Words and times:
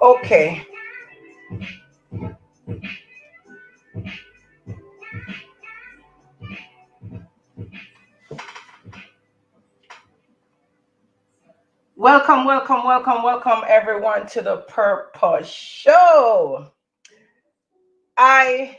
Okay. 0.00 0.64
Welcome, 11.96 12.44
welcome, 12.46 12.84
welcome, 12.84 13.22
welcome 13.24 13.62
everyone 13.68 14.26
to 14.28 14.42
the 14.42 14.58
Purpose 14.68 15.48
Show. 15.48 16.68
I 18.16 18.78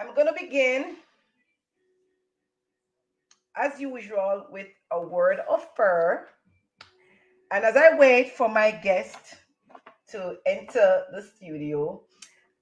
am 0.00 0.14
going 0.14 0.28
to 0.28 0.34
begin 0.34 0.96
as 3.56 3.80
usual 3.80 4.46
with 4.50 4.68
a 4.92 5.00
word 5.00 5.40
of 5.50 5.74
prayer. 5.74 6.28
And 7.52 7.64
as 7.64 7.76
I 7.76 7.96
wait 7.96 8.32
for 8.32 8.48
my 8.48 8.70
guest 8.70 9.18
to 10.08 10.36
enter 10.46 11.04
the 11.12 11.22
studio, 11.22 12.02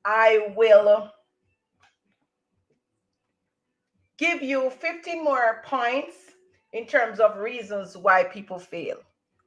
I 0.04 0.52
will 0.56 1.10
give 4.18 4.42
you 4.42 4.70
15 4.70 5.24
more 5.24 5.62
points 5.64 6.16
in 6.72 6.86
terms 6.86 7.20
of 7.20 7.38
reasons 7.38 7.96
why 7.96 8.24
people 8.24 8.58
fail. 8.58 8.96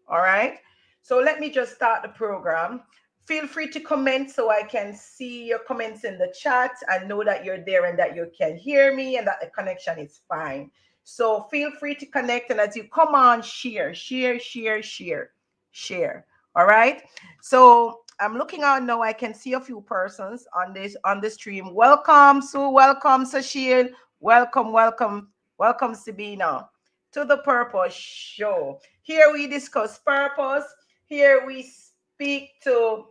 All 0.07 0.19
right. 0.19 0.57
So 1.03 1.19
let 1.19 1.39
me 1.39 1.49
just 1.49 1.75
start 1.75 2.01
the 2.01 2.09
program. 2.09 2.81
Feel 3.27 3.45
free 3.45 3.69
to 3.69 3.79
comment 3.79 4.31
so 4.31 4.49
I 4.49 4.63
can 4.63 4.95
see 4.95 5.45
your 5.45 5.59
comments 5.59 6.03
in 6.05 6.17
the 6.17 6.33
chat 6.39 6.71
and 6.89 7.07
know 7.07 7.23
that 7.23 7.43
you're 7.43 7.63
there 7.65 7.85
and 7.85 7.99
that 7.99 8.15
you 8.15 8.31
can 8.37 8.55
hear 8.57 8.95
me 8.95 9.17
and 9.17 9.27
that 9.27 9.41
the 9.41 9.47
connection 9.47 9.99
is 9.99 10.21
fine. 10.29 10.71
So 11.09 11.47
feel 11.49 11.71
free 11.71 11.95
to 11.95 12.05
connect 12.05 12.51
and 12.51 12.59
as 12.59 12.75
you 12.75 12.83
come 12.83 13.15
on, 13.15 13.41
share, 13.41 13.93
share, 13.93 14.37
share, 14.41 14.83
share, 14.83 15.31
share. 15.71 16.25
All 16.53 16.65
right. 16.65 17.01
So 17.41 18.01
I'm 18.19 18.37
looking 18.37 18.63
out 18.63 18.83
now. 18.83 19.01
I 19.01 19.13
can 19.13 19.33
see 19.33 19.53
a 19.53 19.59
few 19.61 19.79
persons 19.79 20.45
on 20.53 20.73
this 20.73 20.97
on 21.05 21.21
the 21.21 21.29
stream. 21.29 21.73
Welcome, 21.73 22.41
Sue. 22.41 22.69
Welcome, 22.69 23.23
Sashil. 23.23 23.91
Welcome, 24.19 24.73
welcome, 24.73 25.29
welcome, 25.57 25.95
Sabina 25.95 26.67
to 27.13 27.23
the 27.23 27.37
Purpose 27.37 27.93
Show. 27.93 28.81
Here 29.01 29.31
we 29.31 29.47
discuss 29.47 29.99
purpose. 29.99 30.65
Here 31.05 31.45
we 31.47 31.71
speak 31.71 32.59
to 32.65 33.05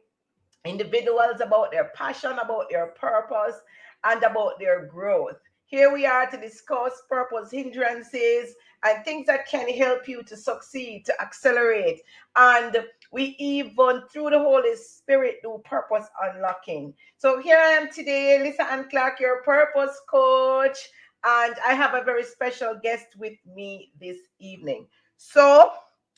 individuals 0.66 1.40
about 1.40 1.72
their 1.72 1.90
passion, 1.94 2.32
about 2.32 2.68
their 2.70 2.88
purpose, 2.88 3.56
and 4.04 4.22
about 4.22 4.58
their 4.60 4.84
growth. 4.84 5.38
Here 5.66 5.92
we 5.92 6.06
are 6.06 6.30
to 6.30 6.36
discuss 6.36 7.02
purpose 7.08 7.50
hindrances 7.50 8.54
and 8.84 9.04
things 9.04 9.26
that 9.26 9.46
can 9.48 9.68
help 9.68 10.08
you 10.08 10.22
to 10.24 10.36
succeed, 10.36 11.04
to 11.06 11.20
accelerate. 11.20 12.00
And 12.36 12.84
we 13.12 13.36
even, 13.38 14.02
through 14.12 14.30
the 14.30 14.38
Holy 14.38 14.76
Spirit, 14.76 15.36
do 15.42 15.60
purpose 15.64 16.06
unlocking. 16.22 16.94
So 17.18 17.40
here 17.40 17.58
I 17.58 17.70
am 17.70 17.90
today, 17.90 18.40
Lisa 18.42 18.70
Ann 18.70 18.88
Clark, 18.90 19.20
your 19.20 19.42
purpose 19.42 19.98
coach 20.08 20.78
and 21.26 21.56
I 21.66 21.74
have 21.74 21.94
a 21.94 22.04
very 22.04 22.22
special 22.22 22.78
guest 22.82 23.06
with 23.18 23.34
me 23.54 23.90
this 24.00 24.18
evening. 24.38 24.86
So, 25.16 25.72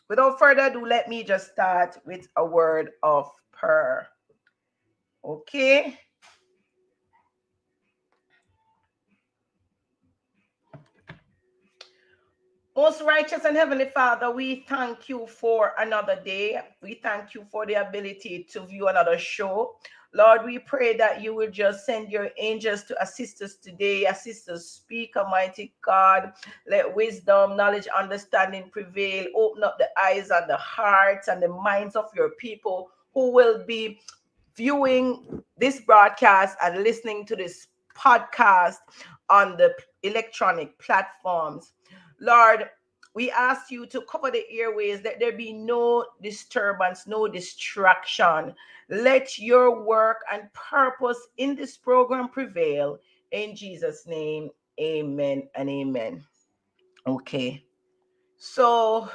without 0.09 0.39
further 0.39 0.67
ado, 0.67 0.85
let 0.85 1.09
me 1.09 1.25
just 1.25 1.53
start 1.53 1.97
with 2.05 2.29
a 2.37 2.45
word 2.45 2.91
of 3.03 3.31
prayer. 3.53 4.09
Okay. 5.25 5.99
Most 12.79 13.03
righteous 13.03 13.45
and 13.45 13.57
heavenly 13.57 13.91
Father, 13.93 14.31
we 14.31 14.65
thank 14.69 15.09
you 15.09 15.27
for 15.27 15.73
another 15.81 16.15
day. 16.25 16.61
We 16.81 16.95
thank 16.95 17.35
you 17.35 17.45
for 17.51 17.67
the 17.67 17.75
ability 17.75 18.47
to 18.53 18.61
view 18.61 18.87
another 18.87 19.19
show. 19.19 19.75
Lord, 20.15 20.45
we 20.45 20.61
pray 20.61 20.97
that 20.97 21.21
you 21.21 21.35
will 21.35 21.51
just 21.51 21.85
send 21.85 22.13
your 22.13 22.29
angels 22.39 22.85
to 22.85 23.03
assist 23.03 23.43
us 23.43 23.57
today, 23.57 24.05
assist 24.05 24.49
us 24.49 24.65
speak, 24.65 25.17
Almighty 25.17 25.75
God. 25.85 26.35
Let 26.69 26.95
wisdom, 26.95 27.57
knowledge, 27.57 27.89
understanding 27.99 28.71
prevail. 28.71 29.27
Open 29.35 29.65
up 29.65 29.77
the 29.79 29.89
eyes 30.01 30.31
and 30.31 30.49
the 30.49 30.57
hearts 30.57 31.27
and 31.27 31.43
the 31.43 31.49
minds 31.49 31.97
of 31.97 32.05
your 32.15 32.31
people 32.39 32.93
who 33.13 33.33
will 33.33 33.65
be 33.67 33.99
viewing 34.55 35.43
this 35.57 35.81
broadcast 35.81 36.57
and 36.63 36.85
listening 36.85 37.27
to 37.27 37.35
this 37.35 37.67
podcast 37.97 38.77
on 39.29 39.57
the 39.57 39.75
electronic 40.05 40.79
platforms. 40.79 41.73
Lord, 42.21 42.69
we 43.15 43.31
ask 43.31 43.71
you 43.71 43.87
to 43.87 44.03
cover 44.03 44.31
the 44.31 44.45
airways, 44.51 45.03
that 45.03 45.19
there 45.19 45.33
be 45.33 45.53
no 45.53 46.07
disturbance, 46.23 47.07
no 47.07 47.27
distraction. 47.27 48.55
Let 48.89 49.39
your 49.39 49.85
work 49.85 50.19
and 50.33 50.53
purpose 50.53 51.19
in 51.37 51.57
this 51.57 51.77
program 51.77 52.29
prevail. 52.29 52.99
In 53.33 53.57
Jesus' 53.57 54.07
name, 54.07 54.51
amen 54.81 55.49
and 55.55 55.69
amen. 55.69 56.25
Okay. 57.07 57.65
So 58.39 59.11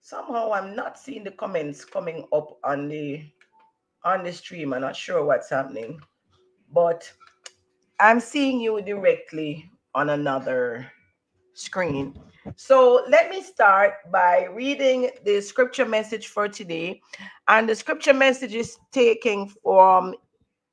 somehow 0.00 0.52
I'm 0.52 0.74
not 0.74 0.98
seeing 0.98 1.24
the 1.24 1.32
comments 1.32 1.84
coming 1.84 2.26
up 2.32 2.58
on 2.64 2.88
the 2.88 3.22
on 4.04 4.22
the 4.22 4.32
stream. 4.32 4.72
I'm 4.72 4.80
not 4.80 4.96
sure 4.96 5.24
what's 5.24 5.50
happening, 5.50 6.00
but 6.72 7.12
I'm 7.98 8.20
seeing 8.20 8.60
you 8.60 8.80
directly 8.80 9.70
on 9.94 10.10
another 10.10 10.90
screen. 11.56 12.14
So 12.54 13.04
let 13.08 13.30
me 13.30 13.42
start 13.42 13.94
by 14.12 14.44
reading 14.52 15.10
the 15.24 15.40
scripture 15.40 15.86
message 15.86 16.28
for 16.28 16.48
today. 16.48 17.00
And 17.48 17.68
the 17.68 17.74
scripture 17.74 18.14
message 18.14 18.54
is 18.54 18.76
taken 18.92 19.48
from 19.48 20.14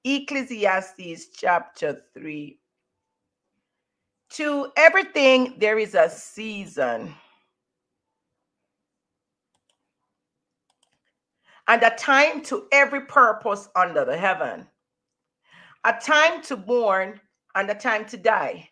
Ecclesiastes 0.04 1.28
chapter 1.34 2.04
3. 2.14 2.60
To 4.32 4.72
everything, 4.76 5.56
there 5.58 5.80
is 5.80 5.96
a 5.96 6.10
season. 6.10 7.16
And 11.68 11.82
a 11.82 11.91
time 11.91 12.41
to 12.44 12.68
every 12.74 13.06
purpose 13.06 13.70
under 13.76 14.03
the 14.03 14.18
heaven. 14.18 14.68
A 15.86 15.94
time 15.94 16.41
to 16.44 16.58
born 16.58 17.22
and 17.56 17.70
a 17.70 17.76
time 17.76 18.06
to 18.08 18.18
die 18.18 18.70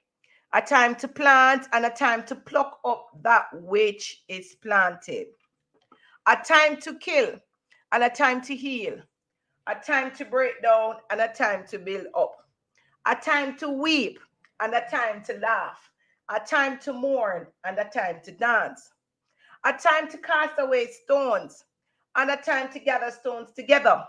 a 0.53 0.61
time 0.61 0.95
to 0.95 1.07
plant 1.07 1.67
and 1.71 1.85
a 1.85 1.89
time 1.89 2.23
to 2.23 2.35
pluck 2.35 2.79
up 2.83 3.09
that 3.21 3.47
which 3.53 4.23
is 4.27 4.55
planted, 4.61 5.27
a 6.27 6.35
time 6.35 6.75
to 6.77 6.97
kill 6.99 7.39
and 7.91 8.03
a 8.03 8.09
time 8.09 8.41
to 8.41 8.55
heal, 8.55 8.97
a 9.67 9.75
time 9.75 10.11
to 10.11 10.25
break 10.25 10.61
down 10.61 10.95
and 11.09 11.21
a 11.21 11.29
time 11.29 11.65
to 11.67 11.79
build 11.79 12.07
up, 12.17 12.35
a 13.07 13.15
time 13.15 13.55
to 13.57 13.69
weep 13.69 14.19
and 14.59 14.73
a 14.73 14.85
time 14.91 15.23
to 15.23 15.33
laugh, 15.39 15.89
a 16.29 16.39
time 16.39 16.77
to 16.79 16.91
mourn 16.91 17.47
and 17.65 17.77
a 17.79 17.85
time 17.85 18.19
to 18.23 18.31
dance, 18.31 18.89
a 19.65 19.71
time 19.71 20.09
to 20.09 20.17
cast 20.17 20.55
away 20.59 20.87
stones 20.87 21.63
and 22.17 22.29
a 22.29 22.37
time 22.37 22.69
to 22.73 22.79
gather 22.79 23.09
stones 23.09 23.51
together, 23.53 24.03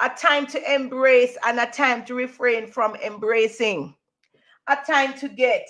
a 0.00 0.10
time 0.10 0.46
to 0.46 0.74
embrace 0.74 1.38
and 1.46 1.58
a 1.58 1.66
time 1.66 2.04
to 2.04 2.14
refrain 2.14 2.66
from 2.66 2.94
embracing 2.96 3.94
a 4.68 4.76
time 4.86 5.14
to 5.18 5.28
get, 5.28 5.68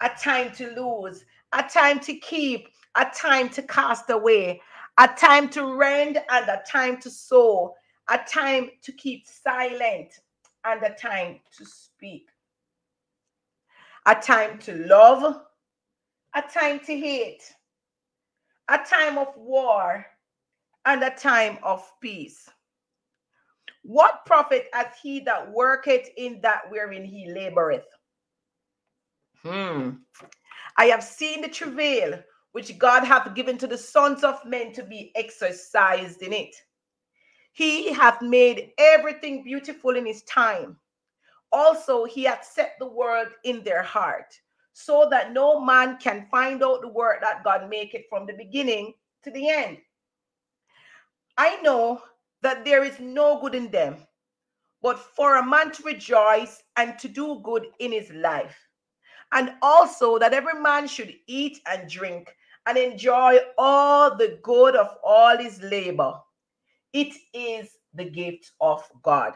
a 0.00 0.10
time 0.22 0.52
to 0.52 0.70
lose, 0.70 1.24
a 1.52 1.62
time 1.62 2.00
to 2.00 2.14
keep, 2.14 2.68
a 2.96 3.06
time 3.14 3.48
to 3.50 3.62
cast 3.62 4.10
away, 4.10 4.60
a 4.98 5.08
time 5.08 5.48
to 5.50 5.74
rend 5.74 6.18
and 6.30 6.48
a 6.48 6.62
time 6.70 7.00
to 7.00 7.10
sow, 7.10 7.74
a 8.10 8.18
time 8.28 8.70
to 8.82 8.92
keep 8.92 9.26
silent 9.26 10.20
and 10.64 10.82
a 10.82 10.94
time 10.94 11.40
to 11.56 11.64
speak, 11.64 12.28
a 14.06 14.14
time 14.14 14.58
to 14.58 14.74
love, 14.86 15.42
a 16.34 16.42
time 16.42 16.80
to 16.80 16.98
hate, 16.98 17.42
a 18.68 18.78
time 18.78 19.18
of 19.18 19.28
war 19.36 20.06
and 20.86 21.02
a 21.02 21.10
time 21.10 21.58
of 21.62 21.90
peace. 22.00 22.48
What 23.82 24.24
profit 24.24 24.68
hath 24.72 24.98
he 25.02 25.20
that 25.20 25.50
worketh 25.52 26.08
in 26.16 26.40
that 26.42 26.62
wherein 26.70 27.04
he 27.04 27.28
laboreth? 27.28 27.84
Hmm. 29.44 29.90
I 30.78 30.86
have 30.86 31.04
seen 31.04 31.42
the 31.42 31.48
travail 31.48 32.22
which 32.52 32.78
God 32.78 33.04
hath 33.04 33.34
given 33.34 33.58
to 33.58 33.66
the 33.66 33.78
sons 33.78 34.24
of 34.24 34.44
men 34.44 34.72
to 34.74 34.82
be 34.84 35.12
exercised 35.16 36.22
in 36.22 36.32
it. 36.32 36.54
He 37.52 37.92
hath 37.92 38.22
made 38.22 38.72
everything 38.78 39.44
beautiful 39.44 39.96
in 39.96 40.06
his 40.06 40.22
time. 40.24 40.78
Also, 41.52 42.04
he 42.04 42.24
hath 42.24 42.44
set 42.44 42.74
the 42.78 42.86
world 42.86 43.28
in 43.44 43.62
their 43.64 43.82
heart. 43.82 44.34
so 44.74 45.08
that 45.08 45.32
no 45.32 45.60
man 45.60 45.96
can 45.98 46.26
find 46.30 46.62
out 46.62 46.82
the 46.82 46.88
work 46.88 47.20
that 47.20 47.44
God 47.44 47.70
make 47.70 47.94
it 47.94 48.06
from 48.10 48.26
the 48.26 48.32
beginning 48.32 48.92
to 49.22 49.30
the 49.30 49.48
end. 49.48 49.78
I 51.38 51.60
know 51.62 52.02
that 52.42 52.64
there 52.64 52.84
is 52.84 52.98
no 53.00 53.40
good 53.40 53.54
in 53.54 53.70
them, 53.70 53.96
but 54.82 54.98
for 54.98 55.36
a 55.36 55.46
man 55.46 55.70
to 55.72 55.82
rejoice 55.84 56.62
and 56.76 56.98
to 56.98 57.08
do 57.08 57.40
good 57.44 57.66
in 57.78 57.92
his 57.92 58.10
life, 58.10 58.56
and 59.34 59.52
also 59.60 60.18
that 60.18 60.32
every 60.32 60.58
man 60.60 60.86
should 60.86 61.12
eat 61.26 61.58
and 61.66 61.90
drink 61.90 62.34
and 62.66 62.78
enjoy 62.78 63.38
all 63.58 64.16
the 64.16 64.38
good 64.42 64.76
of 64.76 64.96
all 65.04 65.36
his 65.36 65.60
labor. 65.60 66.14
It 66.92 67.14
is 67.34 67.76
the 67.92 68.04
gift 68.04 68.52
of 68.60 68.88
God. 69.02 69.34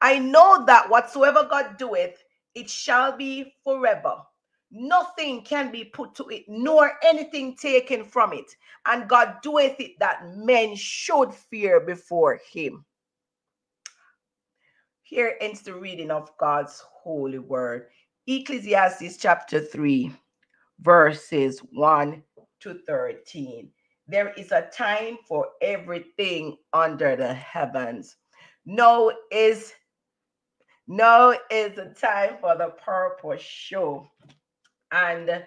I 0.00 0.18
know 0.18 0.64
that 0.66 0.90
whatsoever 0.90 1.46
God 1.48 1.78
doeth, 1.78 2.22
it 2.54 2.68
shall 2.68 3.16
be 3.16 3.54
forever. 3.62 4.16
Nothing 4.72 5.42
can 5.42 5.70
be 5.70 5.84
put 5.84 6.14
to 6.16 6.28
it, 6.28 6.44
nor 6.48 6.92
anything 7.04 7.56
taken 7.56 8.04
from 8.04 8.32
it. 8.32 8.50
And 8.86 9.08
God 9.08 9.36
doeth 9.42 9.78
it 9.78 9.98
that 10.00 10.36
men 10.36 10.74
should 10.74 11.32
fear 11.32 11.80
before 11.80 12.40
him. 12.52 12.84
Here 15.02 15.36
ends 15.40 15.62
the 15.62 15.74
reading 15.74 16.10
of 16.10 16.36
God's 16.38 16.82
holy 16.88 17.38
word. 17.40 17.88
Ecclesiastes 18.26 19.16
chapter 19.16 19.60
3, 19.60 20.12
verses 20.80 21.60
1 21.72 22.22
to 22.60 22.74
13. 22.86 23.70
There 24.06 24.32
is 24.34 24.52
a 24.52 24.68
time 24.72 25.18
for 25.26 25.48
everything 25.62 26.56
under 26.72 27.16
the 27.16 27.32
heavens. 27.32 28.16
No 28.66 29.12
is 29.32 29.72
no 30.86 31.36
is 31.50 31.76
the 31.76 31.94
time 31.98 32.36
for 32.40 32.56
the 32.56 32.74
purpose 32.84 33.40
show. 33.40 34.10
And 34.92 35.44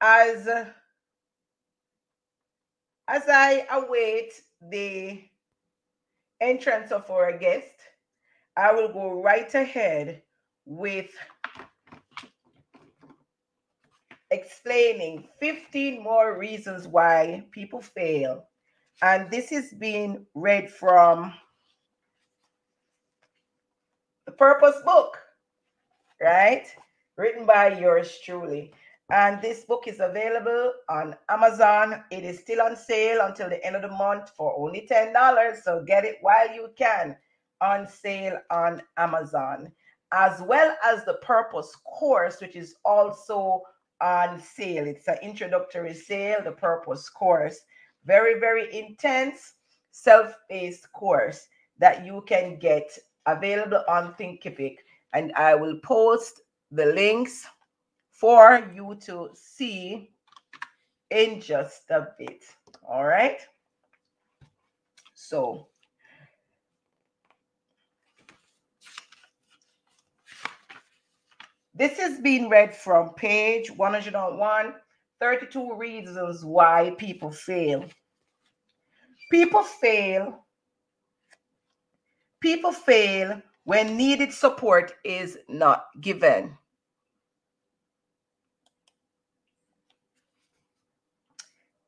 as 0.00 0.48
as 3.06 3.22
I 3.28 3.66
await 3.70 4.32
the 4.70 5.22
entrance 6.40 6.90
of 6.90 7.10
our 7.10 7.36
guest, 7.36 7.74
I 8.56 8.72
will 8.72 8.92
go 8.92 9.22
right 9.22 9.52
ahead 9.54 10.22
with 10.64 11.10
explaining 14.34 15.28
15 15.38 16.02
more 16.02 16.36
reasons 16.36 16.88
why 16.88 17.44
people 17.52 17.80
fail. 17.80 18.46
And 19.02 19.30
this 19.30 19.52
is 19.52 19.72
being 19.72 20.26
read 20.34 20.70
from 20.70 21.32
the 24.26 24.32
Purpose 24.32 24.76
Book, 24.84 25.18
right? 26.20 26.66
Written 27.16 27.46
by 27.46 27.78
yours 27.78 28.18
truly. 28.24 28.72
And 29.10 29.40
this 29.40 29.64
book 29.64 29.86
is 29.86 30.00
available 30.00 30.72
on 30.88 31.14
Amazon. 31.28 32.02
It 32.10 32.24
is 32.24 32.40
still 32.40 32.62
on 32.62 32.74
sale 32.74 33.20
until 33.22 33.48
the 33.48 33.64
end 33.64 33.76
of 33.76 33.82
the 33.82 33.96
month 33.96 34.30
for 34.36 34.58
only 34.58 34.88
$10. 34.90 35.62
So 35.62 35.84
get 35.86 36.04
it 36.04 36.16
while 36.22 36.52
you 36.52 36.70
can 36.76 37.16
on 37.60 37.86
sale 37.86 38.38
on 38.50 38.82
Amazon, 38.96 39.70
as 40.12 40.40
well 40.40 40.74
as 40.82 41.04
the 41.04 41.14
Purpose 41.22 41.76
course, 41.84 42.40
which 42.40 42.56
is 42.56 42.76
also 42.84 43.62
on 44.00 44.40
sale. 44.40 44.86
It's 44.86 45.08
an 45.08 45.18
introductory 45.22 45.94
sale, 45.94 46.38
the 46.42 46.52
Purpose 46.52 47.08
course. 47.08 47.60
Very, 48.04 48.38
very 48.38 48.72
intense 48.76 49.54
self 49.90 50.34
paced 50.50 50.92
course 50.92 51.46
that 51.78 52.04
you 52.04 52.22
can 52.26 52.58
get 52.58 52.98
available 53.26 53.82
on 53.88 54.14
Thinkific. 54.14 54.76
And 55.12 55.32
I 55.34 55.54
will 55.54 55.78
post 55.78 56.40
the 56.70 56.86
links 56.86 57.46
for 58.10 58.68
you 58.74 58.96
to 59.06 59.30
see 59.34 60.10
in 61.10 61.40
just 61.40 61.90
a 61.90 62.08
bit. 62.18 62.44
All 62.86 63.04
right. 63.04 63.40
So, 65.14 65.68
This 71.76 71.98
is 71.98 72.20
being 72.20 72.48
read 72.48 72.74
from 72.74 73.14
page 73.14 73.70
101 73.70 74.74
32 75.20 75.74
reasons 75.74 76.44
why 76.44 76.94
people 76.98 77.32
fail. 77.32 77.84
People 79.30 79.62
fail. 79.62 80.44
People 82.40 82.72
fail 82.72 83.40
when 83.64 83.96
needed 83.96 84.32
support 84.32 84.92
is 85.04 85.38
not 85.48 85.86
given. 86.00 86.56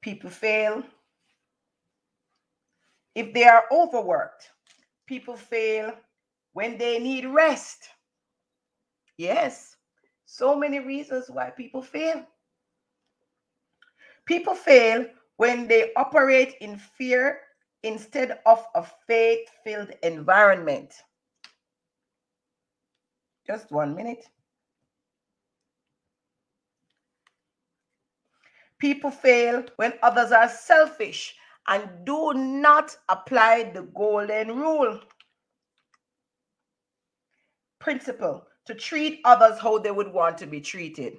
People 0.01 0.31
fail 0.31 0.83
if 3.15 3.33
they 3.35 3.45
are 3.45 3.65
overworked. 3.71 4.51
People 5.07 5.37
fail 5.37 5.93
when 6.55 6.79
they 6.79 6.99
need 6.99 7.27
rest. 7.27 7.89
Yes. 9.19 9.76
So 10.27 10.57
many 10.57 10.81
reasons 10.81 11.31
why 11.31 11.51
people 11.51 11.81
fail. 11.81 12.27
People 14.27 14.55
fail 14.55 15.07
when 15.37 15.69
they 15.69 15.93
operate 15.95 16.57
in 16.61 16.77
fear 16.77 17.39
instead 17.85 18.41
of 18.45 18.67
a 18.75 18.85
faith 19.07 19.49
filled 19.63 19.93
environment. 20.03 20.93
Just 23.47 23.71
one 23.71 23.95
minute. 23.95 24.27
People 28.79 29.13
fail 29.13 29.65
when 29.77 29.93
others 30.03 30.33
are 30.33 30.49
selfish 30.49 31.37
and 31.69 31.89
do 32.05 32.35
not 32.35 32.97
apply 33.09 33.71
the 33.73 33.83
golden 33.83 34.57
rule. 34.57 35.01
Principle 37.79 38.45
to 38.67 38.75
treat 38.75 39.21
others 39.25 39.59
how 39.59 39.79
they 39.79 39.91
would 39.91 40.13
want 40.13 40.39
to 40.39 40.47
be 40.47 40.61
treated. 40.61 41.19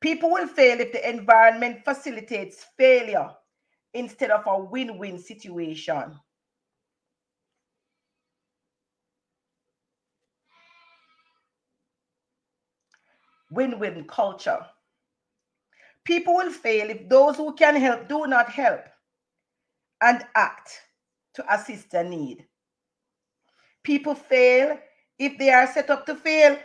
People 0.00 0.30
will 0.30 0.46
fail 0.46 0.80
if 0.80 0.92
the 0.92 1.08
environment 1.08 1.84
facilitates 1.84 2.64
failure 2.76 3.30
instead 3.94 4.30
of 4.30 4.42
a 4.46 4.58
win 4.58 4.98
win 4.98 5.18
situation. 5.18 6.18
Win 13.50 13.78
win 13.78 14.04
culture. 14.04 14.64
People 16.04 16.34
will 16.34 16.50
fail 16.50 16.90
if 16.90 17.08
those 17.08 17.36
who 17.36 17.54
can 17.54 17.74
help 17.76 18.08
do 18.08 18.26
not 18.26 18.50
help 18.50 18.82
and 20.00 20.24
act 20.34 20.70
to 21.34 21.54
assist 21.54 21.92
a 21.94 22.04
need. 22.04 22.46
People 23.82 24.14
fail 24.14 24.78
if 25.18 25.36
they 25.38 25.50
are 25.50 25.66
set 25.66 25.90
up 25.90 26.06
to 26.06 26.14
fail. 26.14 26.58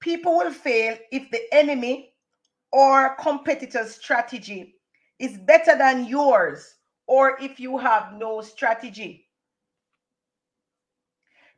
People 0.00 0.38
will 0.38 0.52
fail 0.52 0.96
if 1.10 1.30
the 1.30 1.42
enemy 1.52 2.14
or 2.72 3.14
competitor's 3.16 3.94
strategy 3.94 4.74
is 5.18 5.38
better 5.38 5.76
than 5.76 6.06
yours 6.06 6.76
or 7.06 7.38
if 7.40 7.60
you 7.60 7.78
have 7.78 8.14
no 8.14 8.40
strategy. 8.40 9.26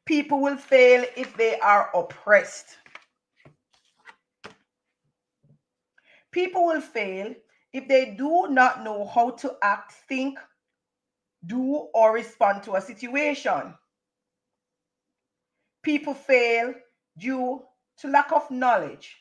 People 0.04 0.40
will 0.40 0.58
fail 0.58 1.04
if 1.16 1.34
they 1.36 1.58
are 1.60 1.90
oppressed. 1.94 2.76
People 6.30 6.66
will 6.66 6.80
fail 6.80 7.32
if 7.72 7.88
they 7.88 8.14
do 8.18 8.48
not 8.50 8.84
know 8.84 9.06
how 9.06 9.30
to 9.30 9.56
act, 9.62 9.92
think, 10.08 10.38
do, 11.46 11.88
or 11.94 12.12
respond 12.12 12.62
to 12.64 12.74
a 12.74 12.80
situation. 12.80 13.74
People 15.84 16.14
fail 16.14 16.74
due 17.18 17.62
to 17.98 18.08
lack 18.08 18.32
of 18.32 18.50
knowledge, 18.50 19.16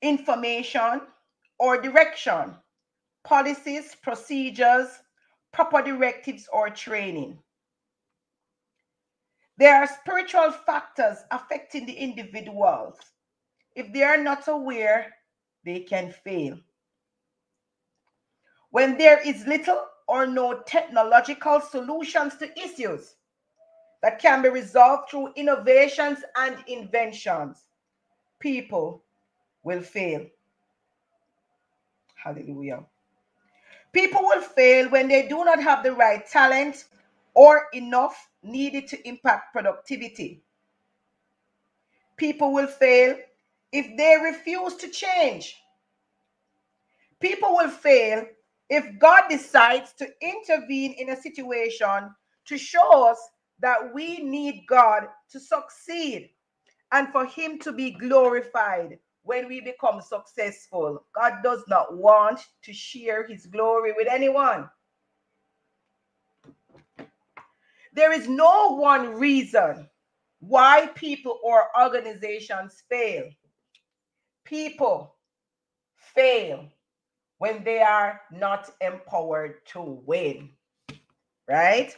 information, 0.00 1.02
or 1.58 1.80
direction, 1.80 2.56
policies, 3.22 3.94
procedures, 4.02 4.88
proper 5.52 5.82
directives, 5.82 6.48
or 6.52 6.70
training. 6.70 7.38
There 9.58 9.76
are 9.76 9.86
spiritual 9.86 10.50
factors 10.50 11.18
affecting 11.30 11.84
the 11.86 11.92
individuals. 11.92 12.96
If 13.76 13.92
they 13.92 14.02
are 14.02 14.16
not 14.16 14.48
aware, 14.48 15.14
they 15.64 15.80
can 15.80 16.12
fail. 16.24 16.58
When 18.70 18.96
there 18.96 19.20
is 19.20 19.46
little 19.46 19.84
or 20.08 20.26
no 20.26 20.62
technological 20.66 21.60
solutions 21.60 22.36
to 22.38 22.58
issues, 22.58 23.14
that 24.02 24.18
can 24.18 24.42
be 24.42 24.48
resolved 24.48 25.10
through 25.10 25.32
innovations 25.36 26.18
and 26.36 26.56
inventions, 26.66 27.64
people 28.40 29.02
will 29.62 29.80
fail. 29.80 30.26
Hallelujah. 32.16 32.84
People 33.92 34.22
will 34.22 34.42
fail 34.42 34.88
when 34.90 35.08
they 35.08 35.28
do 35.28 35.44
not 35.44 35.62
have 35.62 35.82
the 35.82 35.92
right 35.92 36.26
talent 36.26 36.84
or 37.34 37.66
enough 37.72 38.28
needed 38.42 38.86
to 38.88 39.08
impact 39.08 39.52
productivity. 39.52 40.42
People 42.16 42.52
will 42.52 42.66
fail 42.66 43.16
if 43.72 43.96
they 43.96 44.16
refuse 44.22 44.76
to 44.76 44.88
change. 44.88 45.56
People 47.20 47.54
will 47.54 47.70
fail 47.70 48.24
if 48.68 48.98
God 48.98 49.24
decides 49.28 49.92
to 49.94 50.08
intervene 50.20 50.92
in 50.94 51.10
a 51.10 51.20
situation 51.20 52.14
to 52.46 52.58
show 52.58 53.08
us 53.08 53.18
that 53.62 53.94
we 53.94 54.18
need 54.18 54.64
God 54.68 55.06
to 55.30 55.40
succeed 55.40 56.30
and 56.90 57.08
for 57.08 57.24
Him 57.24 57.58
to 57.60 57.72
be 57.72 57.92
glorified 57.92 58.98
when 59.22 59.48
we 59.48 59.60
become 59.60 60.02
successful. 60.02 61.06
God 61.14 61.38
does 61.42 61.62
not 61.68 61.96
want 61.96 62.40
to 62.64 62.72
share 62.72 63.26
His 63.26 63.46
glory 63.46 63.92
with 63.96 64.08
anyone. 64.10 64.68
There 67.94 68.12
is 68.12 68.28
no 68.28 68.76
one 68.76 69.14
reason 69.14 69.88
why 70.40 70.90
people 70.94 71.38
or 71.44 71.66
organizations 71.80 72.82
fail. 72.90 73.24
People 74.44 75.14
fail 75.94 76.68
when 77.38 77.62
they 77.62 77.80
are 77.80 78.20
not 78.32 78.70
empowered 78.80 79.64
to 79.66 79.80
win. 80.04 80.50
Right? 81.48 81.96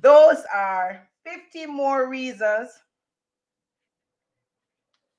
Those 0.00 0.42
are 0.54 1.08
50 1.24 1.66
more 1.66 2.08
reasons 2.08 2.70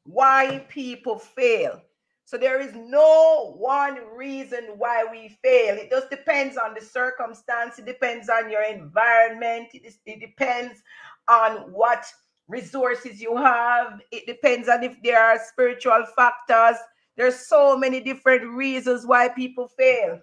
why 0.06 0.66
people 0.70 1.20
fail. 1.20 1.82
So 2.26 2.38
there 2.38 2.62
is 2.62 2.74
no 2.74 3.56
one 3.58 4.00
reason 4.16 4.64
why 4.78 5.06
we 5.10 5.38
fail. 5.44 5.76
It 5.76 5.90
just 5.90 6.10
depends 6.10 6.58
on 6.58 6.74
the 6.74 6.82
circumstance. 6.82 7.78
It 7.78 7.86
depends 7.86 8.30
on 8.30 8.50
your 8.50 8.64
environment. 8.64 9.68
It, 9.74 9.86
is, 9.86 10.00
it 10.06 10.20
depends 10.20 10.82
on 11.28 11.72
what 11.74 12.06
resources 12.48 13.22
you 13.22 13.36
have. 13.36 14.00
It 14.12 14.26
depends 14.26 14.70
on 14.70 14.84
if 14.84 14.96
there 15.04 15.22
are 15.22 15.40
spiritual 15.46 16.06
factors. 16.16 16.78
There's 17.18 17.36
so 17.48 17.78
many 17.78 18.00
different 18.00 18.46
reasons 18.46 19.06
why 19.06 19.28
people 19.28 19.68
fail. 19.68 20.22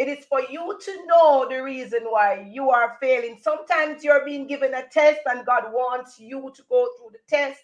It 0.00 0.08
is 0.08 0.24
for 0.24 0.40
you 0.40 0.78
to 0.82 1.06
know 1.06 1.46
the 1.46 1.62
reason 1.62 2.04
why 2.04 2.48
you 2.50 2.70
are 2.70 2.96
failing. 3.02 3.36
Sometimes 3.38 4.02
you're 4.02 4.24
being 4.24 4.46
given 4.46 4.72
a 4.72 4.88
test 4.88 5.20
and 5.26 5.44
God 5.44 5.64
wants 5.74 6.18
you 6.18 6.50
to 6.56 6.62
go 6.70 6.88
through 6.96 7.10
the 7.12 7.18
test. 7.28 7.60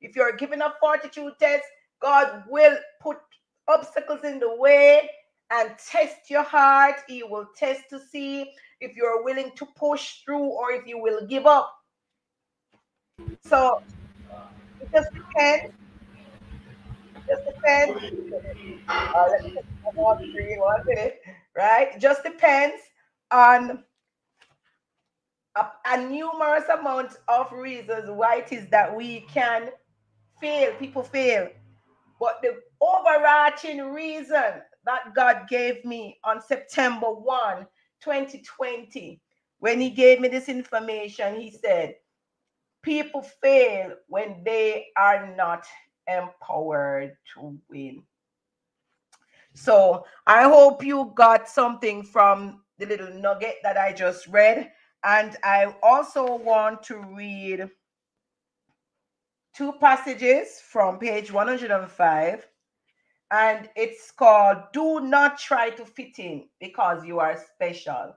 If 0.00 0.16
you're 0.16 0.34
given 0.36 0.62
a 0.62 0.72
fortitude 0.80 1.34
test, 1.38 1.64
God 2.00 2.44
will 2.48 2.78
put 3.02 3.18
obstacles 3.68 4.24
in 4.24 4.38
the 4.38 4.56
way 4.56 5.10
and 5.50 5.72
test 5.90 6.30
your 6.30 6.44
heart. 6.44 6.96
He 7.06 7.22
will 7.22 7.48
test 7.54 7.82
to 7.90 8.00
see 8.00 8.50
if 8.80 8.96
you're 8.96 9.22
willing 9.22 9.50
to 9.56 9.66
push 9.76 10.22
through 10.24 10.46
or 10.46 10.72
if 10.72 10.86
you 10.86 10.98
will 10.98 11.26
give 11.26 11.44
up. 11.44 11.70
So 13.44 13.82
it 14.80 14.88
just 14.94 15.10
depends 15.14 15.74
just 17.28 17.42
depends. 17.44 18.00
Uh, 18.88 19.28
one, 19.94 20.18
three, 20.32 20.56
one 20.58 20.80
minute, 20.86 21.20
right? 21.56 21.98
Just 21.98 22.22
depends 22.22 22.82
on 23.30 23.84
a, 25.56 25.66
a 25.86 26.06
numerous 26.06 26.64
amount 26.68 27.16
of 27.28 27.50
reasons 27.52 28.10
why 28.10 28.38
it 28.38 28.52
is 28.52 28.68
that 28.70 28.94
we 28.94 29.20
can 29.32 29.70
fail. 30.40 30.72
People 30.78 31.02
fail. 31.02 31.48
But 32.20 32.40
the 32.42 32.60
overarching 32.80 33.80
reason 33.92 34.62
that 34.84 35.14
God 35.14 35.42
gave 35.48 35.84
me 35.84 36.18
on 36.24 36.40
September 36.40 37.08
1, 37.08 37.66
2020, 38.02 39.20
when 39.58 39.80
He 39.80 39.90
gave 39.90 40.20
me 40.20 40.28
this 40.28 40.48
information, 40.48 41.40
He 41.40 41.50
said, 41.50 41.96
People 42.82 43.22
fail 43.42 43.94
when 44.08 44.42
they 44.44 44.86
are 44.96 45.34
not 45.36 45.66
empowered 46.06 47.16
to 47.34 47.58
win. 47.68 48.02
So 49.56 50.04
I 50.26 50.42
hope 50.42 50.84
you 50.84 51.12
got 51.14 51.48
something 51.48 52.02
from 52.02 52.60
the 52.78 52.84
little 52.84 53.12
nugget 53.14 53.56
that 53.62 53.78
I 53.78 53.92
just 53.94 54.26
read. 54.26 54.70
And 55.02 55.34
I 55.42 55.74
also 55.82 56.36
want 56.36 56.82
to 56.84 56.98
read 56.98 57.70
two 59.54 59.72
passages 59.80 60.60
from 60.60 60.98
page 60.98 61.32
105. 61.32 62.46
And 63.30 63.68
it's 63.74 64.10
called 64.10 64.58
Do 64.74 65.00
Not 65.00 65.38
Try 65.38 65.70
to 65.70 65.86
Fit 65.86 66.18
In 66.18 66.48
Because 66.60 67.04
You 67.06 67.18
Are 67.18 67.42
Special. 67.54 68.14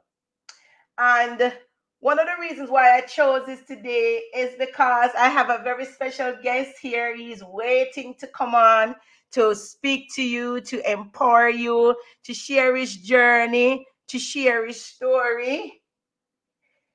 And 0.97 1.53
one 2.01 2.19
of 2.19 2.27
the 2.27 2.41
reasons 2.41 2.69
why 2.69 2.97
I 2.97 3.01
chose 3.01 3.45
this 3.45 3.63
today 3.65 4.23
is 4.35 4.55
because 4.59 5.11
I 5.17 5.29
have 5.29 5.49
a 5.49 5.63
very 5.63 5.85
special 5.85 6.35
guest 6.43 6.73
here. 6.81 7.15
He's 7.15 7.43
waiting 7.43 8.15
to 8.19 8.27
come 8.27 8.53
on 8.53 8.95
to 9.31 9.55
speak 9.55 10.07
to 10.15 10.23
you, 10.23 10.61
to 10.61 10.91
empower 10.91 11.49
you, 11.49 11.95
to 12.23 12.33
share 12.33 12.75
his 12.75 12.97
journey, 12.97 13.85
to 14.07 14.19
share 14.19 14.65
his 14.65 14.83
story. 14.83 15.81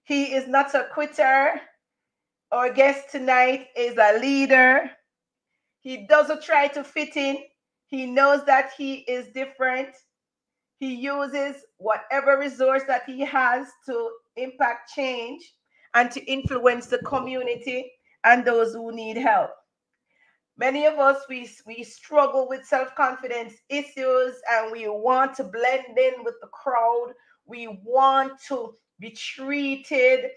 He 0.04 0.34
is 0.34 0.46
not 0.48 0.74
a 0.74 0.88
quitter. 0.92 1.60
Our 2.52 2.72
guest 2.72 3.10
tonight 3.10 3.68
is 3.76 3.96
a 3.98 4.18
leader. 4.18 4.90
He 5.80 6.06
doesn't 6.06 6.42
try 6.42 6.68
to 6.68 6.84
fit 6.84 7.16
in. 7.16 7.38
He 7.86 8.06
knows 8.06 8.44
that 8.46 8.72
he 8.76 8.96
is 9.06 9.28
different. 9.32 9.90
He 10.78 10.94
uses 10.94 11.56
whatever 11.78 12.38
resource 12.38 12.82
that 12.88 13.04
he 13.06 13.20
has 13.20 13.68
to 13.86 14.10
impact 14.36 14.92
change 14.94 15.54
and 15.94 16.10
to 16.10 16.24
influence 16.24 16.86
the 16.86 16.98
community 16.98 17.90
and 18.24 18.44
those 18.44 18.72
who 18.72 18.92
need 18.92 19.16
help. 19.16 19.50
Many 20.56 20.86
of 20.86 20.98
us 21.00 21.22
we 21.28 21.50
we 21.66 21.82
struggle 21.82 22.48
with 22.48 22.64
self-confidence 22.64 23.54
issues 23.68 24.34
and 24.52 24.70
we 24.70 24.86
want 24.88 25.34
to 25.36 25.44
blend 25.44 25.98
in 25.98 26.22
with 26.22 26.36
the 26.40 26.48
crowd. 26.48 27.12
We 27.44 27.80
want 27.82 28.40
to 28.48 28.74
be 29.00 29.10
treated 29.10 30.30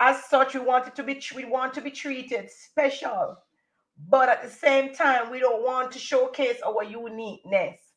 as 0.00 0.24
such 0.24 0.54
we 0.54 0.60
want 0.60 0.86
it 0.86 0.96
to 0.96 1.02
be 1.02 1.20
we 1.34 1.44
want 1.44 1.74
to 1.74 1.82
be 1.82 1.90
treated 1.90 2.50
special. 2.50 3.36
But 4.08 4.28
at 4.28 4.42
the 4.42 4.50
same 4.50 4.94
time 4.94 5.30
we 5.30 5.40
don't 5.40 5.62
want 5.62 5.92
to 5.92 5.98
showcase 5.98 6.60
our 6.64 6.84
uniqueness. 6.84 7.87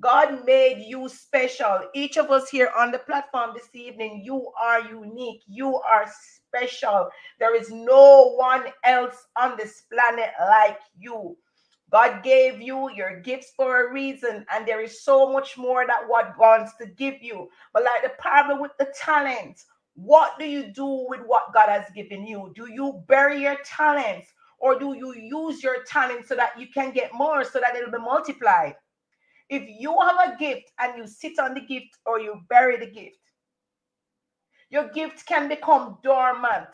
God 0.00 0.44
made 0.44 0.84
you 0.86 1.08
special. 1.08 1.80
Each 1.92 2.18
of 2.18 2.30
us 2.30 2.48
here 2.48 2.70
on 2.78 2.92
the 2.92 2.98
platform 2.98 3.50
this 3.54 3.68
evening, 3.74 4.22
you 4.24 4.52
are 4.60 4.80
unique. 4.88 5.42
You 5.48 5.74
are 5.76 6.06
special. 6.46 7.08
There 7.40 7.56
is 7.56 7.70
no 7.70 8.34
one 8.36 8.66
else 8.84 9.26
on 9.36 9.56
this 9.56 9.82
planet 9.92 10.30
like 10.40 10.78
you. 10.96 11.36
God 11.90 12.22
gave 12.22 12.60
you 12.60 12.90
your 12.90 13.20
gifts 13.20 13.52
for 13.56 13.88
a 13.88 13.92
reason, 13.92 14.46
and 14.52 14.68
there 14.68 14.80
is 14.80 15.02
so 15.02 15.32
much 15.32 15.56
more 15.56 15.84
that 15.86 16.06
God 16.08 16.34
wants 16.38 16.74
to 16.76 16.86
give 16.86 17.20
you. 17.20 17.48
But 17.72 17.82
like 17.82 18.02
the 18.02 18.22
parable 18.22 18.60
with 18.62 18.72
the 18.78 18.92
talents, 18.94 19.66
what 19.94 20.38
do 20.38 20.44
you 20.44 20.72
do 20.72 21.06
with 21.08 21.22
what 21.26 21.52
God 21.52 21.70
has 21.70 21.86
given 21.92 22.24
you? 22.24 22.52
Do 22.54 22.70
you 22.70 23.02
bury 23.08 23.42
your 23.42 23.56
talents, 23.64 24.32
or 24.58 24.78
do 24.78 24.94
you 24.94 25.14
use 25.16 25.62
your 25.62 25.82
talents 25.84 26.28
so 26.28 26.36
that 26.36 26.60
you 26.60 26.68
can 26.68 26.92
get 26.92 27.10
more, 27.14 27.42
so 27.42 27.58
that 27.58 27.74
it'll 27.74 27.90
be 27.90 27.98
multiplied? 27.98 28.76
If 29.48 29.64
you 29.66 29.96
have 30.00 30.32
a 30.32 30.36
gift 30.36 30.70
and 30.78 30.98
you 30.98 31.06
sit 31.06 31.38
on 31.38 31.54
the 31.54 31.60
gift 31.60 31.96
or 32.04 32.20
you 32.20 32.40
bury 32.48 32.76
the 32.76 32.90
gift, 32.90 33.18
your 34.70 34.88
gift 34.88 35.24
can 35.26 35.48
become 35.48 35.98
dormant. 36.02 36.68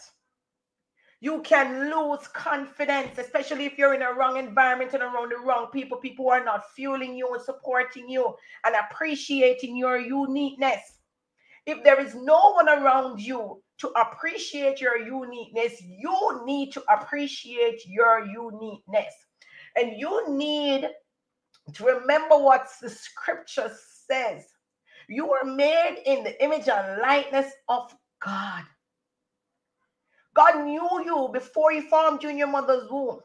You 1.21 1.41
can 1.43 1.89
lose 1.89 2.27
confidence, 2.29 3.17
especially 3.19 3.65
if 3.65 3.79
you're 3.79 3.95
in 3.95 4.03
a 4.03 4.13
wrong 4.13 4.37
environment 4.37 4.93
and 4.93 5.03
around 5.03 5.31
the 5.31 5.39
wrong 5.39 5.69
people. 5.73 5.97
People 5.99 6.27
who 6.27 6.31
are 6.33 6.45
not 6.45 6.65
fueling 6.75 7.17
you 7.17 7.33
and 7.33 7.43
supporting 7.43 8.09
you 8.09 8.35
and 8.67 8.75
appreciating 8.75 9.77
your 9.77 9.97
uniqueness. 9.97 10.99
If 11.67 11.83
there 11.83 11.99
is 11.99 12.15
no 12.15 12.53
one 12.53 12.69
around 12.69 13.21
you 13.21 13.63
to 13.79 13.89
appreciate 13.89 14.81
your 14.81 14.99
uniqueness, 14.99 15.81
you 15.81 16.43
need 16.45 16.73
to 16.73 16.83
appreciate 16.93 17.81
your 17.87 18.27
uniqueness. 18.27 19.15
And 19.77 19.95
you 19.97 20.37
need 20.37 20.91
to 21.73 21.85
remember 21.85 22.37
what 22.37 22.69
the 22.81 22.91
scripture 22.91 23.71
says. 24.07 24.45
You 25.09 25.27
were 25.27 25.45
made 25.45 26.03
in 26.07 26.25
the 26.25 26.43
image 26.43 26.69
and 26.69 27.01
likeness 27.01 27.53
of 27.69 27.95
God. 28.23 28.65
God 30.35 30.65
knew 30.65 31.05
you 31.05 31.31
before 31.33 31.71
He 31.73 31.81
formed 31.81 32.23
you 32.23 32.29
in 32.31 32.39
your 32.39 32.49
mother's 32.49 32.91
womb. 32.91 33.21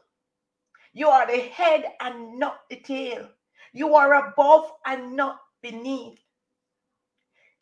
You 0.92 1.08
are 1.08 1.26
the 1.26 1.40
head 1.40 1.84
and 2.00 2.38
not 2.38 2.60
the 2.68 2.76
tail. 2.76 3.28
You 3.72 3.94
are 3.94 4.28
above 4.28 4.72
and 4.86 5.16
not 5.16 5.40
beneath. 5.62 6.18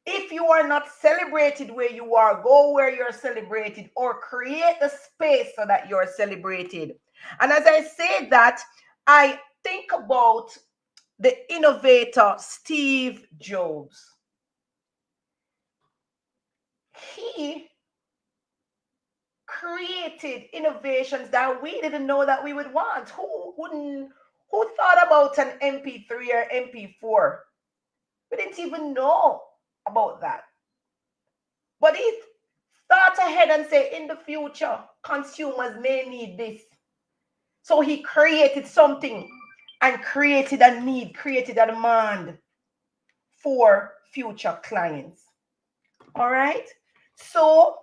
If 0.06 0.32
you 0.32 0.46
are 0.46 0.66
not 0.66 0.88
celebrated 0.88 1.70
where 1.70 1.90
you 1.90 2.14
are, 2.14 2.42
go 2.42 2.72
where 2.72 2.94
you're 2.94 3.12
celebrated 3.12 3.90
or 3.94 4.20
create 4.20 4.76
the 4.80 4.88
space 4.88 5.48
so 5.54 5.66
that 5.66 5.88
you're 5.88 6.06
celebrated. 6.06 6.94
And 7.40 7.52
as 7.52 7.66
I 7.66 7.82
say 7.82 8.28
that, 8.30 8.62
I 9.06 9.38
think 9.64 9.90
about 9.92 10.56
the 11.18 11.52
innovator 11.52 12.34
Steve 12.38 13.26
Jobs. 13.38 14.14
He 17.14 17.68
created 19.46 20.44
innovations 20.52 21.30
that 21.30 21.60
we 21.62 21.80
didn't 21.80 22.06
know 22.06 22.24
that 22.24 22.42
we 22.42 22.52
would 22.52 22.72
want. 22.72 23.08
Who 23.10 23.54
wouldn't 23.56 24.10
who 24.50 24.70
thought 24.76 25.06
about 25.06 25.38
an 25.38 25.58
MP3 25.60 26.10
or 26.10 26.46
MP4? 26.52 27.38
We 28.30 28.36
didn't 28.36 28.58
even 28.58 28.94
know 28.94 29.42
about 29.86 30.20
that. 30.20 30.42
But 31.80 31.96
he 31.96 32.20
thought 32.88 33.18
ahead 33.18 33.50
and 33.50 33.66
say, 33.68 33.94
in 33.94 34.06
the 34.06 34.16
future, 34.16 34.78
consumers 35.02 35.76
may 35.80 36.08
need 36.08 36.38
this. 36.38 36.62
So 37.62 37.80
he 37.80 38.02
created 38.02 38.66
something 38.66 39.28
and 39.80 40.02
created 40.02 40.60
a 40.60 40.80
need, 40.80 41.14
created 41.14 41.58
a 41.58 41.66
demand 41.66 42.38
for 43.42 43.92
future 44.12 44.58
clients. 44.62 45.22
All 46.14 46.30
right. 46.30 46.68
So 47.14 47.76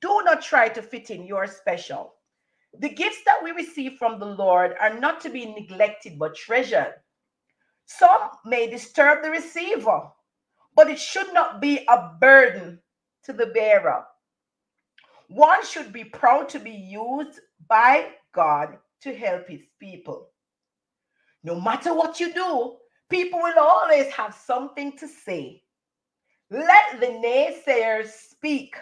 do 0.00 0.22
not 0.24 0.42
try 0.42 0.68
to 0.68 0.82
fit 0.82 1.10
in. 1.10 1.24
You're 1.24 1.46
special. 1.46 2.14
The 2.78 2.88
gifts 2.88 3.20
that 3.26 3.42
we 3.42 3.52
receive 3.52 3.98
from 3.98 4.18
the 4.18 4.26
Lord 4.26 4.74
are 4.80 4.98
not 4.98 5.20
to 5.22 5.30
be 5.30 5.46
neglected 5.46 6.18
but 6.18 6.34
treasured. 6.34 6.94
Some 7.86 8.30
may 8.44 8.70
disturb 8.70 9.22
the 9.22 9.30
receiver, 9.30 10.08
but 10.74 10.88
it 10.88 10.98
should 10.98 11.32
not 11.34 11.60
be 11.60 11.84
a 11.88 12.12
burden 12.20 12.80
to 13.24 13.32
the 13.32 13.46
bearer. 13.46 14.04
One 15.28 15.64
should 15.64 15.92
be 15.92 16.04
proud 16.04 16.48
to 16.50 16.58
be 16.58 16.72
used 16.72 17.40
by 17.68 18.12
God 18.34 18.78
to 19.02 19.14
help 19.14 19.48
his 19.48 19.62
people. 19.78 20.31
No 21.44 21.60
matter 21.60 21.94
what 21.94 22.20
you 22.20 22.32
do, 22.32 22.76
people 23.10 23.40
will 23.40 23.58
always 23.58 24.12
have 24.12 24.34
something 24.34 24.96
to 24.98 25.08
say. 25.08 25.62
Let 26.50 27.00
the 27.00 27.06
naysayers 27.06 28.08
speak. 28.08 28.76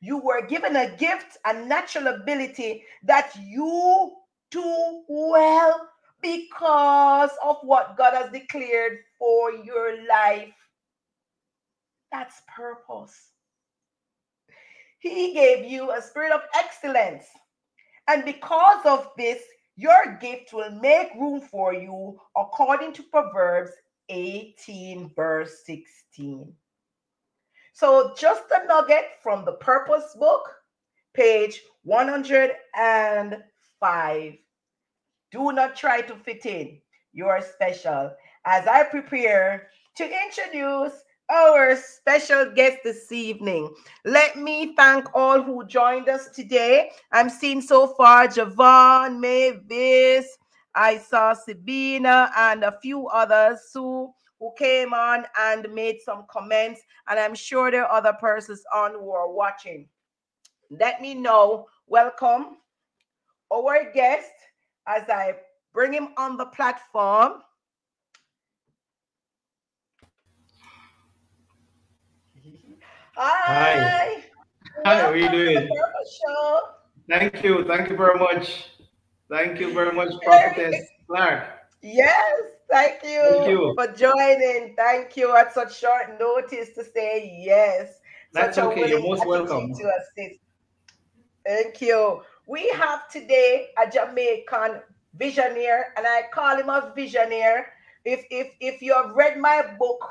You 0.00 0.18
were 0.18 0.46
given 0.46 0.76
a 0.76 0.94
gift, 0.96 1.36
a 1.44 1.52
natural 1.52 2.08
ability 2.08 2.84
that 3.02 3.32
you 3.40 4.12
do 4.50 5.02
well 5.08 5.88
because 6.20 7.30
of 7.44 7.56
what 7.62 7.96
God 7.96 8.14
has 8.14 8.30
declared 8.30 8.98
for 9.18 9.52
your 9.52 10.06
life. 10.06 10.54
That's 12.12 12.40
purpose. 12.54 13.32
He 15.00 15.34
gave 15.34 15.64
you 15.70 15.92
a 15.92 16.02
spirit 16.02 16.32
of 16.32 16.42
excellence. 16.56 17.24
And 18.08 18.24
because 18.24 18.84
of 18.84 19.10
this, 19.16 19.42
your 19.78 20.18
gift 20.20 20.52
will 20.52 20.72
make 20.72 21.14
room 21.14 21.40
for 21.40 21.72
you 21.72 22.20
according 22.36 22.92
to 22.94 23.04
Proverbs 23.04 23.70
18, 24.08 25.12
verse 25.14 25.62
16. 25.64 26.52
So, 27.74 28.12
just 28.18 28.42
a 28.50 28.66
nugget 28.66 29.04
from 29.22 29.44
the 29.44 29.52
Purpose 29.52 30.16
book, 30.18 30.42
page 31.14 31.60
105. 31.84 34.32
Do 35.30 35.52
not 35.52 35.76
try 35.76 36.00
to 36.00 36.16
fit 36.16 36.44
in. 36.44 36.80
You 37.12 37.26
are 37.26 37.40
special. 37.40 38.10
As 38.44 38.66
I 38.66 38.82
prepare 38.82 39.68
to 39.94 40.04
introduce 40.04 41.04
our 41.30 41.76
special 41.76 42.50
guest 42.54 42.78
this 42.84 43.12
evening. 43.12 43.74
Let 44.04 44.36
me 44.36 44.74
thank 44.74 45.06
all 45.14 45.42
who 45.42 45.66
joined 45.66 46.08
us 46.08 46.28
today. 46.30 46.90
I'm 47.12 47.28
seeing 47.28 47.60
so 47.60 47.88
far 47.88 48.28
Javon, 48.28 49.20
Mavis, 49.20 50.38
I 50.74 50.98
saw 50.98 51.34
Sabina, 51.34 52.30
and 52.36 52.64
a 52.64 52.78
few 52.80 53.08
others 53.08 53.60
who, 53.74 54.12
who 54.40 54.52
came 54.58 54.94
on 54.94 55.26
and 55.38 55.72
made 55.74 56.00
some 56.00 56.24
comments. 56.30 56.80
And 57.08 57.18
I'm 57.18 57.34
sure 57.34 57.70
there 57.70 57.84
are 57.84 57.98
other 57.98 58.14
persons 58.14 58.62
on 58.74 58.92
who 58.92 59.10
are 59.10 59.30
watching. 59.30 59.88
Let 60.70 61.00
me 61.00 61.14
know. 61.14 61.66
Welcome 61.86 62.58
our 63.52 63.90
guest 63.92 64.30
as 64.86 65.04
I 65.08 65.34
bring 65.72 65.92
him 65.92 66.08
on 66.16 66.36
the 66.36 66.46
platform. 66.46 67.42
Hi. 73.20 74.22
Hi. 74.84 75.00
How 75.00 75.10
are 75.10 75.16
you 75.16 75.28
doing? 75.28 75.68
Thank 77.08 77.42
you. 77.42 77.64
Thank 77.64 77.90
you 77.90 77.96
very 77.96 78.16
much. 78.16 78.70
Thank 79.28 79.58
you 79.58 79.74
very 79.74 79.92
much, 79.92 80.12
Prophetess 80.22 80.86
Clark. 81.08 81.42
Yes, 81.82 82.42
thank 82.70 83.02
you, 83.02 83.22
thank 83.28 83.48
you, 83.48 83.74
for 83.76 83.88
joining. 83.88 84.74
Thank 84.76 85.16
you 85.16 85.34
at 85.36 85.52
such 85.52 85.76
short 85.80 86.18
notice 86.20 86.70
to 86.76 86.84
say 86.84 87.42
yes. 87.44 87.98
That's 88.32 88.54
such 88.54 88.66
okay. 88.66 88.88
You're 88.88 89.02
most 89.02 89.26
welcome. 89.26 89.74
To 89.74 89.92
assist. 89.98 90.38
Thank 91.44 91.80
you. 91.80 92.22
We 92.46 92.68
have 92.68 93.08
today 93.10 93.70
a 93.82 93.90
Jamaican 93.90 94.80
visionary, 95.14 95.82
and 95.96 96.06
I 96.06 96.22
call 96.32 96.56
him 96.56 96.68
a 96.68 96.92
visionary. 96.94 97.62
If 98.04 98.24
if 98.30 98.52
if 98.60 98.80
you 98.80 98.94
have 98.94 99.10
read 99.16 99.38
my 99.38 99.74
book 99.76 100.04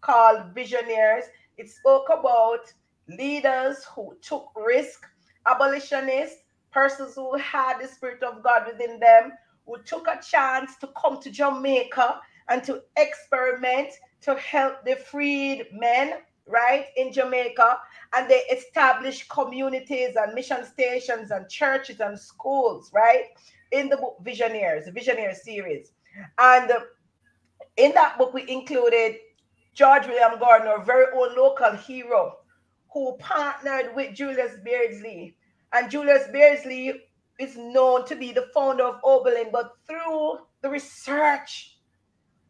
called 0.00 0.54
Visionaries, 0.54 1.24
it 1.58 1.70
spoke 1.70 2.08
about 2.10 2.72
leaders 3.08 3.84
who 3.94 4.16
took 4.20 4.50
risk, 4.56 5.06
abolitionists, 5.46 6.42
persons 6.72 7.14
who 7.14 7.36
had 7.38 7.78
the 7.80 7.88
Spirit 7.88 8.22
of 8.22 8.42
God 8.42 8.66
within 8.66 9.00
them, 9.00 9.32
who 9.66 9.82
took 9.84 10.06
a 10.06 10.20
chance 10.22 10.76
to 10.76 10.88
come 11.00 11.20
to 11.20 11.30
Jamaica 11.30 12.20
and 12.48 12.62
to 12.64 12.82
experiment 12.96 13.88
to 14.22 14.34
help 14.36 14.84
the 14.84 14.96
freed 14.96 15.66
men, 15.72 16.14
right, 16.46 16.86
in 16.96 17.12
Jamaica. 17.12 17.78
And 18.14 18.30
they 18.30 18.42
established 18.52 19.28
communities 19.28 20.16
and 20.16 20.34
mission 20.34 20.64
stations 20.64 21.30
and 21.30 21.48
churches 21.48 22.00
and 22.00 22.18
schools, 22.18 22.90
right, 22.92 23.24
in 23.72 23.88
the 23.88 23.96
book 23.96 24.18
Visionaries, 24.22 24.84
the 24.84 24.92
Visionary 24.92 25.34
series. 25.34 25.92
And 26.38 26.70
in 27.76 27.92
that 27.92 28.18
book, 28.18 28.32
we 28.32 28.48
included 28.48 29.16
George 29.76 30.06
William 30.06 30.38
Gordon, 30.38 30.68
our 30.68 30.82
very 30.82 31.04
own 31.14 31.36
local 31.36 31.72
hero, 31.72 32.38
who 32.90 33.14
partnered 33.18 33.94
with 33.94 34.14
Julius 34.14 34.54
Beardslee. 34.66 35.34
And 35.74 35.90
Julius 35.90 36.28
Beardslee 36.28 36.94
is 37.38 37.58
known 37.58 38.06
to 38.06 38.16
be 38.16 38.32
the 38.32 38.48
founder 38.54 38.84
of 38.84 39.00
Oberlin, 39.04 39.50
but 39.52 39.72
through 39.86 40.38
the 40.62 40.70
research, 40.70 41.76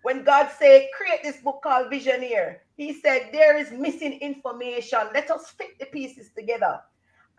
when 0.03 0.23
God 0.23 0.49
said, 0.57 0.87
create 0.97 1.25
this 1.25 1.39
book 1.39 1.63
called 1.65 1.91
Visioneer, 1.91 2.59
he 2.77 2.93
said, 2.93 3.31
there 3.33 3.57
is 3.57 3.73
missing 3.73 4.21
information. 4.21 5.01
Let 5.13 5.29
us 5.33 5.51
fit 5.51 5.81
the 5.81 5.87
pieces 5.87 6.31
together. 6.37 6.79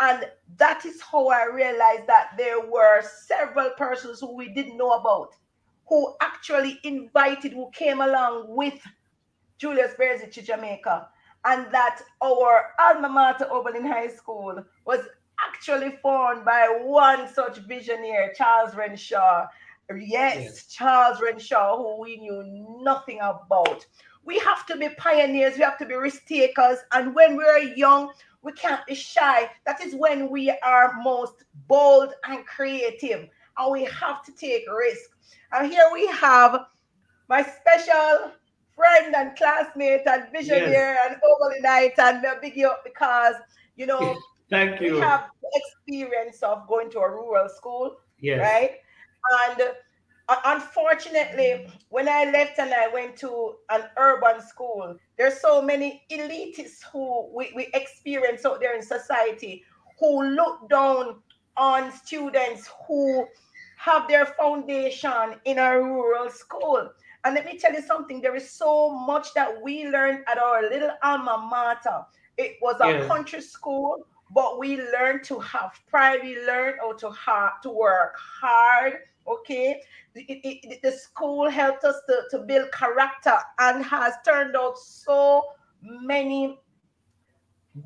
And 0.02 0.26
that 0.58 0.86
is 0.86 1.02
how 1.02 1.30
I 1.30 1.46
realized 1.46 2.08
that 2.08 2.32
there 2.38 2.60
were 2.60 3.04
several 3.26 3.70
persons 3.78 4.20
who 4.20 4.36
we 4.36 4.50
didn't 4.50 4.76
know 4.76 4.92
about, 4.92 5.30
who 5.88 6.14
actually 6.20 6.78
invited, 6.84 7.54
who 7.54 7.70
came 7.72 8.02
along 8.02 8.48
with 8.50 8.78
Julius 9.58 9.94
to 10.32 10.42
Jamaica, 10.42 11.08
and 11.46 11.72
that 11.72 12.02
our 12.22 12.74
alma 12.80 13.10
mater 13.10 13.48
Oberlin 13.52 13.86
High 13.86 14.10
School 14.10 14.64
was 14.86 15.02
actually 15.40 15.98
formed 16.02 16.46
by 16.46 16.80
one 16.82 17.28
such 17.34 17.58
visionary, 17.60 18.34
Charles 18.36 18.76
Renshaw. 18.76 19.48
Yes, 19.96 20.38
yes, 20.44 20.66
Charles 20.68 21.22
Renshaw, 21.22 21.78
who 21.78 22.02
we 22.02 22.18
knew 22.18 22.44
nothing 22.82 23.20
about. 23.20 23.86
We 24.26 24.40
have 24.40 24.66
to 24.66 24.76
be 24.76 24.90
pioneers, 24.98 25.56
we 25.56 25.64
have 25.64 25.78
to 25.78 25.86
be 25.86 25.94
risk 25.96 26.26
takers, 26.26 26.80
and 26.92 27.16
when 27.16 27.38
we're 27.38 27.60
young, 27.60 28.12
we 28.42 28.52
can't 28.52 28.86
be 28.86 28.96
shy. 28.96 29.50
That 29.66 29.82
is 29.82 29.96
when 29.96 30.30
we 30.30 30.50
are 30.64 30.96
most 31.02 31.46
bold 31.68 32.14
and 32.26 32.46
creative, 32.46 33.30
and 33.58 33.72
we 33.72 33.86
have 33.86 34.24
to 34.26 34.34
take 34.34 34.64
risk. 34.70 35.10
And 35.54 35.72
here 35.72 35.90
we 35.94 36.08
have 36.08 36.66
my 37.30 37.42
special 37.42 38.34
friend 38.78 39.16
and 39.16 39.36
classmate 39.36 40.06
and 40.06 40.32
visionary 40.32 40.72
yes. 40.72 41.10
and 41.10 41.18
Oberlinite 41.28 41.98
and 41.98 42.22
we 42.22 42.50
big 42.50 42.56
you 42.56 42.68
up 42.68 42.84
because 42.84 43.36
you 43.76 43.88
know 43.88 44.18
thank 44.50 44.80
you 44.80 44.94
we 44.94 45.00
have 45.00 45.26
the 45.42 45.62
experience 45.62 46.44
of 46.44 46.68
going 46.68 46.90
to 46.92 47.00
a 47.00 47.10
rural 47.10 47.50
school 47.50 47.98
yes. 48.20 48.40
right 48.40 48.72
and 49.50 49.62
uh, 50.30 50.36
unfortunately 50.46 51.68
when 51.90 52.08
i 52.08 52.26
left 52.32 52.60
and 52.60 52.72
i 52.74 52.88
went 52.94 53.18
to 53.18 53.56
an 53.72 53.82
urban 53.98 54.40
school 54.42 54.96
there's 55.18 55.42
so 55.42 55.60
many 55.62 56.04
elitists 56.12 56.84
who 56.94 57.28
we, 57.36 57.52
we 57.56 57.68
experience 57.74 58.46
out 58.46 58.60
there 58.60 58.76
in 58.76 58.84
society 58.84 59.64
who 60.00 60.24
look 60.24 60.70
down 60.70 61.16
on 61.58 61.92
students 61.92 62.70
who 62.88 63.26
have 63.78 64.08
their 64.08 64.26
foundation 64.26 65.36
in 65.46 65.58
a 65.58 65.80
rural 65.82 66.30
school 66.30 66.90
and 67.28 67.36
let 67.36 67.46
me 67.46 67.58
tell 67.58 67.74
you 67.74 67.82
something 67.82 68.22
there 68.22 68.38
is 68.38 68.50
so 68.50 68.90
much 68.90 69.34
that 69.34 69.62
we 69.62 69.90
learned 69.90 70.24
at 70.32 70.38
our 70.38 70.62
little 70.62 70.92
alma 71.04 71.46
mater. 71.52 72.06
It 72.38 72.56
was 72.62 72.78
a 72.80 72.88
yeah. 72.88 73.06
country 73.06 73.42
school, 73.42 74.08
but 74.34 74.58
we 74.58 74.78
learned 74.78 75.26
to 75.26 75.38
have 75.40 75.72
pride. 75.90 76.22
We 76.24 76.40
learned 76.46 76.78
how 76.80 76.94
to, 76.94 77.10
hard, 77.10 77.52
to 77.64 77.70
work 77.70 78.16
hard. 78.18 78.94
Okay. 79.28 79.82
It, 80.16 80.40
it, 80.46 80.82
the 80.82 80.94
school 80.94 81.50
helped 81.50 81.84
us 81.84 81.98
to, 82.08 82.22
to 82.32 82.46
build 82.46 82.72
character 82.72 83.38
and 83.60 83.84
has 83.84 84.14
turned 84.26 84.56
out 84.56 84.78
so 84.78 85.44
many 85.82 86.58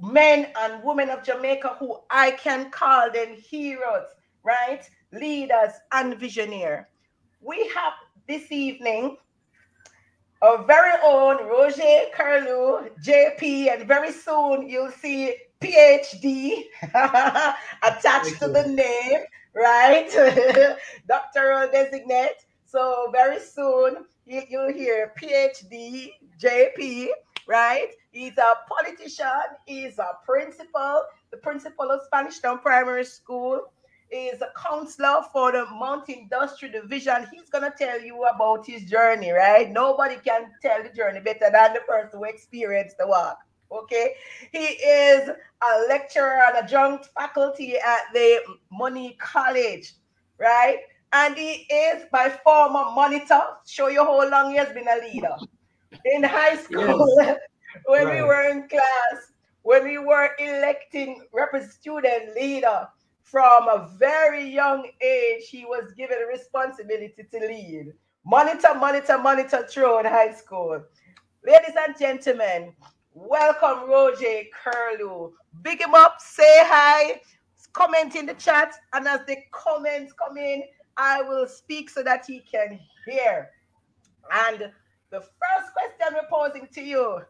men 0.03 0.49
and 0.59 0.83
women 0.83 1.09
of 1.09 1.23
Jamaica 1.23 1.77
who 1.79 1.97
I 2.11 2.31
can 2.31 2.69
call 2.69 3.11
them 3.11 3.33
heroes, 3.33 4.05
right? 4.43 4.83
Leaders 5.11 5.71
and 5.93 6.15
visionaries. 6.19 6.85
We 7.41 7.67
have 7.75 7.93
this 8.27 8.51
evening 8.51 9.17
our 10.41 10.63
very 10.63 10.93
own 11.03 11.47
Roger 11.47 12.05
Curlew, 12.15 12.89
JP, 13.05 13.73
and 13.73 13.87
very 13.87 14.11
soon 14.11 14.67
you'll 14.67 14.91
see 14.91 15.35
PhD 15.61 16.63
attached 17.83 18.39
to 18.39 18.47
the 18.47 18.65
name, 18.67 19.19
right? 19.53 20.09
Doctoral 21.07 21.69
designate. 21.71 22.37
So 22.65 23.09
very 23.11 23.39
soon 23.39 24.05
you, 24.25 24.41
you'll 24.49 24.73
hear 24.73 25.13
PhD, 25.21 26.09
JP, 26.39 27.09
right? 27.47 27.89
He's 28.11 28.37
a 28.37 28.55
politician, 28.67 29.27
he's 29.65 29.99
a 29.99 30.17
principal, 30.25 31.03
the 31.29 31.37
principal 31.37 31.91
of 31.91 32.01
Spanish 32.05 32.39
Town 32.39 32.59
Primary 32.59 33.05
School, 33.05 33.71
is 34.11 34.41
a 34.41 34.51
counselor 34.59 35.21
for 35.31 35.51
the 35.51 35.65
Mount 35.71 36.09
Industry 36.09 36.69
Division. 36.69 37.27
He's 37.31 37.49
going 37.49 37.63
to 37.63 37.73
tell 37.77 37.99
you 38.01 38.23
about 38.25 38.65
his 38.65 38.83
journey, 38.89 39.31
right? 39.31 39.71
Nobody 39.71 40.17
can 40.17 40.51
tell 40.61 40.83
the 40.83 40.89
journey 40.89 41.21
better 41.21 41.49
than 41.51 41.73
the 41.73 41.81
person 41.87 42.19
who 42.19 42.25
experienced 42.25 42.97
the 42.97 43.07
work. 43.07 43.37
Okay, 43.71 44.15
he 44.51 44.65
is 44.65 45.29
a 45.29 45.87
lecturer 45.87 46.41
and 46.47 46.57
adjunct 46.57 47.07
faculty 47.17 47.77
at 47.77 48.01
the 48.13 48.41
Moneague 48.69 49.17
College, 49.17 49.93
right? 50.37 50.79
And 51.13 51.37
he 51.37 51.67
is 51.71 52.03
by 52.11 52.37
former 52.43 52.91
monitor. 52.91 53.41
Show 53.65 53.87
you 53.87 54.03
how 54.03 54.29
long 54.29 54.51
he 54.51 54.57
has 54.57 54.73
been 54.73 54.87
a 54.89 55.07
leader 55.07 55.37
in 56.03 56.23
high 56.23 56.57
school. 56.57 57.15
Yes. 57.19 57.37
when 57.85 58.07
right. 58.07 58.15
we 58.15 58.21
were 58.23 58.49
in 58.49 58.67
class, 58.67 59.31
when 59.63 59.85
we 59.85 59.97
were 59.97 60.31
electing 60.39 61.23
rep 61.31 61.51
student 61.69 62.35
leader, 62.35 62.87
from 63.31 63.69
a 63.69 63.89
very 63.97 64.45
young 64.45 64.85
age, 65.01 65.47
he 65.47 65.63
was 65.63 65.93
given 65.93 66.17
a 66.21 66.27
responsibility 66.27 67.25
to 67.31 67.39
lead. 67.39 67.93
Monitor, 68.25 68.75
monitor, 68.75 69.17
monitor 69.17 69.65
throughout 69.69 70.05
high 70.05 70.33
school. 70.33 70.83
Ladies 71.47 71.75
and 71.87 71.97
gentlemen, 71.97 72.73
welcome 73.13 73.89
Roger 73.89 74.41
Curlew. 74.53 75.31
Big 75.61 75.79
him 75.79 75.95
up, 75.95 76.17
say 76.19 76.43
hi, 76.65 77.21
comment 77.71 78.17
in 78.17 78.25
the 78.25 78.33
chat, 78.33 78.73
and 78.91 79.07
as 79.07 79.21
the 79.25 79.37
comments 79.51 80.11
come 80.11 80.35
in, 80.35 80.63
I 80.97 81.21
will 81.21 81.47
speak 81.47 81.89
so 81.89 82.03
that 82.03 82.25
he 82.27 82.41
can 82.41 82.77
hear. 83.07 83.49
And 84.49 84.59
the 85.09 85.21
first 85.21 85.73
question 85.73 86.15
we're 86.15 86.29
posing 86.29 86.67
to 86.73 86.81
you 86.81 87.21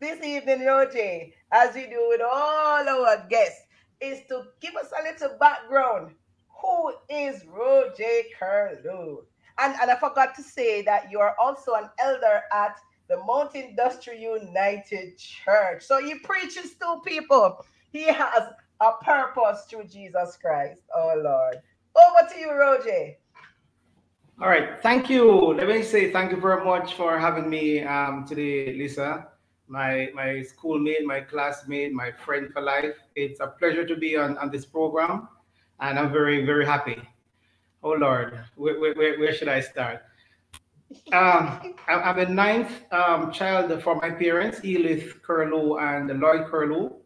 this 0.00 0.20
evening, 0.20 0.66
Roger, 0.66 1.26
as 1.52 1.76
we 1.76 1.86
do 1.86 2.06
with 2.08 2.22
all 2.22 2.88
our 2.88 3.24
guests, 3.30 3.67
is 4.00 4.20
to 4.28 4.44
give 4.60 4.76
us 4.76 4.90
a 4.98 5.02
little 5.02 5.36
background. 5.38 6.12
Who 6.60 6.92
is 7.08 7.44
Roger 7.46 8.22
Curlew? 8.38 9.24
And, 9.58 9.74
and 9.80 9.90
I 9.90 9.96
forgot 9.96 10.34
to 10.36 10.42
say 10.42 10.82
that 10.82 11.10
you 11.10 11.18
are 11.20 11.34
also 11.40 11.74
an 11.74 11.88
elder 11.98 12.42
at 12.52 12.78
the 13.08 13.16
Mount 13.26 13.54
Industry 13.54 14.20
United 14.20 15.18
Church. 15.18 15.82
So 15.84 16.02
he 16.04 16.16
preaches 16.16 16.74
to 16.74 17.00
people. 17.04 17.64
He 17.90 18.04
has 18.04 18.42
a 18.80 18.92
purpose 19.02 19.64
through 19.68 19.84
Jesus 19.84 20.38
Christ, 20.40 20.82
oh 20.94 21.14
Lord. 21.16 21.56
Over 21.96 22.32
to 22.32 22.38
you, 22.38 22.52
Roger. 22.52 23.14
All 24.40 24.48
right. 24.48 24.80
Thank 24.82 25.10
you. 25.10 25.54
Let 25.54 25.66
me 25.66 25.82
say 25.82 26.12
thank 26.12 26.30
you 26.30 26.36
very 26.36 26.64
much 26.64 26.94
for 26.94 27.18
having 27.18 27.50
me 27.50 27.82
um, 27.82 28.24
today, 28.24 28.72
Lisa 28.72 29.26
my 29.68 30.08
my 30.14 30.42
schoolmate, 30.42 31.04
my 31.04 31.20
classmate, 31.20 31.92
my 31.92 32.10
friend 32.10 32.50
for 32.52 32.62
life. 32.62 32.96
It's 33.14 33.40
a 33.40 33.46
pleasure 33.46 33.86
to 33.86 33.96
be 33.96 34.16
on, 34.16 34.38
on 34.38 34.50
this 34.50 34.64
program, 34.64 35.28
and 35.80 35.98
I'm 35.98 36.12
very 36.12 36.44
very 36.44 36.66
happy. 36.66 37.00
Oh 37.82 37.92
Lord, 37.92 38.38
where, 38.56 38.80
where, 38.80 39.18
where 39.18 39.34
should 39.34 39.48
I 39.48 39.60
start? 39.60 40.02
Um, 41.12 41.74
I'm 41.86 42.18
a 42.18 42.26
ninth 42.26 42.72
um, 42.92 43.30
child 43.30 43.82
for 43.82 43.96
my 43.96 44.10
parents, 44.10 44.60
Edith 44.64 45.22
Curlew 45.22 45.78
and 45.78 46.08
Lloyd 46.18 46.46
Curlew. 46.46 46.96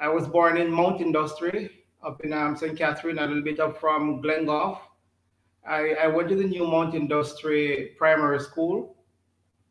I 0.00 0.08
was 0.08 0.28
born 0.28 0.56
in 0.56 0.70
Mount 0.70 1.00
Industry 1.00 1.70
up 2.04 2.20
in 2.24 2.32
um, 2.32 2.56
St. 2.56 2.76
Catherine, 2.76 3.18
a 3.18 3.26
little 3.26 3.42
bit 3.42 3.58
up 3.58 3.80
from 3.80 4.22
Glengough. 4.22 4.78
I, 5.66 5.94
I 6.02 6.06
went 6.06 6.28
to 6.28 6.36
the 6.36 6.44
New 6.44 6.66
Mount 6.66 6.94
Industry 6.94 7.94
Primary 7.96 8.40
School 8.40 8.93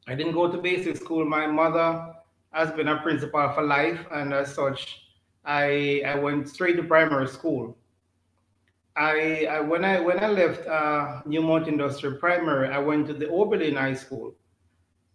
I 0.08 0.16
didn't 0.16 0.34
go 0.34 0.52
to 0.52 0.58
basic 0.58 0.98
school. 0.98 1.26
My 1.26 1.48
mother 1.48 2.14
has 2.52 2.72
been 2.72 2.90
a 2.90 3.02
principal 3.02 3.50
for 3.54 3.64
life, 3.64 4.06
and 4.12 4.34
as 4.34 4.54
such, 4.54 5.02
I 5.46 6.02
I 6.06 6.16
went 6.16 6.50
straight 6.50 6.76
to 6.78 6.84
primary 6.84 7.28
school. 7.28 7.78
I, 8.96 9.48
I 9.50 9.60
when 9.62 9.84
I 9.86 10.00
when 10.02 10.20
I 10.20 10.28
left 10.28 10.68
uh, 10.68 11.22
New 11.26 11.42
Mount 11.42 11.68
Industrial 11.68 12.16
Primary, 12.18 12.68
I 12.70 12.80
went 12.80 13.08
to 13.08 13.14
the 13.14 13.30
Oberlin 13.30 13.76
High 13.76 13.94
School, 13.96 14.36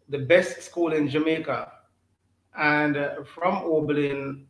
the 0.09 0.19
best 0.19 0.63
school 0.63 0.93
in 0.93 1.09
Jamaica, 1.09 1.71
and 2.57 2.97
uh, 2.97 3.23
from 3.25 3.63
Oberlin 3.65 4.47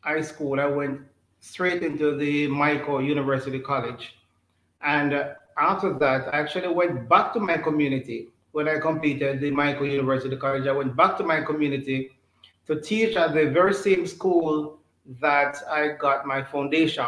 High 0.00 0.22
School, 0.22 0.60
I 0.60 0.66
went 0.66 1.02
straight 1.40 1.82
into 1.82 2.16
the 2.16 2.48
Mico 2.48 2.98
University 2.98 3.60
College, 3.60 4.16
and 4.80 5.12
uh, 5.12 5.34
after 5.58 5.92
that, 5.98 6.34
I 6.34 6.40
actually 6.40 6.68
went 6.68 7.08
back 7.08 7.32
to 7.34 7.40
my 7.40 7.58
community 7.58 8.31
when 8.52 8.68
I 8.68 8.78
completed 8.78 9.40
the 9.40 9.50
Mico 9.50 9.84
University 9.84 10.36
College, 10.36 10.66
I 10.66 10.72
went 10.72 10.94
back 10.94 11.16
to 11.18 11.24
my 11.24 11.40
community 11.40 12.10
to 12.66 12.80
teach 12.80 13.16
at 13.16 13.34
the 13.34 13.50
very 13.50 13.74
same 13.74 14.06
school 14.06 14.78
that 15.20 15.56
I 15.68 15.88
got 15.98 16.26
my 16.26 16.42
foundation. 16.42 17.06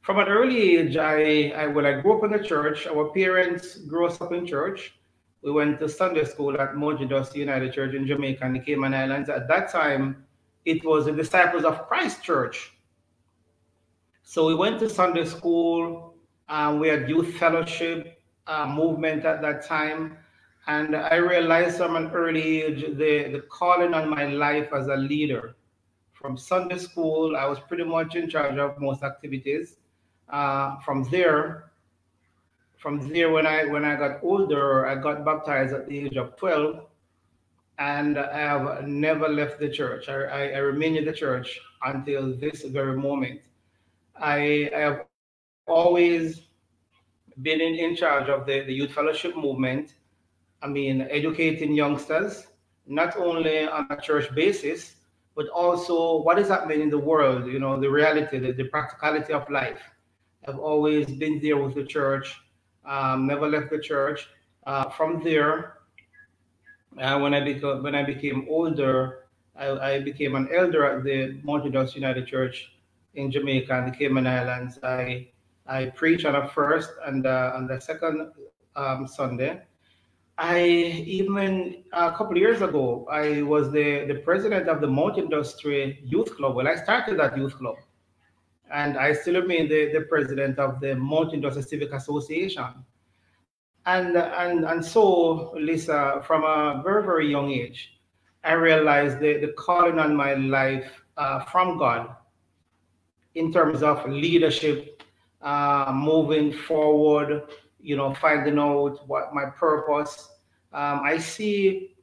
From 0.00 0.18
an 0.18 0.28
early 0.28 0.78
age, 0.78 0.96
I, 0.96 1.52
I 1.54 1.66
when 1.66 1.86
I 1.86 2.00
grew 2.00 2.16
up 2.16 2.24
in 2.24 2.32
the 2.32 2.44
church, 2.44 2.86
our 2.86 3.10
parents 3.10 3.76
grew 3.76 4.06
us 4.06 4.20
up 4.20 4.32
in 4.32 4.46
church. 4.46 4.94
We 5.42 5.52
went 5.52 5.78
to 5.80 5.88
Sunday 5.88 6.24
school 6.24 6.58
at 6.60 6.76
Mount 6.76 7.00
United 7.00 7.72
Church 7.72 7.94
in 7.94 8.06
Jamaica 8.06 8.44
and 8.44 8.56
the 8.56 8.60
Cayman 8.60 8.94
Islands. 8.94 9.28
At 9.28 9.48
that 9.48 9.70
time, 9.70 10.24
it 10.64 10.84
was 10.84 11.06
the 11.06 11.12
Disciples 11.12 11.64
of 11.64 11.86
Christ 11.86 12.22
Church. 12.22 12.72
So 14.22 14.46
we 14.46 14.54
went 14.54 14.78
to 14.80 14.88
Sunday 14.88 15.24
school, 15.24 16.14
and 16.48 16.80
we 16.80 16.88
had 16.88 17.08
youth 17.08 17.34
fellowship, 17.36 18.19
uh, 18.46 18.66
movement 18.66 19.24
at 19.24 19.40
that 19.42 19.64
time. 19.66 20.16
And 20.66 20.94
I 20.94 21.16
realized 21.16 21.78
from 21.78 21.96
an 21.96 22.10
early 22.10 22.62
age 22.62 22.80
the, 22.98 23.28
the 23.32 23.42
calling 23.48 23.94
on 23.94 24.08
my 24.08 24.26
life 24.26 24.72
as 24.72 24.88
a 24.88 24.96
leader. 24.96 25.54
From 26.12 26.36
Sunday 26.36 26.78
school, 26.78 27.36
I 27.36 27.46
was 27.46 27.58
pretty 27.60 27.84
much 27.84 28.14
in 28.14 28.28
charge 28.28 28.58
of 28.58 28.78
most 28.78 29.02
activities. 29.02 29.76
Uh, 30.28 30.78
from 30.80 31.04
there, 31.10 31.70
from 32.76 33.08
there, 33.08 33.30
when 33.30 33.46
I 33.46 33.64
when 33.64 33.84
I 33.84 33.96
got 33.96 34.22
older, 34.22 34.86
I 34.86 34.94
got 34.96 35.24
baptized 35.24 35.74
at 35.74 35.88
the 35.88 35.98
age 35.98 36.16
of 36.16 36.36
12, 36.36 36.86
and 37.78 38.18
I 38.18 38.38
have 38.38 38.86
never 38.86 39.28
left 39.28 39.58
the 39.58 39.68
church. 39.68 40.08
I, 40.08 40.14
I, 40.24 40.42
I 40.48 40.58
remain 40.58 40.96
in 40.96 41.04
the 41.04 41.12
church 41.12 41.58
until 41.82 42.36
this 42.36 42.62
very 42.64 42.96
moment. 42.96 43.40
I, 44.16 44.70
I 44.74 44.78
have 44.78 45.04
always 45.66 46.42
been 47.42 47.60
in, 47.60 47.74
in 47.74 47.96
charge 47.96 48.28
of 48.28 48.46
the, 48.46 48.60
the 48.62 48.72
youth 48.72 48.92
fellowship 48.92 49.36
movement. 49.36 49.94
I 50.62 50.68
mean, 50.68 51.06
educating 51.10 51.74
youngsters, 51.74 52.46
not 52.86 53.16
only 53.16 53.66
on 53.66 53.86
a 53.90 54.00
church 54.00 54.34
basis, 54.34 54.96
but 55.34 55.48
also 55.48 56.20
what 56.22 56.38
is 56.38 56.48
happening 56.48 56.82
in 56.82 56.90
the 56.90 56.98
world, 56.98 57.46
you 57.46 57.58
know, 57.58 57.80
the 57.80 57.88
reality, 57.88 58.38
the, 58.38 58.52
the 58.52 58.64
practicality 58.64 59.32
of 59.32 59.48
life. 59.48 59.80
I've 60.46 60.58
always 60.58 61.06
been 61.06 61.40
there 61.40 61.56
with 61.56 61.74
the 61.74 61.84
church, 61.84 62.40
um, 62.84 63.26
never 63.26 63.48
left 63.48 63.70
the 63.70 63.78
church. 63.78 64.28
Uh, 64.66 64.90
from 64.90 65.22
there, 65.22 65.78
uh, 66.98 67.18
when 67.18 67.34
I 67.34 67.40
became 67.40 67.82
when 67.82 67.94
I 67.94 68.02
became 68.02 68.46
older, 68.50 69.24
I, 69.56 69.68
I 69.70 70.00
became 70.00 70.34
an 70.34 70.48
elder 70.54 70.84
at 70.84 71.04
the 71.04 71.40
Mount 71.42 71.64
United 71.64 72.26
Church 72.26 72.72
in 73.14 73.30
Jamaica 73.30 73.72
and 73.72 73.92
the 73.92 73.96
Cayman 73.96 74.26
Islands. 74.26 74.78
I 74.82 75.28
I 75.70 75.86
preach 75.86 76.24
on 76.24 76.32
the 76.32 76.48
first 76.48 76.90
and 77.06 77.26
uh, 77.26 77.52
on 77.54 77.68
the 77.68 77.80
second 77.80 78.32
um, 78.74 79.06
Sunday. 79.06 79.62
I 80.36 80.64
even 81.06 81.84
a 81.92 82.10
couple 82.10 82.36
years 82.36 82.60
ago, 82.60 83.06
I 83.10 83.42
was 83.42 83.70
the, 83.70 84.04
the 84.06 84.16
president 84.16 84.68
of 84.68 84.80
the 84.80 84.88
Mount 84.88 85.16
Industry 85.16 86.00
Youth 86.02 86.36
Club. 86.36 86.56
Well, 86.56 86.66
I 86.66 86.74
started 86.74 87.20
that 87.20 87.36
youth 87.36 87.56
club, 87.56 87.76
and 88.72 88.98
I 88.98 89.12
still 89.12 89.40
remain 89.40 89.68
the, 89.68 89.92
the 89.92 90.00
president 90.02 90.58
of 90.58 90.80
the 90.80 90.96
Mount 90.96 91.34
Industry 91.34 91.62
Civic 91.62 91.92
Association. 91.92 92.84
And, 93.86 94.16
and, 94.16 94.64
and 94.64 94.84
so, 94.84 95.52
Lisa, 95.54 96.22
from 96.26 96.42
a 96.44 96.82
very, 96.82 97.04
very 97.04 97.30
young 97.30 97.50
age, 97.50 98.00
I 98.42 98.54
realized 98.54 99.20
the, 99.20 99.38
the 99.38 99.52
calling 99.58 99.98
on 99.98 100.16
my 100.16 100.34
life 100.34 101.04
uh, 101.16 101.40
from 101.44 101.78
God 101.78 102.08
in 103.34 103.52
terms 103.52 103.82
of 103.82 104.08
leadership 104.08 104.89
uh, 105.42 105.92
moving 105.94 106.52
forward, 106.52 107.42
you 107.80 107.96
know, 107.96 108.14
finding 108.14 108.58
out 108.58 109.06
what 109.08 109.34
my 109.34 109.46
purpose. 109.46 110.28
Um, 110.72 111.00
I 111.02 111.18
see, 111.18 111.96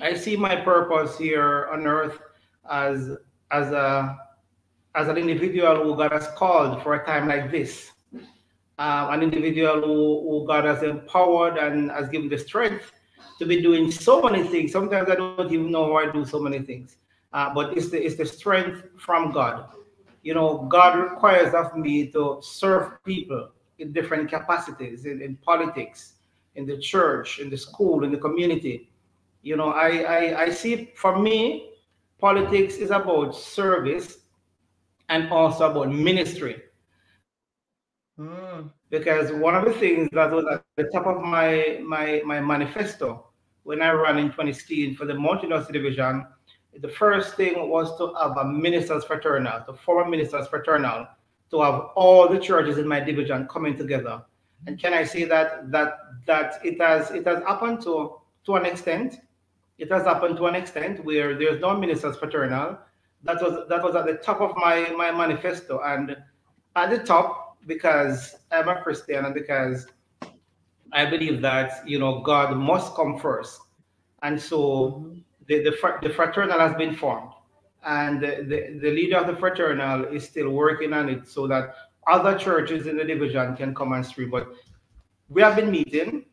I 0.00 0.14
see 0.14 0.36
my 0.36 0.56
purpose 0.56 1.18
here 1.18 1.68
on 1.72 1.86
earth 1.86 2.18
as 2.70 3.16
as 3.50 3.72
a 3.72 4.18
as 4.94 5.08
an 5.08 5.16
individual 5.16 5.82
who 5.82 5.96
God 5.96 6.12
has 6.12 6.28
called 6.36 6.82
for 6.82 6.94
a 6.94 7.06
time 7.06 7.26
like 7.26 7.50
this, 7.50 7.90
um, 8.78 9.10
an 9.10 9.22
individual 9.22 9.80
who, 9.80 10.30
who 10.30 10.46
God 10.46 10.64
has 10.64 10.82
empowered 10.82 11.56
and 11.56 11.90
has 11.90 12.08
given 12.10 12.28
the 12.28 12.38
strength 12.38 12.92
to 13.38 13.46
be 13.46 13.62
doing 13.62 13.90
so 13.90 14.22
many 14.22 14.42
things. 14.46 14.72
Sometimes 14.72 15.08
I 15.10 15.14
don't 15.14 15.50
even 15.50 15.70
know 15.70 15.88
why 15.88 16.04
I 16.04 16.12
do 16.12 16.24
so 16.24 16.38
many 16.38 16.60
things, 16.60 16.96
uh, 17.32 17.52
but 17.54 17.76
it's 17.76 17.90
the 17.90 18.04
it's 18.04 18.16
the 18.16 18.26
strength 18.26 18.84
from 18.98 19.32
God. 19.32 19.68
You 20.22 20.34
know, 20.34 20.66
God 20.70 20.98
requires 20.98 21.54
of 21.54 21.76
me 21.76 22.06
to 22.12 22.38
serve 22.42 23.02
people 23.04 23.50
in 23.78 23.92
different 23.92 24.30
capacities 24.30 25.04
in, 25.04 25.20
in 25.20 25.36
politics, 25.36 26.14
in 26.54 26.66
the 26.66 26.78
church, 26.78 27.40
in 27.40 27.50
the 27.50 27.56
school, 27.56 28.04
in 28.04 28.12
the 28.12 28.18
community. 28.18 28.90
You 29.42 29.56
know, 29.56 29.72
I, 29.72 29.88
I, 30.02 30.42
I 30.42 30.50
see 30.50 30.92
for 30.94 31.18
me, 31.18 31.70
politics 32.20 32.76
is 32.76 32.90
about 32.90 33.34
service 33.34 34.18
and 35.08 35.28
also 35.30 35.70
about 35.70 35.92
ministry. 35.92 36.62
Mm. 38.18 38.70
Because 38.90 39.32
one 39.32 39.56
of 39.56 39.64
the 39.64 39.72
things 39.72 40.08
that 40.12 40.30
was 40.30 40.44
at 40.52 40.62
the 40.76 40.84
top 40.92 41.06
of 41.06 41.22
my, 41.22 41.80
my, 41.82 42.22
my 42.24 42.40
manifesto 42.40 43.26
when 43.64 43.80
I 43.80 43.90
ran 43.90 44.18
in 44.18 44.26
2016 44.26 44.96
for 44.96 45.06
the 45.06 45.14
Mountain 45.14 45.50
Division, 45.72 46.26
the 46.80 46.88
first 46.88 47.34
thing 47.36 47.68
was 47.68 47.96
to 47.98 48.14
have 48.20 48.36
a 48.36 48.44
minister's 48.44 49.04
fraternal, 49.04 49.60
to 49.66 49.74
form 49.74 50.08
a 50.08 50.10
minister's 50.10 50.48
fraternal, 50.48 51.06
to 51.50 51.60
have 51.60 51.90
all 51.94 52.28
the 52.28 52.38
churches 52.38 52.78
in 52.78 52.88
my 52.88 53.00
division 53.00 53.46
coming 53.48 53.76
together. 53.76 54.22
And 54.66 54.78
can 54.78 54.94
I 54.94 55.04
say 55.04 55.24
that 55.24 55.70
that 55.70 55.98
that 56.26 56.64
it 56.64 56.80
has 56.80 57.10
it 57.10 57.26
has 57.26 57.42
happened 57.42 57.82
to 57.82 58.16
to 58.46 58.54
an 58.56 58.66
extent. 58.66 59.20
It 59.78 59.90
has 59.90 60.04
happened 60.04 60.36
to 60.36 60.46
an 60.46 60.54
extent 60.54 61.04
where 61.04 61.36
there's 61.36 61.60
no 61.60 61.76
minister's 61.76 62.16
fraternal. 62.16 62.78
That 63.24 63.42
was 63.42 63.68
that 63.68 63.82
was 63.82 63.94
at 63.94 64.06
the 64.06 64.14
top 64.14 64.40
of 64.40 64.56
my 64.56 64.88
my 64.90 65.10
manifesto 65.10 65.80
and 65.84 66.16
at 66.76 66.90
the 66.90 66.98
top 66.98 67.58
because 67.66 68.36
I'm 68.50 68.68
a 68.68 68.80
Christian 68.82 69.24
and 69.24 69.34
because 69.34 69.86
I 70.92 71.06
believe 71.06 71.40
that 71.42 71.88
you 71.88 71.98
know 71.98 72.20
God 72.20 72.56
must 72.56 72.94
come 72.94 73.18
first, 73.18 73.60
and 74.22 74.40
so 74.40 74.58
mm-hmm. 74.58 75.18
The 75.48 75.62
the, 75.62 75.98
the 76.02 76.10
fraternal 76.10 76.58
has 76.58 76.74
been 76.76 76.94
formed, 76.94 77.32
and 77.84 78.20
the, 78.20 78.78
the, 78.80 78.90
leader 78.90 79.18
of 79.18 79.26
the 79.26 79.36
fraternal 79.36 80.04
is 80.04 80.24
still 80.24 80.50
working 80.50 80.92
on 80.92 81.08
it 81.08 81.28
so 81.28 81.46
that 81.48 81.74
other 82.06 82.38
churches 82.38 82.86
in 82.86 82.96
the 82.96 83.04
division 83.04 83.56
can 83.56 83.74
come 83.74 83.92
and 83.92 84.04
stream. 84.04 84.30
But 84.30 84.52
we 85.28 85.42
have 85.42 85.56
been 85.56 85.70
meeting, 85.70 86.24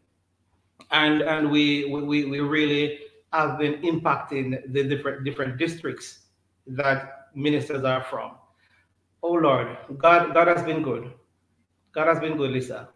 and 0.92 1.22
and 1.22 1.50
we 1.52 1.86
we 1.86 2.26
we 2.26 2.40
really 2.40 3.00
have 3.34 3.58
been 3.58 3.82
impacting 3.82 4.74
the 4.74 4.84
different 4.84 5.24
different 5.24 5.58
districts 5.58 6.20
that 6.68 7.28
ministers 7.36 7.84
are 7.84 8.04
from. 8.04 8.32
Oh 9.24 9.34
Lord, 9.34 9.78
God 9.98 10.34
God 10.34 10.48
has 10.48 10.64
been 10.64 10.82
good. 10.82 11.12
God 11.92 12.08
has 12.08 12.20
been 12.20 12.38
good, 12.38 12.52
Lisa. 12.52 12.90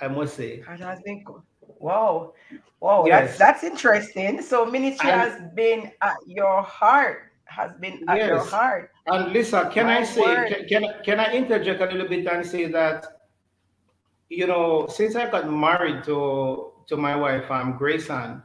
I 0.00 0.08
must 0.08 0.36
say. 0.36 0.58
God 0.58 0.80
has 0.80 1.00
been 1.02 1.22
good. 1.24 1.42
Wow. 1.82 2.34
Wow, 2.80 3.04
yes. 3.06 3.38
that's 3.38 3.38
that's 3.38 3.64
interesting. 3.64 4.42
So 4.42 4.66
ministry 4.66 5.10
and, 5.10 5.20
has 5.20 5.40
been 5.54 5.92
at 6.00 6.16
your 6.26 6.62
heart, 6.62 7.32
has 7.44 7.70
been 7.78 8.02
at 8.08 8.16
yes. 8.16 8.28
your 8.28 8.44
heart. 8.44 8.90
And 9.06 9.32
Lisa, 9.32 9.70
can 9.72 9.86
My 9.86 10.00
I 10.00 10.04
say 10.04 10.66
can, 10.66 10.66
can, 10.68 10.94
can 11.04 11.20
I 11.20 11.32
interject 11.32 11.80
a 11.80 11.86
little 11.86 12.08
bit 12.08 12.26
and 12.26 12.44
say 12.46 12.66
that 12.66 13.06
you 14.28 14.46
know, 14.46 14.86
since 14.88 15.14
I 15.14 15.30
got 15.30 15.50
married 15.50 16.04
to 16.04 16.72
to 16.88 16.96
my 16.96 17.14
wife, 17.14 17.50
um, 17.50 17.76
Grayson, 17.76 18.42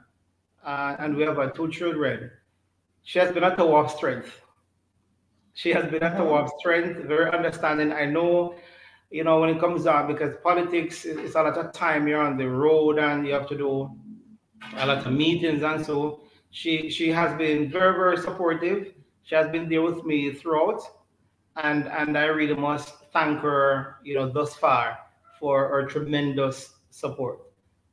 uh, 0.63 0.95
and 0.99 1.15
we 1.15 1.23
have 1.23 1.39
our 1.39 1.49
two 1.49 1.71
children, 1.71 2.29
she 3.03 3.19
has 3.19 3.31
been 3.31 3.43
at 3.43 3.57
the 3.57 3.65
work 3.65 3.89
strength. 3.89 4.41
She 5.53 5.71
has 5.71 5.89
been 5.89 6.03
at 6.03 6.17
the 6.17 6.23
work 6.23 6.49
strength, 6.59 7.07
very 7.07 7.31
understanding. 7.31 7.91
I 7.91 8.05
know 8.05 8.55
you 9.09 9.23
know, 9.23 9.39
when 9.39 9.49
it 9.49 9.59
comes 9.59 9.85
down 9.85 10.07
because 10.07 10.35
politics 10.43 11.05
is 11.05 11.35
a 11.35 11.41
lot 11.41 11.57
of 11.57 11.71
time 11.71 12.07
you're 12.07 12.21
on 12.21 12.37
the 12.37 12.47
road 12.47 12.99
and 12.99 13.25
you 13.25 13.33
have 13.33 13.47
to 13.47 13.57
do 13.57 13.89
a 14.77 14.85
lot 14.85 15.05
of 15.05 15.13
meetings 15.13 15.63
and 15.63 15.85
so 15.85 16.21
she 16.51 16.89
she 16.89 17.09
has 17.09 17.37
been 17.37 17.69
very 17.69 17.93
very 17.95 18.17
supportive. 18.17 18.93
She 19.23 19.35
has 19.35 19.49
been 19.49 19.69
there 19.69 19.81
with 19.81 20.03
me 20.05 20.33
throughout, 20.33 20.81
and 21.55 21.87
and 21.87 22.17
I 22.17 22.25
really 22.25 22.55
must 22.55 22.95
thank 23.13 23.39
her, 23.41 23.97
you 24.03 24.15
know, 24.15 24.29
thus 24.29 24.55
far 24.55 24.97
for 25.39 25.67
her 25.69 25.85
tremendous 25.85 26.73
support. 26.89 27.39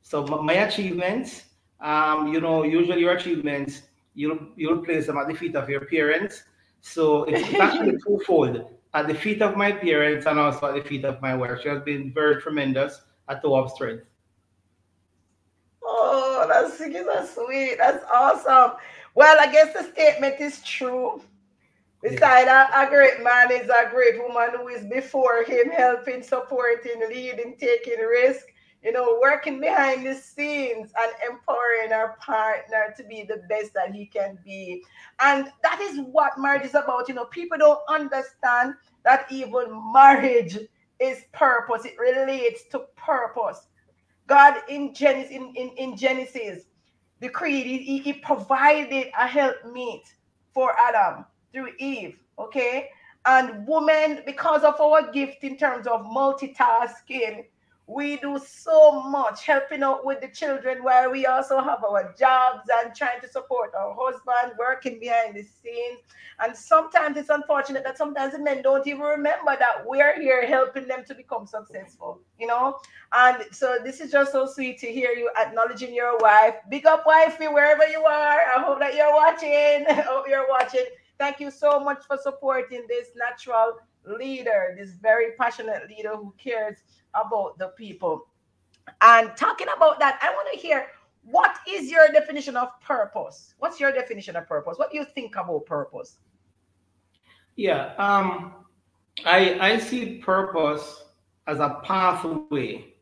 So 0.01 0.25
my 0.25 0.53
achievements, 0.53 1.43
um, 1.81 2.33
you 2.33 2.39
know, 2.41 2.63
usually 2.63 3.01
your 3.01 3.13
achievements, 3.13 3.83
you'll 4.13 4.39
you'll 4.55 4.83
place 4.83 5.07
them 5.07 5.17
at 5.17 5.27
the 5.27 5.35
feet 5.35 5.55
of 5.55 5.69
your 5.69 5.85
parents. 5.85 6.43
So 6.81 7.23
it's 7.25 7.53
actually 7.53 7.97
twofold 8.05 8.65
at 8.95 9.07
the 9.07 9.13
feet 9.13 9.41
of 9.41 9.57
my 9.57 9.73
parents 9.73 10.25
and 10.25 10.39
also 10.39 10.67
at 10.67 10.75
the 10.75 10.89
feet 10.89 11.03
of 11.03 11.21
my 11.21 11.35
wife. 11.35 11.59
She 11.61 11.67
has 11.67 11.83
been 11.83 12.13
very 12.13 12.41
tremendous 12.41 13.01
at 13.27 13.41
the 13.41 13.49
of 13.49 13.69
strength. 13.69 14.05
Oh, 15.83 16.45
that's, 16.47 16.77
that's 16.79 17.35
sweet. 17.35 17.75
That's 17.77 18.03
awesome. 18.11 18.77
Well, 19.13 19.37
I 19.39 19.51
guess 19.51 19.73
the 19.73 19.83
statement 19.91 20.39
is 20.39 20.61
true. 20.63 21.21
Beside 22.01 22.45
yeah. 22.45 22.83
a, 22.83 22.87
a, 22.87 22.89
great 22.89 23.21
man 23.21 23.51
is 23.51 23.69
a 23.69 23.89
great 23.89 24.17
woman 24.17 24.49
who 24.57 24.69
is 24.69 24.85
before 24.85 25.43
him, 25.43 25.69
helping, 25.71 26.23
supporting, 26.23 27.01
leading, 27.09 27.55
taking 27.59 27.99
risk 27.99 28.45
you 28.85 28.91
know, 28.91 29.17
working 29.19 29.59
behind 29.59 30.05
the 30.05 30.13
scenes 30.13 30.91
and 31.01 31.11
empowering 31.27 31.91
our 31.91 32.15
partner 32.21 32.93
to 32.95 33.03
be 33.03 33.23
the 33.23 33.41
best 33.49 33.73
that 33.73 33.91
he 33.91 34.05
can 34.05 34.37
be. 34.45 34.83
And 35.19 35.51
that 35.63 35.81
is 35.81 35.99
what 36.11 36.37
marriage 36.37 36.65
is 36.65 36.75
about. 36.75 37.09
You 37.09 37.15
know, 37.15 37.25
people 37.25 37.57
don't 37.57 37.79
understand 37.89 38.75
that 39.03 39.25
even 39.31 39.91
marriage 39.91 40.59
is 40.99 41.23
purpose, 41.33 41.83
it 41.83 41.97
relates 41.97 42.65
to 42.69 42.85
purpose. 42.95 43.67
God 44.27 44.61
in 44.69 44.93
Genesis, 44.93 45.31
in, 45.31 45.51
in, 45.55 45.69
in 45.77 45.97
Genesis, 45.97 46.65
the 47.21 47.29
creed, 47.29 47.65
he, 47.65 47.97
he 47.97 48.13
provided 48.13 49.07
a 49.19 49.27
helpmeet 49.27 50.13
for 50.53 50.75
Adam 50.79 51.25
through 51.51 51.69
Eve. 51.79 52.19
Okay. 52.37 52.89
And 53.25 53.65
woman, 53.65 54.21
because 54.27 54.63
of 54.63 54.79
our 54.79 55.11
gift 55.11 55.43
in 55.43 55.57
terms 55.57 55.87
of 55.87 56.05
multitasking, 56.05 57.45
we 57.87 58.17
do 58.17 58.39
so 58.39 59.03
much 59.03 59.45
helping 59.45 59.83
out 59.83 60.05
with 60.05 60.19
the 60.21 60.27
children 60.27 60.83
while 60.83 61.11
we 61.11 61.25
also 61.25 61.59
have 61.61 61.83
our 61.83 62.13
jobs 62.17 62.67
and 62.81 62.95
trying 62.95 63.21
to 63.21 63.27
support 63.27 63.73
our 63.75 63.95
husband 63.97 64.57
working 64.57 64.99
behind 64.99 65.35
the 65.35 65.43
scenes. 65.43 65.99
And 66.43 66.55
sometimes 66.55 67.15
it's 67.17 67.29
unfortunate 67.29 67.83
that 67.83 67.97
sometimes 67.97 68.33
the 68.33 68.39
men 68.39 68.61
don't 68.63 68.85
even 68.87 69.01
remember 69.01 69.55
that 69.57 69.85
we're 69.85 70.19
here 70.19 70.45
helping 70.47 70.87
them 70.87 71.03
to 71.05 71.15
become 71.15 71.45
successful 71.45 72.21
you 72.39 72.47
know? 72.47 72.77
And 73.13 73.43
so 73.51 73.77
this 73.83 74.01
is 74.01 74.11
just 74.11 74.31
so 74.31 74.45
sweet 74.45 74.79
to 74.79 74.87
hear 74.87 75.11
you 75.11 75.29
acknowledging 75.37 75.93
your 75.93 76.17
wife. 76.17 76.55
Big 76.69 76.85
up 76.85 77.03
wifey 77.05 77.47
wherever 77.47 77.85
you 77.87 78.03
are. 78.03 78.39
I 78.55 78.59
hope 78.59 78.79
that 78.79 78.95
you're 78.95 79.13
watching. 79.13 79.85
I 79.89 80.01
hope 80.01 80.25
you're 80.27 80.47
watching. 80.49 80.85
Thank 81.17 81.39
you 81.39 81.49
so 81.49 81.79
much 81.79 82.03
for 82.07 82.17
supporting 82.17 82.85
this 82.89 83.09
natural 83.15 83.79
leader 84.19 84.75
this 84.77 84.91
very 84.91 85.31
passionate 85.39 85.89
leader 85.89 86.15
who 86.15 86.31
cares 86.37 86.77
about 87.15 87.57
the 87.57 87.69
people. 87.69 88.27
And 89.01 89.35
talking 89.35 89.67
about 89.75 89.99
that, 89.99 90.19
I 90.21 90.31
want 90.31 90.49
to 90.53 90.59
hear 90.59 90.87
what 91.23 91.57
is 91.67 91.89
your 91.89 92.07
definition 92.09 92.55
of 92.55 92.69
purpose? 92.81 93.55
What's 93.57 93.79
your 93.79 93.91
definition 93.91 94.35
of 94.35 94.47
purpose? 94.47 94.77
What 94.77 94.91
do 94.91 94.97
you 94.97 95.05
think 95.05 95.35
about 95.35 95.65
purpose? 95.65 96.17
Yeah, 97.55 97.93
um, 97.97 98.53
I 99.25 99.57
I 99.59 99.79
see 99.79 100.17
purpose 100.17 101.03
as 101.47 101.59
a 101.59 101.81
pathway, 101.83 102.93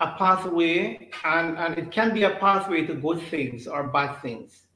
a 0.00 0.12
pathway, 0.16 1.10
and 1.24 1.58
and 1.58 1.78
it 1.78 1.92
can 1.92 2.12
be 2.12 2.24
a 2.24 2.36
pathway 2.36 2.86
to 2.86 2.94
good 2.94 3.22
things 3.28 3.68
or 3.68 3.88
bad 3.88 4.20
things. 4.22 4.66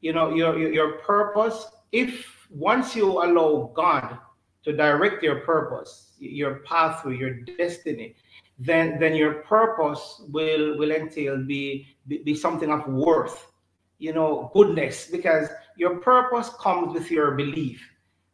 You 0.00 0.12
know, 0.12 0.34
your 0.34 0.58
your, 0.58 0.72
your 0.72 0.92
purpose. 0.98 1.66
If 1.90 2.46
once 2.50 2.94
you 2.94 3.06
allow 3.24 3.72
God 3.74 4.18
to 4.64 4.72
direct 4.72 5.22
your 5.22 5.40
purpose, 5.40 6.12
your 6.18 6.56
pathway, 6.60 7.16
your 7.16 7.34
destiny, 7.58 8.16
then 8.58 8.98
then 8.98 9.14
your 9.14 9.34
purpose 9.42 10.22
will 10.28 10.78
will 10.78 10.90
entail 10.90 11.36
be, 11.38 11.86
be, 12.06 12.18
be 12.18 12.34
something 12.34 12.70
of 12.70 12.86
worth, 12.86 13.50
you 13.98 14.12
know, 14.12 14.50
goodness, 14.54 15.08
because 15.10 15.48
your 15.76 15.96
purpose 15.96 16.50
comes 16.60 16.94
with 16.94 17.10
your 17.10 17.32
belief. 17.32 17.86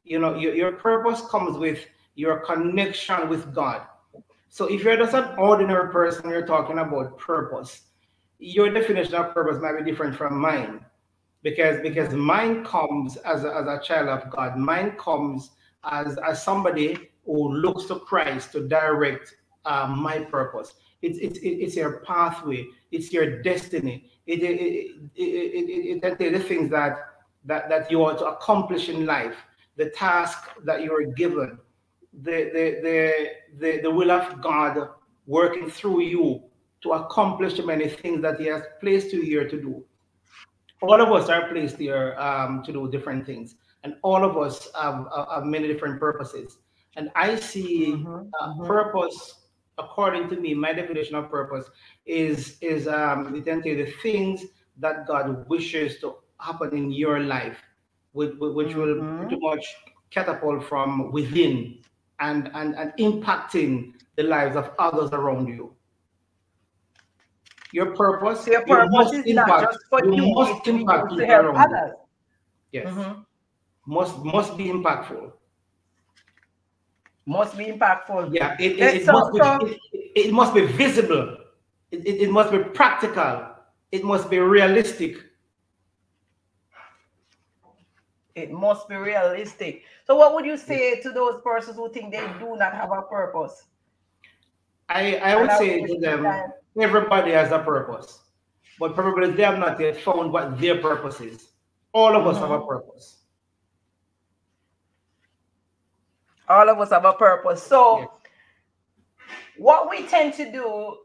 You 0.05 0.19
know, 0.19 0.37
your, 0.37 0.55
your 0.55 0.73
purpose 0.73 1.23
comes 1.31 1.57
with 1.57 1.87
your 2.15 2.41
connection 2.41 3.29
with 3.29 3.55
God. 3.55 3.83
So 4.49 4.67
if 4.67 4.83
you're 4.83 4.97
just 4.97 5.15
an 5.15 5.39
ordinary 5.39 5.91
person, 5.93 6.29
you're 6.29 6.47
talking 6.47 6.79
about 6.79 7.19
purpose, 7.19 7.83
your 8.39 8.71
definition 8.71 9.15
of 9.15 9.33
purpose 9.33 9.63
might 9.63 9.79
be 9.79 9.89
different 9.89 10.17
from 10.17 10.39
mine. 10.39 10.85
Because 11.43 11.81
because 11.81 12.13
mine 12.13 12.65
comes 12.65 13.17
as 13.19 13.45
a, 13.45 13.55
as 13.55 13.67
a 13.67 13.81
child 13.83 14.09
of 14.09 14.29
God, 14.31 14.59
mine 14.59 14.97
comes 14.99 15.53
as, 15.85 16.19
as 16.19 16.43
somebody 16.43 17.11
who 17.25 17.53
looks 17.53 17.87
to 17.87 17.97
Christ 17.97 18.53
to 18.53 18.69
direct 18.69 19.37
uh, 19.65 19.87
my 19.87 20.21
purpose. 20.21 20.75
It's, 21.03 21.19
it's, 21.19 21.39
it's 21.43 21.77
your 21.77 22.01
pathway, 22.01 22.67
it's 22.91 23.13
your 23.13 23.43
destiny. 23.43 24.11
It, 24.27 24.43
it, 24.43 24.61
it, 24.61 24.97
it, 25.17 26.03
it, 26.03 26.19
it, 26.21 26.33
the 26.33 26.39
things 26.41 26.71
that 26.71 27.11
that, 27.45 27.69
that 27.69 27.91
you 27.91 28.05
are 28.05 28.17
to 28.17 28.27
accomplish 28.27 28.89
in 28.89 29.07
life, 29.07 29.37
the 29.77 29.91
task 29.91 30.51
that 30.65 30.83
you 30.83 30.95
are 30.95 31.05
given, 31.05 31.59
the, 32.23 32.51
the, 32.53 32.81
the, 32.83 33.27
the, 33.59 33.81
the 33.83 33.91
will 33.91 34.11
of 34.11 34.43
God 34.43 34.91
working 35.27 35.71
through 35.71 36.03
you 36.03 36.43
to 36.83 36.93
accomplish 36.93 37.57
the 37.57 37.65
many 37.65 37.89
things 37.89 38.23
that 38.23 38.41
He 38.41 38.47
has 38.47 38.63
placed 38.81 39.13
you 39.13 39.23
here 39.23 39.49
to 39.49 39.61
do. 39.61 39.85
All 40.83 41.01
of 41.01 41.13
us 41.13 41.29
are 41.29 41.49
placed 41.49 41.77
here 41.77 42.15
um, 42.19 42.63
to 42.65 42.73
do 42.73 42.91
different 42.91 43.27
things, 43.27 43.55
and 43.85 43.97
all 44.03 44.25
of 44.25 44.37
us 44.37 44.69
have, 44.81 45.07
have 45.33 45.45
many 45.45 45.69
different 45.69 45.99
purposes. 45.99 46.59
And 46.97 47.11
I 47.15 47.37
see 47.37 47.93
mm-hmm, 47.93 48.29
uh, 48.41 48.49
mm-hmm. 48.49 48.67
purpose, 48.67 49.47
according 49.79 50.29
to 50.31 50.37
me, 50.37 50.55
my 50.55 50.73
definition 50.73 51.15
of 51.15 51.31
purpose 51.31 51.71
is 52.05 52.59
is 52.61 52.89
um, 52.89 53.33
the 53.33 53.95
things 54.03 54.45
that 54.79 55.07
God 55.07 55.49
wishes 55.49 56.01
to 56.01 56.17
happen 56.39 56.77
in 56.77 56.91
your 56.91 57.21
life, 57.21 57.59
which, 58.13 58.33
which 58.39 58.69
mm-hmm. 58.69 58.81
will 58.81 59.19
pretty 59.19 59.39
much 59.41 59.65
catapult 60.11 60.65
from 60.65 61.13
within 61.13 61.79
and, 62.19 62.51
and, 62.55 62.75
and 62.75 62.93
impacting 62.99 63.93
the 64.17 64.25
lives 64.25 64.57
of 64.57 64.71
others 64.79 65.11
around 65.13 65.47
you. 65.49 65.75
Your 67.73 67.95
purpose, 67.95 68.47
your 68.47 68.67
purpose 68.67 69.13
is 69.13 69.27
impact, 69.27 69.49
not 69.49 69.73
just 69.73 69.79
for 69.89 70.05
you, 70.05 70.15
you 70.15 70.35
must 70.35 70.67
impact 70.67 71.13
others. 71.13 71.93
You. 72.73 72.83
Yes. 72.83 73.17
Mm-hmm. 73.91 73.95
Must 73.95 74.25
must 74.25 74.57
be 74.57 74.67
impactful. 74.67 75.33
Must 77.27 77.57
be 77.57 77.67
impactful. 77.67 78.35
Yeah, 78.35 78.57
it, 78.59 78.73
it, 78.73 79.03
it 79.03 79.07
must, 79.07 79.33
be, 79.33 79.79
it, 79.93 80.27
it, 80.27 80.33
must 80.33 80.55
be 80.55 80.67
visible. 80.67 81.37
It, 81.91 82.07
it, 82.07 82.23
it 82.23 82.31
must 82.31 82.51
be 82.51 82.59
practical. 82.59 83.49
It 83.93 84.05
must 84.05 84.31
be 84.31 84.39
realistic. 84.39 85.19
It 88.35 88.51
must 88.51 88.89
be 88.89 88.97
realistic. 88.97 89.83
So, 90.07 90.17
what 90.17 90.35
would 90.35 90.47
you 90.47 90.57
say 90.57 91.01
to 91.03 91.11
those 91.11 91.41
persons 91.43 91.77
who 91.77 91.93
think 91.93 92.13
they 92.13 92.27
do 92.39 92.57
not 92.57 92.73
have 92.75 92.91
a 92.91 93.03
purpose? 93.03 93.65
I, 94.89 95.17
I 95.17 95.37
would 95.37 95.53
say 95.53 95.85
to 95.85 96.01
them, 96.01 96.27
everybody 96.81 97.33
has 97.33 97.53
a 97.53 97.61
purpose, 97.61 98.19
but 98.79 98.95
probably 98.95 99.31
they 99.31 99.45
have 99.45 99.59
not 99.59 99.79
yet 99.79 99.97
found 99.97 100.33
what 100.33 100.61
their 100.61 100.81
purpose 100.81 101.21
is. 101.21 101.49
All 101.93 102.17
of 102.17 102.27
us 102.27 102.39
mm-hmm. 102.39 102.51
have 102.51 102.63
a 102.63 102.67
purpose. 102.67 103.20
All 106.51 106.69
of 106.69 106.81
us 106.81 106.91
have 106.91 107.05
a 107.05 107.13
purpose. 107.13 107.63
So, 107.63 108.01
yes. 108.01 108.09
what 109.57 109.89
we 109.89 110.05
tend 110.07 110.35
to 110.35 110.51
do 110.51 110.97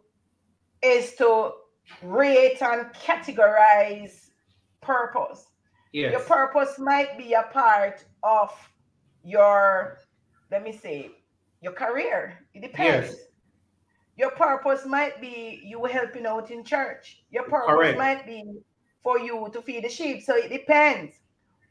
is 0.81 1.13
to 1.15 1.51
rate 2.01 2.61
and 2.61 2.87
categorize 2.93 4.29
purpose. 4.81 5.45
Yes. 5.93 6.11
Your 6.11 6.21
purpose 6.21 6.79
might 6.79 7.15
be 7.17 7.33
a 7.33 7.43
part 7.53 8.03
of 8.23 8.51
your, 9.23 9.99
let 10.49 10.63
me 10.63 10.71
say, 10.71 11.11
your 11.61 11.73
career. 11.73 12.39
It 12.55 12.63
depends. 12.63 13.09
Yes. 13.11 13.17
Your 14.17 14.31
purpose 14.31 14.85
might 14.85 15.21
be 15.21 15.61
you 15.63 15.85
helping 15.85 16.25
out 16.25 16.49
in 16.49 16.63
church. 16.63 17.23
Your 17.29 17.43
purpose 17.43 17.75
Correct. 17.75 17.97
might 17.97 18.25
be 18.25 18.43
for 19.03 19.19
you 19.19 19.47
to 19.53 19.61
feed 19.61 19.83
the 19.83 19.89
sheep. 19.89 20.23
So 20.23 20.35
it 20.35 20.49
depends. 20.49 21.13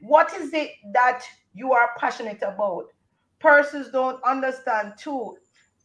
What 0.01 0.33
is 0.35 0.53
it 0.53 0.71
that 0.93 1.25
you 1.55 1.73
are 1.73 1.91
passionate 1.99 2.43
about? 2.43 2.94
Persons 3.45 3.91
don't 3.91 4.23
understand 4.25 4.95
too 4.97 5.37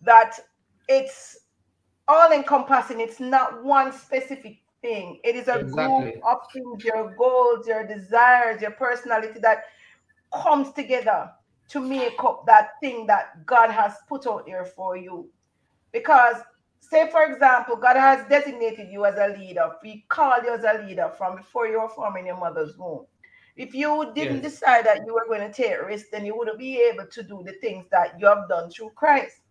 that 0.02 0.40
it's 0.88 1.40
all 2.08 2.32
encompassing. 2.32 3.02
It's 3.02 3.20
not 3.20 3.66
one 3.66 3.92
specific 3.92 4.60
thing. 4.82 5.20
It 5.26 5.36
is 5.36 5.50
a 5.50 5.60
exactly. 5.60 6.12
group 6.12 6.24
of 6.26 6.38
things, 6.54 6.86
your 6.86 7.14
goals, 7.18 7.68
your 7.68 7.86
desires, 7.86 8.62
your 8.62 8.72
personality 8.72 9.42
that 9.42 9.66
comes 10.34 10.72
together 10.72 11.32
to 11.68 11.82
make 11.82 12.24
up 12.24 12.46
that 12.46 12.80
thing 12.80 13.06
that 13.08 13.46
God 13.46 13.72
has 13.72 13.96
put 14.08 14.26
out 14.26 14.46
there 14.46 14.64
for 14.64 14.96
you. 14.96 15.30
Because, 15.92 16.38
say, 16.80 17.12
for 17.12 17.26
example, 17.26 17.76
God 17.76 17.98
has 17.98 18.26
designated 18.30 18.88
you 18.90 19.04
as 19.04 19.16
a 19.18 19.38
leader. 19.38 19.70
He 19.84 20.06
called 20.08 20.46
you 20.46 20.54
as 20.54 20.64
a 20.64 20.82
leader 20.88 21.12
from 21.18 21.36
before 21.36 21.68
you 21.68 21.82
were 21.82 21.90
formed 21.90 22.20
in 22.20 22.28
your 22.28 22.38
mother's 22.38 22.78
womb. 22.78 23.06
If 23.60 23.76
you 23.76 24.14
didn't 24.16 24.42
yes. 24.42 24.54
decide 24.54 24.86
that 24.86 25.06
you 25.06 25.14
were 25.14 25.26
going 25.28 25.42
to 25.42 25.52
take 25.52 25.82
risks, 25.86 26.08
then 26.14 26.26
you 26.26 26.34
wouldn't 26.34 26.58
be 26.58 26.80
able 26.80 27.06
to 27.08 27.22
do 27.22 27.44
the 27.46 27.52
things 27.60 27.86
that 27.92 28.18
you 28.18 28.26
have 28.26 28.48
done 28.48 28.72
through 28.72 28.92
Christ. 28.96 29.42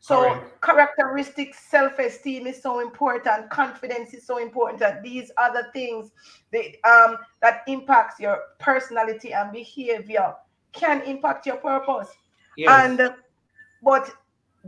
So 0.00 0.22
right. 0.22 0.60
characteristics, 0.62 1.58
self-esteem 1.68 2.46
is 2.46 2.62
so 2.62 2.80
important. 2.80 3.50
Confidence 3.50 4.14
is 4.14 4.26
so 4.26 4.38
important. 4.38 4.78
That 4.78 5.02
these 5.02 5.30
other 5.36 5.66
things 5.74 6.10
they, 6.52 6.78
um, 6.84 7.18
that 7.42 7.64
impacts 7.66 8.18
your 8.18 8.38
personality 8.58 9.34
and 9.34 9.52
behavior 9.52 10.34
can 10.72 11.02
impact 11.02 11.44
your 11.44 11.56
purpose. 11.56 12.08
Yes. 12.56 12.70
And 12.70 13.14
but 13.82 14.10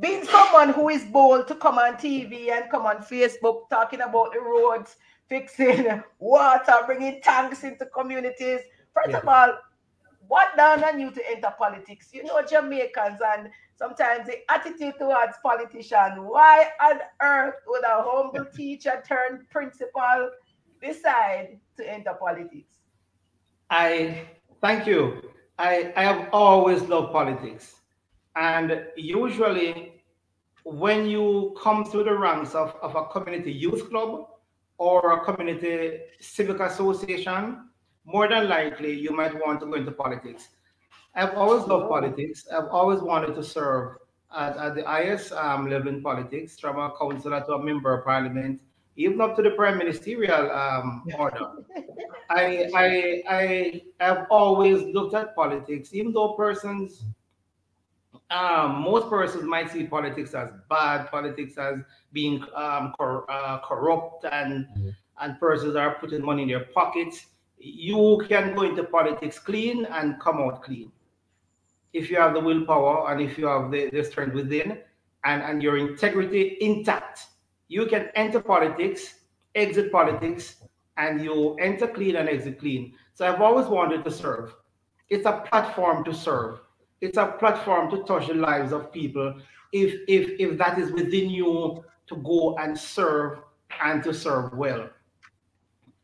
being 0.01 0.23
someone 0.25 0.75
who 0.75 0.91
is 0.91 1.05
bold 1.05 1.49
to 1.49 1.55
come 1.55 1.79
on 1.79 1.95
TV 1.95 2.51
and 2.51 2.71
come 2.71 2.85
on 2.85 2.99
Facebook 2.99 3.71
talking 3.71 4.03
about 4.03 4.35
the 4.35 4.41
roads, 4.41 4.97
fixing 5.29 6.03
water, 6.19 6.75
bringing 6.87 7.21
tanks 7.21 7.65
into 7.65 7.87
communities. 7.87 8.61
First 8.95 9.11
yeah. 9.11 9.19
of 9.19 9.29
all, 9.29 9.59
what 10.29 10.57
down 10.57 10.83
on 10.83 11.01
you 11.01 11.11
to 11.11 11.31
enter 11.31 11.53
politics? 11.57 12.09
You 12.13 12.25
know 12.25 12.43
Jamaicans 12.43 13.21
and 13.35 13.51
sometimes 13.77 14.27
the 14.27 14.39
attitude 14.51 14.95
towards 14.99 15.37
politicians. 15.43 16.19
Why 16.19 16.69
on 16.83 17.01
earth 17.23 17.55
would 17.67 17.85
a 17.85 18.03
humble 18.03 18.47
teacher 18.57 19.03
turn 19.07 19.47
principal 19.51 20.31
decide 20.83 21.59
to 21.77 21.93
enter 21.93 22.15
politics? 22.15 22.75
I 23.71 24.27
thank 24.61 24.87
you. 24.87 25.23
I, 25.59 25.93
I 25.97 26.03
have 26.03 26.29
always 26.33 26.83
loved 26.83 27.13
politics. 27.13 27.77
And 28.35 28.85
usually 28.97 29.93
when 30.65 31.07
you 31.07 31.57
come 31.63 31.85
through 31.85 32.05
the 32.05 32.13
ranks 32.13 32.55
of, 32.55 32.75
of 32.83 32.97
a 32.97 33.07
community 33.07 33.53
youth 33.53 33.89
club 33.89 34.27
or 34.79 35.13
a 35.13 35.25
community 35.25 35.99
civic 36.21 36.61
association, 36.61 37.69
more 38.05 38.29
than 38.29 38.49
likely 38.49 38.93
you 38.93 39.11
might 39.11 39.35
want 39.35 39.61
to 39.61 39.67
go 39.67 39.75
into 39.75 39.91
politics. 39.91 40.49
I've 41.15 41.35
always 41.35 41.67
loved 41.67 41.89
politics. 41.89 42.47
I've 42.53 42.69
always 42.69 43.01
wanted 43.01 43.35
to 43.35 43.43
serve 43.43 43.97
at, 44.37 44.57
at 44.57 44.75
the 44.75 44.85
highest 44.85 45.33
um, 45.33 45.69
level 45.71 45.89
in 45.89 46.03
politics, 46.03 46.59
from 46.59 46.79
a 46.79 46.93
councillor 47.01 47.41
to 47.47 47.55
a 47.55 47.65
member 47.65 47.97
of 47.97 48.05
parliament, 48.05 48.61
even 48.97 49.21
up 49.21 49.35
to 49.37 49.43
the 49.43 49.51
prime 49.51 49.79
ministerial 49.79 50.51
um, 50.51 51.05
order. 51.19 51.49
I, 52.29 52.69
I, 52.75 53.23
I 53.29 53.83
have 54.01 54.27
always 54.31 54.83
looked 54.95 55.15
at 55.15 55.35
politics, 55.35 55.95
even 55.95 56.13
though 56.13 56.35
persons, 56.35 57.05
um, 58.31 58.83
most 58.83 59.09
persons 59.09 59.45
might 59.45 59.71
see 59.71 59.85
politics 59.85 60.35
as 60.35 60.51
bad, 60.69 61.11
politics 61.11 61.57
as 61.59 61.77
being 62.13 62.43
um, 62.55 62.93
cor- 62.99 63.31
uh, 63.31 63.61
corrupt, 63.61 64.25
and 64.31 64.67
mm-hmm. 64.67 64.91
and 65.21 65.41
persons 65.41 65.77
are 65.77 65.97
putting 66.01 66.25
money 66.25 66.43
in 66.43 66.49
their 66.49 66.65
pockets. 66.75 67.27
You 67.59 68.25
can 68.29 68.55
go 68.55 68.63
into 68.63 68.85
politics 68.85 69.39
clean 69.39 69.87
and 69.87 70.21
come 70.21 70.39
out 70.39 70.63
clean 70.63 70.93
if 71.97 72.11
you 72.11 72.17
have 72.17 72.35
the 72.35 72.41
willpower 72.41 73.11
and 73.11 73.23
if 73.23 73.39
you 73.39 73.47
have 73.47 73.71
the, 73.71 73.89
the 73.91 74.05
strength 74.05 74.35
within 74.35 74.79
and, 75.25 75.43
and 75.43 75.63
your 75.63 75.79
integrity 75.79 76.59
intact, 76.61 77.27
you 77.69 77.87
can 77.87 78.11
enter 78.15 78.39
politics, 78.39 79.21
exit 79.55 79.91
politics, 79.91 80.57
and 80.99 81.25
you 81.25 81.55
enter 81.55 81.87
clean 81.87 82.17
and 82.17 82.29
exit 82.29 82.59
clean. 82.59 82.93
So 83.15 83.27
I've 83.27 83.41
always 83.41 83.67
wanted 83.67 84.05
to 84.05 84.11
serve. 84.11 84.55
It's 85.09 85.25
a 85.25 85.43
platform 85.49 86.05
to 86.05 86.13
serve. 86.13 86.61
It's 87.01 87.19
a 87.19 87.27
platform 87.27 87.91
to 87.91 88.03
touch 88.05 88.29
the 88.29 88.35
lives 88.35 88.73
of 88.73 88.93
people 88.93 89.35
if 89.73 90.01
if 90.09 90.41
if 90.41 90.59
that 90.59 90.79
is 90.79 90.93
within 90.93 91.31
you 91.31 91.85
to 92.07 92.17
go 92.17 92.57
and 92.57 92.79
serve 92.79 93.41
and 93.83 94.03
to 94.05 94.15
serve 94.15 94.53
well. 94.55 94.89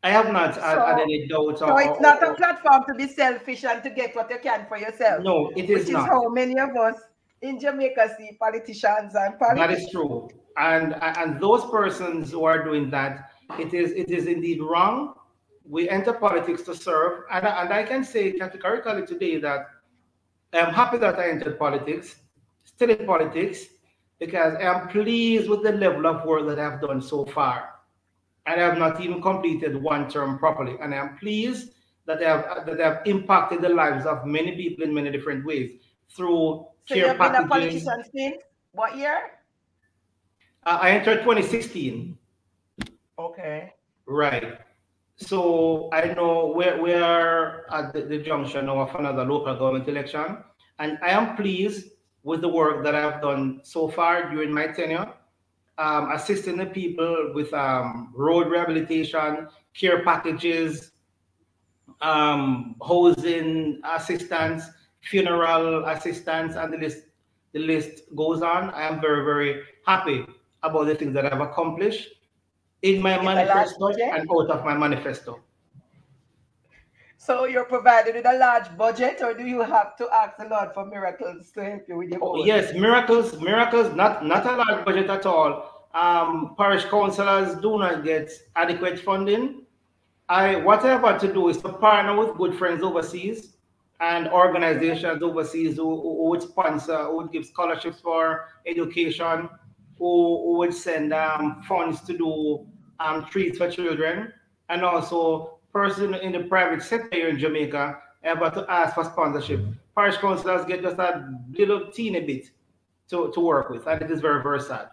I 0.03 0.09
have 0.09 0.33
not 0.33 0.55
so, 0.55 0.61
had, 0.61 0.99
any 0.99 1.27
doubts. 1.27 1.59
So 1.59 1.77
it's 1.77 2.01
not 2.01 2.21
a 2.21 2.33
platform 2.33 2.83
to 2.89 2.93
be 2.93 3.07
selfish 3.07 3.63
and 3.63 3.81
to 3.83 3.89
get 3.89 4.13
what 4.15 4.29
you 4.29 4.37
can 4.37 4.65
for 4.67 4.77
yourself. 4.77 5.23
No, 5.23 5.49
it 5.55 5.69
is 5.69 5.85
which 5.85 5.93
not. 5.93 6.03
is 6.03 6.09
how 6.09 6.27
many 6.27 6.59
of 6.59 6.75
us 6.75 6.95
in 7.41 7.57
Jamaica 7.57 8.15
see 8.17 8.37
politicians 8.37 9.15
and 9.15 9.39
politics. 9.39 9.59
That 9.59 9.71
is 9.71 9.89
true. 9.89 10.29
And 10.57 10.95
and 11.01 11.39
those 11.39 11.63
persons 11.71 12.31
who 12.31 12.43
are 12.43 12.63
doing 12.63 12.89
that, 12.91 13.31
it 13.57 13.73
is 13.73 13.91
it 13.91 14.11
is 14.11 14.27
indeed 14.27 14.61
wrong. 14.61 15.15
We 15.65 15.87
enter 15.87 16.11
politics 16.11 16.63
to 16.63 16.75
serve, 16.75 17.23
and, 17.31 17.47
and 17.47 17.71
I 17.71 17.83
can 17.83 18.03
say 18.03 18.33
categorically 18.33 19.05
today 19.05 19.39
that 19.39 19.67
I'm 20.53 20.73
happy 20.73 20.97
that 20.97 21.19
I 21.19 21.29
entered 21.29 21.57
politics, 21.57 22.15
still 22.63 22.89
in 22.89 23.05
politics, 23.05 23.65
because 24.19 24.55
I'm 24.61 24.87
pleased 24.89 25.49
with 25.49 25.63
the 25.63 25.71
level 25.71 26.07
of 26.07 26.25
work 26.25 26.47
that 26.47 26.59
I've 26.59 26.81
done 26.81 27.01
so 27.01 27.25
far 27.25 27.73
and 28.45 28.59
I 28.59 28.63
have 28.65 28.77
not 28.77 28.99
even 29.01 29.21
completed 29.21 29.81
one 29.81 30.09
term 30.09 30.37
properly. 30.37 30.75
And 30.81 30.93
I 30.93 30.97
am 30.97 31.17
pleased 31.17 31.71
that 32.05 32.23
I 32.23 32.29
have 32.29 32.65
that 32.65 32.81
I 32.81 32.83
have 32.83 33.01
impacted 33.05 33.61
the 33.61 33.69
lives 33.69 34.05
of 34.05 34.25
many 34.25 34.55
people 34.55 34.83
in 34.83 34.93
many 34.93 35.11
different 35.11 35.45
ways 35.45 35.79
through 36.09 36.67
so 36.85 36.95
care 36.95 37.07
you've 37.07 37.17
been 37.17 37.35
a 37.35 37.47
politician 37.47 38.03
since 38.13 38.43
what 38.73 38.97
year? 38.97 39.39
Uh, 40.65 40.79
I 40.81 40.91
entered 40.91 41.19
2016. 41.19 42.17
Okay. 43.19 43.73
Right. 44.05 44.59
So 45.17 45.89
I 45.93 46.13
know 46.13 46.47
where 46.47 46.81
we 46.81 46.93
are 46.93 47.65
at 47.71 47.93
the, 47.93 48.01
the 48.01 48.17
junction 48.19 48.67
of 48.69 48.93
another 48.95 49.23
local 49.25 49.55
government 49.55 49.87
election, 49.87 50.37
and 50.79 50.97
I 51.03 51.09
am 51.09 51.35
pleased 51.35 51.91
with 52.23 52.41
the 52.41 52.49
work 52.49 52.83
that 52.83 52.95
I've 52.95 53.21
done 53.21 53.61
so 53.63 53.87
far 53.89 54.29
during 54.29 54.51
my 54.51 54.67
tenure, 54.67 55.13
um, 55.77 56.11
assisting 56.11 56.57
the 56.57 56.65
people 56.65 57.31
with 57.33 57.53
um, 57.53 58.11
road 58.15 58.47
rehabilitation, 58.47 59.47
care 59.73 60.03
packages, 60.03 60.91
um, 62.01 62.75
housing 62.85 63.81
assistance, 63.83 64.63
funeral 65.01 65.85
assistance, 65.85 66.55
and 66.55 66.73
the 66.73 66.77
list 66.77 67.05
the 67.51 67.59
list 67.59 68.01
goes 68.15 68.41
on. 68.41 68.71
I 68.71 68.87
am 68.87 68.99
very 68.99 69.23
very 69.23 69.61
happy 69.85 70.25
about 70.63 70.85
the 70.85 70.95
things 70.95 71.13
that 71.13 71.31
I've 71.31 71.41
accomplished 71.41 72.09
in 72.83 73.01
my 73.01 73.21
manifesto 73.21 73.87
and 73.87 74.29
out 74.29 74.49
of 74.51 74.63
my 74.63 74.77
manifesto. 74.77 75.39
So 77.17 77.45
you're 77.45 77.63
provided 77.63 78.15
with 78.15 78.25
a 78.25 78.37
large 78.37 78.77
budget, 78.77 79.21
or 79.21 79.33
do 79.33 79.45
you 79.45 79.61
have 79.61 79.95
to 79.95 80.09
ask 80.13 80.35
the 80.37 80.45
Lord 80.49 80.73
for 80.73 80.85
miracles 80.85 81.51
to 81.51 81.63
help 81.63 81.83
you 81.87 81.97
with 81.97 82.09
your? 82.09 82.19
Oh, 82.21 82.45
yes, 82.45 82.73
miracles, 82.73 83.39
miracles. 83.39 83.95
Not 83.95 84.25
not 84.25 84.45
a 84.45 84.57
large 84.57 84.85
budget 84.85 85.09
at 85.09 85.25
all. 85.25 85.87
Um, 85.93 86.55
parish 86.57 86.83
councillors 86.85 87.55
do 87.61 87.79
not 87.79 88.03
get 88.03 88.29
adequate 88.57 88.99
funding. 88.99 89.65
I 90.27 90.57
what 90.57 90.83
I 90.83 90.97
want 90.97 91.21
to 91.21 91.31
do 91.31 91.47
is 91.47 91.61
to 91.61 91.69
partner 91.69 92.17
with 92.17 92.35
good 92.35 92.55
friends 92.55 92.83
overseas 92.83 93.53
and 94.01 94.27
organizations 94.27 95.23
overseas 95.23 95.77
who, 95.77 96.01
who 96.01 96.29
would 96.29 96.41
sponsor, 96.41 97.05
who 97.05 97.17
would 97.17 97.31
give 97.31 97.45
scholarships 97.45 98.01
for 98.01 98.49
education, 98.65 99.47
who, 99.97 100.41
who 100.43 100.57
would 100.57 100.73
send 100.73 101.13
um, 101.13 101.61
funds 101.61 102.01
to 102.01 102.17
do 102.17 102.67
um, 102.99 103.25
treats 103.25 103.57
for 103.57 103.69
children, 103.69 104.33
and 104.69 104.83
also 104.83 105.59
person 105.71 106.13
in 106.13 106.31
the 106.31 106.43
private 106.43 106.81
sector 106.81 107.17
here 107.17 107.29
in 107.29 107.39
Jamaica 107.39 107.99
ever 108.23 108.49
to 108.51 108.65
ask 108.69 108.95
for 108.95 109.03
sponsorship. 109.03 109.65
Parish 109.95 110.17
councillors 110.17 110.65
get 110.65 110.81
just 110.81 110.97
a 110.97 111.29
little 111.51 111.91
teeny 111.91 112.21
bit 112.21 112.51
to, 113.09 113.31
to 113.33 113.39
work 113.39 113.69
with, 113.69 113.85
and 113.87 114.01
it 114.01 114.09
is 114.11 114.21
very, 114.21 114.41
very 114.41 114.61
sad. 114.61 114.89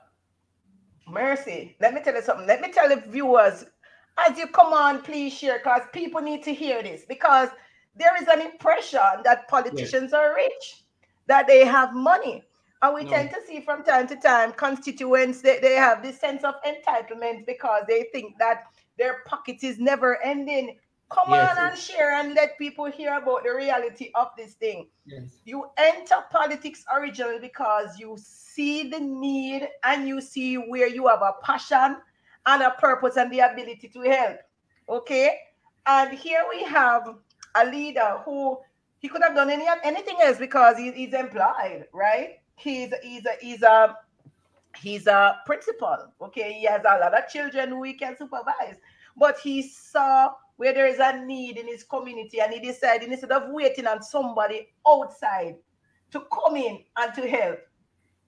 Mercy. 1.09 1.77
Let 1.81 1.95
me 1.95 2.01
tell 2.03 2.15
you 2.15 2.23
something. 2.23 2.47
Let 2.47 2.61
me 2.61 2.73
tell 2.73 2.89
the 2.89 3.03
viewers, 3.09 3.65
as 4.27 4.39
you 4.39 4.47
come 4.47 4.73
on, 4.73 5.03
please 5.03 5.33
share, 5.33 5.59
because 5.59 5.83
people 5.93 6.21
need 6.21 6.43
to 6.45 6.55
hear 6.55 6.83
this. 6.83 7.05
Because 7.09 7.49
there 7.97 8.21
is 8.21 8.29
an 8.29 8.41
impression 8.41 9.01
that 9.25 9.49
politicians 9.49 10.11
yes. 10.11 10.13
are 10.13 10.35
rich, 10.35 10.85
that 11.27 11.47
they 11.47 11.65
have 11.65 11.95
money. 11.95 12.45
And 12.83 12.95
we 12.95 13.05
no. 13.05 13.11
tend 13.11 13.31
to 13.31 13.37
see 13.47 13.61
from 13.61 13.83
time 13.85 14.09
to 14.09 14.17
time 14.17 14.53
constituents 14.53 15.43
they, 15.43 15.59
they 15.61 15.75
have 15.75 16.03
this 16.03 16.19
sense 16.19 16.45
of 16.45 16.55
entitlement 16.67 17.47
because 17.47 17.85
they 17.87 18.05
think 18.13 18.39
that 18.39 18.65
their 18.97 19.19
pocket 19.27 19.63
is 19.63 19.79
never 19.79 20.23
ending. 20.23 20.79
Come 21.11 21.31
yes, 21.31 21.59
on 21.59 21.71
and 21.71 21.79
share 21.79 22.13
and 22.13 22.35
let 22.35 22.57
people 22.57 22.87
hear 22.87 23.17
about 23.17 23.43
the 23.43 23.53
reality 23.53 24.11
of 24.15 24.29
this 24.37 24.55
thing. 24.55 24.89
Yes. 25.07 25.41
You 25.45 25.67
enter 25.77 26.17
politics 26.31 26.85
originally 26.95 27.41
because 27.41 27.99
you 27.99 28.17
see 28.19 28.89
the 28.89 29.01
need 29.01 29.69
and 29.83 30.07
you 30.07 30.21
see 30.21 30.55
where 30.55 30.87
you 30.87 31.09
have 31.09 31.23
a 31.23 31.35
passion 31.43 31.97
and 32.47 32.63
a 32.63 32.71
purpose 32.79 33.17
and 33.17 33.31
the 33.33 33.41
ability 33.41 33.89
to 33.89 34.01
help. 34.03 34.39
Okay. 34.89 35.37
And 35.87 36.17
here 36.17 36.45
we 36.49 36.63
have 36.65 37.03
a 37.57 37.67
leader 37.67 38.21
who 38.25 38.59
he 38.99 39.09
could 39.09 39.23
have 39.23 39.35
done 39.35 39.51
any 39.51 39.67
anything 39.83 40.19
else 40.23 40.39
because 40.39 40.77
he, 40.79 40.93
he's 40.93 41.15
employed, 41.15 41.87
right? 41.93 42.40
He's 42.61 42.93
he's 43.03 43.27
a 43.27 43.33
he's 43.41 43.63
a 43.63 43.97
he's 44.77 45.07
a 45.07 45.37
principal. 45.47 45.97
Okay, 46.21 46.53
he 46.53 46.67
has 46.67 46.83
a 46.83 46.99
lot 46.99 47.15
of 47.17 47.29
children 47.29 47.71
who 47.71 47.83
he 47.83 47.95
can 47.95 48.17
supervise, 48.17 48.77
but 49.17 49.39
he 49.39 49.63
saw 49.63 50.33
where 50.57 50.75
there 50.75 50.87
is 50.87 50.99
a 50.99 51.25
need 51.25 51.57
in 51.57 51.67
his 51.67 51.85
community, 51.85 52.41
and 52.41 52.53
he 52.53 52.61
decided 52.61 53.11
instead 53.11 53.33
of 53.33 53.51
waiting 53.51 53.87
on 53.87 54.03
somebody 54.03 54.69
outside 54.87 55.57
to 56.13 56.23
come 56.33 56.57
in 56.57 56.85
and 56.99 57.15
to 57.15 57.27
help, 57.29 57.59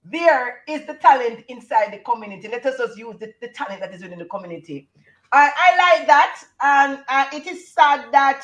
there 0.03 0.63
is 0.67 0.85
the 0.85 0.95
talent 0.95 1.45
inside 1.47 1.93
the 1.93 1.99
community. 1.99 2.47
Let 2.47 2.65
us 2.65 2.77
just 2.77 2.97
use 2.97 3.15
the, 3.19 3.33
the 3.41 3.49
talent 3.49 3.81
that 3.81 3.93
is 3.93 4.01
within 4.01 4.19
the 4.19 4.25
community. 4.25 4.89
I, 5.31 5.51
I 5.55 5.97
like 5.97 6.07
that, 6.07 6.43
and 6.61 7.03
uh, 7.07 7.25
it 7.33 7.47
is 7.47 7.67
sad 7.69 8.11
that 8.11 8.43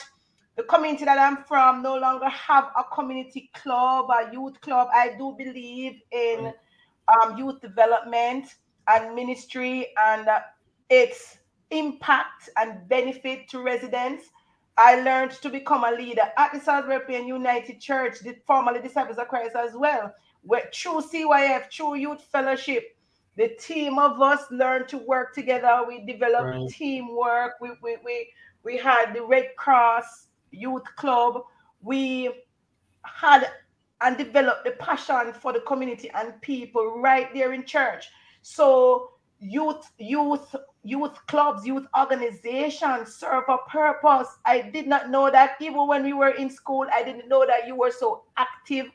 the 0.59 0.65
community 0.65 1.05
that 1.05 1.17
I'm 1.17 1.45
from 1.45 1.81
no 1.81 1.95
longer 1.95 2.27
have 2.27 2.65
a 2.77 2.83
community 2.93 3.49
club, 3.55 4.09
a 4.09 4.29
youth 4.33 4.59
club. 4.59 4.89
I 4.93 5.15
do 5.17 5.33
believe 5.37 6.01
in 6.11 6.51
um, 7.07 7.37
youth 7.37 7.61
development 7.61 8.55
and 8.89 9.15
ministry 9.15 9.87
and 9.97 10.27
uh, 10.27 10.41
its 10.89 11.37
impact 11.71 12.49
and 12.57 12.85
benefit 12.89 13.47
to 13.51 13.61
residents. 13.63 14.25
I 14.77 14.99
learned 14.99 15.31
to 15.43 15.49
become 15.49 15.85
a 15.85 15.91
leader 15.91 16.23
at 16.37 16.51
the 16.51 16.59
South 16.59 16.89
European 16.89 17.25
United 17.25 17.79
Church, 17.79 18.19
the 18.19 18.35
formerly 18.45 18.81
Disciples 18.81 19.17
of 19.17 19.29
Christ 19.29 19.55
as 19.55 19.75
well, 19.75 20.13
where 20.41 20.69
through 20.73 21.03
CYF, 21.03 21.71
through 21.71 21.95
Youth 21.95 22.23
Fellowship, 22.33 22.97
the 23.37 23.47
team 23.61 23.97
of 23.97 24.21
us 24.21 24.43
learned 24.51 24.89
to 24.89 24.97
work 24.97 25.33
together. 25.33 25.85
We 25.87 26.05
developed 26.05 26.49
right. 26.49 26.69
teamwork. 26.69 27.53
We, 27.61 27.69
we, 27.81 27.95
we, 28.03 28.29
we 28.65 28.75
had 28.75 29.13
the 29.13 29.23
Red 29.23 29.55
Cross 29.55 30.25
youth 30.51 30.83
club, 30.95 31.43
we 31.81 32.29
had 33.03 33.49
and 34.01 34.17
developed 34.17 34.63
the 34.63 34.71
passion 34.71 35.33
for 35.33 35.51
the 35.51 35.59
community 35.61 36.09
and 36.15 36.39
people 36.41 36.99
right 36.99 37.33
there 37.33 37.53
in 37.53 37.65
church. 37.65 38.07
So 38.41 39.11
youth, 39.39 39.91
youth, 39.97 40.55
youth 40.83 41.17
clubs, 41.27 41.65
youth 41.65 41.85
organizations 41.97 43.15
serve 43.15 43.43
a 43.49 43.57
purpose. 43.69 44.27
I 44.45 44.61
did 44.61 44.87
not 44.87 45.09
know 45.09 45.29
that 45.29 45.57
even 45.59 45.87
when 45.87 46.03
we 46.03 46.13
were 46.13 46.29
in 46.29 46.49
school, 46.49 46.87
I 46.93 47.03
didn't 47.03 47.27
know 47.27 47.45
that 47.45 47.67
you 47.67 47.75
were 47.75 47.91
so 47.91 48.23
active 48.37 48.87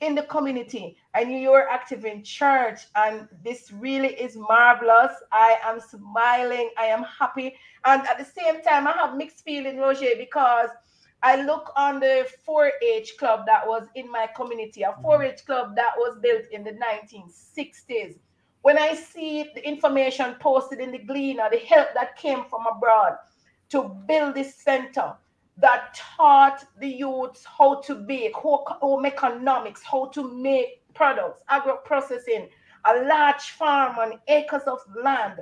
in 0.00 0.14
the 0.14 0.22
community. 0.22 0.96
I 1.14 1.24
knew 1.24 1.38
you 1.38 1.50
were 1.50 1.68
active 1.68 2.04
in 2.04 2.24
church, 2.24 2.80
and 2.96 3.28
this 3.44 3.70
really 3.70 4.14
is 4.14 4.36
marvelous. 4.36 5.12
I 5.30 5.56
am 5.62 5.78
smiling, 5.78 6.70
I 6.78 6.86
am 6.86 7.04
happy, 7.04 7.54
and 7.84 8.02
at 8.06 8.18
the 8.18 8.24
same 8.24 8.62
time, 8.62 8.86
I 8.86 8.92
have 8.92 9.16
mixed 9.16 9.44
feelings, 9.44 9.78
Roger, 9.78 10.06
because 10.16 10.70
I 11.22 11.42
look 11.42 11.70
on 11.76 12.00
the 12.00 12.26
4-H 12.48 13.18
club 13.18 13.44
that 13.46 13.66
was 13.66 13.86
in 13.94 14.10
my 14.10 14.26
community, 14.34 14.82
a 14.82 14.94
4-H 15.04 15.44
club 15.44 15.76
that 15.76 15.92
was 15.96 16.18
built 16.22 16.44
in 16.50 16.64
the 16.64 16.72
1960s. 16.72 18.16
When 18.62 18.78
I 18.78 18.94
see 18.94 19.50
the 19.54 19.66
information 19.66 20.34
posted 20.40 20.80
in 20.80 20.92
the 20.92 20.98
Gleaner, 20.98 21.48
the 21.50 21.58
help 21.58 21.88
that 21.94 22.16
came 22.16 22.44
from 22.48 22.66
abroad 22.66 23.16
to 23.70 23.96
build 24.06 24.34
this 24.34 24.54
center 24.54 25.14
that 25.58 25.94
taught 25.94 26.64
the 26.78 26.88
youths 26.88 27.44
how 27.44 27.80
to 27.82 27.94
bake, 27.94 28.34
home 28.34 29.04
economics, 29.04 29.82
how 29.82 30.06
to 30.06 30.34
make 30.34 30.82
products, 30.94 31.42
agro 31.48 31.76
processing, 31.84 32.48
a 32.86 33.02
large 33.04 33.50
farm 33.50 33.98
on 33.98 34.18
acres 34.28 34.62
of 34.66 34.78
land, 35.02 35.40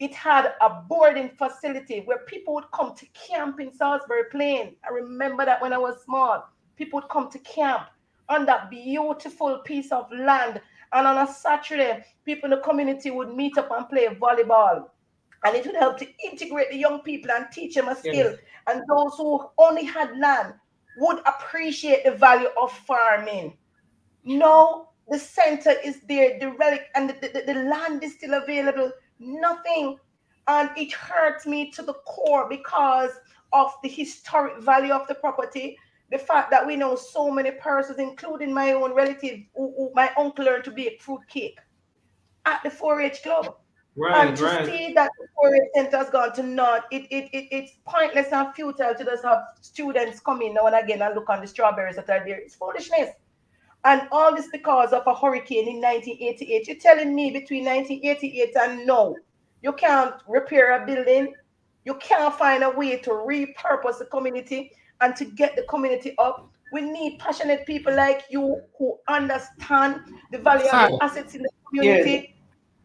it 0.00 0.14
had 0.14 0.54
a 0.60 0.82
boarding 0.88 1.30
facility 1.30 2.00
where 2.04 2.18
people 2.26 2.54
would 2.54 2.70
come 2.72 2.94
to 2.96 3.06
camp 3.06 3.60
in 3.60 3.72
Salisbury 3.72 4.24
Plain. 4.30 4.74
I 4.84 4.92
remember 4.92 5.44
that 5.44 5.62
when 5.62 5.72
I 5.72 5.78
was 5.78 6.02
small. 6.04 6.48
People 6.76 7.00
would 7.00 7.08
come 7.08 7.30
to 7.30 7.38
camp 7.40 7.86
on 8.28 8.44
that 8.46 8.70
beautiful 8.70 9.58
piece 9.58 9.92
of 9.92 10.10
land. 10.10 10.60
And 10.92 11.06
on 11.06 11.28
a 11.28 11.32
Saturday, 11.32 12.04
people 12.24 12.52
in 12.52 12.58
the 12.58 12.64
community 12.64 13.10
would 13.10 13.34
meet 13.34 13.56
up 13.56 13.70
and 13.70 13.88
play 13.88 14.06
volleyball. 14.06 14.88
And 15.44 15.54
it 15.54 15.66
would 15.66 15.76
help 15.76 15.98
to 15.98 16.08
integrate 16.24 16.70
the 16.70 16.76
young 16.76 17.00
people 17.00 17.30
and 17.30 17.46
teach 17.52 17.74
them 17.74 17.88
a 17.88 17.94
skill. 17.94 18.14
Yes. 18.14 18.38
And 18.66 18.82
those 18.88 19.14
who 19.16 19.46
only 19.58 19.84
had 19.84 20.18
land 20.18 20.54
would 20.98 21.20
appreciate 21.26 22.04
the 22.04 22.12
value 22.12 22.48
of 22.60 22.72
farming. 22.72 23.56
No, 24.24 24.88
the 25.08 25.18
center 25.18 25.74
is 25.84 26.00
there, 26.08 26.38
the 26.40 26.50
relic, 26.52 26.86
and 26.94 27.10
the, 27.10 27.28
the, 27.28 27.52
the 27.52 27.60
land 27.64 28.02
is 28.02 28.14
still 28.14 28.34
available 28.34 28.90
nothing. 29.18 29.98
And 30.46 30.70
it 30.76 30.92
hurts 30.92 31.46
me 31.46 31.70
to 31.72 31.82
the 31.82 31.94
core 32.06 32.48
because 32.48 33.10
of 33.52 33.72
the 33.82 33.88
historic 33.88 34.60
value 34.62 34.92
of 34.92 35.06
the 35.08 35.14
property. 35.14 35.78
The 36.10 36.18
fact 36.18 36.50
that 36.50 36.66
we 36.66 36.76
know 36.76 36.96
so 36.96 37.30
many 37.30 37.50
persons, 37.52 37.98
including 37.98 38.52
my 38.52 38.72
own 38.72 38.92
relative, 38.92 39.40
who, 39.54 39.74
who 39.76 39.90
my 39.94 40.12
uncle 40.18 40.44
learned 40.44 40.64
to 40.64 40.70
bake 40.70 41.00
fruit 41.00 41.22
cake 41.28 41.58
at 42.44 42.62
the 42.62 42.68
4-H 42.68 43.22
club. 43.22 43.56
Right, 43.96 44.26
and 44.26 44.36
to 44.36 44.44
right. 44.44 44.66
see 44.66 44.92
that 44.94 45.10
the 45.18 45.26
4-H 45.42 45.62
center 45.74 45.96
has 45.98 46.10
gone 46.10 46.32
to 46.34 46.42
naught, 46.42 46.84
it, 46.90 47.04
it, 47.10 47.30
it, 47.32 47.48
it's 47.52 47.72
pointless 47.86 48.32
and 48.32 48.52
futile 48.54 48.94
to 48.94 49.04
just 49.04 49.24
have 49.24 49.38
students 49.60 50.18
come 50.18 50.42
in 50.42 50.54
now 50.54 50.66
and 50.66 50.74
again 50.74 51.00
and 51.00 51.14
look 51.14 51.30
on 51.30 51.40
the 51.40 51.46
strawberries 51.46 51.96
that 51.96 52.10
are 52.10 52.24
there. 52.24 52.38
It's 52.38 52.56
foolishness. 52.56 53.10
And 53.84 54.08
all 54.12 54.34
this 54.34 54.48
because 54.50 54.92
of 54.92 55.06
a 55.06 55.14
hurricane 55.14 55.68
in 55.68 55.80
1988. 55.80 56.68
You're 56.68 56.76
telling 56.78 57.14
me 57.14 57.30
between 57.30 57.66
1988 57.66 58.56
and 58.56 58.86
now, 58.86 59.14
you 59.62 59.72
can't 59.74 60.14
repair 60.26 60.82
a 60.82 60.86
building, 60.86 61.34
you 61.84 61.94
can't 61.96 62.34
find 62.34 62.62
a 62.62 62.70
way 62.70 62.96
to 62.98 63.10
repurpose 63.10 63.98
the 63.98 64.06
community 64.10 64.72
and 65.00 65.14
to 65.16 65.26
get 65.26 65.54
the 65.54 65.62
community 65.64 66.14
up. 66.18 66.50
We 66.72 66.80
need 66.80 67.18
passionate 67.18 67.66
people 67.66 67.94
like 67.94 68.22
you 68.30 68.60
who 68.78 68.98
understand 69.06 70.00
the 70.32 70.38
value 70.38 70.66
sad. 70.66 70.92
of 70.92 70.98
the 70.98 71.04
assets 71.04 71.34
in 71.34 71.42
the 71.42 71.50
community. 71.68 72.34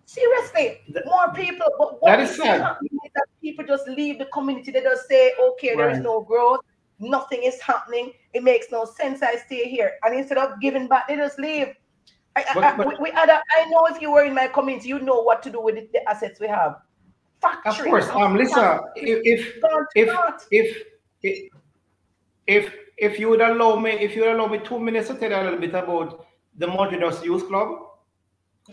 Seriously, 0.06 0.82
more 1.06 1.32
people. 1.34 1.68
But 1.78 2.02
what 2.02 2.18
that 2.18 2.20
is 2.20 2.36
sad. 2.36 2.62
That 2.62 3.26
people 3.42 3.66
just 3.66 3.88
leave 3.88 4.20
the 4.20 4.26
community. 4.26 4.72
They 4.72 4.82
just 4.82 5.08
say, 5.08 5.34
okay, 5.40 5.76
there 5.76 5.90
is 5.90 6.00
no 6.00 6.22
growth, 6.22 6.62
nothing 7.00 7.44
is 7.44 7.60
happening. 7.62 8.12
It 8.34 8.44
makes 8.44 8.68
no 8.72 8.86
sense. 8.86 9.22
I 9.22 9.36
stay 9.38 9.70
here. 9.70 9.94
And 10.04 10.16
instead 10.16 10.38
of 10.38 10.60
giving 10.62 10.88
back, 10.88 11.08
they 11.08 11.16
just 11.16 11.40
leave. 11.40 11.74
I, 12.36 12.46
But- 12.54 12.64
I, 12.64 12.78
but- 12.78 12.88
we, 12.88 12.96
we 13.06 13.12
had 13.12 13.30
a, 13.30 13.40
I 13.58 13.66
know 13.70 13.86
if 13.88 14.02
you 14.02 14.12
were 14.12 14.24
in 14.24 14.34
my 14.34 14.48
community, 14.48 14.90
you 14.90 15.00
know 15.00 15.22
what 15.22 15.42
to 15.44 15.50
do 15.50 15.62
with 15.62 15.76
the, 15.76 15.90
the 15.94 16.10
assets 16.10 16.40
we 16.40 16.48
have. 16.48 16.76
Of 17.66 17.78
course. 17.86 18.10
Um, 18.10 18.36
Lisa, 18.36 18.82
if 18.98 19.22
if 19.24 19.64
if 19.96 20.84
if 21.22 21.50
if 22.48 22.76
if 22.98 23.18
you 23.20 23.30
would 23.30 23.40
allow 23.40 23.78
me, 23.78 23.92
if 23.92 24.14
you 24.14 24.24
would 24.26 24.36
allow 24.36 24.48
me 24.48 24.60
two 24.60 24.78
minutes 24.78 25.08
to 25.08 25.16
tell 25.16 25.30
you 25.32 25.38
a 25.38 25.44
little 25.46 25.60
bit 25.60 25.70
about 25.74 26.26
the 26.58 26.68
Montreal 26.68 27.14
Youth 27.24 27.48
Club. 27.48 27.70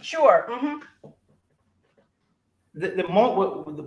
Sure. 0.02 0.46
mhm. 0.50 0.80
the, 2.74 2.88
the 2.88 3.02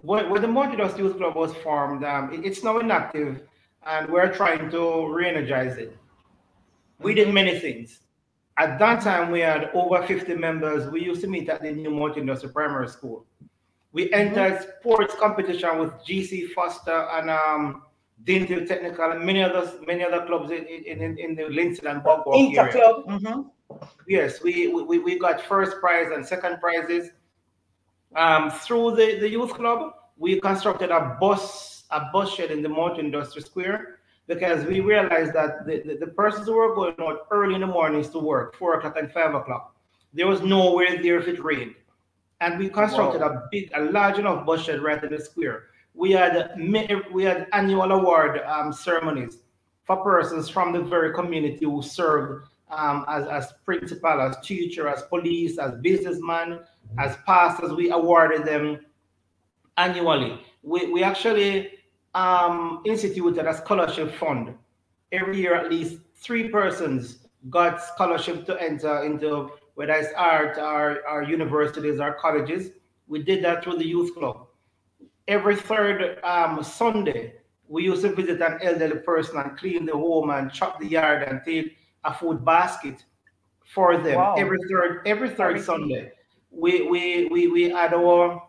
when, 0.02 0.30
when 0.30 0.42
the 0.42 0.48
Montreal 0.48 0.98
Youth 0.98 1.18
Club 1.18 1.36
was 1.36 1.54
formed, 1.56 2.06
um, 2.06 2.32
it- 2.34 2.46
it's 2.46 2.64
now 2.64 2.78
inactive, 2.80 3.42
and 3.86 4.10
we're 4.10 4.34
trying 4.34 4.70
to 4.72 5.08
re-energize 5.08 5.78
it. 5.78 5.96
We 7.00 7.14
did 7.14 7.34
many 7.34 7.60
things. 7.60 8.02
At 8.58 8.78
that 8.80 9.02
time, 9.02 9.32
we 9.32 9.40
had 9.40 9.70
over 9.74 10.06
50 10.06 10.36
members. 10.36 10.90
We 10.92 11.02
used 11.04 11.22
to 11.22 11.28
meet 11.28 11.48
at 11.50 11.62
the 11.62 11.72
new 11.72 11.90
Montreal 11.92 12.38
Primary 12.54 12.90
School. 12.90 13.26
We 13.94 14.12
entered 14.14 14.68
sports 14.80 15.16
competition 15.16 15.80
with 15.80 15.92
GC 16.06 16.52
Foster 16.52 17.08
and 17.14 17.30
um, 17.30 17.84
Dinthill 18.26 18.68
Technical 18.68 19.12
and 19.12 19.26
many 19.26 19.42
others, 19.42 19.70
many 19.88 20.04
other 20.04 20.26
clubs 20.26 20.52
in, 20.52 20.66
in, 20.66 21.02
in, 21.02 21.18
in 21.18 21.36
the 21.36 21.44
Linstead 21.44 21.90
and 21.90 22.04
Bog 22.04 22.24
Walk 22.26 22.36
area. 22.36 22.72
Interclub. 22.74 23.06
mhm. 23.06 23.50
Yes, 24.08 24.42
we, 24.42 24.68
we, 24.68 25.00
we 25.00 25.18
got 25.20 25.42
first 25.42 25.80
prize 25.80 26.12
and 26.12 26.26
second 26.26 26.60
prizes. 26.60 27.12
Um, 28.16 28.50
through 28.50 28.96
the, 28.96 29.20
the 29.20 29.30
youth 29.30 29.54
club, 29.54 29.94
we 30.18 30.40
constructed 30.42 30.90
a 30.90 31.18
bus 31.22 31.69
a 31.92 32.10
bus 32.14 32.34
shed 32.34 32.52
in 32.52 32.62
the 32.62 32.70
Mountain 32.70 33.06
Industry 33.06 33.42
Square 33.42 34.00
because 34.28 34.64
we 34.66 34.80
realized 34.80 35.34
that 35.34 35.66
the, 35.66 35.82
the, 35.86 35.98
the 36.06 36.08
persons 36.08 36.46
who 36.46 36.54
were 36.54 36.76
going 36.76 36.96
out 37.02 37.28
early 37.32 37.56
in 37.56 37.62
the 37.62 37.68
mornings 37.68 38.10
to 38.10 38.20
work, 38.20 38.56
four 38.56 38.76
o'clock 38.76 38.96
and 38.98 39.12
five 39.12 39.34
o'clock, 39.34 39.76
there 40.14 40.28
was 40.28 40.42
nowhere 40.42 41.02
there 41.02 41.20
if 41.20 41.28
it 41.28 41.44
rained. 41.44 41.76
And 42.42 42.58
we 42.58 42.70
constructed 42.70 43.22
a 43.22 43.48
big, 43.52 43.72
a 43.76 43.82
large 43.82 44.20
enough 44.20 44.46
bus 44.46 44.64
shed 44.64 44.82
right 44.82 45.04
in 45.04 45.12
the 45.12 45.20
square. 45.20 45.66
We 45.94 46.12
had 46.12 46.56
we 47.12 47.24
had 47.24 47.48
annual 47.52 47.92
award 47.92 48.42
um, 48.46 48.72
ceremonies 48.72 49.40
for 49.84 49.98
persons 49.98 50.48
from 50.48 50.72
the 50.72 50.82
very 50.82 51.14
community 51.14 51.66
who 51.66 51.82
served 51.82 52.48
um, 52.70 53.04
as, 53.10 53.28
as 53.28 53.54
principal, 53.66 54.22
as 54.22 54.38
teacher, 54.44 54.88
as 54.88 55.02
police, 55.04 55.58
as 55.58 55.74
businessman, 55.82 56.60
as 56.98 57.18
pastors. 57.26 57.74
We 57.74 57.90
awarded 57.90 58.46
them 58.46 58.86
annually. 59.78 60.40
We, 60.62 60.92
we 60.92 61.04
actually 61.04 61.79
um, 62.16 62.82
instituted 62.86 63.46
a 63.46 63.54
scholarship 63.54 64.14
fund. 64.16 64.54
Every 65.12 65.38
year, 65.38 65.56
at 65.56 65.70
least 65.70 65.98
three 66.16 66.50
persons 66.50 67.20
got 67.50 67.82
scholarship 67.82 68.46
to 68.48 68.62
enter 68.62 69.04
into 69.04 69.52
whether 69.76 69.94
it's 69.94 70.14
art 70.16 70.58
or, 70.58 71.08
or 71.10 71.24
universities 71.24 72.00
or 72.00 72.14
colleges. 72.14 72.72
We 73.08 73.24
did 73.24 73.44
that 73.44 73.64
through 73.64 73.78
the 73.78 73.88
youth 73.88 74.14
club. 74.14 74.48
Every 75.28 75.56
third 75.56 76.20
um, 76.24 76.64
Sunday, 76.64 77.36
we 77.68 77.84
used 77.84 78.02
to 78.02 78.14
visit 78.14 78.42
an 78.42 78.60
elderly 78.62 79.00
person 79.00 79.38
and 79.38 79.58
clean 79.58 79.86
the 79.86 79.94
home 79.94 80.32
and 80.32 80.52
chop 80.52 80.80
the 80.80 80.88
yard 80.88 81.24
and 81.24 81.42
take 81.46 81.78
a 82.04 82.14
food 82.14 82.44
basket 82.44 83.06
for 83.74 83.98
them 83.98 84.16
Wow. 84.16 84.36
every 84.38 84.58
third 84.70 85.02
every 85.06 85.30
third 85.30 85.62
Sunday. 85.62 86.12
We 86.52 86.82
we 86.90 87.26
we 87.28 87.48
we 87.48 87.70
had 87.70 87.94
our 87.94 88.42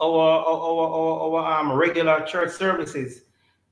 our 0.00 0.44
our 0.50 0.88
our, 0.88 1.36
our 1.36 1.60
um, 1.60 1.72
regular 1.72 2.20
church 2.20 2.50
services. 2.50 3.22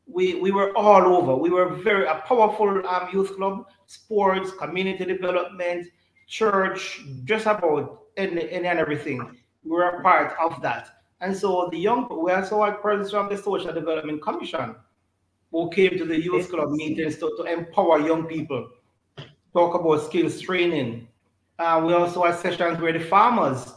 We 0.07 0.35
we 0.35 0.51
were 0.51 0.77
all 0.77 1.03
over. 1.17 1.37
We 1.37 1.51
were 1.51 1.75
very 1.75 2.07
a 2.07 2.23
powerful 2.27 2.87
um, 2.87 3.09
youth 3.13 3.37
club, 3.37 3.67
sports, 3.87 4.51
community 4.53 5.05
development, 5.05 5.87
church, 6.27 7.03
just 7.25 7.47
about 7.47 8.03
any, 8.17 8.51
any 8.51 8.67
and 8.67 8.79
everything. 8.79 9.19
We 9.65 9.71
were 9.71 9.89
a 9.89 10.03
part 10.03 10.35
of 10.41 10.61
that. 10.63 11.01
And 11.21 11.37
so 11.37 11.69
the 11.71 11.79
young 11.79 12.09
we 12.11 12.33
also 12.33 12.65
had 12.65 12.81
persons 12.81 13.11
from 13.11 13.29
the 13.29 13.37
Social 13.37 13.73
Development 13.73 14.23
Commission 14.23 14.75
who 15.53 15.71
came 15.71 15.99
to 15.99 16.05
the 16.05 16.21
youth 16.21 16.51
club 16.51 16.71
meetings 16.71 17.17
to, 17.19 17.33
to 17.37 17.45
empower 17.45 17.99
young 18.01 18.25
people, 18.27 18.71
talk 19.53 19.75
about 19.75 20.03
skills 20.03 20.41
training. 20.41 21.09
Uh, 21.59 21.83
we 21.85 21.93
also 21.93 22.23
had 22.25 22.37
sessions 22.37 22.81
where 22.81 22.93
the 22.93 23.01
farmers, 23.01 23.75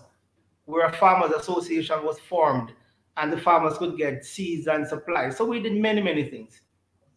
where 0.65 0.87
a 0.87 0.93
farmers 0.93 1.31
association 1.31 2.03
was 2.03 2.19
formed 2.19 2.71
and 3.17 3.31
the 3.31 3.37
farmers 3.37 3.77
could 3.77 3.97
get 3.97 4.25
seeds 4.25 4.67
and 4.67 4.87
supplies. 4.87 5.37
So 5.37 5.45
we 5.45 5.59
did 5.59 5.73
many, 5.75 6.01
many 6.01 6.23
things, 6.29 6.61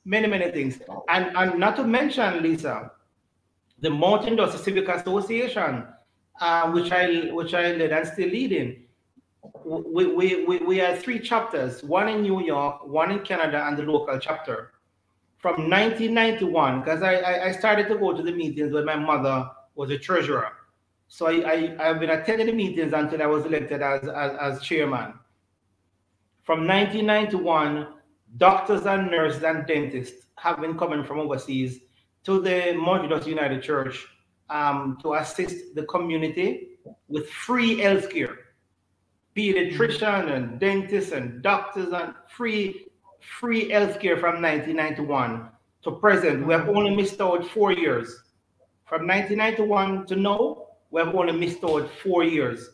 many, 0.04 0.26
many 0.26 0.50
things. 0.50 0.80
And, 1.08 1.36
and 1.36 1.58
not 1.58 1.76
to 1.76 1.84
mention, 1.84 2.42
Lisa, 2.42 2.90
the 3.80 3.90
Mountain 3.90 4.30
Industry 4.30 4.60
Civic 4.60 4.88
Association, 4.88 5.86
uh, 6.40 6.70
which 6.70 6.92
I 6.92 7.30
which 7.32 7.54
I 7.54 7.72
led 7.72 7.92
and 7.92 8.06
still 8.06 8.28
leading. 8.28 8.82
We, 9.64 10.06
we, 10.06 10.44
we, 10.44 10.58
we 10.58 10.78
had 10.78 11.00
three 11.00 11.20
chapters, 11.20 11.82
one 11.82 12.08
in 12.08 12.22
New 12.22 12.42
York, 12.44 12.86
one 12.86 13.10
in 13.10 13.20
Canada, 13.20 13.64
and 13.66 13.76
the 13.76 13.84
local 13.84 14.18
chapter. 14.18 14.72
From 15.38 15.70
1991, 15.70 16.80
because 16.80 17.02
I, 17.02 17.44
I 17.44 17.52
started 17.52 17.88
to 17.88 17.96
go 17.96 18.12
to 18.12 18.22
the 18.22 18.32
meetings 18.32 18.72
when 18.72 18.84
my 18.84 18.96
mother 18.96 19.48
was 19.76 19.90
a 19.90 19.98
treasurer. 19.98 20.50
So 21.08 21.26
I, 21.26 21.32
I, 21.32 21.88
I've 21.88 22.00
been 22.00 22.10
attending 22.10 22.46
the 22.46 22.52
meetings 22.52 22.92
until 22.92 23.22
I 23.22 23.26
was 23.26 23.44
elected 23.44 23.82
as, 23.82 24.08
as, 24.08 24.36
as 24.40 24.62
chairman. 24.62 25.14
From 26.42 26.66
1991, 26.66 27.88
doctors 28.36 28.86
and 28.86 29.10
nurses 29.10 29.42
and 29.42 29.66
dentists 29.66 30.26
have 30.36 30.60
been 30.60 30.76
coming 30.78 31.04
from 31.04 31.20
overseas 31.20 31.80
to 32.24 32.40
the 32.40 32.74
Montreal 32.76 33.22
United 33.22 33.62
Church 33.62 34.06
um, 34.50 34.98
to 35.02 35.14
assist 35.14 35.74
the 35.74 35.84
community 35.84 36.78
with 37.08 37.28
free 37.30 37.78
health 37.78 38.10
care. 38.10 38.38
Pediatrician 39.36 40.34
and 40.34 40.58
dentists 40.58 41.12
and 41.12 41.42
doctors 41.42 41.92
and 41.92 42.14
free 42.28 42.86
free 43.20 43.70
health 43.70 43.98
care 44.00 44.16
from 44.16 44.40
1991 44.40 45.48
to 45.82 45.90
present. 45.92 46.46
We 46.46 46.54
have 46.54 46.68
only 46.68 46.94
missed 46.94 47.20
out 47.20 47.44
four 47.46 47.72
years. 47.72 48.22
From 48.84 49.06
1991 49.06 50.06
to 50.06 50.16
now, 50.16 50.65
we 50.90 51.00
have 51.02 51.14
only 51.14 51.32
missed 51.32 51.64
out 51.64 51.88
four 52.02 52.24
years. 52.24 52.70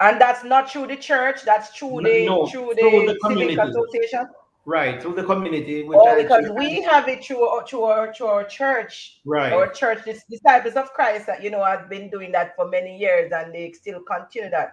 And 0.00 0.20
that's 0.20 0.42
not 0.44 0.70
through 0.70 0.88
the 0.88 0.96
church, 0.96 1.42
that's 1.44 1.70
through 1.70 2.02
the 2.02 2.26
No, 2.26 2.46
through 2.46 2.74
through 2.74 3.06
the, 3.06 3.12
the 3.14 3.18
community. 3.22 3.54
civic 3.54 3.70
association. 3.70 4.28
Right, 4.66 5.00
through 5.00 5.14
the 5.14 5.24
community. 5.24 5.82
which 5.84 5.98
Oh, 6.00 6.16
because 6.20 6.48
we 6.50 6.82
have 6.82 7.06
it 7.08 7.22
through 7.24 7.46
our- 7.46 7.66
through 7.66 7.84
our 7.84 8.12
through 8.14 8.26
our 8.28 8.44
church. 8.44 9.20
Right. 9.26 9.52
Our 9.52 9.68
church, 9.68 10.04
the 10.04 10.18
disciples 10.30 10.74
of 10.74 10.90
Christ 10.94 11.26
that 11.26 11.42
you 11.42 11.50
know 11.50 11.62
have 11.62 11.88
been 11.90 12.08
doing 12.10 12.32
that 12.32 12.56
for 12.56 12.66
many 12.68 12.96
years 12.96 13.30
and 13.32 13.54
they 13.54 13.72
still 13.72 14.00
continue 14.02 14.48
that. 14.50 14.72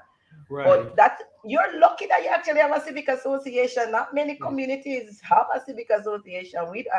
right. 0.50 0.66
But 0.66 0.96
that 0.96 1.20
you're 1.44 1.78
lucky 1.80 2.06
that 2.08 2.24
you 2.24 2.30
actually 2.30 2.62
have 2.62 2.72
a 2.76 2.80
civic 2.82 3.10
association. 3.10 3.92
Not 3.92 4.14
many 4.14 4.36
communities 4.38 5.20
have 5.30 5.48
a 5.54 5.60
civic 5.60 5.90
association. 5.90 6.62
We 6.72 6.88
uh, 6.88 6.98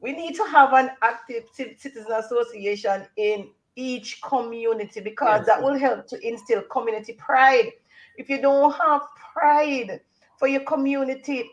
we 0.00 0.12
need 0.12 0.34
to 0.34 0.44
have 0.46 0.72
an 0.72 0.90
active 1.02 1.44
ci- 1.56 1.76
citizen 1.78 2.10
association 2.12 3.06
in 3.16 3.50
each 3.80 4.20
community 4.22 5.00
because 5.00 5.40
Yes. 5.40 5.46
that 5.46 5.62
will 5.62 5.78
help 5.78 6.06
to 6.08 6.26
instill 6.26 6.62
community 6.70 7.14
pride. 7.14 7.72
If 8.16 8.28
you 8.28 8.40
don't 8.40 8.72
have 8.74 9.02
pride 9.32 10.00
for 10.38 10.48
your 10.48 10.64
community, 10.64 11.50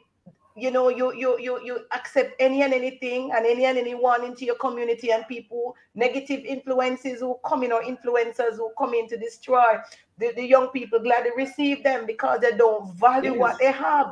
you 0.55 0.71
know 0.71 0.89
you 0.89 1.13
you 1.13 1.37
you 1.39 1.59
you 1.63 1.79
accept 1.93 2.33
any 2.39 2.63
and 2.63 2.73
anything 2.73 3.31
and 3.35 3.45
any 3.45 3.65
and 3.65 3.77
anyone 3.77 4.23
into 4.25 4.43
your 4.43 4.55
community 4.55 5.11
and 5.11 5.23
people 5.27 5.75
negative 5.93 6.43
influences 6.43 7.19
who 7.19 7.37
come 7.45 7.63
in 7.63 7.71
or 7.71 7.83
influencers 7.83 8.55
who 8.57 8.71
come 8.77 8.95
in 8.95 9.07
to 9.07 9.17
destroy 9.17 9.75
the, 10.17 10.31
the 10.35 10.43
young 10.43 10.69
people 10.69 10.99
gladly 10.99 11.29
receive 11.37 11.83
them 11.83 12.07
because 12.07 12.39
they 12.41 12.57
don't 12.57 12.91
value 12.95 13.37
what 13.37 13.59
they 13.59 13.71
have 13.71 14.07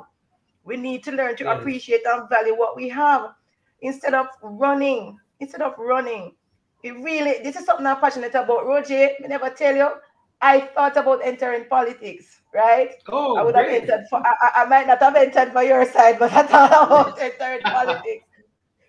we 0.65 0.77
need 0.77 1.03
to 1.03 1.11
learn 1.11 1.35
to 1.35 1.45
Yes. 1.45 1.57
appreciate 1.57 2.01
and 2.05 2.29
value 2.29 2.55
what 2.55 2.75
we 2.75 2.87
have 2.89 3.31
instead 3.81 4.13
of 4.13 4.27
running 4.43 5.17
instead 5.39 5.63
of 5.63 5.73
running 5.79 6.31
it 6.85 6.93
really 7.03 7.35
this 7.43 7.55
is 7.55 7.65
something 7.65 7.85
i'm 7.85 7.99
passionate 7.99 8.35
about 8.35 8.65
roger 8.65 9.09
I 9.23 9.27
never 9.27 9.49
tell 9.49 9.75
you 9.75 9.89
i 10.41 10.61
thought 10.75 10.97
about 10.97 11.21
entering 11.23 11.65
politics 11.69 12.41
right 12.53 12.91
oh, 13.09 13.37
I 13.37 13.43
would 13.43 13.55
great. 13.55 13.71
have 13.71 13.83
entered 13.83 14.05
for 14.09 14.19
I, 14.25 14.63
I- 14.63 14.65
might 14.65 14.87
not 14.87 15.01
have 15.01 15.15
entered 15.15 15.51
for 15.53 15.63
your 15.63 15.85
side, 15.85 16.19
but 16.19 16.31
I 16.33 16.43
thought 16.43 16.71
about 16.87 17.19
entering 17.19 17.65
politics. 17.71 18.25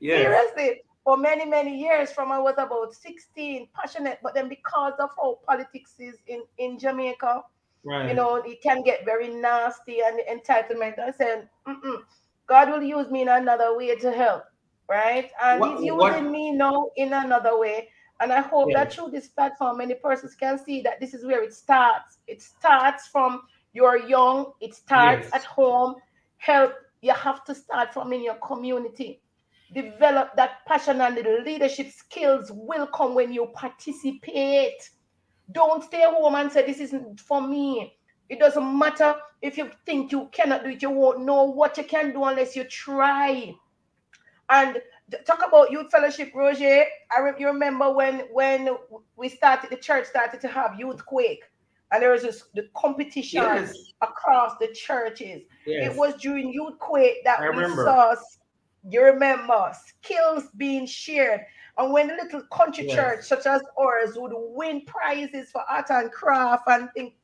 Yes. 0.00 0.18
Seriously, 0.18 0.82
for 1.04 1.16
many, 1.16 1.46
many 1.46 1.78
years 1.78 2.12
from 2.12 2.30
I 2.32 2.38
was 2.38 2.54
about 2.58 2.92
16, 2.94 3.68
passionate, 3.74 4.18
but 4.22 4.34
then 4.34 4.48
because 4.48 4.94
of 5.00 5.10
how 5.16 5.38
politics 5.46 5.94
is 5.98 6.16
in, 6.26 6.42
in 6.58 6.78
Jamaica, 6.78 7.42
Right. 7.84 8.08
you 8.08 8.14
know, 8.14 8.36
it 8.36 8.62
can 8.62 8.82
get 8.82 9.04
very 9.04 9.28
nasty 9.28 10.00
and 10.04 10.18
the 10.18 10.24
entitlement. 10.30 10.98
I 10.98 11.12
said, 11.12 11.48
Mm-mm, 11.66 11.98
God 12.46 12.70
will 12.70 12.82
use 12.82 13.10
me 13.10 13.22
in 13.22 13.28
another 13.28 13.76
way 13.76 13.94
to 13.96 14.12
help, 14.12 14.44
right? 14.88 15.30
And 15.42 15.60
What- 15.60 15.70
He's 15.72 15.86
using 15.86 15.96
what- 15.98 16.22
me 16.24 16.52
now 16.52 16.90
in 16.96 17.12
another 17.12 17.58
way. 17.58 17.90
And 18.20 18.32
I 18.32 18.40
hope 18.40 18.70
Yeah. 18.70 18.84
that 18.84 18.92
through 18.94 19.10
this 19.10 19.28
platform, 19.28 19.78
many 19.78 19.94
persons 19.94 20.34
can 20.34 20.58
see 20.58 20.80
that 20.82 21.00
this 21.00 21.12
is 21.12 21.24
where 21.26 21.42
it 21.42 21.52
starts. 21.52 22.18
It 22.26 22.40
starts 22.40 23.08
from 23.08 23.42
you're 23.72 23.98
young, 24.08 24.52
it 24.60 24.74
starts 24.74 25.24
Yes. 25.26 25.34
at 25.34 25.44
home, 25.44 25.96
help, 26.38 26.72
you 27.02 27.12
have 27.12 27.44
to 27.44 27.54
start 27.54 27.92
from 27.92 28.12
in 28.14 28.22
your 28.22 28.36
community. 28.36 29.20
Develop 29.72 30.34
that 30.36 30.64
passion 30.66 31.00
and 31.02 31.14
the 31.16 31.40
leadership 31.44 31.90
skills 31.90 32.50
will 32.52 32.86
come 32.86 33.14
when 33.14 33.32
you 33.32 33.46
participate. 33.48 34.90
Don't 35.52 35.84
stay 35.84 36.02
home 36.04 36.36
and 36.36 36.50
say, 36.50 36.64
This 36.64 36.80
isn't 36.80 37.20
for 37.20 37.42
me. 37.42 37.98
It 38.28 38.38
doesn't 38.38 38.78
matter 38.78 39.14
if 39.42 39.58
you 39.58 39.70
think 39.84 40.10
you 40.10 40.26
cannot 40.32 40.64
do 40.64 40.70
it, 40.70 40.80
you 40.82 40.90
won't 40.90 41.20
know 41.20 41.44
what 41.44 41.76
you 41.76 41.84
can 41.84 42.12
do 42.12 42.24
unless 42.24 42.56
you 42.56 42.64
try. 42.64 43.54
And 44.48 44.80
talk 45.26 45.42
about 45.46 45.70
youth 45.70 45.90
fellowship, 45.90 46.32
Roger. 46.34 46.84
I 47.16 47.20
re- 47.20 47.34
you 47.38 47.46
remember 47.46 47.92
when 47.92 48.20
when 48.32 48.76
we 49.16 49.28
started 49.28 49.70
the 49.70 49.76
church 49.76 50.06
started 50.06 50.40
to 50.40 50.48
have 50.48 50.78
youth 50.78 51.04
quake, 51.04 51.42
and 51.90 52.02
there 52.02 52.12
was 52.12 52.22
this 52.22 52.44
the 52.54 52.68
competition 52.76 53.42
yes. 53.42 53.74
across 54.02 54.56
the 54.60 54.68
churches. 54.68 55.42
Yes. 55.66 55.92
It 55.92 55.98
was 55.98 56.14
during 56.20 56.52
youth 56.52 56.78
quake 56.78 57.24
that 57.24 57.40
I 57.40 57.50
we 57.50 57.56
remember. 57.56 57.84
saw. 57.84 58.14
You 58.88 59.02
remember 59.02 59.72
skills 59.86 60.44
being 60.56 60.86
shared, 60.86 61.40
and 61.76 61.92
when 61.92 62.06
the 62.06 62.14
little 62.14 62.42
country 62.52 62.86
yes. 62.86 62.94
church 62.94 63.24
such 63.24 63.46
as 63.46 63.60
ours 63.76 64.12
would 64.14 64.32
win 64.32 64.82
prizes 64.86 65.50
for 65.50 65.62
art 65.68 65.90
and 65.90 66.12
craft 66.12 66.68
and 66.68 66.88
think 66.94 67.14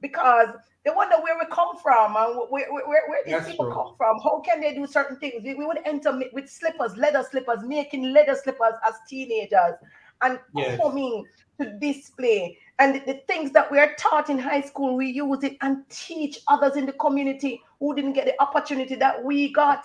because 0.00 0.48
they 0.84 0.90
wonder 0.90 1.16
where 1.16 1.36
we 1.38 1.44
come 1.52 1.76
from 1.82 2.16
and 2.16 2.36
where, 2.48 2.72
where, 2.72 2.86
where, 2.86 3.02
where 3.08 3.22
these 3.24 3.34
That's 3.34 3.50
people 3.50 3.66
true. 3.66 3.74
come 3.74 3.94
from. 3.98 4.18
How 4.20 4.40
can 4.40 4.60
they 4.60 4.74
do 4.74 4.86
certain 4.86 5.18
things? 5.18 5.42
We, 5.44 5.54
we 5.54 5.66
would 5.66 5.80
enter 5.84 6.18
with 6.32 6.48
slippers, 6.48 6.96
leather 6.96 7.24
slippers, 7.30 7.58
making 7.62 8.12
leather 8.12 8.34
slippers 8.34 8.74
as 8.86 8.94
teenagers 9.06 9.74
and 10.22 10.38
yes. 10.54 10.80
coming 10.80 11.24
to 11.60 11.78
display. 11.78 12.56
And 12.78 12.94
the, 12.94 13.00
the 13.00 13.20
things 13.28 13.52
that 13.52 13.70
we 13.70 13.78
are 13.78 13.94
taught 13.98 14.30
in 14.30 14.38
high 14.38 14.62
school, 14.62 14.96
we 14.96 15.10
use 15.10 15.44
it 15.44 15.58
and 15.60 15.84
teach 15.90 16.38
others 16.48 16.76
in 16.76 16.86
the 16.86 16.94
community 16.94 17.60
who 17.78 17.94
didn't 17.94 18.14
get 18.14 18.24
the 18.24 18.40
opportunity 18.40 18.94
that 18.94 19.22
we 19.22 19.52
got. 19.52 19.84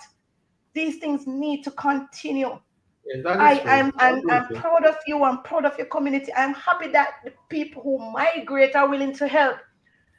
These 0.72 0.96
things 0.98 1.26
need 1.26 1.62
to 1.64 1.70
continue. 1.72 2.58
I, 3.26 3.60
am 3.64 3.92
I'm, 3.98 4.20
I'm, 4.28 4.30
I'm 4.30 4.48
proud 4.56 4.84
of 4.84 4.96
you. 5.06 5.22
I'm 5.22 5.42
proud 5.42 5.64
of 5.64 5.76
your 5.78 5.86
community. 5.86 6.32
I'm 6.34 6.54
happy 6.54 6.88
that 6.88 7.16
the 7.24 7.32
people 7.48 7.82
who 7.82 7.98
migrate 8.10 8.74
are 8.74 8.88
willing 8.88 9.14
to 9.14 9.28
help 9.28 9.58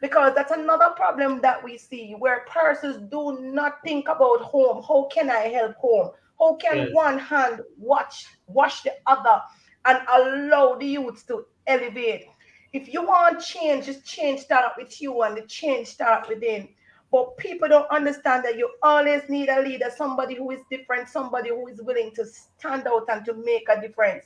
because 0.02 0.34
that's 0.36 0.52
another 0.52 0.90
problem 0.96 1.42
that 1.42 1.64
we 1.64 1.78
see 1.78 2.16
where 2.18 2.46
persons 2.52 3.10
do 3.10 3.40
not 3.42 3.82
think 3.84 4.08
about 4.08 4.42
home. 4.42 4.84
How 4.88 5.08
can 5.12 5.30
I 5.30 5.48
help 5.48 5.76
home? 5.76 6.12
How 6.40 6.56
can 6.56 6.78
yes. 6.78 6.90
one 6.92 7.18
hand 7.18 7.62
watch 7.78 8.28
wash 8.48 8.84
the 8.84 8.94
other 9.08 9.42
and 9.86 10.00
allow 10.08 10.76
the 10.76 10.86
youths 10.86 11.24
to 11.24 11.46
elevate? 11.66 12.26
If 12.74 12.94
you 12.94 13.04
want 13.04 13.42
change, 13.42 13.86
just 13.86 14.06
change 14.06 14.42
start 14.42 14.74
with 14.78 15.02
you 15.02 15.22
and 15.24 15.36
the 15.38 15.42
change 15.44 15.88
start 15.88 16.30
within. 16.30 16.70
But 17.12 17.38
people 17.38 17.70
don't 17.70 17.90
understand 17.90 18.44
that 18.44 18.58
you 18.58 18.70
always 18.84 19.24
need 19.30 19.50
a 19.50 19.62
leader, 19.62 19.90
somebody 19.96 20.36
who 20.36 20.52
is 20.52 20.60
different, 20.70 21.08
somebody 21.08 21.50
who 21.50 21.68
is 21.68 21.82
willing 21.82 22.12
to 22.16 22.26
stand 22.26 22.86
out 22.86 23.06
and 23.10 23.24
to 23.26 23.34
make 23.34 23.68
a 23.70 23.80
difference. 23.80 24.26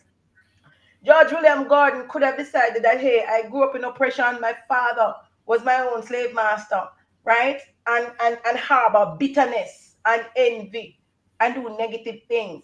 George 1.06 1.32
William 1.32 1.68
Gordon 1.68 2.08
could 2.10 2.24
have 2.24 2.38
decided 2.38 2.84
that, 2.84 3.00
hey, 3.00 3.24
I 3.28 3.48
grew 3.50 3.64
up 3.64 3.76
in 3.76 3.84
oppression. 3.84 4.42
My 4.42 4.56
father 4.68 5.14
was 5.52 5.66
my 5.66 5.82
own 5.82 6.02
slave 6.02 6.34
master, 6.34 6.82
right? 7.26 7.60
And 7.86 8.10
and 8.22 8.38
and 8.46 8.58
harbor 8.58 9.18
bitterness 9.20 9.98
and 10.06 10.26
envy 10.38 10.98
and 11.42 11.56
do 11.56 11.76
negative 11.78 12.22
things. 12.30 12.64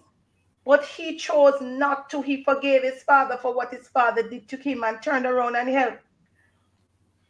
But 0.64 0.86
he 0.86 1.18
chose 1.18 1.56
not 1.60 2.10
to. 2.12 2.22
He 2.22 2.46
forgave 2.46 2.84
his 2.84 3.04
father 3.04 3.38
for 3.42 3.54
what 3.54 3.74
his 3.74 3.90
father 3.90 4.24
did 4.24 4.48
to 4.48 4.56
him 4.56 4.86
and 4.86 5.02
turned 5.02 5.26
around 5.26 5.58
and 5.58 5.68
helped. 5.68 6.02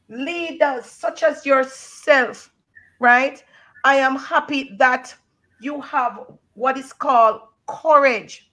Leaders 0.10 0.86
such 0.86 1.24
as 1.24 1.43
yourself, 1.43 2.51
right? 2.99 3.43
I 3.84 3.95
am 3.95 4.16
happy 4.16 4.76
that 4.78 5.16
you 5.60 5.82
have 5.82 6.20
what 6.53 6.78
is 6.78 6.93
called 6.93 7.41
courage. 7.66 8.51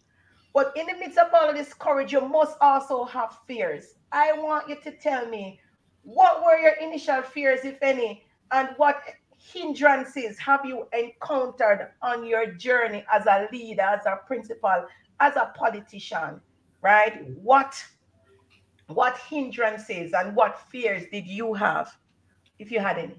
But 0.54 0.72
in 0.74 0.86
the 0.86 0.94
midst 0.94 1.18
of 1.18 1.34
all 1.34 1.50
of 1.50 1.56
this 1.56 1.74
courage, 1.74 2.12
you 2.12 2.22
must 2.22 2.56
also 2.62 3.04
have 3.04 3.36
fears. 3.46 3.96
I 4.10 4.32
want 4.32 4.70
you 4.70 4.76
to 4.84 4.90
tell 4.92 5.28
me 5.28 5.60
what 6.04 6.44
were 6.44 6.58
your 6.58 6.74
initial 6.74 7.22
fears, 7.22 7.60
if 7.64 7.78
any, 7.82 8.24
and 8.52 8.68
what 8.76 9.02
hindrances 9.36 10.38
have 10.38 10.64
you 10.64 10.86
encountered 10.92 11.90
on 12.02 12.24
your 12.24 12.46
journey 12.46 13.04
as 13.12 13.26
a 13.26 13.48
leader, 13.52 13.82
as 13.82 14.06
a 14.06 14.20
principal, 14.26 14.86
as 15.20 15.36
a 15.36 15.52
politician, 15.56 16.40
right? 16.82 17.26
What 17.42 17.82
what 18.88 19.16
hindrances 19.30 20.12
and 20.12 20.36
what 20.36 20.60
fears 20.70 21.04
did 21.10 21.26
you 21.26 21.54
have, 21.54 21.96
if 22.58 22.70
you 22.70 22.80
had 22.80 22.98
any? 22.98 23.18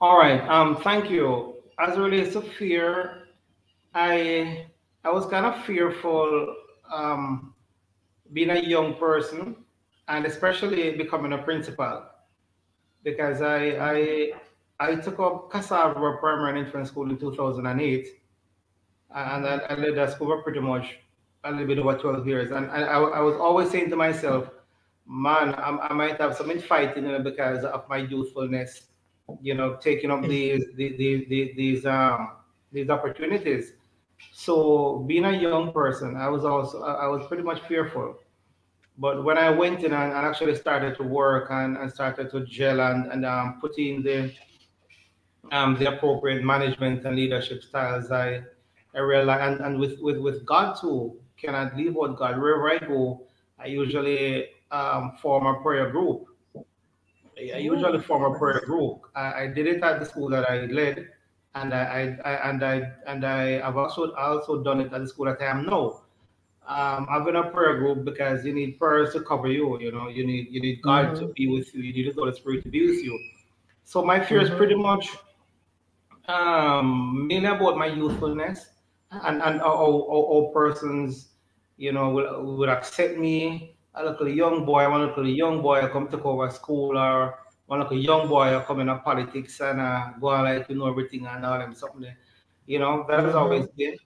All 0.00 0.16
right. 0.16 0.40
Um, 0.48 0.76
thank 0.76 1.10
you. 1.10 1.54
As 1.80 1.98
relates 1.98 2.34
to 2.34 2.42
fear, 2.42 3.28
I 3.94 4.66
I 5.04 5.10
was 5.10 5.26
kind 5.26 5.46
of 5.46 5.64
fearful 5.64 6.54
um, 6.92 7.54
being 8.32 8.50
a 8.50 8.60
young 8.60 8.94
person 8.94 9.56
and 10.08 10.24
especially 10.26 10.96
becoming 10.96 11.32
a 11.32 11.38
principal 11.38 12.02
because 13.04 13.42
I 13.42 13.62
I 13.78 14.32
I 14.80 14.94
took 14.96 15.18
up 15.20 15.50
Cassava 15.50 16.16
Primary 16.20 16.58
and 16.58 16.66
Infant 16.66 16.86
School 16.86 17.10
in 17.10 17.18
2008 17.18 18.08
and 19.14 19.46
I, 19.46 19.56
I 19.70 19.74
led 19.74 19.96
that 19.96 20.12
school 20.12 20.28
for 20.28 20.42
pretty 20.42 20.60
much 20.60 20.98
a 21.44 21.50
little 21.50 21.66
bit 21.66 21.78
over 21.78 21.96
12 21.96 22.26
years. 22.26 22.50
And 22.50 22.70
I, 22.70 22.82
I, 22.82 23.20
was 23.20 23.36
always 23.36 23.70
saying 23.70 23.90
to 23.90 23.96
myself 23.96 24.50
man 25.06 25.54
I, 25.54 25.88
I 25.90 25.92
might 25.94 26.20
have 26.20 26.36
some 26.36 26.58
fighting 26.60 27.04
you 27.06 27.12
know, 27.12 27.20
because 27.20 27.64
of 27.64 27.88
my 27.88 27.98
youthfulness 27.98 28.82
you 29.42 29.54
know 29.54 29.76
taking 29.76 30.10
up 30.10 30.22
these 30.22 30.64
these 30.74 30.96
these, 31.28 31.56
these 31.56 31.86
um 31.86 32.32
these 32.72 32.90
opportunities. 32.90 33.72
So 34.32 35.04
being 35.06 35.24
a 35.24 35.32
young 35.32 35.72
person 35.72 36.16
I 36.16 36.28
was 36.28 36.44
also 36.44 36.82
I 36.82 37.06
was 37.08 37.26
pretty 37.26 37.42
much 37.42 37.60
fearful 37.62 38.18
but 38.98 39.22
when 39.22 39.38
I 39.38 39.48
went 39.50 39.84
in 39.84 39.92
and, 39.92 40.12
and 40.12 40.26
actually 40.26 40.56
started 40.56 40.96
to 40.96 41.04
work 41.04 41.48
and, 41.50 41.76
and 41.76 41.90
started 41.90 42.30
to 42.32 42.44
gel 42.44 42.80
and, 42.80 43.10
and 43.12 43.24
um, 43.24 43.58
put 43.60 43.78
in 43.78 44.02
the 44.02 44.32
um, 45.52 45.78
the 45.78 45.86
appropriate 45.88 46.44
management 46.44 47.06
and 47.06 47.16
leadership 47.16 47.62
styles, 47.62 48.10
I 48.10 48.42
I 48.94 48.98
realized 48.98 49.42
and, 49.42 49.60
and 49.64 49.78
with, 49.78 50.00
with, 50.00 50.18
with 50.18 50.44
God 50.44 50.76
too, 50.80 51.16
cannot 51.36 51.76
leave 51.76 51.94
what 51.94 52.16
God? 52.16 52.38
Wherever 52.40 52.68
I 52.70 52.78
go, 52.78 53.22
I 53.58 53.66
usually 53.66 54.46
um, 54.72 55.12
form 55.22 55.46
a 55.46 55.62
prayer 55.62 55.90
group. 55.90 56.26
I 57.38 57.58
usually 57.58 58.00
form 58.00 58.34
a 58.34 58.36
prayer 58.36 58.60
group. 58.66 59.02
I, 59.14 59.42
I 59.42 59.46
did 59.46 59.68
it 59.68 59.82
at 59.82 60.00
the 60.00 60.06
school 60.06 60.28
that 60.30 60.50
I 60.50 60.66
led, 60.66 61.08
and 61.54 61.72
I, 61.72 62.18
I, 62.24 62.30
I 62.30 62.50
and 62.50 62.64
I 62.64 62.92
and 63.06 63.24
I 63.24 63.60
have 63.60 63.76
also 63.76 64.12
also 64.14 64.64
done 64.64 64.80
it 64.80 64.92
at 64.92 65.00
the 65.00 65.06
school 65.06 65.26
that 65.26 65.40
I 65.40 65.46
am 65.46 65.64
now 65.64 66.02
um, 66.68 67.06
having 67.08 67.36
a 67.36 67.44
prayer 67.44 67.78
group 67.78 68.04
because 68.04 68.44
you 68.44 68.52
need 68.52 68.78
prayers 68.78 69.12
to 69.14 69.20
cover 69.22 69.48
you. 69.48 69.80
You 69.80 69.90
know, 69.90 70.08
you 70.08 70.26
need 70.26 70.48
you 70.50 70.60
need 70.60 70.82
God 70.82 71.06
mm-hmm. 71.06 71.26
to 71.26 71.32
be 71.32 71.48
with 71.48 71.74
you. 71.74 71.82
You 71.82 71.92
need 71.92 72.14
the 72.14 72.20
Holy 72.20 72.34
Spirit 72.34 72.62
to 72.64 72.68
be 72.68 72.86
with 72.86 73.02
you. 73.02 73.18
So 73.84 74.04
my 74.04 74.20
fear 74.22 74.40
mm-hmm. 74.40 74.52
is 74.52 74.58
pretty 74.58 74.74
much 74.74 75.16
um, 76.28 77.26
mainly 77.26 77.48
about 77.48 77.78
my 77.78 77.86
youthfulness 77.86 78.68
and 79.10 79.42
and 79.42 79.60
all 79.62 80.52
persons, 80.52 81.30
you 81.78 81.92
know, 81.92 82.10
will 82.10 82.44
will 82.44 82.70
accept 82.70 83.18
me. 83.18 83.74
I 83.94 84.04
look 84.04 84.20
like 84.20 84.30
A 84.30 84.34
young 84.34 84.64
boy, 84.64 84.88
one 84.88 85.02
a 85.02 85.22
young 85.24 85.62
boy, 85.62 85.80
I 85.80 85.88
come 85.88 86.08
to 86.08 86.18
cover 86.18 86.50
school, 86.50 86.96
or 86.96 87.40
one 87.66 87.80
a 87.82 87.94
young 87.94 88.28
boy, 88.28 88.54
I 88.56 88.62
come 88.62 88.80
in 88.80 88.98
politics 89.00 89.58
and 89.60 89.80
uh, 89.80 90.10
go 90.20 90.26
like 90.26 90.68
you 90.68 90.76
know 90.76 90.86
everything 90.88 91.26
and 91.26 91.44
all 91.44 91.58
them 91.58 91.74
something. 91.74 92.14
You 92.66 92.78
know, 92.78 93.06
that 93.08 93.20
has 93.20 93.30
mm-hmm. 93.30 93.38
always 93.38 93.66
been 93.68 93.96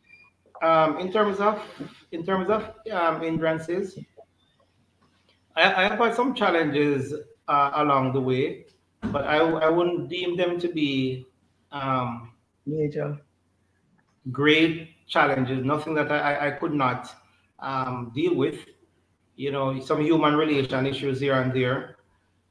um, 0.63 0.99
in 0.99 1.13
terms 1.13 1.41
of 1.41 1.61
in 2.13 2.25
terms 2.25 2.49
of 2.49 2.73
um, 2.93 3.21
hindrances, 3.21 3.99
I, 5.57 5.63
I 5.63 5.89
have 5.89 5.99
had 5.99 6.15
some 6.15 6.35
challenges 6.35 7.13
uh, 7.49 7.71
along 7.75 8.13
the 8.13 8.21
way, 8.21 8.67
but 9.03 9.27
I, 9.27 9.39
I 9.39 9.69
wouldn't 9.69 10.09
deem 10.09 10.37
them 10.37 10.59
to 10.61 10.69
be 10.69 11.27
um, 11.73 12.33
major, 12.65 13.19
great 14.31 15.07
challenges. 15.09 15.65
Nothing 15.65 15.95
that 15.95 16.11
I, 16.13 16.49
I 16.49 16.51
could 16.53 16.75
not 16.75 17.15
um, 17.59 18.13
deal 18.15 18.35
with. 18.35 18.59
You 19.35 19.51
know, 19.51 19.81
some 19.81 20.03
human 20.03 20.37
relation 20.37 20.87
issues 20.87 21.19
here 21.21 21.41
and 21.41 21.53
there. 21.53 21.97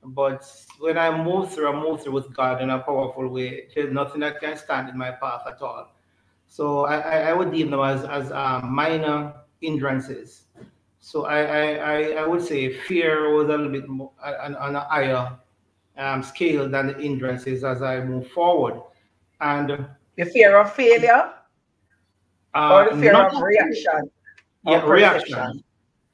But 0.03 0.43
when 0.79 0.97
I 0.97 1.15
move 1.23 1.53
through, 1.53 1.69
I 1.69 1.79
move 1.79 2.03
through 2.03 2.13
with 2.13 2.35
God 2.35 2.61
in 2.61 2.71
a 2.71 2.79
powerful 2.79 3.27
way. 3.29 3.67
There's 3.73 3.93
nothing 3.93 4.21
that 4.21 4.41
can 4.41 4.57
stand 4.57 4.89
in 4.89 4.97
my 4.97 5.11
path 5.11 5.43
at 5.47 5.61
all. 5.61 5.93
So 6.51 6.83
I, 6.85 7.29
I 7.29 7.33
would 7.33 7.49
deem 7.53 7.71
them 7.71 7.79
as, 7.79 8.03
as 8.03 8.29
um, 8.33 8.75
minor 8.75 9.33
hindrances. 9.61 10.47
So 10.99 11.25
I, 11.25 11.75
I, 11.75 12.01
I 12.21 12.27
would 12.27 12.43
say 12.43 12.73
fear 12.73 13.33
was 13.33 13.45
a 13.45 13.51
little 13.51 13.69
bit 13.69 13.87
more 13.87 14.11
on, 14.21 14.57
on 14.57 14.75
a 14.75 14.81
higher 14.81 15.31
um, 15.97 16.21
scale 16.21 16.67
than 16.67 16.87
the 16.87 16.93
hindrances 16.95 17.63
as 17.63 17.81
I 17.81 18.01
move 18.01 18.27
forward. 18.31 18.81
And 19.39 19.87
the 20.17 20.25
fear 20.25 20.59
of 20.59 20.73
failure 20.73 21.31
uh, 22.53 22.73
or 22.73 22.93
the 22.93 23.01
fear 23.01 23.15
of 23.15 23.41
reaction? 23.41 24.11
Yeah, 24.67 24.85
reactions. 24.85 25.63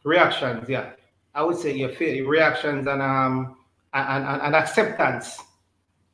Reactions, 0.03 0.69
yeah. 0.69 0.91
I 1.33 1.41
would 1.41 1.57
say 1.57 1.75
your 1.75 1.89
fear, 1.89 2.27
reactions 2.27 2.85
and 2.85 3.01
um 3.01 3.57
and, 3.95 4.23
and, 4.23 4.41
and 4.43 4.55
acceptance. 4.55 5.41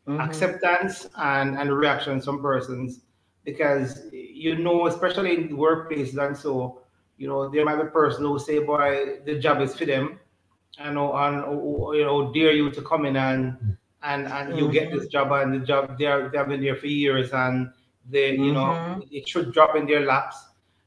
mm-hmm. 0.08 0.20
acceptance 0.22 1.08
and, 1.18 1.58
and 1.58 1.72
reaction 1.72 2.22
some 2.22 2.42
persons 2.42 3.02
because 3.46 4.10
you 4.44 4.58
know, 4.58 4.88
especially 4.88 5.36
in 5.36 5.48
the 5.48 5.54
workplaces 5.54 6.18
and 6.18 6.36
so, 6.36 6.82
you 7.18 7.28
know, 7.28 7.50
there 7.50 7.64
might 7.64 7.78
be 7.78 7.84
a 7.84 7.86
person 7.86 8.26
who 8.26 8.38
say, 8.38 8.60
boy, 8.60 9.20
the 9.26 9.40
job 9.40 9.62
is 9.62 9.74
for 9.74 9.86
them. 9.86 10.20
And, 10.80 10.98
and 10.98 11.36
you 11.96 12.04
know, 12.04 12.34
dare 12.34 12.52
you 12.52 12.70
to 12.72 12.82
come 12.82 13.06
in 13.06 13.16
and 13.16 13.78
and 14.02 14.28
and 14.28 14.50
mm-hmm. 14.50 14.58
you 14.58 14.72
get 14.72 14.92
this 14.92 15.08
job 15.08 15.32
and 15.32 15.54
the 15.54 15.66
job 15.66 15.98
they 15.98 16.08
are 16.08 16.28
they 16.30 16.38
have 16.38 16.50
been 16.50 16.62
there 16.62 16.76
for 16.76 16.88
years 16.88 17.32
and 17.32 17.72
they 18.10 18.32
you 18.32 18.52
mm-hmm. 18.52 19.00
know 19.00 19.06
it 19.12 19.30
should 19.30 19.54
drop 19.54 19.76
in 19.76 19.86
their 19.86 20.06
laps. 20.06 20.38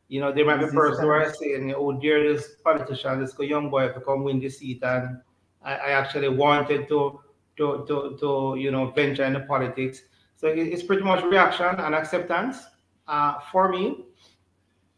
You 0.08 0.20
know, 0.20 0.32
there 0.32 0.44
might 0.44 0.58
be 0.58 0.66
a 0.66 0.68
person 0.68 1.04
who 1.04 1.10
are 1.10 1.32
saying, 1.32 1.72
oh 1.74 1.92
dear 1.92 2.18
this 2.30 2.56
politician, 2.62 3.20
this 3.20 3.34
young 3.38 3.70
boy 3.70 3.88
to 3.88 4.00
come 4.00 4.22
win 4.24 4.38
the 4.38 4.50
seat 4.50 4.82
and 4.82 5.20
I, 5.62 5.74
I 5.76 5.90
actually 6.00 6.28
wanted 6.28 6.88
to 6.88 7.20
to, 7.56 7.84
to, 7.88 8.18
to 8.20 8.56
you 8.58 8.70
know 8.70 8.90
venture 8.90 9.24
into 9.24 9.40
politics. 9.40 10.02
So 10.36 10.48
it's 10.48 10.82
pretty 10.82 11.04
much 11.04 11.24
reaction 11.24 11.80
and 11.80 11.94
acceptance 11.94 12.58
uh, 13.08 13.38
for 13.52 13.68
me. 13.68 14.04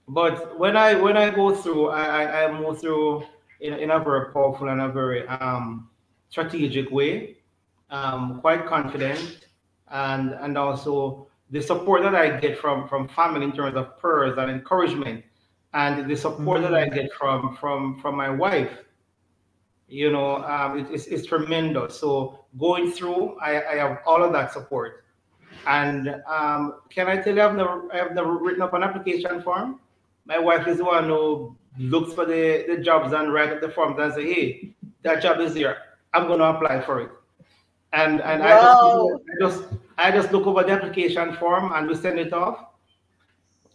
But 0.08 0.58
when 0.58 0.76
I 0.76 0.94
when 0.94 1.16
I 1.16 1.30
go 1.30 1.54
through, 1.54 1.88
I, 1.88 2.24
I, 2.24 2.44
I 2.44 2.52
move 2.52 2.80
through 2.80 3.24
in, 3.60 3.74
in 3.74 3.90
a 3.90 3.98
very 3.98 4.32
powerful 4.32 4.68
and 4.68 4.80
a 4.80 4.88
very 4.88 5.26
um, 5.28 5.90
strategic 6.30 6.90
way, 6.90 7.36
um, 7.90 8.40
quite 8.40 8.66
confident, 8.66 9.46
and 9.90 10.32
and 10.40 10.56
also 10.56 11.28
the 11.50 11.60
support 11.60 12.02
that 12.02 12.14
I 12.14 12.38
get 12.40 12.58
from 12.58 12.88
from 12.88 13.08
family 13.08 13.44
in 13.44 13.52
terms 13.52 13.76
of 13.76 13.98
prayers 13.98 14.38
and 14.38 14.50
encouragement, 14.50 15.24
and 15.74 16.10
the 16.10 16.16
support 16.16 16.62
mm-hmm. 16.62 16.72
that 16.72 16.74
I 16.74 16.88
get 16.88 17.12
from 17.12 17.56
from 17.56 18.00
from 18.00 18.16
my 18.16 18.30
wife 18.30 18.84
you 19.88 20.12
know, 20.12 20.44
um, 20.44 20.78
it, 20.78 20.86
it's, 20.90 21.06
it's 21.06 21.26
tremendous. 21.26 21.98
So 21.98 22.44
going 22.58 22.92
through, 22.92 23.38
I, 23.38 23.64
I 23.64 23.74
have 23.76 23.98
all 24.06 24.22
of 24.22 24.32
that 24.32 24.52
support. 24.52 25.04
And 25.66 26.22
um, 26.26 26.80
can 26.90 27.08
I 27.08 27.16
tell 27.16 27.34
you, 27.34 27.42
I've 27.42 27.54
never, 27.54 27.92
I've 27.92 28.14
never 28.14 28.36
written 28.38 28.62
up 28.62 28.74
an 28.74 28.82
application 28.82 29.42
form. 29.42 29.80
My 30.24 30.38
wife 30.38 30.66
is 30.66 30.78
the 30.78 30.84
one 30.84 31.04
who 31.04 31.56
looks 31.78 32.12
for 32.12 32.24
the, 32.24 32.64
the 32.68 32.78
jobs 32.78 33.12
and 33.12 33.32
write 33.32 33.50
up 33.50 33.60
the 33.60 33.68
forms 33.68 33.98
and 33.98 34.12
say, 34.12 34.32
hey, 34.32 34.74
that 35.02 35.22
job 35.22 35.40
is 35.40 35.54
here. 35.54 35.76
I'm 36.14 36.26
going 36.26 36.38
to 36.38 36.46
apply 36.46 36.80
for 36.80 37.00
it. 37.00 37.10
And 37.92 38.20
and 38.20 38.42
I 38.42 38.50
just, 38.60 38.82
I 38.82 39.40
just 39.40 39.62
I 39.96 40.10
just 40.10 40.32
look 40.32 40.46
over 40.46 40.62
the 40.62 40.72
application 40.72 41.32
form 41.36 41.72
and 41.72 41.88
we 41.88 41.94
send 41.94 42.18
it 42.18 42.34
off. 42.34 42.66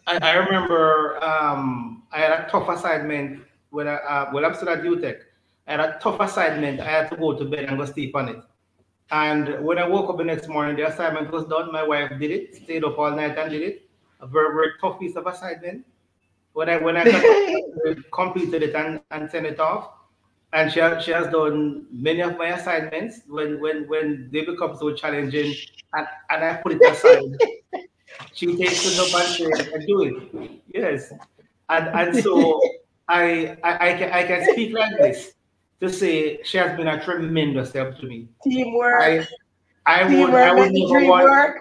I, 0.05 0.19
I 0.21 0.33
remember 0.33 1.23
um, 1.23 2.03
I 2.11 2.19
had 2.19 2.31
a 2.31 2.47
tough 2.47 2.69
assignment 2.69 3.41
when 3.71 3.87
I 3.87 3.95
uh, 3.95 4.29
well 4.31 4.45
I'm 4.45 4.53
still 4.53 4.69
at 4.69 4.83
UTech 4.83 5.21
I 5.67 5.71
had 5.71 5.79
a 5.79 5.99
tough 6.01 6.19
assignment. 6.19 6.79
I 6.79 6.89
had 6.89 7.09
to 7.09 7.15
go 7.15 7.37
to 7.37 7.45
bed 7.45 7.65
and 7.65 7.77
go 7.77 7.85
sleep 7.85 8.15
on 8.15 8.29
it. 8.29 8.37
And 9.13 9.63
when 9.63 9.77
I 9.77 9.87
woke 9.87 10.09
up 10.09 10.17
the 10.17 10.23
next 10.23 10.47
morning, 10.47 10.75
the 10.75 10.87
assignment 10.87 11.31
was 11.31 11.45
done. 11.45 11.71
My 11.71 11.83
wife 11.83 12.09
did 12.19 12.31
it, 12.31 12.55
stayed 12.55 12.83
up 12.83 12.97
all 12.97 13.11
night 13.11 13.37
and 13.37 13.51
did 13.51 13.61
it. 13.61 13.87
A 14.19 14.25
very, 14.25 14.51
very 14.55 14.71
tough 14.81 14.99
piece 14.99 15.15
of 15.15 15.27
assignment. 15.27 15.85
When 16.53 16.67
I 16.67 16.77
when 16.77 16.97
I 16.97 17.03
completed 18.11 18.63
it 18.63 18.73
and, 18.73 19.01
and 19.11 19.29
sent 19.29 19.45
it 19.45 19.59
off, 19.59 19.91
and 20.51 20.71
she 20.71 20.79
has, 20.79 21.03
she 21.03 21.11
has 21.11 21.27
done 21.27 21.85
many 21.91 22.21
of 22.21 22.37
my 22.37 22.57
assignments 22.57 23.21
when 23.27 23.61
when 23.61 23.87
when 23.87 24.29
they 24.31 24.45
become 24.45 24.75
so 24.77 24.91
challenging, 24.95 25.53
and, 25.93 26.07
and 26.31 26.43
I 26.43 26.55
put 26.55 26.71
it 26.71 26.81
aside. 26.81 27.37
she 28.33 28.57
takes 28.57 28.83
it 28.87 28.99
up 28.99 29.21
and 29.21 29.35
she 29.35 29.43
and 29.45 29.85
do 29.85 30.01
it. 30.09 30.51
Yes, 30.73 31.13
and 31.69 31.87
and 31.87 32.23
so 32.23 32.59
I 33.07 33.57
I 33.63 33.89
I 33.89 33.93
can, 33.93 34.11
I 34.11 34.23
can 34.23 34.51
speak 34.53 34.73
like 34.73 34.97
this 34.97 35.33
to 35.83 35.89
say 35.91 36.41
she 36.43 36.57
has 36.57 36.75
been 36.77 36.87
a 36.87 37.03
tremendous 37.03 37.73
help 37.73 37.97
to 37.99 38.05
me. 38.05 38.29
Teamwork. 38.43 39.01
I, 39.01 39.27
I 39.85 40.07
Teamwork 40.07 40.31
would, 40.31 40.41
I 40.41 40.53
would 40.53 40.71
never 40.71 41.05
want, 41.05 41.57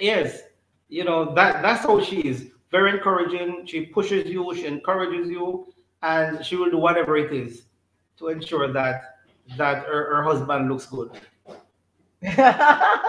Yes, 0.00 0.40
you 0.88 1.04
know 1.04 1.34
that 1.34 1.60
that's 1.60 1.84
how 1.84 2.00
she 2.00 2.20
is. 2.20 2.48
Very 2.70 2.92
encouraging. 2.92 3.66
She 3.66 3.82
pushes 3.86 4.26
you. 4.26 4.54
She 4.54 4.64
encourages 4.64 5.28
you, 5.28 5.66
and 6.02 6.44
she 6.44 6.56
will 6.56 6.70
do 6.70 6.78
whatever 6.78 7.18
it 7.18 7.30
is 7.32 7.64
to 8.18 8.28
ensure 8.28 8.72
that 8.72 9.18
that 9.58 9.84
her, 9.84 10.16
her 10.16 10.22
husband 10.22 10.70
looks 10.70 10.86
good. 10.86 11.10
oh 12.38 13.02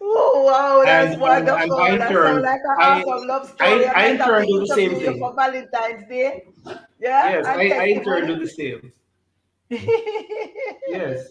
wow, 0.00 0.82
that's 0.86 1.12
and, 1.12 1.20
wonderful. 1.20 1.80
And, 1.80 1.92
and 1.92 2.00
that 2.00 2.12
sounds 2.12 2.42
like 2.42 2.60
a 2.60 2.80
awesome 2.80 3.28
love 3.28 3.48
story. 3.50 3.86
I, 3.88 4.16
I, 4.16 4.38
I 4.38 4.46
do 4.46 4.60
the 4.60 4.66
same 4.74 4.94
thing 4.94 5.18
for 5.18 5.34
Valentine's 5.34 6.08
Day. 6.08 6.44
Yeah. 7.00 7.30
Yes, 7.30 7.46
I, 7.46 7.60
I 7.80 8.26
do 8.26 8.38
the 8.38 8.48
same. 8.48 8.92
yes. 10.88 11.28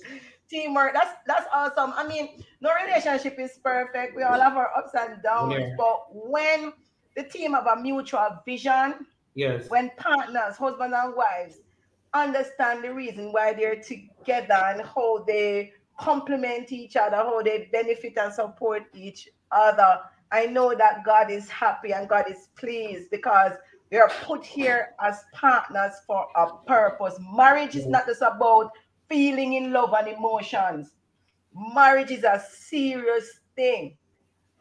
Teamwork. 0.50 0.94
That's 0.94 1.16
that's 1.26 1.46
awesome. 1.54 1.94
I 1.96 2.08
mean, 2.08 2.44
no 2.62 2.72
relationship 2.86 3.40
is 3.40 3.60
perfect. 3.64 4.16
We 4.16 4.24
all 4.24 4.40
have 4.40 4.58
our 4.58 4.70
ups 4.78 4.92
and 4.94 5.22
downs, 5.24 5.56
yeah. 5.58 5.74
but 5.78 6.06
when 6.12 6.74
the 7.16 7.24
team 7.24 7.54
have 7.54 7.68
a 7.68 7.76
mutual 7.76 8.40
vision, 8.46 9.06
yes, 9.36 9.70
when 9.70 9.92
partners, 9.98 10.58
husbands 10.58 10.96
and 10.98 11.16
wives, 11.16 11.60
understand 12.14 12.84
the 12.84 12.94
reason 12.94 13.32
why 13.32 13.54
they're 13.54 13.82
together 13.82 14.62
and 14.68 14.82
how 14.82 15.24
they 15.26 15.72
complement 15.98 16.72
each 16.72 16.96
other, 16.96 17.18
how 17.18 17.42
they 17.42 17.70
benefit 17.72 18.18
and 18.18 18.34
support 18.34 18.84
each 18.94 19.30
other. 19.52 20.00
I 20.32 20.48
know 20.48 20.74
that 20.76 21.04
God 21.06 21.30
is 21.30 21.48
happy 21.50 21.94
and 21.94 22.10
God 22.10 22.26
is 22.30 22.50
pleased 22.56 23.10
because 23.12 23.54
we 23.94 24.00
are 24.00 24.12
put 24.24 24.44
here 24.44 24.96
as 25.00 25.24
partners 25.34 25.94
for 26.08 26.26
a 26.36 26.48
purpose. 26.66 27.14
Marriage 27.32 27.76
is 27.76 27.86
mm. 27.86 27.92
not 27.92 28.08
just 28.08 28.24
about 28.24 28.72
feeling 29.08 29.54
in 29.54 29.72
love 29.72 29.94
and 29.94 30.08
emotions. 30.08 30.90
Marriage 31.76 32.10
is 32.10 32.24
a 32.24 32.44
serious 32.52 33.40
thing. 33.56 33.96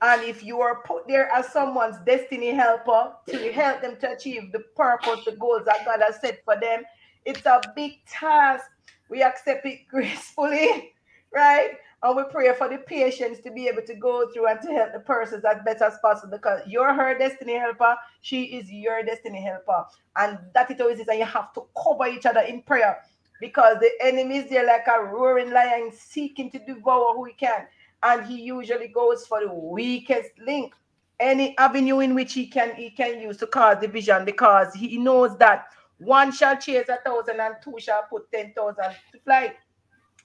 And 0.02 0.22
if 0.22 0.44
you 0.44 0.60
are 0.60 0.82
put 0.82 1.08
there 1.08 1.30
as 1.30 1.48
someone's 1.48 1.96
destiny 2.04 2.50
helper 2.50 3.14
to 3.30 3.52
help 3.52 3.80
them 3.80 3.96
to 4.00 4.12
achieve 4.12 4.52
the 4.52 4.64
purpose, 4.76 5.24
the 5.24 5.32
goals 5.32 5.62
that 5.64 5.86
God 5.86 6.00
has 6.06 6.20
set 6.20 6.44
for 6.44 6.60
them, 6.60 6.82
it's 7.24 7.46
a 7.46 7.62
big 7.74 8.04
task. 8.04 8.66
We 9.08 9.22
accept 9.22 9.64
it 9.64 9.78
gracefully, 9.88 10.92
right? 11.32 11.70
And 12.04 12.16
we 12.16 12.24
pray 12.30 12.52
for 12.54 12.68
the 12.68 12.78
patience 12.78 13.38
to 13.40 13.50
be 13.50 13.68
able 13.68 13.82
to 13.82 13.94
go 13.94 14.28
through 14.30 14.48
and 14.48 14.60
to 14.62 14.72
help 14.72 14.92
the 14.92 14.98
persons 15.00 15.44
as 15.44 15.58
best 15.64 15.82
as 15.82 15.98
possible 16.02 16.36
because 16.36 16.60
you're 16.66 16.92
her 16.92 17.16
destiny 17.16 17.56
helper. 17.56 17.94
She 18.22 18.44
is 18.44 18.70
your 18.72 19.04
destiny 19.04 19.40
helper. 19.40 19.84
And 20.16 20.38
that 20.54 20.70
it 20.70 20.80
always 20.80 20.98
is. 20.98 21.06
And 21.06 21.20
you 21.20 21.24
have 21.24 21.52
to 21.54 21.62
cover 21.80 22.08
each 22.08 22.26
other 22.26 22.40
in 22.40 22.62
prayer 22.62 22.98
because 23.40 23.78
the 23.78 23.90
enemy 24.00 24.38
is 24.38 24.50
there 24.50 24.66
like 24.66 24.86
a 24.88 25.04
roaring 25.04 25.52
lion 25.52 25.92
seeking 25.92 26.50
to 26.50 26.58
devour 26.58 27.14
who 27.14 27.24
he 27.24 27.34
can. 27.34 27.66
And 28.02 28.26
he 28.26 28.42
usually 28.42 28.88
goes 28.88 29.24
for 29.26 29.40
the 29.40 29.52
weakest 29.54 30.30
link. 30.44 30.74
Any 31.20 31.56
avenue 31.56 32.00
in 32.00 32.16
which 32.16 32.32
he 32.32 32.48
can 32.48 32.74
he 32.74 32.90
can 32.90 33.20
use 33.20 33.36
to 33.36 33.46
cause 33.46 33.80
division 33.80 34.24
because 34.24 34.74
he 34.74 34.98
knows 34.98 35.38
that 35.38 35.66
one 35.98 36.32
shall 36.32 36.56
chase 36.56 36.88
a 36.88 36.98
thousand 37.04 37.38
and 37.38 37.54
two 37.62 37.76
shall 37.78 38.02
put 38.10 38.28
ten 38.32 38.52
thousand 38.54 38.96
to 39.12 39.20
flight. 39.20 39.54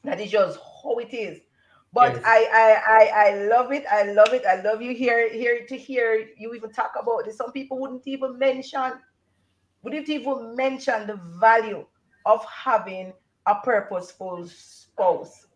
That 0.03 0.19
is 0.19 0.31
just 0.31 0.57
how 0.83 0.97
it 0.97 1.13
is. 1.13 1.39
But 1.97 2.13
yes. 2.13 2.23
I, 2.27 2.39
I 2.53 2.69
I 2.93 3.29
I 3.29 3.45
love 3.47 3.71
it. 3.71 3.83
I 3.89 4.03
love 4.11 4.31
it. 4.31 4.45
I 4.45 4.61
love 4.61 4.83
you 4.83 4.93
here 4.93 5.33
here 5.33 5.65
to 5.65 5.75
hear 5.75 6.29
you 6.37 6.53
even 6.53 6.71
talk 6.71 6.91
about 7.01 7.25
this. 7.25 7.37
Some 7.37 7.51
people 7.51 7.79
wouldn't 7.79 8.03
even 8.05 8.37
mention 8.37 9.01
wouldn't 9.81 10.07
even 10.07 10.55
mention 10.55 11.07
the 11.07 11.19
value 11.39 11.87
of 12.27 12.45
having 12.45 13.13
a 13.47 13.55
purposeful 13.55 14.45
spouse. 14.45 15.47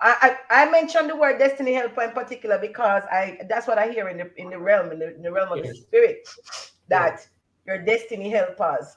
I, 0.00 0.38
I, 0.50 0.62
I 0.62 0.70
mentioned 0.70 1.10
the 1.10 1.16
word 1.16 1.38
destiny 1.38 1.74
helper 1.74 2.02
in 2.04 2.12
particular 2.12 2.58
because 2.58 3.02
I 3.12 3.40
that's 3.46 3.66
what 3.68 3.76
I 3.76 3.90
hear 3.90 4.08
in 4.08 4.16
the 4.16 4.30
in 4.40 4.48
the 4.48 4.58
realm 4.58 4.90
in 4.90 5.00
the, 5.00 5.14
in 5.14 5.20
the 5.20 5.30
realm 5.30 5.52
of 5.52 5.58
yes. 5.58 5.68
the 5.68 5.74
spirit 5.82 6.26
that 6.88 7.16
yes. 7.16 7.28
your 7.66 7.84
destiny 7.84 8.30
helpers 8.30 8.96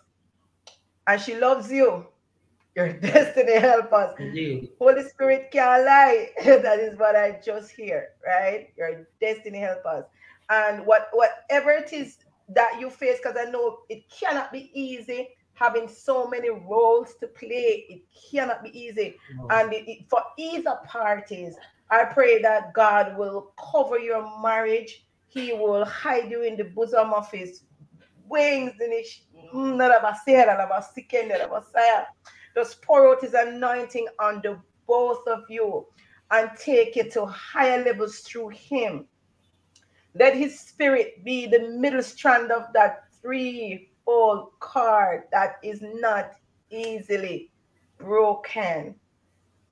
and 1.07 1.19
she 1.19 1.35
loves 1.35 1.69
you 1.69 2.07
your 2.77 2.93
destiny 3.01 3.59
help 3.59 3.91
us. 3.91 4.13
Indeed. 4.19 4.69
Holy 4.79 5.03
Spirit 5.03 5.49
can't 5.51 5.83
lie. 5.83 6.29
that 6.45 6.79
is 6.79 6.97
what 6.97 7.15
I 7.15 7.41
just 7.43 7.71
hear, 7.71 8.09
right? 8.25 8.69
Your 8.77 9.07
destiny 9.19 9.59
help 9.59 9.85
us. 9.85 10.05
And 10.49 10.85
what 10.85 11.09
whatever 11.11 11.71
it 11.71 11.91
is 11.91 12.17
that 12.49 12.79
you 12.79 12.89
face, 12.89 13.17
because 13.21 13.35
I 13.37 13.49
know 13.49 13.79
it 13.89 14.03
cannot 14.09 14.53
be 14.53 14.71
easy 14.73 15.29
having 15.55 15.87
so 15.89 16.27
many 16.27 16.49
roles 16.51 17.15
to 17.19 17.27
play. 17.27 17.85
It 17.89 18.01
cannot 18.31 18.63
be 18.63 18.79
easy. 18.79 19.15
No. 19.35 19.47
And 19.49 19.73
it, 19.73 19.89
it, 19.89 20.05
for 20.07 20.21
either 20.37 20.77
parties, 20.85 21.55
I 21.89 22.05
pray 22.05 22.41
that 22.43 22.73
God 22.73 23.17
will 23.17 23.53
cover 23.71 23.97
your 23.97 24.39
marriage. 24.41 25.03
He 25.29 25.53
will 25.53 25.83
hide 25.83 26.29
you 26.29 26.43
in 26.43 26.55
the 26.57 26.65
bosom 26.65 27.11
of 27.11 27.29
his 27.31 27.63
wings. 28.29 28.73
In 32.57 32.63
pour 32.81 33.07
out 33.07 33.21
his 33.21 33.33
anointing 33.33 34.07
on 34.19 34.41
the 34.41 34.59
both 34.87 35.27
of 35.27 35.43
you 35.49 35.85
and 36.31 36.49
take 36.57 36.97
it 36.97 37.11
to 37.13 37.25
higher 37.25 37.83
levels 37.83 38.19
through 38.19 38.49
him. 38.49 39.05
Let 40.15 40.35
his 40.35 40.59
spirit 40.59 41.23
be 41.23 41.45
the 41.45 41.69
middle 41.69 42.01
strand 42.01 42.51
of 42.51 42.73
that 42.73 43.03
three-fold 43.21 44.51
cord 44.59 45.23
that 45.31 45.57
is 45.63 45.81
not 45.81 46.31
easily 46.71 47.51
broken. 47.97 48.95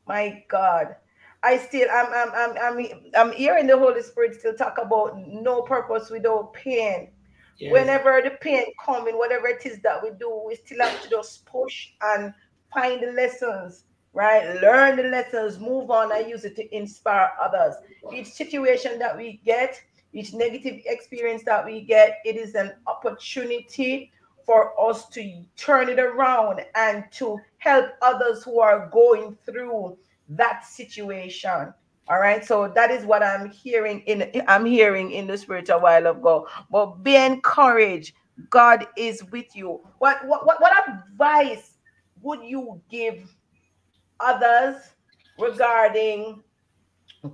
My 0.08 0.44
God. 0.48 0.96
I 1.44 1.58
still 1.58 1.88
I'm 1.92 2.08
I'm 2.14 2.32
I'm 2.34 2.58
I'm, 2.58 2.88
I'm 3.16 3.32
hearing 3.34 3.68
the 3.68 3.78
Holy 3.78 4.02
Spirit 4.02 4.36
still 4.40 4.56
talk 4.56 4.78
about 4.82 5.18
no 5.28 5.62
purpose 5.62 6.10
without 6.10 6.54
pain. 6.54 7.12
Yes. 7.60 7.72
Whenever 7.72 8.22
the 8.24 8.32
pain 8.42 8.66
coming, 8.84 9.18
whatever 9.18 9.48
it 9.48 9.66
is 9.66 9.80
that 9.82 10.02
we 10.04 10.10
do, 10.20 10.44
we 10.46 10.56
still 10.56 10.82
have 10.82 11.02
to 11.04 11.10
just 11.10 11.46
push 11.46 11.90
and 12.02 12.34
find 12.76 13.02
the 13.02 13.14
lessons, 13.14 13.86
right? 14.14 14.62
Learn 14.62 14.98
the 14.98 15.04
lessons, 15.04 15.60
move 15.60 15.90
on, 15.90 16.12
and 16.12 16.30
use 16.30 16.46
it 16.46 16.56
to 16.58 16.76
inspire 16.76 17.32
others. 17.42 17.76
Each 18.14 18.28
situation 18.28 19.00
that 19.00 19.18
we 19.18 19.42
get, 19.46 19.82
each 20.14 20.34
negative 20.34 20.82
experience 20.86 21.44
that 21.46 21.66
we 21.66 21.82
get, 21.82 22.20
it 22.26 22.36
is 22.36 22.54
an 22.54 22.74
opportunity 22.86 24.12
for 24.46 24.80
us 24.80 25.10
to 25.10 25.44
turn 25.58 25.90
it 25.90 26.00
around 26.00 26.62
and 26.76 27.06
to 27.14 27.40
help 27.58 27.88
others 28.02 28.44
who 28.44 28.60
are 28.60 28.90
going 28.92 29.36
through 29.46 29.98
that 30.30 30.66
situation. 30.66 31.74
All 32.08 32.20
right. 32.20 32.46
So 32.46 32.72
that 32.76 32.92
is 32.92 33.04
what 33.06 33.24
I'm 33.24 33.50
hearing 33.50 34.02
in 34.02 34.44
I'm 34.48 34.66
hearing 34.66 35.12
in 35.12 35.26
the 35.26 35.38
spirit 35.38 35.70
a 35.70 35.78
while 35.80 36.06
ago. 36.06 36.48
But 36.70 37.04
be 37.04 37.16
encouraged. 37.16 38.14
God 38.52 38.86
is 38.96 39.24
with 39.32 39.56
you. 39.56 39.82
What 39.98 40.24
what 40.28 40.46
what, 40.46 40.62
what 40.62 40.74
advice 40.88 41.75
would 42.26 42.44
you 42.44 42.82
give 42.90 43.34
others 44.20 44.76
regarding 45.40 46.44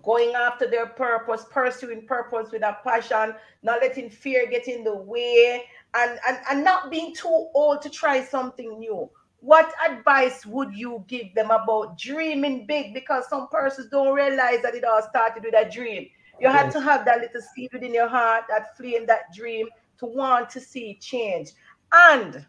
going 0.03 0.33
after 0.35 0.69
their 0.69 0.87
purpose, 0.87 1.45
pursuing 1.49 2.05
purpose 2.05 2.51
with 2.51 2.61
a 2.61 2.77
passion, 2.83 3.33
not 3.63 3.81
letting 3.81 4.09
fear 4.09 4.45
get 4.47 4.67
in 4.67 4.83
the 4.83 4.95
way, 4.95 5.63
and, 5.93 6.19
and, 6.27 6.37
and 6.49 6.63
not 6.63 6.91
being 6.91 7.13
too 7.15 7.47
old 7.53 7.81
to 7.81 7.89
try 7.89 8.23
something 8.23 8.79
new? 8.79 9.09
what 9.41 9.73
advice 9.89 10.45
would 10.45 10.73
you 10.73 11.03
give 11.07 11.33
them 11.33 11.49
about 11.49 11.97
dreaming 11.97 12.65
big? 12.67 12.93
Because 12.93 13.27
some 13.27 13.47
persons 13.49 13.89
don't 13.89 14.13
realize 14.13 14.61
that 14.61 14.75
it 14.75 14.83
all 14.83 15.01
started 15.01 15.43
with 15.43 15.55
a 15.55 15.69
dream. 15.69 16.03
You 16.39 16.47
yes. 16.47 16.55
had 16.55 16.71
to 16.73 16.81
have 16.81 17.05
that 17.05 17.21
little 17.21 17.41
seed 17.53 17.73
within 17.73 17.93
your 17.93 18.07
heart, 18.07 18.45
that 18.49 18.77
flame, 18.77 19.05
that 19.07 19.33
dream 19.35 19.67
to 19.97 20.05
want 20.05 20.49
to 20.51 20.59
see 20.59 20.97
change. 21.01 21.51
And 21.91 22.45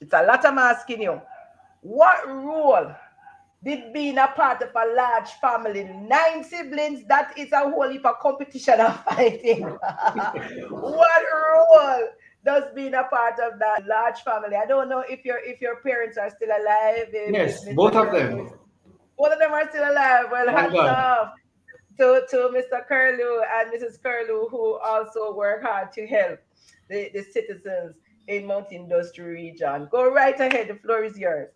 it's 0.00 0.12
a 0.12 0.22
lot 0.22 0.44
I'm 0.44 0.58
asking 0.58 1.02
you. 1.02 1.20
What 1.82 2.28
role 2.28 2.94
did 3.62 3.92
being 3.92 4.18
a 4.18 4.28
part 4.28 4.62
of 4.62 4.70
a 4.74 4.94
large 4.94 5.30
family, 5.40 5.84
nine 5.84 6.44
siblings, 6.44 7.04
that 7.08 7.36
is 7.36 7.52
a 7.52 7.60
whole 7.60 7.88
heap 7.88 8.06
of 8.06 8.18
competition 8.20 8.80
and 8.80 8.94
fighting. 9.08 9.62
what 10.70 11.22
role 11.32 12.08
does 12.44 12.64
being 12.74 12.94
a 12.94 13.04
part 13.04 13.38
of 13.38 13.58
that 13.58 13.86
large 13.86 14.20
family. 14.20 14.56
I 14.56 14.66
don't 14.66 14.88
know 14.88 15.04
if 15.08 15.24
your 15.24 15.38
if 15.38 15.60
your 15.60 15.76
parents 15.82 16.16
are 16.16 16.30
still 16.30 16.48
alive. 16.48 17.08
Yes, 17.12 17.64
both 17.74 17.94
of 17.94 18.12
them. 18.12 18.50
Both 19.18 19.32
of 19.34 19.38
them 19.38 19.52
are 19.52 19.68
still 19.68 19.90
alive. 19.90 20.26
Well, 20.30 20.48
oh 20.48 20.52
hats 20.52 20.74
off 20.74 21.32
to, 21.98 22.22
to 22.30 22.36
Mr. 22.54 22.86
Curlew 22.88 23.42
and 23.42 23.70
Mrs. 23.70 24.02
Curlew, 24.02 24.48
who 24.48 24.78
also 24.78 25.34
work 25.34 25.62
hard 25.62 25.92
to 25.92 26.06
help 26.06 26.38
the, 26.88 27.10
the 27.12 27.22
citizens 27.22 27.96
in 28.28 28.46
Mount 28.46 28.72
Industry 28.72 29.24
region. 29.24 29.88
Go 29.90 30.10
right 30.10 30.38
ahead. 30.40 30.68
The 30.68 30.76
floor 30.76 31.04
is 31.04 31.18
yours. 31.18 31.50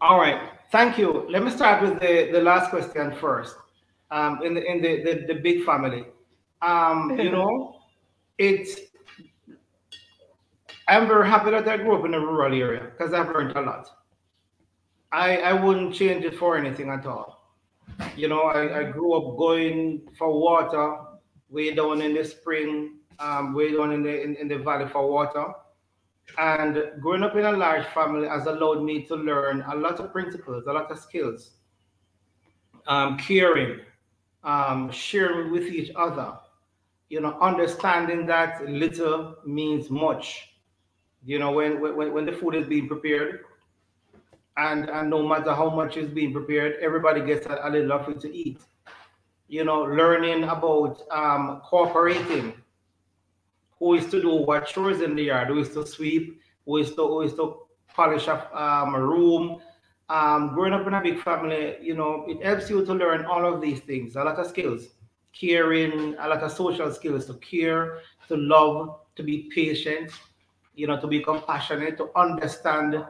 All 0.00 0.18
right. 0.18 0.50
Thank 0.70 0.98
you. 0.98 1.26
Let 1.28 1.42
me 1.42 1.50
start 1.50 1.82
with 1.82 2.00
the, 2.00 2.30
the 2.32 2.40
last 2.40 2.70
question 2.70 3.14
first. 3.16 3.56
Um, 4.10 4.40
in 4.44 4.54
the 4.54 4.64
in 4.64 4.80
the, 4.82 5.02
the, 5.02 5.34
the 5.34 5.40
big 5.40 5.64
family. 5.64 6.04
Um, 6.62 7.18
you 7.18 7.30
know, 7.30 7.80
it's 8.38 8.80
I'm 10.88 11.08
very 11.08 11.28
happy 11.28 11.50
that 11.50 11.66
I 11.66 11.76
grew 11.78 11.98
up 11.98 12.04
in 12.04 12.14
a 12.14 12.20
rural 12.20 12.54
area 12.54 12.90
because 12.90 13.12
I've 13.12 13.28
learned 13.28 13.56
a 13.56 13.60
lot. 13.60 13.88
I, 15.10 15.38
I 15.38 15.52
wouldn't 15.52 15.94
change 15.94 16.24
it 16.24 16.36
for 16.36 16.56
anything 16.56 16.90
at 16.90 17.06
all. 17.06 17.54
You 18.16 18.28
know, 18.28 18.42
I, 18.42 18.80
I 18.80 18.84
grew 18.84 19.14
up 19.14 19.36
going 19.38 20.02
for 20.16 20.38
water 20.38 20.98
way 21.48 21.74
down 21.74 22.02
in 22.02 22.14
the 22.14 22.24
spring, 22.24 22.98
um, 23.18 23.54
way 23.54 23.74
down 23.74 23.92
in 23.92 24.02
the 24.02 24.22
in, 24.22 24.36
in 24.36 24.48
the 24.48 24.58
valley 24.58 24.88
for 24.88 25.10
water. 25.10 25.46
And 26.38 26.92
growing 27.00 27.22
up 27.22 27.34
in 27.36 27.44
a 27.44 27.52
large 27.52 27.86
family 27.86 28.28
has 28.28 28.46
allowed 28.46 28.82
me 28.82 29.02
to 29.06 29.14
learn 29.14 29.64
a 29.68 29.76
lot 29.76 30.00
of 30.00 30.12
principles, 30.12 30.66
a 30.66 30.72
lot 30.72 30.90
of 30.90 30.98
skills. 30.98 31.52
Um, 32.86 33.18
caring, 33.18 33.80
um, 34.44 34.90
sharing 34.90 35.50
with 35.50 35.64
each 35.64 35.90
other, 35.96 36.38
you 37.08 37.20
know, 37.20 37.36
understanding 37.40 38.26
that 38.26 38.68
little 38.68 39.36
means 39.44 39.90
much 39.90 40.56
you 41.26 41.40
know, 41.40 41.50
when, 41.50 41.80
when, 41.80 42.12
when 42.12 42.24
the 42.24 42.32
food 42.32 42.54
is 42.54 42.68
being 42.68 42.86
prepared, 42.86 43.40
and, 44.56 44.88
and 44.88 45.10
no 45.10 45.26
matter 45.26 45.52
how 45.52 45.68
much 45.68 45.96
is 45.96 46.08
being 46.08 46.32
prepared, 46.32 46.76
everybody 46.80 47.20
gets 47.20 47.46
a, 47.46 47.58
a 47.64 47.68
little 47.68 47.92
of 47.92 48.20
to 48.22 48.32
eat. 48.32 48.60
You 49.48 49.64
know, 49.64 49.82
learning 49.82 50.44
about 50.44 51.02
um, 51.10 51.62
cooperating, 51.64 52.54
who 53.78 53.94
is 53.94 54.06
to 54.06 54.20
do 54.20 54.34
what 54.34 54.66
chores 54.66 55.00
in 55.00 55.14
the 55.14 55.24
yard, 55.24 55.48
who 55.48 55.58
is 55.58 55.70
to 55.70 55.86
sweep, 55.86 56.40
who 56.64 56.78
is 56.78 56.94
to, 56.94 57.06
who 57.06 57.22
is 57.22 57.34
to 57.34 57.62
polish 57.88 58.28
up 58.28 58.54
um, 58.54 58.94
a 58.94 59.00
room. 59.00 59.60
Um, 60.08 60.54
growing 60.54 60.72
up 60.72 60.86
in 60.86 60.94
a 60.94 61.00
big 61.02 61.20
family, 61.20 61.76
you 61.82 61.94
know, 61.94 62.24
it 62.28 62.40
helps 62.44 62.70
you 62.70 62.84
to 62.84 62.94
learn 62.94 63.24
all 63.24 63.44
of 63.44 63.60
these 63.60 63.80
things, 63.80 64.14
a 64.14 64.22
lot 64.22 64.38
of 64.38 64.46
skills, 64.46 64.86
caring, 65.32 66.14
a 66.20 66.28
lot 66.28 66.42
of 66.44 66.52
social 66.52 66.92
skills 66.92 67.26
to 67.26 67.34
care, 67.34 67.98
to 68.28 68.36
love, 68.36 69.00
to 69.16 69.24
be 69.24 69.50
patient, 69.52 70.12
you 70.76 70.86
know, 70.86 71.00
to 71.00 71.08
be 71.08 71.20
compassionate, 71.20 71.96
to 71.96 72.10
understand, 72.14 73.04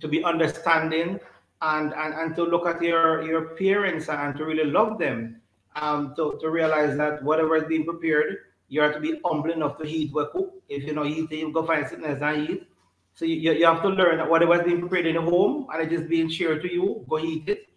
to 0.00 0.08
be 0.08 0.22
understanding, 0.22 1.18
and 1.62 1.92
and, 1.94 2.14
and 2.14 2.36
to 2.36 2.44
look 2.44 2.66
at 2.66 2.80
your 2.80 3.22
your 3.22 3.56
parents 3.56 4.08
and 4.08 4.36
to 4.36 4.44
really 4.44 4.70
love 4.70 4.98
them. 4.98 5.40
Um, 5.74 6.14
to, 6.16 6.38
to 6.40 6.48
realize 6.48 6.96
that 6.96 7.22
whatever 7.22 7.54
is 7.56 7.64
being 7.64 7.84
prepared, 7.84 8.38
you 8.68 8.80
have 8.80 8.94
to 8.94 9.00
be 9.00 9.20
humble 9.24 9.52
enough 9.52 9.78
to 9.78 9.84
eat 9.84 10.12
what 10.12 10.32
cook. 10.32 10.54
If 10.68 10.84
you 10.84 10.94
know 10.94 11.04
eat, 11.04 11.30
you 11.30 11.52
go 11.52 11.64
find 11.66 11.86
sickness 11.86 12.20
and 12.22 12.50
eat. 12.50 12.68
So 13.14 13.24
you, 13.24 13.52
you 13.52 13.64
have 13.64 13.82
to 13.82 13.88
learn 13.88 14.18
that 14.18 14.28
whatever 14.28 14.54
is 14.60 14.66
being 14.66 14.80
prepared 14.80 15.06
in 15.06 15.14
the 15.14 15.22
home 15.22 15.66
and 15.72 15.82
it 15.82 15.92
is 15.92 16.06
being 16.08 16.28
shared 16.28 16.62
to 16.62 16.72
you, 16.72 17.04
go 17.08 17.18
eat 17.18 17.48
it. 17.48 17.68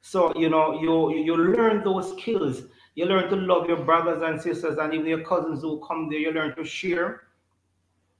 So 0.00 0.32
you 0.36 0.48
know 0.48 0.80
you 0.80 1.14
you 1.14 1.36
learn 1.36 1.84
those 1.84 2.12
skills. 2.18 2.62
You 2.94 3.06
learn 3.06 3.30
to 3.30 3.36
love 3.36 3.68
your 3.68 3.84
brothers 3.84 4.22
and 4.22 4.40
sisters 4.40 4.78
and 4.78 4.92
even 4.92 5.06
your 5.06 5.24
cousins 5.24 5.62
who 5.62 5.82
come 5.86 6.08
there. 6.10 6.18
You 6.18 6.32
learn 6.32 6.54
to 6.56 6.64
share 6.64 7.22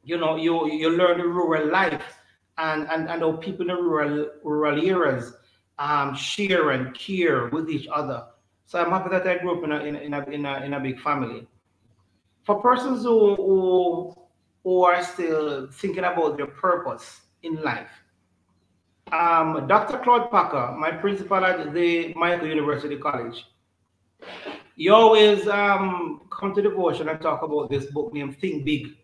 you 0.05 0.19
know, 0.19 0.37
you 0.37 0.71
you 0.71 0.91
learn 0.91 1.19
the 1.19 1.27
rural 1.27 1.71
life 1.71 2.19
and 2.59 2.89
and, 2.89 3.09
and 3.09 3.23
how 3.23 3.33
people 3.33 3.63
in 3.63 3.69
the 3.69 3.83
rural 3.83 4.31
rural 4.43 4.85
areas 4.85 5.33
um, 5.79 6.15
share 6.15 6.71
and 6.71 6.95
care 6.95 7.49
with 7.49 7.71
each 7.71 7.87
other. 7.93 8.27
So 8.67 8.81
I'm 8.81 8.91
happy 8.91 9.11
that 9.11 9.27
I 9.27 9.39
grew 9.39 9.59
up 9.59 9.65
in 9.65 9.73
a 9.73 9.81
in 9.85 9.97
in 9.97 10.15
a, 10.15 10.25
in 10.25 10.47
a, 10.47 10.61
in 10.65 10.75
a 10.75 10.81
big 10.81 11.01
family. 11.01 11.47
For 12.45 12.61
persons 12.61 13.03
who, 13.03 13.37
who 13.37 14.15
who 14.65 14.85
are 14.85 15.03
still 15.03 15.69
thinking 15.73 16.05
about 16.05 16.37
their 16.37 16.47
purpose 16.47 17.23
in 17.43 17.61
life, 17.63 17.91
um, 19.11 19.67
Dr. 19.67 19.99
Claude 19.99 20.31
Packer, 20.31 20.75
my 20.79 20.93
principal 20.93 21.45
at 21.45 21.73
the 21.75 22.15
Mico 22.15 22.45
University 22.45 22.97
College, 22.97 23.45
he 24.77 24.89
always 24.89 25.49
um, 25.49 26.23
come 26.31 26.55
to 26.55 26.63
the 26.63 26.69
devotion 26.69 27.09
and 27.09 27.21
talk 27.21 27.43
about 27.43 27.71
this 27.71 27.87
book 27.87 28.13
named 28.15 28.39
Think 28.39 28.65
Big 28.65 28.97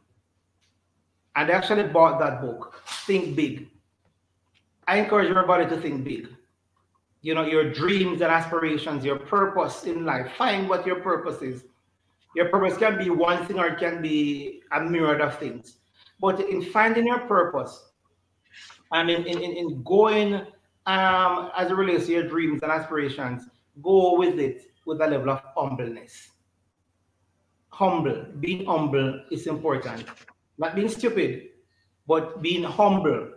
and 1.38 1.48
they 1.48 1.52
actually 1.52 1.84
bought 1.84 2.18
that 2.18 2.40
book, 2.40 2.82
Think 3.06 3.36
Big. 3.36 3.68
I 4.88 4.96
encourage 4.96 5.30
everybody 5.30 5.66
to 5.66 5.80
think 5.80 6.02
big. 6.02 6.28
You 7.20 7.34
know, 7.36 7.44
your 7.44 7.72
dreams 7.72 8.22
and 8.22 8.32
aspirations, 8.32 9.04
your 9.04 9.20
purpose 9.20 9.84
in 9.84 10.04
life. 10.04 10.32
Find 10.36 10.68
what 10.68 10.84
your 10.84 11.00
purpose 11.00 11.40
is. 11.42 11.64
Your 12.34 12.48
purpose 12.48 12.76
can 12.76 12.98
be 12.98 13.10
one 13.10 13.46
thing 13.46 13.58
or 13.58 13.66
it 13.66 13.78
can 13.78 14.02
be 14.02 14.62
a 14.72 14.80
myriad 14.80 15.20
of 15.20 15.38
things. 15.38 15.78
But 16.20 16.40
in 16.40 16.62
finding 16.62 17.06
your 17.06 17.20
purpose 17.20 17.90
and 18.92 19.10
in, 19.10 19.26
in, 19.26 19.40
in 19.40 19.82
going 19.82 20.34
um, 20.86 21.50
as 21.56 21.70
it 21.70 21.74
relates 21.74 22.06
to 22.06 22.12
your 22.12 22.28
dreams 22.28 22.62
and 22.62 22.72
aspirations, 22.72 23.44
go 23.82 24.16
with 24.16 24.38
it 24.38 24.70
with 24.84 25.00
a 25.00 25.06
level 25.06 25.30
of 25.30 25.42
humbleness. 25.56 26.30
Humble, 27.70 28.26
being 28.40 28.66
humble 28.66 29.22
is 29.30 29.46
important 29.46 30.06
not 30.58 30.74
being 30.74 30.88
stupid, 30.88 31.48
but 32.06 32.42
being 32.42 32.64
humble 32.64 33.30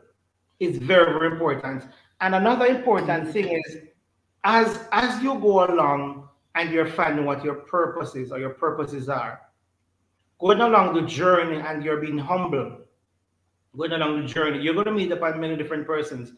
is 0.59 0.77
very, 0.77 1.13
very 1.13 1.31
important. 1.31 1.87
And 2.19 2.35
another 2.35 2.65
important 2.65 3.31
thing 3.31 3.47
is 3.47 3.77
as 4.43 4.79
as 4.91 5.21
you 5.23 5.39
go 5.39 5.65
along 5.65 6.27
and 6.55 6.71
you're 6.71 6.87
finding 6.87 7.25
what 7.25 7.43
your 7.43 7.55
purposes 7.55 8.31
or 8.31 8.39
your 8.39 8.51
purposes 8.51 9.09
are, 9.09 9.41
going 10.39 10.61
along 10.61 10.93
the 10.93 11.03
journey 11.03 11.57
and 11.59 11.83
you're 11.83 12.01
being 12.01 12.17
humble, 12.17 12.79
going 13.77 13.93
along 13.93 14.21
the 14.21 14.27
journey, 14.27 14.61
you're 14.61 14.73
going 14.73 14.85
to 14.85 14.91
meet 14.91 15.11
up 15.11 15.19
upon 15.19 15.39
many 15.39 15.55
different 15.55 15.87
persons. 15.87 16.33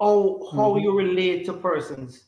How 0.00 0.40
how 0.52 0.70
mm-hmm. 0.70 0.84
you 0.84 0.98
relate 0.98 1.46
to 1.46 1.52
persons, 1.54 2.24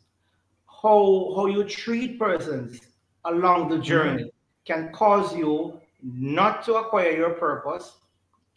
how 0.67 1.33
how 1.35 1.47
you 1.47 1.65
treat 1.65 2.19
persons 2.19 2.81
along 3.25 3.69
the 3.69 3.79
journey 3.79 4.23
mm-hmm. 4.23 4.65
can 4.65 4.93
cause 4.93 5.37
you 5.37 5.81
not 6.03 6.65
to 6.65 6.75
acquire 6.75 7.17
your 7.17 7.31
purpose. 7.31 7.99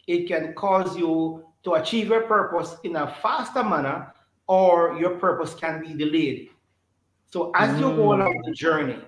It 0.06 0.28
can 0.28 0.54
cause 0.54 0.96
you 0.96 1.44
to 1.64 1.74
achieve 1.74 2.08
your 2.08 2.22
purpose 2.22 2.76
in 2.84 2.96
a 2.96 3.14
faster 3.22 3.62
manner, 3.62 4.14
or 4.46 4.96
your 4.98 5.18
purpose 5.18 5.54
can 5.54 5.82
be 5.82 5.92
delayed. 5.94 6.50
So 7.30 7.52
as 7.54 7.70
mm. 7.70 7.80
you 7.80 7.96
go 7.96 8.14
along 8.14 8.42
the 8.44 8.52
journey, 8.52 8.98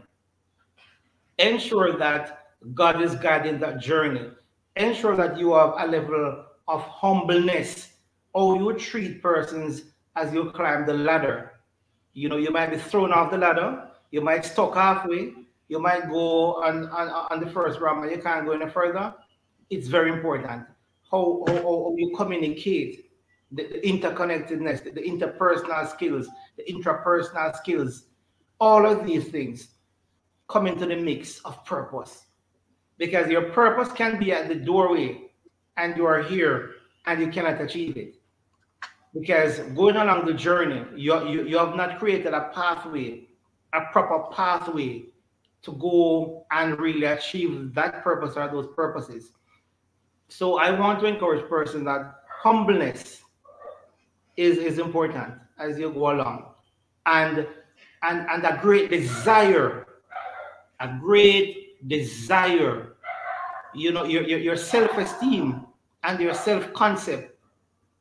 ensure 1.39 1.97
that 1.99 2.47
God 2.75 3.03
is 3.03 3.15
guiding 3.17 3.59
that 3.61 3.81
journey. 3.81 4.31
Ensure 4.77 5.17
that 5.17 5.39
you 5.39 5.55
have 5.55 5.75
a 5.79 5.87
level 5.87 6.45
of 6.69 6.83
humbleness 6.83 7.95
or 8.33 8.57
you 8.57 8.73
treat 8.79 9.23
persons 9.23 9.83
as 10.17 10.33
you 10.33 10.51
climb 10.53 10.87
the 10.87 10.95
ladder. 10.95 11.53
You 12.15 12.29
know, 12.29 12.37
you 12.37 12.51
might 12.51 12.71
be 12.71 12.79
thrown 12.79 13.13
off 13.13 13.31
the 13.31 13.39
ladder, 13.39 13.89
you 14.11 14.21
might 14.21 14.45
stuck 14.45 14.75
halfway, 14.75 15.33
you 15.69 15.79
might 15.79 16.09
go 16.09 16.63
on, 16.63 16.89
on, 16.89 17.09
on 17.09 17.41
the 17.41 17.51
first 17.51 17.81
round 17.81 18.05
and 18.05 18.15
you 18.15 18.23
can't 18.23 18.47
go 18.47 18.53
any 18.53 18.71
further. 18.71 19.15
It's 19.71 19.89
very 19.89 20.13
important 20.13 20.67
how, 21.13 21.45
how, 21.47 21.55
how 21.55 21.95
you 21.97 22.15
communicate, 22.17 23.11
the, 23.53 23.65
the 23.65 23.81
interconnectedness, 23.81 24.83
the, 24.83 24.91
the 24.91 25.03
interpersonal 25.03 25.89
skills, 25.89 26.27
the 26.57 26.65
intrapersonal 26.65 27.55
skills, 27.57 28.07
all 28.63 28.87
of 28.87 29.05
these 29.05 29.27
things 29.27 29.71
come 30.49 30.69
into 30.69 30.87
the 30.87 30.95
mix 30.95 31.41
of 31.41 31.65
purpose. 31.65 32.27
Because 32.97 33.29
your 33.29 33.51
purpose 33.51 33.91
can 33.91 34.21
be 34.21 34.31
at 34.31 34.47
the 34.47 34.55
doorway 34.55 35.33
and 35.77 35.97
you 35.97 36.07
are 36.07 36.23
here 36.23 36.75
and 37.07 37.21
you 37.21 37.27
cannot 37.27 37.61
achieve 37.61 37.97
it. 37.97 38.15
Because 39.13 39.59
going 39.75 39.97
along 39.97 40.27
the 40.27 40.35
journey, 40.35 40.85
you, 40.95 41.13
you, 41.29 41.45
you 41.49 41.59
have 41.59 41.75
not 41.75 41.99
created 41.99 42.35
a 42.35 42.51
pathway, 42.55 43.27
a 43.73 43.81
proper 43.91 44.33
pathway 44.33 45.07
to 45.63 45.73
go 45.73 46.47
and 46.53 46.79
really 46.79 47.07
achieve 47.07 47.75
that 47.75 48.05
purpose 48.05 48.37
or 48.37 48.47
those 48.47 48.69
purposes. 48.77 49.33
So 50.29 50.59
I 50.59 50.71
want 50.71 51.01
to 51.01 51.07
encourage 51.07 51.49
person 51.49 51.83
that 51.87 52.15
humbleness 52.29 53.23
is, 54.37 54.59
is 54.59 54.79
important 54.79 55.35
as 55.59 55.81
you 55.81 55.91
go 55.91 56.13
along. 56.13 56.47
And 57.07 57.49
and, 58.03 58.27
and 58.29 58.45
a 58.45 58.59
great 58.61 58.91
desire, 58.91 59.87
a 60.81 60.99
great 61.01 61.89
desire, 61.89 62.97
you 63.75 63.93
know, 63.93 64.05
your, 64.05 64.23
your, 64.23 64.39
your 64.39 64.57
self-esteem 64.57 65.67
and 66.03 66.21
your 66.21 66.35
self-concept. 66.35 67.37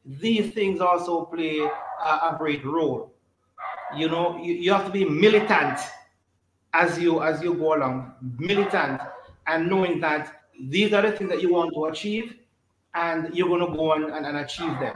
These 0.05 0.53
things 0.53 0.81
also 0.81 1.25
play 1.25 1.59
a, 1.59 2.09
a 2.09 2.35
great 2.37 2.65
role. 2.65 3.13
You 3.95 4.09
know, 4.09 4.37
you, 4.41 4.53
you 4.53 4.73
have 4.73 4.85
to 4.85 4.91
be 4.91 5.05
militant 5.05 5.79
as 6.73 6.97
you 6.97 7.21
as 7.21 7.43
you 7.43 7.53
go 7.53 7.75
along, 7.75 8.13
militant 8.39 9.01
and 9.47 9.69
knowing 9.69 9.99
that 9.99 10.43
these 10.69 10.93
are 10.93 11.01
the 11.01 11.11
things 11.11 11.29
that 11.29 11.41
you 11.41 11.51
want 11.53 11.73
to 11.73 11.85
achieve 11.85 12.35
and 12.93 13.35
you're 13.35 13.47
going 13.47 13.59
to 13.59 13.77
go 13.77 13.91
on 13.91 14.11
and, 14.11 14.25
and 14.25 14.37
achieve 14.37 14.79
them. 14.79 14.95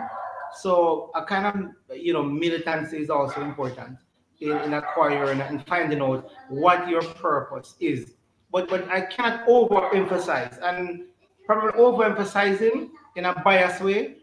So 0.59 1.11
a 1.15 1.25
kind 1.25 1.45
of, 1.89 1.97
you 1.97 2.13
know, 2.13 2.23
militancy 2.23 2.97
is 2.97 3.09
also 3.09 3.41
important 3.41 3.97
in, 4.41 4.51
in 4.51 4.73
acquiring 4.73 5.41
and 5.41 5.65
finding 5.67 6.01
out 6.01 6.29
what 6.49 6.87
your 6.87 7.03
purpose 7.03 7.75
is. 7.79 8.13
But 8.51 8.69
but 8.69 8.89
I 8.89 9.01
can't 9.01 9.45
overemphasize 9.47 10.59
and 10.61 11.05
probably 11.45 11.79
overemphasizing 11.79 12.89
in 13.15 13.25
a 13.25 13.41
biased 13.43 13.81
way 13.81 14.17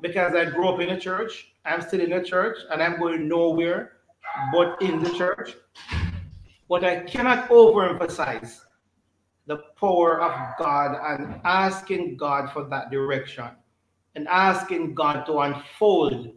because 0.00 0.34
I 0.34 0.46
grew 0.46 0.68
up 0.68 0.80
in 0.80 0.90
a 0.90 1.00
church. 1.00 1.52
I'm 1.64 1.80
still 1.80 2.00
in 2.00 2.12
a 2.12 2.22
church 2.22 2.58
and 2.70 2.82
I'm 2.82 2.98
going 2.98 3.28
nowhere 3.28 3.92
but 4.52 4.80
in 4.82 5.02
the 5.02 5.10
church. 5.10 5.54
But 6.68 6.84
I 6.84 7.00
cannot 7.00 7.48
overemphasize 7.48 8.60
the 9.46 9.58
power 9.78 10.22
of 10.22 10.32
God 10.58 10.96
and 11.06 11.40
asking 11.44 12.16
God 12.16 12.50
for 12.52 12.64
that 12.64 12.90
direction 12.90 13.48
and 14.14 14.26
asking 14.28 14.94
God 14.94 15.24
to 15.26 15.38
unfold 15.40 16.32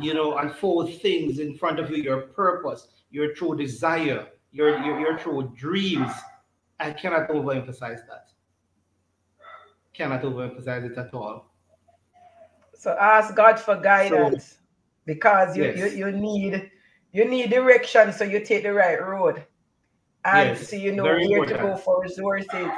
you 0.00 0.14
know, 0.14 0.36
unfold 0.38 0.92
things 1.00 1.38
in 1.38 1.56
front 1.56 1.78
of 1.78 1.90
you, 1.90 1.96
your 1.96 2.22
purpose, 2.22 2.88
your 3.10 3.34
true 3.34 3.56
desire, 3.56 4.26
your, 4.52 4.78
your, 4.84 5.00
your 5.00 5.18
true 5.18 5.52
dreams. 5.56 6.10
I 6.78 6.92
cannot 6.92 7.28
overemphasize 7.28 8.06
that. 8.06 8.28
Cannot 9.94 10.22
overemphasize 10.22 10.90
it 10.90 10.98
at 10.98 11.14
all. 11.14 11.52
So 12.78 12.96
ask 13.00 13.34
God 13.34 13.58
for 13.58 13.76
guidance 13.76 14.44
so, 14.44 14.56
because 15.06 15.56
you, 15.56 15.64
yes. 15.64 15.94
you, 15.94 16.06
you 16.06 16.12
need 16.12 16.70
you 17.12 17.24
need 17.24 17.48
direction 17.48 18.12
so 18.12 18.24
you 18.24 18.44
take 18.44 18.64
the 18.64 18.72
right 18.74 19.00
road. 19.00 19.44
And 20.26 20.50
yes, 20.50 20.68
so 20.68 20.76
you 20.76 20.92
know 20.92 21.04
where 21.04 21.46
to 21.46 21.54
go 21.54 21.76
for 21.76 22.02
resources 22.02 22.68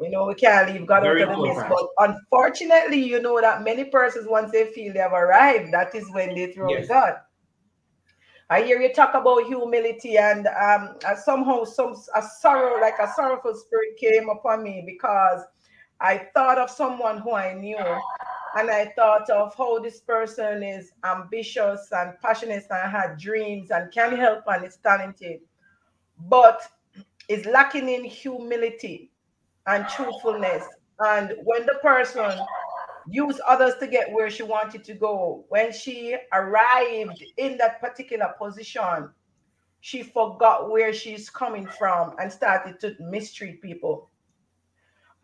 you 0.00 0.10
know, 0.10 0.26
we 0.26 0.34
can't 0.34 0.72
leave 0.72 0.86
God 0.86 1.02
Very 1.02 1.22
out 1.22 1.30
of 1.30 1.36
the 1.36 1.42
mist. 1.42 1.66
But 1.68 1.86
unfortunately, 1.98 3.02
you 3.04 3.20
know 3.20 3.40
that 3.40 3.62
many 3.62 3.84
persons, 3.84 4.26
once 4.28 4.50
they 4.50 4.66
feel 4.66 4.92
they 4.92 5.00
have 5.00 5.12
arrived, 5.12 5.72
that 5.72 5.94
is 5.94 6.10
when 6.10 6.34
they 6.34 6.52
throw 6.52 6.70
yes. 6.70 6.88
God. 6.88 7.16
I 8.48 8.62
hear 8.62 8.80
you 8.80 8.92
talk 8.92 9.14
about 9.14 9.46
humility, 9.46 10.18
and 10.18 10.48
um, 10.48 10.96
somehow 11.22 11.64
some 11.64 11.94
a 12.16 12.22
sorrow, 12.40 12.80
like 12.80 12.98
a 13.00 13.12
sorrowful 13.14 13.54
spirit, 13.54 13.96
came 13.96 14.28
upon 14.28 14.64
me 14.64 14.82
because 14.84 15.42
I 16.00 16.28
thought 16.34 16.58
of 16.58 16.68
someone 16.68 17.18
who 17.18 17.32
I 17.32 17.52
knew, 17.52 17.78
and 18.56 18.70
I 18.70 18.92
thought 18.96 19.30
of 19.30 19.54
how 19.54 19.78
this 19.78 20.00
person 20.00 20.64
is 20.64 20.92
ambitious 21.04 21.88
and 21.92 22.14
passionate 22.20 22.64
and 22.70 22.90
had 22.90 23.18
dreams 23.18 23.70
and 23.70 23.92
can 23.92 24.16
help 24.16 24.42
and 24.48 24.64
is 24.64 24.78
talented, 24.82 25.40
but 26.28 26.60
is 27.28 27.44
lacking 27.46 27.88
in 27.88 28.02
humility 28.02 29.09
and 29.70 29.88
truthfulness. 29.88 30.64
And 30.98 31.34
when 31.44 31.64
the 31.64 31.78
person 31.80 32.38
used 33.08 33.40
others 33.48 33.74
to 33.80 33.86
get 33.86 34.12
where 34.12 34.28
she 34.28 34.42
wanted 34.42 34.84
to 34.84 34.94
go, 34.94 35.44
when 35.48 35.72
she 35.72 36.16
arrived 36.32 37.24
in 37.38 37.56
that 37.58 37.80
particular 37.80 38.34
position, 38.38 39.10
she 39.80 40.02
forgot 40.02 40.70
where 40.70 40.92
she's 40.92 41.30
coming 41.30 41.66
from 41.78 42.14
and 42.20 42.30
started 42.30 42.78
to 42.80 42.96
mistreat 43.00 43.62
people. 43.62 44.10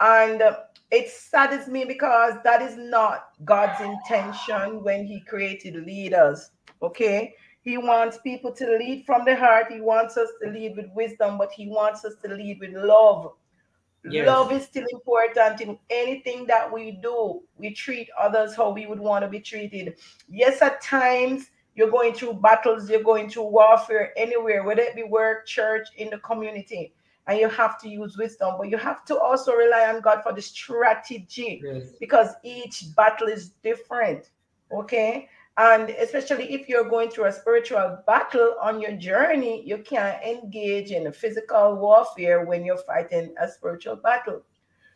And 0.00 0.42
it 0.90 1.10
saddens 1.10 1.68
me 1.68 1.84
because 1.84 2.34
that 2.44 2.62
is 2.62 2.76
not 2.76 3.30
God's 3.44 3.80
intention 3.80 4.82
when 4.82 5.04
He 5.04 5.20
created 5.20 5.74
leaders. 5.84 6.50
Okay. 6.82 7.34
He 7.62 7.78
wants 7.78 8.18
people 8.18 8.52
to 8.52 8.76
lead 8.78 9.04
from 9.04 9.24
the 9.24 9.34
heart. 9.34 9.72
He 9.72 9.80
wants 9.80 10.16
us 10.16 10.28
to 10.40 10.50
lead 10.50 10.76
with 10.76 10.86
wisdom, 10.94 11.36
but 11.36 11.50
He 11.50 11.68
wants 11.68 12.04
us 12.04 12.14
to 12.22 12.32
lead 12.32 12.60
with 12.60 12.74
love. 12.74 13.32
Yes. 14.08 14.26
Love 14.26 14.52
is 14.52 14.64
still 14.64 14.86
important 14.92 15.60
in 15.60 15.78
anything 15.90 16.46
that 16.46 16.70
we 16.72 16.92
do. 16.92 17.42
We 17.58 17.72
treat 17.72 18.08
others 18.18 18.54
how 18.54 18.70
we 18.70 18.86
would 18.86 19.00
want 19.00 19.24
to 19.24 19.28
be 19.28 19.40
treated. 19.40 19.96
Yes, 20.28 20.62
at 20.62 20.80
times 20.80 21.50
you're 21.74 21.90
going 21.90 22.14
through 22.14 22.34
battles, 22.34 22.88
you're 22.88 23.02
going 23.02 23.28
through 23.28 23.48
warfare 23.48 24.12
anywhere, 24.16 24.64
whether 24.64 24.82
it 24.82 24.96
be 24.96 25.02
work, 25.02 25.46
church, 25.46 25.88
in 25.96 26.10
the 26.10 26.18
community, 26.18 26.94
and 27.26 27.38
you 27.38 27.48
have 27.48 27.78
to 27.80 27.88
use 27.88 28.16
wisdom, 28.16 28.54
but 28.58 28.70
you 28.70 28.78
have 28.78 29.04
to 29.06 29.18
also 29.18 29.52
rely 29.52 29.92
on 29.92 30.00
God 30.00 30.22
for 30.22 30.32
the 30.32 30.42
strategy 30.42 31.60
yes. 31.64 31.92
because 32.00 32.30
each 32.42 32.84
battle 32.96 33.28
is 33.28 33.50
different. 33.62 34.30
Okay. 34.72 35.28
And 35.58 35.88
especially 35.90 36.52
if 36.52 36.68
you're 36.68 36.88
going 36.88 37.10
through 37.10 37.26
a 37.26 37.32
spiritual 37.32 37.98
battle 38.06 38.56
on 38.60 38.80
your 38.80 38.92
journey, 38.92 39.62
you 39.64 39.78
can't 39.78 40.22
engage 40.22 40.90
in 40.90 41.10
physical 41.12 41.76
warfare 41.76 42.44
when 42.44 42.64
you're 42.64 42.76
fighting 42.76 43.34
a 43.40 43.48
spiritual 43.48 43.96
battle. 43.96 44.42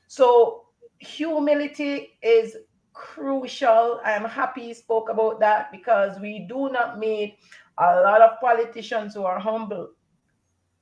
So, 0.06 0.66
humility 0.98 2.18
is 2.22 2.56
crucial. 2.92 4.00
I'm 4.04 4.24
happy 4.24 4.62
you 4.62 4.74
spoke 4.74 5.08
about 5.08 5.40
that 5.40 5.72
because 5.72 6.20
we 6.20 6.40
do 6.40 6.68
not 6.70 6.98
meet 6.98 7.38
a 7.78 8.02
lot 8.02 8.20
of 8.20 8.38
politicians 8.40 9.14
who 9.14 9.24
are 9.24 9.38
humble. 9.38 9.90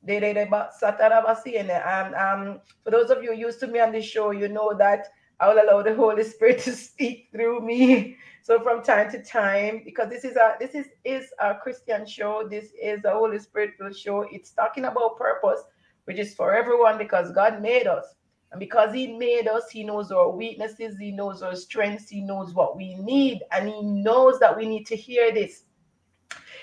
They, 0.02 0.18
they, 0.18 0.34
and 0.34 2.14
um, 2.14 2.60
for 2.82 2.90
those 2.90 3.10
of 3.10 3.22
you 3.22 3.32
used 3.32 3.60
to 3.60 3.66
me 3.68 3.78
on 3.78 3.92
this 3.92 4.04
show, 4.04 4.30
you 4.30 4.48
know 4.48 4.74
that 4.76 5.08
I 5.40 5.48
will 5.48 5.62
allow 5.62 5.82
the 5.82 5.94
Holy 5.94 6.24
Spirit 6.24 6.58
to 6.60 6.72
speak 6.72 7.28
through 7.32 7.60
me. 7.60 8.16
So 8.48 8.58
from 8.62 8.82
time 8.82 9.10
to 9.10 9.22
time, 9.22 9.82
because 9.84 10.08
this 10.08 10.24
is 10.24 10.36
a 10.36 10.56
this 10.58 10.74
is 10.74 10.86
is 11.04 11.26
a 11.38 11.54
Christian 11.56 12.06
show, 12.06 12.48
this 12.48 12.70
is 12.82 13.04
a 13.04 13.10
Holy 13.10 13.38
Spirit 13.38 13.74
show. 13.94 14.26
It's 14.32 14.52
talking 14.52 14.86
about 14.86 15.18
purpose, 15.18 15.60
which 16.06 16.16
is 16.16 16.34
for 16.34 16.54
everyone 16.54 16.96
because 16.96 17.30
God 17.32 17.60
made 17.60 17.86
us. 17.86 18.06
And 18.50 18.58
because 18.58 18.94
He 18.94 19.18
made 19.18 19.48
us, 19.48 19.68
He 19.70 19.84
knows 19.84 20.10
our 20.10 20.30
weaknesses, 20.30 20.96
He 20.98 21.10
knows 21.10 21.42
our 21.42 21.54
strengths, 21.54 22.08
He 22.08 22.22
knows 22.22 22.54
what 22.54 22.74
we 22.74 22.94
need, 22.94 23.42
and 23.52 23.68
He 23.68 23.82
knows 23.82 24.40
that 24.40 24.56
we 24.56 24.66
need 24.66 24.86
to 24.86 24.96
hear 24.96 25.30
this. 25.30 25.64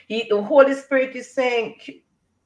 He, 0.08 0.26
the 0.28 0.42
Holy 0.42 0.74
Spirit 0.74 1.16
is 1.16 1.32
saying 1.32 1.76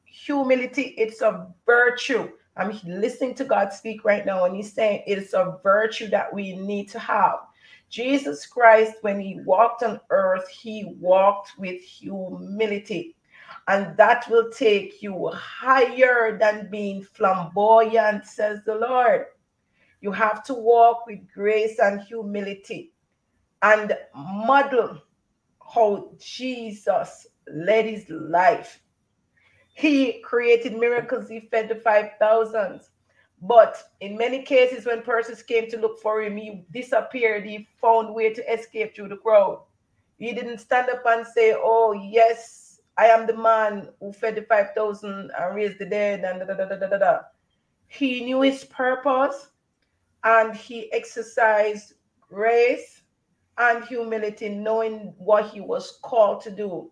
humility, 0.03 0.95
it's 0.97 1.21
a 1.21 1.47
virtue. 1.65 2.27
I'm 2.57 2.77
listening 2.85 3.35
to 3.35 3.45
God 3.45 3.71
speak 3.71 4.03
right 4.03 4.25
now, 4.25 4.43
and 4.43 4.53
He's 4.53 4.73
saying 4.73 5.03
it's 5.07 5.31
a 5.31 5.59
virtue 5.63 6.09
that 6.09 6.33
we 6.33 6.57
need 6.57 6.89
to 6.89 6.99
have. 6.99 7.39
Jesus 7.89 8.45
Christ, 8.45 8.95
when 9.01 9.19
He 9.19 9.41
walked 9.45 9.83
on 9.83 9.99
earth, 10.11 10.47
He 10.49 10.85
walked 10.99 11.57
with 11.57 11.81
humility. 11.81 13.15
And 13.67 13.97
that 13.97 14.29
will 14.29 14.51
take 14.51 15.01
you 15.03 15.29
higher 15.33 16.37
than 16.37 16.69
being 16.71 17.03
flamboyant, 17.03 18.25
says 18.25 18.61
the 18.65 18.75
Lord. 18.75 19.27
You 20.01 20.11
have 20.11 20.43
to 20.45 20.53
walk 20.55 21.07
with 21.07 21.31
grace 21.33 21.79
and 21.79 22.01
humility 22.01 22.93
and 23.63 23.97
model 24.15 25.01
how 25.75 26.11
Jesus 26.19 27.27
led 27.53 27.85
his 27.85 28.09
life 28.09 28.79
He 29.73 30.21
created 30.21 30.77
miracles. 30.77 31.29
He 31.29 31.41
fed 31.41 31.69
the 31.69 31.75
5,000. 31.75 32.81
But 33.41 33.81
in 34.01 34.17
many 34.17 34.43
cases, 34.43 34.85
when 34.85 35.01
persons 35.01 35.41
came 35.41 35.69
to 35.69 35.77
look 35.77 35.99
for 35.99 36.21
him, 36.21 36.35
he 36.35 36.65
disappeared. 36.71 37.45
He 37.45 37.67
found 37.81 38.13
way 38.13 38.33
to 38.33 38.53
escape 38.53 38.95
through 38.95 39.09
the 39.09 39.17
crowd. 39.17 39.61
He 40.17 40.33
didn't 40.33 40.59
stand 40.59 40.89
up 40.89 41.03
and 41.05 41.25
say, 41.25 41.55
Oh, 41.55 41.93
yes, 41.93 42.81
I 42.97 43.05
am 43.05 43.25
the 43.25 43.37
man 43.37 43.89
who 44.01 44.11
fed 44.11 44.35
the 44.35 44.41
5,000 44.41 45.31
and 45.37 45.55
raised 45.55 45.79
the 45.79 45.85
dead, 45.85 46.25
and 46.25 46.39
da, 46.39 46.45
da, 46.45 46.65
da, 46.65 46.75
da, 46.75 46.87
da, 46.87 46.97
da. 46.97 47.19
He 47.87 48.25
knew 48.25 48.41
his 48.41 48.65
purpose 48.65 49.47
and 50.23 50.53
he 50.55 50.91
exercised 50.91 51.93
grace 52.19 53.01
and 53.57 53.83
humility, 53.85 54.49
knowing 54.49 55.13
what 55.17 55.49
he 55.49 55.61
was 55.61 55.99
called 56.01 56.41
to 56.41 56.51
do. 56.51 56.91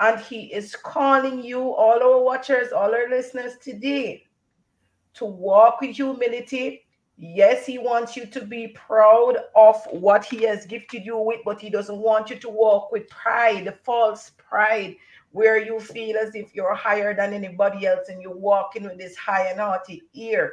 And 0.00 0.20
he 0.20 0.52
is 0.52 0.74
calling 0.74 1.42
you, 1.42 1.72
all 1.72 2.02
our 2.02 2.22
watchers, 2.22 2.72
all 2.72 2.92
our 2.92 3.08
listeners 3.08 3.52
today, 3.62 4.24
to 5.14 5.24
walk 5.24 5.80
with 5.80 5.96
humility. 5.96 6.84
Yes, 7.16 7.64
he 7.64 7.78
wants 7.78 8.16
you 8.16 8.26
to 8.26 8.44
be 8.44 8.68
proud 8.68 9.36
of 9.54 9.80
what 9.90 10.24
he 10.24 10.42
has 10.42 10.66
gifted 10.66 11.04
you 11.04 11.16
with, 11.16 11.40
but 11.44 11.60
he 11.60 11.70
doesn't 11.70 11.96
want 11.96 12.30
you 12.30 12.36
to 12.36 12.48
walk 12.48 12.90
with 12.90 13.08
pride, 13.08 13.72
false 13.84 14.32
pride, 14.36 14.96
where 15.30 15.58
you 15.58 15.78
feel 15.78 16.16
as 16.16 16.34
if 16.34 16.54
you're 16.54 16.74
higher 16.74 17.14
than 17.14 17.32
anybody 17.32 17.86
else 17.86 18.08
and 18.08 18.20
you're 18.20 18.36
walking 18.36 18.84
with 18.84 18.98
this 18.98 19.16
high 19.16 19.48
and 19.48 19.60
haughty 19.60 20.02
ear, 20.14 20.52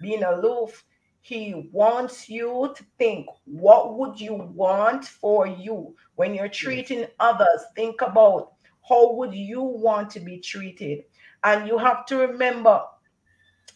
being 0.00 0.22
aloof. 0.24 0.84
He 1.20 1.68
wants 1.72 2.28
you 2.28 2.74
to 2.76 2.84
think, 2.98 3.26
what 3.44 3.96
would 3.96 4.20
you 4.20 4.34
want 4.34 5.04
for 5.04 5.46
you 5.46 5.94
when 6.16 6.34
you're 6.34 6.46
hmm. 6.46 6.52
treating 6.52 7.06
others? 7.20 7.64
Think 7.76 8.00
about 8.02 8.52
how 8.88 9.12
would 9.14 9.34
you 9.34 9.62
want 9.62 10.10
to 10.10 10.20
be 10.20 10.38
treated? 10.38 11.04
And 11.44 11.68
you 11.68 11.78
have 11.78 12.06
to 12.06 12.18
remember, 12.18 12.82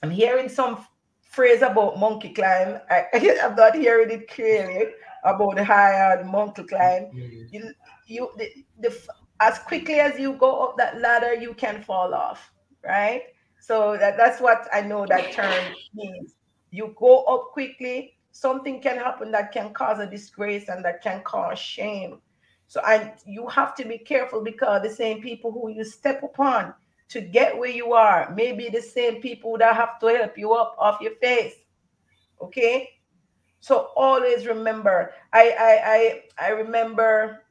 I'm 0.07 0.13
hearing 0.13 0.49
some 0.49 0.87
phrase 1.21 1.63
about 1.63 1.99
monkey 1.99 2.33
climb. 2.33 2.79
I, 2.89 3.07
I'm 3.43 3.57
not 3.57 3.75
hearing 3.75 4.11
it 4.11 4.31
clearly 4.31 4.93
about 5.25 5.57
the 5.57 5.65
higher 5.65 6.23
monkey 6.25 6.63
climb. 6.63 7.11
You, 7.51 7.73
you 8.07 8.31
the, 8.37 8.49
the, 8.81 8.97
as 9.41 9.59
quickly 9.59 9.95
as 9.95 10.19
you 10.19 10.35
go 10.35 10.63
up 10.63 10.77
that 10.77 11.01
ladder, 11.01 11.35
you 11.35 11.55
can 11.55 11.83
fall 11.83 12.15
off, 12.15 12.53
right? 12.85 13.23
So 13.59 13.97
that, 13.97 14.17
that's 14.17 14.41
what 14.41 14.69
I 14.73 14.83
know 14.83 15.07
that 15.07 15.33
term 15.33 15.75
means 15.93 16.35
you 16.71 16.95
go 16.97 17.25
up 17.25 17.51
quickly, 17.53 18.15
something 18.31 18.81
can 18.81 18.97
happen 18.97 19.33
that 19.33 19.51
can 19.51 19.73
cause 19.73 19.99
a 19.99 20.09
disgrace 20.09 20.69
and 20.69 20.85
that 20.85 21.03
can 21.03 21.21
cause 21.25 21.59
shame. 21.59 22.21
So 22.69 22.81
and 22.87 23.11
you 23.25 23.49
have 23.49 23.75
to 23.77 23.85
be 23.85 23.99
careful 23.99 24.41
because 24.41 24.83
the 24.83 24.91
same 24.91 25.21
people 25.21 25.51
who 25.51 25.71
you 25.71 25.85
step 25.85 26.23
upon 26.23 26.75
to 27.09 27.21
get 27.21 27.57
where 27.57 27.71
you 27.71 27.93
are 27.93 28.33
may 28.35 28.53
be 28.53 28.69
the 28.69 28.83
same 28.83 29.21
people 29.21 29.57
that 29.59 29.77
have 29.77 29.99
to 30.01 30.07
help 30.07 30.37
you 30.37 30.53
up 30.53 30.75
off 30.79 31.01
your 31.01 31.15
face. 31.17 31.55
Okay. 32.41 32.91
So 33.61 33.91
always 33.97 34.47
remember, 34.47 35.13
I 35.33 35.51
I 35.59 35.93
I, 35.95 36.47
I 36.47 36.51
remember 36.51 37.43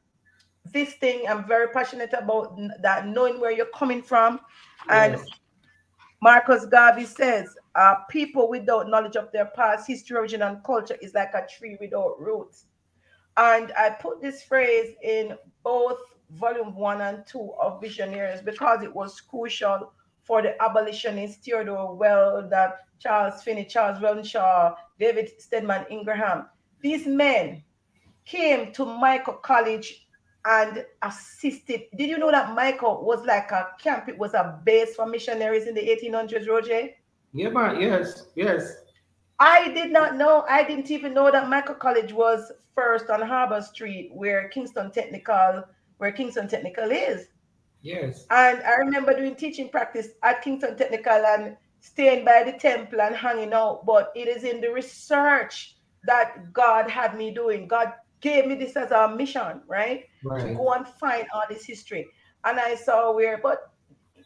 this 0.72 0.94
thing. 0.94 1.26
I'm 1.28 1.46
very 1.46 1.68
passionate 1.68 2.12
about 2.12 2.58
that, 2.82 3.06
knowing 3.06 3.40
where 3.40 3.50
you're 3.50 3.66
coming 3.74 4.02
from. 4.02 4.40
And 4.88 5.14
yes. 5.14 5.26
Marcus 6.22 6.64
Garvey 6.66 7.04
says, 7.04 7.54
uh, 7.74 7.96
people 8.08 8.48
without 8.48 8.88
knowledge 8.88 9.16
of 9.16 9.30
their 9.32 9.46
past 9.54 9.86
history, 9.86 10.16
origin, 10.16 10.42
and 10.42 10.64
culture 10.64 10.96
is 11.02 11.14
like 11.14 11.34
a 11.34 11.46
tree 11.46 11.76
without 11.80 12.20
roots. 12.20 12.64
And 13.36 13.70
I 13.76 13.90
put 13.90 14.22
this 14.22 14.42
phrase 14.42 14.94
in 15.02 15.36
both 15.62 15.98
volume 16.30 16.74
one 16.74 17.00
and 17.00 17.26
two 17.26 17.52
of 17.60 17.80
Visionaries 17.80 18.40
because 18.42 18.82
it 18.82 18.94
was 18.94 19.20
crucial 19.20 19.92
for 20.22 20.42
the 20.42 20.60
abolitionists, 20.62 21.44
Theodore 21.44 21.94
Weld, 21.94 22.50
that 22.50 22.80
Charles 22.98 23.42
Finney, 23.42 23.64
Charles 23.64 24.00
Renshaw, 24.02 24.74
David 24.98 25.30
Stedman 25.40 25.86
Ingraham. 25.90 26.46
These 26.80 27.06
men 27.06 27.62
came 28.24 28.72
to 28.72 28.84
Mico 28.84 29.32
College 29.32 30.06
and 30.44 30.84
assisted. 31.02 31.82
Did 31.96 32.08
you 32.08 32.18
know 32.18 32.30
that 32.30 32.54
Mico 32.54 33.02
was 33.02 33.24
like 33.24 33.50
a 33.50 33.68
camp? 33.80 34.08
It 34.08 34.18
was 34.18 34.34
a 34.34 34.60
base 34.64 34.94
for 34.94 35.06
missionaries 35.06 35.66
in 35.66 35.74
the 35.74 35.80
1800s, 35.80 36.48
Roger? 36.48 36.88
Yeah, 37.32 37.50
man. 37.50 37.80
Yes, 37.80 38.26
yes. 38.34 38.76
I 39.38 39.68
did 39.72 39.92
not 39.92 40.16
know. 40.16 40.44
I 40.48 40.64
didn't 40.64 40.90
even 40.90 41.12
know 41.12 41.30
that 41.30 41.48
Mico 41.48 41.74
College 41.74 42.12
was 42.12 42.52
first 42.74 43.10
on 43.10 43.20
Harbor 43.20 43.60
Street, 43.60 44.10
where 44.12 44.48
Kingston 44.48 44.90
Technical, 44.90 45.64
where 45.98 46.12
Kingston 46.12 46.48
Technical 46.48 46.90
is. 46.90 47.28
Yes. 47.82 48.26
And 48.30 48.62
I 48.62 48.74
remember 48.74 49.16
doing 49.16 49.36
teaching 49.36 49.68
practice 49.68 50.08
at 50.22 50.42
Kingston 50.42 50.76
Technical 50.76 51.12
and 51.12 51.56
staying 51.80 52.24
by 52.24 52.42
the 52.44 52.58
temple 52.58 53.00
and 53.00 53.14
hanging 53.14 53.52
out. 53.52 53.86
But 53.86 54.12
it 54.14 54.28
is 54.28 54.44
in 54.44 54.60
the 54.60 54.70
research 54.70 55.76
that 56.04 56.52
God 56.52 56.90
had 56.90 57.16
me 57.16 57.32
doing. 57.32 57.68
God 57.68 57.92
gave 58.20 58.46
me 58.46 58.54
this 58.54 58.76
as 58.76 58.90
a 58.90 59.14
mission, 59.14 59.62
right? 59.66 60.04
right. 60.24 60.48
To 60.48 60.54
go 60.54 60.72
and 60.72 60.86
find 60.86 61.26
all 61.34 61.44
this 61.48 61.64
history. 61.64 62.06
And 62.44 62.58
I 62.58 62.74
saw 62.74 63.12
where, 63.12 63.38
but 63.38 63.72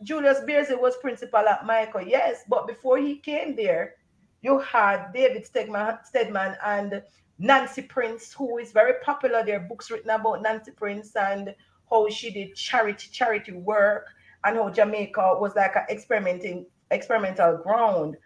Julius 0.03 0.41
Beardslee 0.41 0.81
was 0.81 0.97
principal 0.99 1.41
at 1.41 1.66
Mico, 1.66 1.99
yes, 1.99 2.45
but 2.49 2.66
before 2.66 2.99
he 2.99 3.16
came 3.16 3.55
there, 3.55 3.97
you 4.43 4.59
had 4.61 5.12
David 5.12 5.44
Stedman, 5.44 5.99
Stedman 6.05 6.57
and 6.65 7.03
Nancy 7.39 7.82
Prince, 7.82 8.32
who 8.32 8.59
is 8.59 8.73
very 8.73 8.94
popular. 9.03 9.44
There 9.44 9.57
are 9.57 9.69
books 9.69 9.90
written 9.90 10.11
about 10.11 10.43
Nancy 10.43 10.70
Prince 10.70 11.15
and 11.16 11.55
how 11.91 12.09
she 12.09 12.31
did 12.31 12.55
charity 12.55 13.09
charity 13.11 13.53
work 13.53 14.07
and 14.45 14.57
how 14.57 14.71
Jamaica 14.71 15.37
was 15.39 15.55
like 15.57 15.77
an 15.77 15.85
experimenting 15.91 16.67
experimental 16.91 17.59
ground 17.59 18.17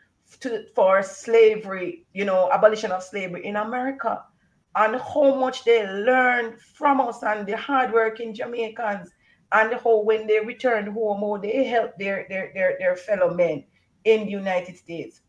to, 0.41 0.65
for 0.74 1.03
slavery, 1.03 2.07
you 2.12 2.24
know, 2.24 2.51
abolition 2.51 2.91
of 2.93 3.03
slavery 3.03 3.45
in 3.45 3.57
America, 3.57 4.23
and 4.77 4.97
how 4.97 5.35
much 5.35 5.65
they 5.65 5.86
learned 5.86 6.59
from 6.61 7.01
us 7.01 7.23
and 7.23 7.47
the 7.47 7.57
hardworking 7.57 8.35
Jamaicans 8.35 9.11
and 9.53 9.74
how 9.74 10.01
when 10.01 10.27
they 10.27 10.41
returned 10.41 10.89
home, 10.89 11.20
how 11.20 11.36
they 11.36 11.65
helped 11.65 11.99
their, 11.99 12.27
their, 12.28 12.51
their, 12.55 12.77
their 12.78 12.97
fellow 12.97 13.32
men 13.32 13.65
in 14.05 14.24
the 14.24 14.31
United 14.31 14.77
States. 14.77 15.20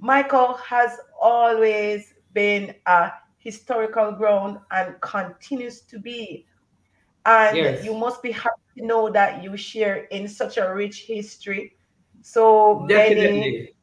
Mico 0.00 0.54
has 0.54 0.98
always 1.20 2.14
been 2.32 2.74
a 2.86 3.12
historical 3.38 4.12
ground 4.12 4.58
and 4.70 5.00
continues 5.00 5.82
to 5.82 5.98
be. 5.98 6.46
And 7.26 7.56
yes. 7.56 7.84
you 7.84 7.94
must 7.94 8.22
be 8.22 8.32
happy 8.32 8.60
to 8.78 8.84
know 8.84 9.10
that 9.10 9.42
you 9.42 9.56
share 9.56 10.04
in 10.06 10.28
such 10.28 10.58
a 10.58 10.72
rich 10.74 11.04
history. 11.06 11.76
So 12.22 12.86
Definitely. 12.88 13.40
many 13.40 13.74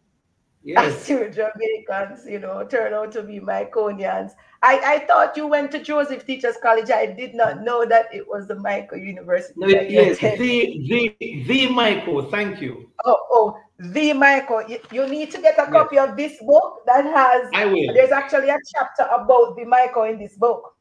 yes. 0.63 1.07
Jamaicans, 1.35 2.25
you 2.27 2.39
know, 2.39 2.65
turn 2.65 2.93
out 2.93 3.11
to 3.13 3.23
be 3.23 3.39
Miconians. 3.39 4.31
I, 4.63 4.79
I 4.79 5.05
thought 5.05 5.35
you 5.35 5.47
went 5.47 5.71
to 5.71 5.81
Joseph 5.81 6.25
Teachers 6.25 6.55
College. 6.61 6.91
I 6.91 7.07
did 7.07 7.33
not 7.33 7.63
know 7.63 7.85
that 7.85 8.13
it 8.13 8.27
was 8.27 8.47
the 8.47 8.55
Mico 8.55 8.95
University. 8.95 9.53
No, 9.57 9.67
yes, 9.67 10.19
the, 10.19 11.15
the, 11.19 11.45
the 11.47 11.67
Mico. 11.73 12.29
Thank 12.29 12.61
you. 12.61 12.89
Oh, 13.05 13.17
oh, 13.31 13.57
the 13.79 14.13
Mico. 14.13 14.59
You, 14.67 14.79
you 14.91 15.07
need 15.07 15.31
to 15.31 15.41
get 15.41 15.57
a 15.57 15.71
copy 15.71 15.95
yes. 15.95 16.09
of 16.09 16.17
this 16.17 16.37
book 16.41 16.81
that 16.85 17.05
has. 17.05 17.49
I 17.55 17.65
will. 17.65 17.93
There's 17.93 18.11
actually 18.11 18.49
a 18.49 18.57
chapter 18.75 19.03
about 19.03 19.55
the 19.55 19.65
Mico 19.65 20.03
in 20.03 20.19
this 20.19 20.35
book. 20.35 20.75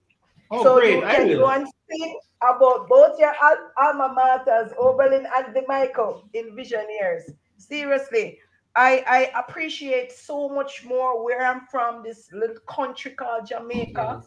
Oh, 0.51 0.62
so 0.62 0.81
great. 0.81 0.94
you 0.94 1.01
can 1.01 1.28
go 1.28 1.48
and 1.51 1.66
sing 1.89 2.18
about 2.43 2.89
both 2.89 3.18
your 3.18 3.35
al- 3.43 3.70
alma 3.78 4.14
maters, 4.18 4.72
Oberlin 4.78 5.27
and 5.36 5.55
the 5.55 5.62
Mico 5.68 6.28
in 6.32 6.56
Visionaries. 6.56 7.31
Seriously, 7.56 8.39
I, 8.74 9.05
I 9.06 9.40
appreciate 9.40 10.12
so 10.12 10.48
much 10.48 10.85
more 10.85 11.24
where 11.24 11.44
I'm 11.44 11.66
from, 11.70 12.02
this 12.02 12.31
little 12.32 12.59
country 12.68 13.12
called 13.12 13.47
Jamaica, 13.47 14.22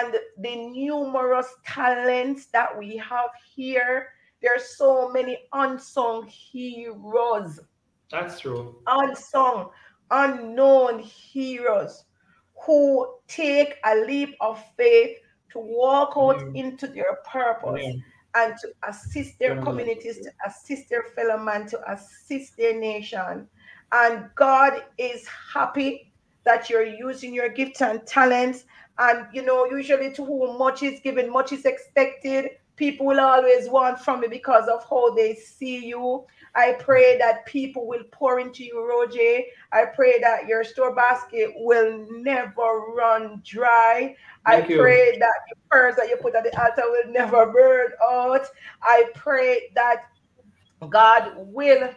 and 0.00 0.14
the 0.38 0.56
numerous 0.56 1.54
talents 1.64 2.46
that 2.46 2.76
we 2.76 2.96
have 2.96 3.30
here. 3.54 4.08
There 4.42 4.54
are 4.54 4.60
so 4.60 5.10
many 5.10 5.38
unsung 5.52 6.26
heroes. 6.26 7.60
That's 8.10 8.40
true. 8.40 8.76
Unsung, 8.86 9.70
unknown 10.10 11.00
heroes 11.00 12.04
who 12.64 13.16
take 13.28 13.76
a 13.84 13.96
leap 13.96 14.34
of 14.40 14.62
faith 14.76 15.18
to 15.56 15.60
walk 15.60 16.12
out 16.16 16.40
yeah. 16.40 16.62
into 16.62 16.86
their 16.86 17.18
purpose. 17.30 17.82
Yeah 17.82 17.92
and 18.36 18.54
to 18.58 18.68
assist 18.86 19.38
their 19.38 19.60
communities, 19.62 20.18
to 20.18 20.30
assist 20.46 20.90
their 20.90 21.04
fellow 21.14 21.42
man, 21.42 21.66
to 21.66 21.80
assist 21.90 22.54
their 22.56 22.78
nation. 22.78 23.48
And 23.92 24.28
God 24.34 24.84
is 24.98 25.26
happy 25.54 26.12
that 26.44 26.68
you're 26.68 26.84
using 26.84 27.34
your 27.34 27.48
gifts 27.48 27.80
and 27.80 28.06
talents. 28.06 28.64
And 28.98 29.26
you 29.32 29.42
know, 29.42 29.64
usually 29.66 30.12
to 30.12 30.24
whom 30.24 30.58
much 30.58 30.82
is 30.82 31.00
given, 31.00 31.30
much 31.30 31.52
is 31.52 31.64
expected. 31.64 32.50
People 32.76 33.06
will 33.06 33.20
always 33.20 33.70
want 33.70 33.98
from 34.00 34.22
you 34.22 34.28
because 34.28 34.68
of 34.68 34.86
how 34.88 35.14
they 35.14 35.34
see 35.34 35.86
you. 35.86 36.26
I 36.54 36.72
pray 36.78 37.18
that 37.18 37.46
people 37.46 37.86
will 37.86 38.04
pour 38.12 38.40
into 38.40 38.64
you, 38.64 38.86
Roger. 38.86 39.42
I 39.72 39.86
pray 39.94 40.18
that 40.20 40.46
your 40.46 40.64
store 40.64 40.94
basket 40.94 41.52
will 41.56 42.06
never 42.10 42.80
run 42.96 43.42
dry. 43.44 44.16
Thank 44.46 44.66
I 44.66 44.68
you. 44.68 44.80
pray 44.80 45.18
that 45.18 45.34
the 45.50 45.56
prayers 45.68 45.96
that 45.96 46.08
you 46.08 46.16
put 46.16 46.34
at 46.34 46.44
the 46.44 46.60
altar 46.60 46.82
will 46.84 47.12
never 47.12 47.46
burn 47.46 47.88
out. 48.02 48.46
I 48.82 49.06
pray 49.14 49.70
that 49.74 50.04
God 50.88 51.32
will 51.36 51.90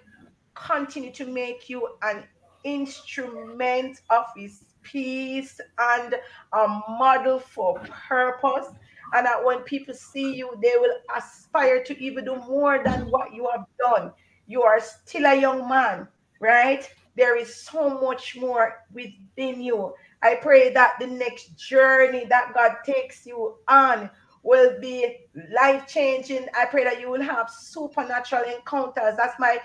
continue 0.56 1.12
to 1.14 1.26
make 1.26 1.70
you 1.70 1.88
an 2.02 2.24
instrument 2.64 4.02
of 4.10 4.26
his 4.36 4.64
peace 4.82 5.60
and 5.78 6.16
a 6.54 6.68
model 6.68 7.40
for 7.40 7.80
purpose. 8.08 8.68
And 9.14 9.26
that 9.26 9.44
when 9.44 9.60
people 9.60 9.94
see 9.94 10.36
you, 10.36 10.56
they 10.62 10.74
will 10.76 10.94
aspire 11.16 11.84
to 11.84 12.04
even 12.04 12.26
do 12.26 12.36
more 12.36 12.82
than 12.84 13.10
what 13.10 13.34
you 13.34 13.50
have 13.52 13.66
done. 13.80 14.12
You 14.48 14.64
are 14.64 14.80
still 14.80 15.26
a 15.26 15.40
young 15.40 15.68
man, 15.68 16.08
right? 16.40 16.88
There 17.16 17.36
is 17.36 17.54
so 17.56 17.90
much 18.02 18.38
more 18.38 18.76
within 18.94 19.62
you. 19.62 19.94
I 20.22 20.36
pray 20.36 20.74
that 20.74 20.96
the 21.00 21.08
next 21.08 21.56
journey 21.58 22.26
that 22.26 22.54
God 22.54 22.78
takes 22.86 23.26
you 23.26 23.56
on 23.68 24.10
will 24.44 24.80
be 24.80 25.18
life 25.54 25.86
changing. 25.88 26.48
I 26.58 26.66
pray 26.66 26.84
that 26.86 27.02
you 27.02 27.10
will 27.10 27.22
have 27.22 27.50
supernatural 27.50 28.44
encounters. 28.44 29.16
That's 29.18 29.38
my 29.40 29.60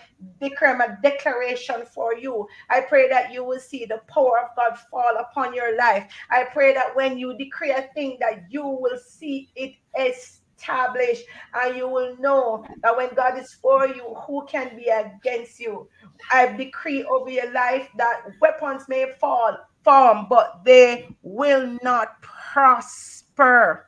declaration 1.02 1.84
for 1.86 2.16
you. 2.16 2.46
I 2.70 2.80
pray 2.80 3.08
that 3.08 3.32
you 3.32 3.44
will 3.44 3.60
see 3.60 3.84
the 3.84 4.00
power 4.08 4.40
of 4.40 4.56
God 4.56 4.78
fall 4.90 5.16
upon 5.18 5.54
your 5.54 5.76
life. 5.76 6.12
I 6.30 6.44
pray 6.52 6.74
that 6.74 6.94
when 6.96 7.18
you 7.18 7.36
decree 7.38 7.70
a 7.70 7.88
thing, 7.94 8.16
that 8.20 8.46
you 8.50 8.66
will 8.66 8.98
see 8.98 9.48
it 9.54 9.74
established, 9.96 11.24
and 11.54 11.76
you 11.76 11.88
will 11.88 12.16
know 12.18 12.64
that 12.82 12.96
when 12.96 13.14
God 13.14 13.38
is 13.38 13.52
for 13.52 13.86
you, 13.86 14.14
who 14.26 14.44
can 14.46 14.76
be 14.76 14.86
against 14.86 15.60
you? 15.60 15.88
I 16.32 16.46
decree 16.46 17.04
over 17.04 17.30
your 17.30 17.52
life 17.52 17.88
that 17.96 18.22
weapons 18.40 18.88
may 18.88 19.12
fall, 19.20 19.56
form, 19.84 20.26
but 20.28 20.64
they 20.64 21.08
will 21.22 21.78
not 21.82 22.20
prosper 22.22 23.86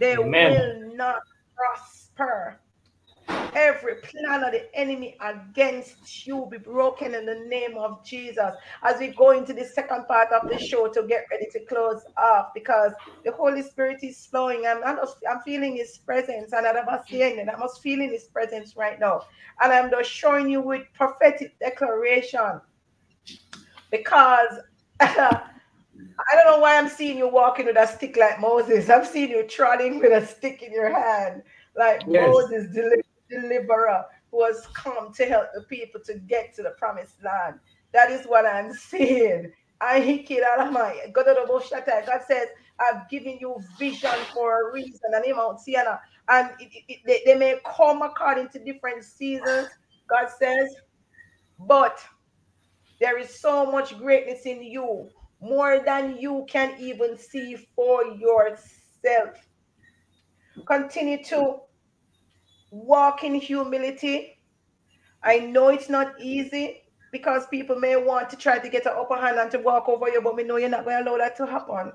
they 0.00 0.16
Amen. 0.16 0.50
will 0.50 0.96
not 0.96 1.20
prosper. 1.54 2.58
Every 3.54 3.96
plan 3.96 4.44
of 4.44 4.52
the 4.52 4.74
enemy 4.74 5.16
against 5.20 6.26
you 6.26 6.46
be 6.50 6.56
broken 6.56 7.14
in 7.14 7.26
the 7.26 7.44
name 7.48 7.76
of 7.76 8.04
Jesus. 8.04 8.52
As 8.82 8.98
we 8.98 9.08
go 9.08 9.32
into 9.32 9.52
the 9.52 9.64
second 9.64 10.06
part 10.06 10.32
of 10.32 10.48
the 10.48 10.58
show 10.58 10.88
to 10.88 11.02
get 11.06 11.26
ready 11.30 11.46
to 11.52 11.60
close 11.66 12.02
off, 12.16 12.46
because 12.54 12.92
the 13.24 13.32
Holy 13.32 13.62
Spirit 13.62 14.02
is 14.02 14.24
flowing. 14.26 14.64
I'm 14.66 14.80
not, 14.80 15.06
I'm 15.28 15.40
feeling 15.40 15.76
His 15.76 15.98
presence, 15.98 16.52
and 16.52 16.66
I'm 16.66 16.86
seeing 17.10 17.38
it. 17.38 17.48
I'm 17.52 17.60
just 17.60 17.82
feeling 17.82 18.10
His 18.10 18.24
presence 18.24 18.76
right 18.76 18.98
now, 18.98 19.24
and 19.60 19.72
I'm 19.72 19.90
just 19.90 20.10
showing 20.10 20.48
you 20.48 20.62
with 20.62 20.86
prophetic 20.94 21.58
declaration, 21.58 22.60
because 23.90 24.60
I 25.00 26.34
don't 26.34 26.46
know 26.46 26.58
why 26.58 26.76
I'm 26.76 26.88
seeing 26.88 27.18
you 27.18 27.28
walking 27.28 27.66
with 27.66 27.76
a 27.76 27.86
stick 27.86 28.16
like 28.16 28.40
Moses. 28.40 28.90
I'm 28.90 29.04
seeing 29.04 29.30
you 29.30 29.46
trotting 29.46 30.00
with 30.00 30.12
a 30.12 30.26
stick 30.26 30.62
in 30.62 30.72
your 30.72 30.90
hand, 30.90 31.42
like 31.76 32.02
yes. 32.08 32.28
Moses, 32.28 32.76
deliverer, 33.30 34.04
who 34.30 34.44
has 34.44 34.66
come 34.74 35.12
to 35.14 35.24
help 35.24 35.46
the 35.54 35.62
people 35.62 36.00
to 36.06 36.14
get 36.14 36.54
to 36.56 36.62
the 36.62 36.70
promised 36.70 37.22
land. 37.24 37.58
That 37.92 38.10
is 38.10 38.26
what 38.26 38.46
I'm 38.46 38.72
seeing. 38.72 39.52
I 39.80 40.00
hiked 40.00 40.28
that 40.28 42.06
God 42.06 42.06
God 42.06 42.20
says, 42.26 42.48
I've 42.78 43.08
given 43.08 43.38
you 43.40 43.56
vision 43.78 44.10
for 44.34 44.68
a 44.68 44.72
reason, 44.72 45.00
and 45.14 45.24
Mount 45.34 45.60
Sienna, 45.60 46.00
and 46.28 46.50
it, 46.60 46.70
it, 46.88 46.98
they, 47.06 47.22
they 47.24 47.34
may 47.38 47.58
come 47.64 48.02
according 48.02 48.48
to 48.50 48.58
different 48.58 49.04
seasons. 49.04 49.68
God 50.08 50.28
says, 50.38 50.74
but 51.60 51.98
there 53.00 53.18
is 53.18 53.40
so 53.40 53.70
much 53.70 53.98
greatness 53.98 54.44
in 54.44 54.62
you 54.62 55.08
more 55.40 55.80
than 55.84 56.18
you 56.18 56.44
can 56.48 56.74
even 56.78 57.16
see 57.16 57.56
for 57.74 58.04
yourself. 58.04 59.48
Continue 60.66 61.24
to 61.24 61.56
walk 62.70 63.24
in 63.24 63.34
humility. 63.34 64.36
I 65.22 65.38
know 65.38 65.68
it's 65.68 65.88
not 65.88 66.20
easy 66.20 66.82
because 67.10 67.46
people 67.46 67.76
may 67.76 67.96
want 67.96 68.28
to 68.30 68.36
try 68.36 68.58
to 68.58 68.68
get 68.68 68.86
an 68.86 68.92
upper 68.96 69.16
hand 69.16 69.38
and 69.38 69.50
to 69.50 69.58
walk 69.58 69.88
over 69.88 70.08
you, 70.08 70.20
but 70.20 70.36
we 70.36 70.44
know 70.44 70.56
you're 70.56 70.68
not 70.68 70.84
going 70.84 71.02
to 71.02 71.10
allow 71.10 71.18
that 71.18 71.36
to 71.36 71.46
happen. 71.46 71.92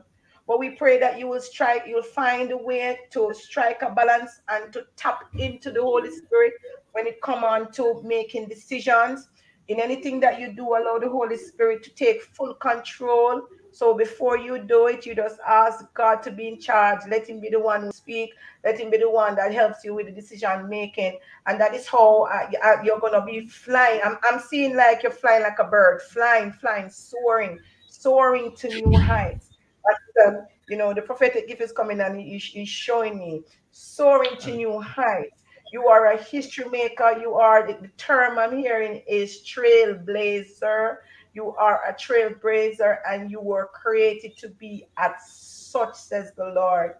But 0.48 0.60
we 0.60 0.72
pray 0.72 1.00
that 1.00 1.18
you 1.18 1.28
will 1.28 1.42
strike, 1.42 1.84
you'll 1.88 2.04
find 2.04 2.52
a 2.52 2.58
way 2.58 3.00
to 3.12 3.34
strike 3.34 3.82
a 3.82 3.92
balance 3.92 4.42
and 4.50 4.74
to 4.74 4.86
tap 4.96 5.24
into 5.38 5.72
the 5.72 5.82
Holy 5.82 6.12
Spirit 6.12 6.54
when 6.92 7.08
it 7.08 7.22
come 7.22 7.44
on 7.44 7.72
to 7.74 8.02
making 8.04 8.48
decisions 8.48 9.28
in 9.68 9.80
anything 9.80 10.20
that 10.20 10.40
you 10.40 10.54
do, 10.54 10.76
allow 10.76 11.00
the 11.00 11.10
Holy 11.10 11.38
Spirit 11.38 11.84
to 11.84 11.90
take 11.92 12.22
full 12.22 12.54
control. 12.56 13.42
So 13.72 13.94
before 13.98 14.38
you 14.38 14.60
do 14.60 14.88
it, 14.88 15.06
you 15.06 15.16
just 15.16 15.38
ask 15.46 15.84
God 15.94 16.22
to 16.24 16.32
be 16.32 16.48
in 16.48 16.60
charge. 16.60 17.00
Let 17.10 17.28
Him 17.28 17.42
be 17.42 17.50
the 17.50 17.60
one 17.60 17.82
who 17.82 17.92
speak. 17.92 18.32
Let 18.64 18.80
Him 18.80 18.90
be 18.90 18.98
the 18.98 19.10
one 19.10 19.36
that 19.36 19.54
helps 19.54 19.84
you 19.84 19.94
with 19.94 20.06
the 20.06 20.12
decision 20.12 20.70
making. 20.70 21.20
And 21.46 21.60
that 21.60 21.74
is 21.74 21.88
how 21.88 22.24
uh, 22.24 22.50
uh 22.64 22.84
you're 22.84 23.00
gonna 23.00 23.26
be 23.26 23.48
flying. 23.48 24.02
I'm, 24.04 24.18
I'm 24.24 24.40
seeing 24.40 24.76
like 24.76 25.04
you're 25.04 25.12
flying 25.12 25.44
like 25.44 25.60
a 25.60 25.66
bird, 25.66 26.02
flying, 26.04 26.52
flying, 26.54 26.90
soaring, 26.90 27.60
soaring 27.88 28.56
to 28.58 28.70
new 28.70 28.98
heights. 28.98 29.52
But, 29.84 30.28
um, 30.28 30.46
you 30.68 30.78
know, 30.78 30.94
the 30.94 31.02
prophetic 31.02 31.48
gift 31.48 31.62
is 31.62 31.72
coming 31.72 32.00
and 32.00 32.20
he's, 32.20 32.46
he's 32.46 32.70
showing 32.70 33.20
me 33.20 33.44
soaring 33.72 34.38
to 34.40 34.56
new 34.56 34.80
heights 34.80 35.44
you 35.76 35.88
are 35.90 36.14
a 36.14 36.18
history 36.24 36.70
maker. 36.70 37.18
You 37.20 37.34
are 37.34 37.68
the, 37.68 37.74
the 37.82 37.90
term 37.98 38.40
I'm 38.40 38.58
hearing 38.58 39.02
is 39.10 39.44
trailblazer. 39.44 41.00
You 41.34 41.54
are 41.58 41.82
a 41.90 41.94
trailblazer 41.94 43.00
and 43.10 43.30
you 43.30 43.42
were 43.42 43.68
created 43.74 44.38
to 44.38 44.48
be 44.48 44.88
at 44.96 45.18
such, 45.28 45.96
says 45.96 46.32
the 46.38 46.46
Lord. 46.56 46.94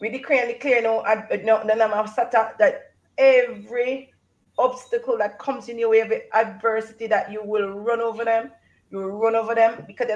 We 0.00 0.08
declare 0.08 0.44
and 0.44 0.52
declare 0.52 0.82
now, 0.82 1.02
no, 1.42 1.64
no, 1.64 1.74
no, 1.74 1.88
that 2.60 2.92
every 3.18 4.12
obstacle 4.56 5.18
that 5.18 5.40
comes 5.40 5.68
in 5.68 5.80
your 5.80 5.90
way, 5.90 6.02
every 6.02 6.32
adversity 6.32 7.08
that 7.08 7.32
you 7.32 7.42
will 7.42 7.70
run 7.70 8.00
over 8.00 8.24
them, 8.24 8.52
you 8.92 8.98
will 8.98 9.18
run 9.18 9.34
over 9.34 9.56
them 9.56 9.82
because 9.88 10.06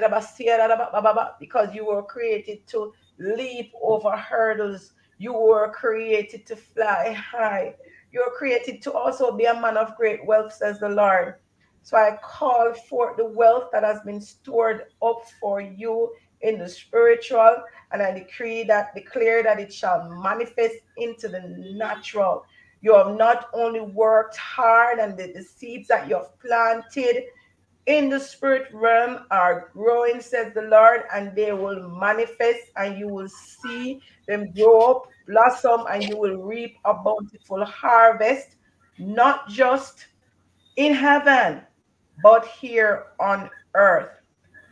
because 1.41 1.75
you 1.75 1.85
were 1.87 2.03
created 2.03 2.65
to 2.67 2.93
leap 3.17 3.73
over 3.83 4.11
hurdles 4.15 4.93
you 5.19 5.33
were 5.33 5.69
created 5.69 6.45
to 6.47 6.55
fly 6.55 7.11
high. 7.13 7.75
You 8.11 8.23
were 8.25 8.35
created 8.35 8.81
to 8.83 8.93
also 8.93 9.31
be 9.31 9.45
a 9.45 9.53
man 9.53 9.77
of 9.77 9.95
great 9.95 10.25
wealth, 10.25 10.53
says 10.53 10.79
the 10.79 10.89
Lord. 10.89 11.35
So 11.83 11.97
I 11.97 12.17
call 12.23 12.73
forth 12.73 13.17
the 13.17 13.25
wealth 13.25 13.69
that 13.71 13.83
has 13.83 13.99
been 14.01 14.21
stored 14.21 14.85
up 15.01 15.23
for 15.39 15.61
you 15.61 16.11
in 16.41 16.57
the 16.57 16.69
spiritual, 16.69 17.63
and 17.91 18.01
I 18.01 18.11
decree 18.11 18.63
that, 18.63 18.95
declare 18.95 19.43
that 19.43 19.59
it 19.59 19.73
shall 19.73 20.09
manifest 20.09 20.75
into 20.97 21.27
the 21.27 21.41
natural. 21.75 22.45
You 22.81 22.95
have 22.95 23.15
not 23.17 23.49
only 23.53 23.81
worked 23.81 24.37
hard 24.37 24.99
and 24.99 25.17
the, 25.17 25.33
the 25.33 25.43
seeds 25.43 25.89
that 25.89 26.07
you 26.07 26.15
have 26.15 26.39
planted 26.39 27.25
in 27.89 28.07
the 28.07 28.19
spirit 28.19 28.67
realm 28.71 29.25
are 29.31 29.71
growing, 29.73 30.21
says 30.21 30.53
the 30.53 30.61
Lord, 30.61 31.05
and 31.11 31.35
they 31.35 31.53
will 31.53 31.89
manifest, 31.89 32.69
and 32.77 32.99
you 32.99 33.07
will 33.07 33.27
see 33.27 33.99
them 34.27 34.51
grow 34.51 34.91
up, 34.91 35.07
blossom, 35.27 35.85
and 35.91 36.07
you 36.07 36.15
will 36.15 36.37
reap 36.37 36.77
a 36.85 36.93
bountiful 36.93 37.65
harvest, 37.65 38.57
not 38.99 39.49
just 39.49 40.05
in 40.75 40.93
heaven, 40.93 41.61
but 42.21 42.45
here 42.45 43.07
on 43.19 43.49
earth. 43.73 44.11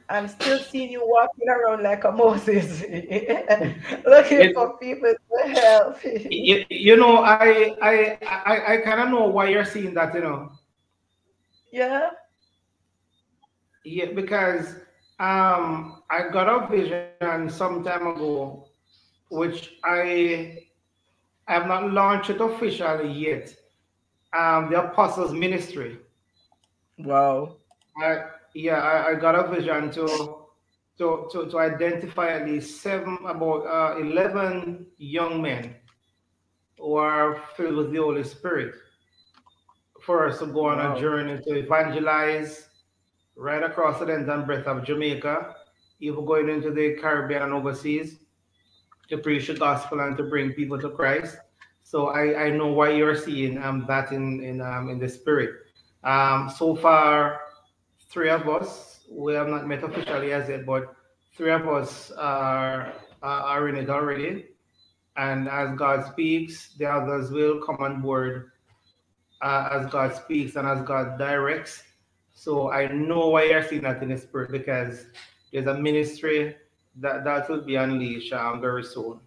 I'm 0.10 0.28
still 0.28 0.60
seeing 0.60 0.92
you 0.92 1.02
walking 1.04 1.50
around 1.50 1.82
like 1.82 2.04
a 2.04 2.12
Moses, 2.12 2.82
looking 4.06 4.42
it, 4.46 4.54
for 4.54 4.78
people 4.78 5.12
to 5.12 5.50
help. 5.50 5.98
you, 6.04 6.66
you 6.70 6.96
know, 6.96 7.18
I 7.18 7.76
I 7.82 8.18
I, 8.22 8.74
I 8.74 8.78
kind 8.86 9.02
of 9.02 9.10
know 9.10 9.26
why 9.26 9.50
you're 9.50 9.66
seeing 9.66 9.96
that, 9.96 10.14
you 10.14 10.22
know. 10.22 10.52
Yeah. 11.74 12.12
Yeah, 13.88 14.12
because 14.12 14.76
um, 15.18 16.04
I 16.10 16.28
got 16.30 16.50
a 16.50 16.68
vision 16.68 17.50
some 17.50 17.86
time 17.86 18.06
ago, 18.06 18.68
which 19.32 19.76
I 19.86 20.66
have 21.46 21.68
not 21.68 21.94
launched 21.94 22.30
it 22.30 22.42
officially 22.42 23.10
yet. 23.10 23.56
Um, 24.38 24.70
the 24.70 24.84
Apostles 24.84 25.32
Ministry. 25.32 26.00
Wow. 26.98 27.56
I, 28.04 28.26
yeah, 28.54 28.82
I, 28.82 29.12
I 29.12 29.16
got 29.16 29.36
a 29.36 29.48
vision 29.56 29.90
to 29.92 30.44
to, 30.98 31.30
to, 31.32 31.50
to 31.50 31.60
identify 31.60 32.34
at 32.34 32.46
least 32.46 32.82
seven, 32.82 33.20
about 33.26 33.68
uh, 33.68 34.00
11 34.00 34.88
young 34.98 35.42
men 35.42 35.76
who 36.78 36.96
are 36.96 37.42
filled 37.56 37.76
with 37.78 37.92
the 37.94 38.00
Holy 38.00 38.24
Spirit 38.24 38.74
for 40.02 40.28
us 40.28 40.40
to 40.40 40.48
go 40.48 40.66
on 40.66 40.80
wow. 40.80 40.96
a 40.96 41.00
journey 41.00 41.40
to 41.44 41.54
evangelize 41.54 42.67
right 43.38 43.64
across 43.64 44.00
the 44.00 44.06
length 44.06 44.30
and 44.30 44.46
breadth 44.46 44.68
of 44.68 44.84
Jamaica, 44.84 45.56
even 46.00 46.26
going 46.26 46.50
into 46.50 46.72
the 46.72 46.96
Caribbean 46.96 47.44
and 47.44 47.54
overseas 47.54 48.18
to 49.10 49.18
preach 49.18 49.48
the 49.48 49.54
gospel 49.54 50.00
and 50.02 50.18
to 50.18 50.24
bring 50.24 50.52
people 50.54 50.80
to 50.80 50.90
Christ. 50.90 51.38
So 51.84 52.08
I, 52.08 52.48
I 52.48 52.50
know 52.50 52.68
why 52.68 52.90
you're 52.90 53.16
seeing 53.16 53.58
um, 53.64 53.86
that 53.88 54.12
in 54.12 54.44
in 54.44 54.60
um, 54.60 54.90
in 54.90 55.00
the 55.00 55.08
spirit. 55.08 55.52
Um, 56.04 56.50
so 56.50 56.76
far, 56.76 57.42
three 58.10 58.30
of 58.30 58.50
us 58.50 59.06
we 59.10 59.34
have 59.34 59.48
not 59.48 59.68
met 59.68 59.84
officially 59.84 60.34
as 60.34 60.50
yet, 60.50 60.66
but 60.66 60.94
three 61.36 61.52
of 61.52 61.68
us 61.68 62.12
are 62.12 62.94
are 63.22 63.70
in 63.70 63.76
it 63.76 63.90
already. 63.90 64.48
And 65.16 65.48
as 65.48 65.76
God 65.78 66.06
speaks, 66.06 66.74
the 66.78 66.86
others 66.86 67.32
will 67.32 67.62
come 67.66 67.78
on 67.80 68.02
board 68.02 68.52
uh, 69.42 69.70
as 69.72 69.90
God 69.92 70.14
speaks 70.14 70.56
and 70.56 70.68
as 70.68 70.82
God 70.84 71.18
directs. 71.18 71.84
So 72.38 72.72
I 72.72 72.88
know 72.88 73.30
why 73.30 73.46
you're 73.46 73.68
seeing 73.68 73.82
that 73.82 74.04
in 74.04 74.10
the 74.10 74.18
spirit 74.18 74.52
because 74.52 75.08
there's 75.52 75.66
a 75.66 75.74
ministry 75.74 76.56
that, 76.98 77.24
that 77.24 77.50
will 77.50 77.62
be 77.62 77.78
unleashed 77.78 78.32
um, 78.32 78.62
very 78.62 78.84
soon. 78.84 79.20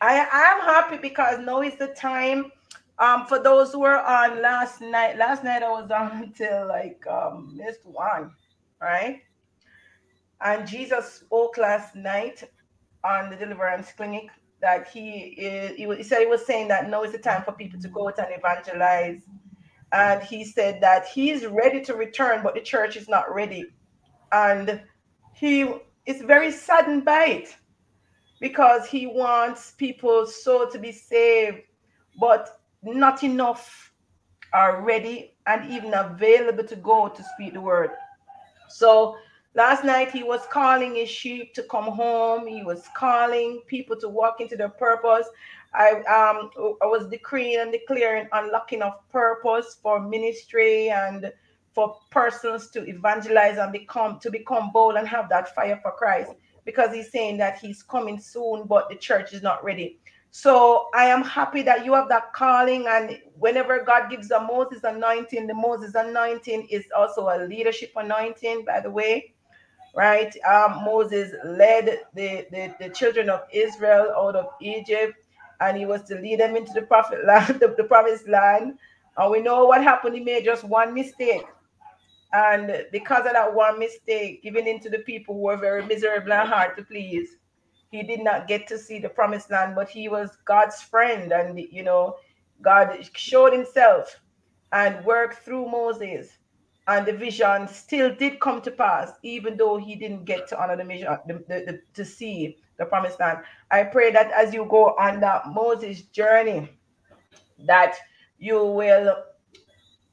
I 0.00 0.14
am 0.14 0.60
happy 0.60 0.96
because 0.96 1.40
now 1.40 1.60
is 1.60 1.76
the 1.76 1.88
time. 1.88 2.50
Um, 2.98 3.26
for 3.26 3.38
those 3.38 3.70
who 3.72 3.80
were 3.80 4.00
on 4.00 4.40
last 4.40 4.80
night, 4.80 5.18
last 5.18 5.44
night 5.44 5.62
I 5.62 5.68
was 5.68 5.90
on 6.00 6.22
until 6.22 6.68
like 6.68 7.06
um 7.06 7.54
missed 7.54 7.84
one, 7.84 8.30
right? 8.80 9.20
And 10.40 10.66
Jesus 10.66 11.12
spoke 11.12 11.58
last 11.58 11.94
night 11.94 12.44
on 13.04 13.28
the 13.28 13.36
deliverance 13.36 13.92
clinic 13.94 14.30
that 14.62 14.88
he 14.88 15.34
is, 15.36 15.76
he, 15.76 15.84
he 15.96 16.02
said 16.02 16.20
he 16.20 16.26
was 16.26 16.46
saying 16.46 16.68
that 16.68 16.88
now 16.88 17.02
is 17.02 17.12
the 17.12 17.18
time 17.18 17.42
for 17.44 17.52
people 17.52 17.78
to 17.78 17.88
go 17.88 18.08
out 18.08 18.18
and 18.18 18.28
evangelize. 18.34 19.20
And 19.92 20.22
he 20.22 20.44
said 20.44 20.80
that 20.80 21.06
he's 21.06 21.46
ready 21.46 21.80
to 21.82 21.94
return, 21.94 22.42
but 22.42 22.54
the 22.54 22.60
church 22.60 22.96
is 22.96 23.08
not 23.08 23.32
ready. 23.32 23.66
And 24.32 24.80
he 25.34 25.70
is 26.06 26.22
very 26.22 26.50
saddened 26.50 27.04
by 27.04 27.26
it 27.26 27.56
because 28.40 28.86
he 28.86 29.06
wants 29.06 29.72
people 29.72 30.26
so 30.26 30.68
to 30.68 30.78
be 30.78 30.92
saved, 30.92 31.58
but 32.18 32.60
not 32.82 33.22
enough 33.22 33.92
are 34.52 34.82
ready 34.82 35.34
and 35.46 35.70
even 35.70 35.94
available 35.94 36.64
to 36.64 36.76
go 36.76 37.08
to 37.08 37.24
speak 37.34 37.54
the 37.54 37.60
word. 37.60 37.90
So 38.68 39.16
Last 39.54 39.84
night 39.84 40.10
he 40.10 40.22
was 40.22 40.40
calling 40.50 40.94
his 40.94 41.10
sheep 41.10 41.52
to 41.54 41.62
come 41.64 41.84
home. 41.84 42.46
He 42.46 42.62
was 42.62 42.88
calling 42.96 43.60
people 43.66 43.96
to 43.96 44.08
walk 44.08 44.40
into 44.40 44.56
their 44.56 44.70
purpose. 44.70 45.26
I 45.74 45.90
um 46.02 46.50
I 46.82 46.86
was 46.86 47.08
decreeing 47.08 47.60
and 47.60 47.72
declaring 47.72 48.28
unlocking 48.32 48.82
of 48.82 48.94
purpose 49.10 49.78
for 49.82 50.00
ministry 50.00 50.90
and 50.90 51.32
for 51.74 51.96
persons 52.10 52.70
to 52.70 52.86
evangelize 52.86 53.58
and 53.58 53.72
become 53.72 54.18
to 54.20 54.30
become 54.30 54.70
bold 54.72 54.96
and 54.96 55.08
have 55.08 55.28
that 55.30 55.54
fire 55.54 55.78
for 55.82 55.92
Christ 55.92 56.32
because 56.64 56.94
he's 56.94 57.10
saying 57.10 57.38
that 57.38 57.58
he's 57.58 57.82
coming 57.82 58.20
soon, 58.20 58.66
but 58.66 58.88
the 58.88 58.96
church 58.96 59.32
is 59.32 59.42
not 59.42 59.64
ready. 59.64 59.98
So 60.30 60.88
I 60.94 61.06
am 61.06 61.22
happy 61.24 61.62
that 61.62 61.84
you 61.84 61.94
have 61.94 62.08
that 62.08 62.32
calling, 62.32 62.86
and 62.88 63.18
whenever 63.38 63.84
God 63.84 64.10
gives 64.10 64.30
a 64.30 64.40
Moses 64.40 64.84
anointing, 64.84 65.46
the 65.46 65.54
Moses 65.54 65.94
anointing 65.94 66.68
is 66.70 66.84
also 66.96 67.28
a 67.28 67.44
leadership 67.46 67.92
anointing, 67.96 68.64
by 68.64 68.80
the 68.80 68.90
way 68.90 69.34
right? 69.94 70.34
Um, 70.46 70.84
Moses 70.84 71.32
led 71.44 72.00
the, 72.14 72.46
the, 72.50 72.74
the 72.80 72.88
children 72.90 73.28
of 73.30 73.42
Israel 73.52 74.12
out 74.16 74.36
of 74.36 74.46
Egypt, 74.60 75.21
and 75.62 75.76
he 75.76 75.86
was 75.86 76.02
to 76.04 76.16
lead 76.16 76.40
them 76.40 76.56
into 76.56 76.72
the 76.72 76.82
prophet 76.82 77.24
land, 77.26 77.60
the, 77.60 77.74
the 77.76 77.84
promised 77.84 78.28
land. 78.28 78.78
And 79.16 79.30
we 79.30 79.40
know 79.40 79.64
what 79.66 79.82
happened. 79.82 80.14
He 80.14 80.20
made 80.20 80.44
just 80.44 80.64
one 80.64 80.94
mistake. 80.94 81.44
And 82.32 82.86
because 82.92 83.26
of 83.26 83.32
that 83.32 83.54
one 83.54 83.78
mistake, 83.78 84.42
giving 84.42 84.66
in 84.66 84.80
to 84.80 84.90
the 84.90 85.00
people 85.00 85.34
who 85.34 85.42
were 85.42 85.56
very 85.56 85.84
miserable 85.84 86.32
and 86.32 86.48
hard 86.48 86.76
to 86.76 86.84
please, 86.84 87.36
he 87.90 88.02
did 88.02 88.24
not 88.24 88.48
get 88.48 88.66
to 88.68 88.78
see 88.78 88.98
the 88.98 89.10
promised 89.10 89.50
land, 89.50 89.74
but 89.74 89.88
he 89.88 90.08
was 90.08 90.30
God's 90.46 90.80
friend. 90.80 91.30
And, 91.30 91.58
you 91.58 91.82
know, 91.82 92.16
God 92.62 92.98
showed 93.14 93.52
himself 93.52 94.18
and 94.72 95.04
worked 95.04 95.44
through 95.44 95.70
Moses 95.70 96.38
and 96.92 97.06
the 97.06 97.12
vision 97.12 97.66
still 97.68 98.14
did 98.14 98.38
come 98.38 98.60
to 98.60 98.70
pass, 98.70 99.12
even 99.22 99.56
though 99.56 99.78
he 99.78 99.96
didn't 99.96 100.26
get 100.26 100.46
to 100.48 100.62
honor 100.62 100.76
the 100.76 100.84
mission, 100.84 101.06
uh, 101.06 101.16
the, 101.26 101.34
the, 101.48 101.64
the, 101.66 101.80
to 101.94 102.04
see 102.04 102.58
the 102.78 102.84
promised 102.84 103.18
land. 103.18 103.38
I 103.70 103.84
pray 103.84 104.12
that 104.12 104.30
as 104.32 104.52
you 104.52 104.66
go 104.66 104.94
on 104.98 105.20
that 105.20 105.48
Moses 105.52 106.02
journey, 106.02 106.68
that 107.66 107.96
you 108.38 108.62
will 108.62 109.16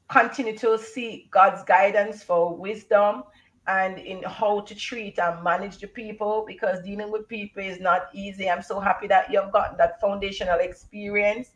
continue 0.08 0.56
to 0.56 0.78
seek 0.78 1.30
God's 1.30 1.62
guidance 1.64 2.22
for 2.22 2.56
wisdom 2.56 3.24
and 3.66 3.98
in 3.98 4.22
how 4.22 4.60
to 4.60 4.74
treat 4.74 5.18
and 5.18 5.44
manage 5.44 5.78
the 5.78 5.86
people 5.86 6.44
because 6.48 6.82
dealing 6.82 7.12
with 7.12 7.28
people 7.28 7.62
is 7.62 7.78
not 7.78 8.08
easy. 8.14 8.48
I'm 8.48 8.62
so 8.62 8.80
happy 8.80 9.06
that 9.08 9.30
you've 9.30 9.52
gotten 9.52 9.76
that 9.76 10.00
foundational 10.00 10.58
experience 10.60 11.50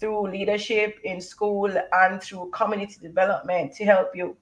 through 0.00 0.30
leadership 0.30 0.98
in 1.04 1.20
school 1.20 1.70
and 1.92 2.22
through 2.22 2.50
community 2.52 2.96
development 3.02 3.74
to 3.74 3.84
help 3.84 4.08
you 4.14 4.36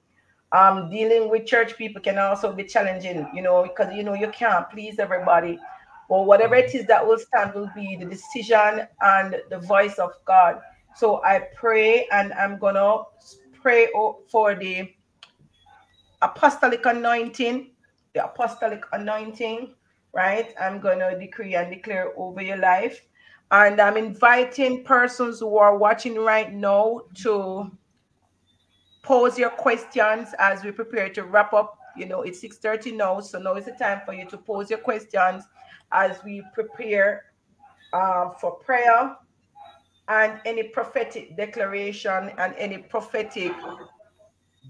um, 0.52 0.90
dealing 0.90 1.30
with 1.30 1.46
church 1.46 1.76
people 1.76 2.00
can 2.02 2.18
also 2.18 2.52
be 2.52 2.64
challenging, 2.64 3.28
you 3.34 3.42
know, 3.42 3.62
because 3.62 3.94
you 3.94 4.02
know 4.02 4.14
you 4.14 4.28
can't 4.28 4.68
please 4.70 4.98
everybody. 4.98 5.58
But 6.08 6.26
whatever 6.26 6.56
it 6.56 6.74
is 6.74 6.86
that 6.86 7.06
will 7.06 7.18
stand 7.18 7.54
will 7.54 7.70
be 7.74 7.96
the 7.96 8.04
decision 8.04 8.88
and 9.00 9.36
the 9.48 9.58
voice 9.58 9.98
of 9.98 10.10
God. 10.24 10.60
So 10.96 11.22
I 11.22 11.46
pray 11.54 12.08
and 12.10 12.32
I'm 12.32 12.58
gonna 12.58 13.02
pray 13.62 13.88
for 14.28 14.56
the 14.56 14.92
apostolic 16.20 16.84
anointing, 16.84 17.70
the 18.14 18.24
apostolic 18.24 18.82
anointing, 18.92 19.74
right? 20.12 20.52
I'm 20.60 20.80
gonna 20.80 21.16
decree 21.16 21.54
and 21.54 21.72
declare 21.72 22.12
over 22.16 22.42
your 22.42 22.56
life. 22.58 23.00
And 23.52 23.80
I'm 23.80 23.96
inviting 23.96 24.84
persons 24.84 25.40
who 25.40 25.58
are 25.58 25.76
watching 25.76 26.16
right 26.16 26.52
now 26.52 27.02
to 27.22 27.70
pose 29.02 29.38
your 29.38 29.50
questions 29.50 30.28
as 30.38 30.62
we 30.62 30.70
prepare 30.70 31.08
to 31.10 31.24
wrap 31.24 31.52
up. 31.52 31.78
You 31.96 32.06
know, 32.06 32.22
it's 32.22 32.40
6:30 32.40 32.92
now, 32.92 33.20
so 33.20 33.38
now 33.38 33.54
is 33.54 33.64
the 33.64 33.72
time 33.72 34.02
for 34.04 34.12
you 34.12 34.26
to 34.26 34.38
pose 34.38 34.70
your 34.70 34.78
questions 34.78 35.44
as 35.92 36.22
we 36.24 36.42
prepare 36.54 37.24
uh, 37.92 38.30
for 38.40 38.52
prayer 38.52 39.16
and 40.08 40.40
any 40.44 40.64
prophetic 40.64 41.36
declaration 41.36 42.30
and 42.38 42.54
any 42.56 42.78
prophetic 42.78 43.52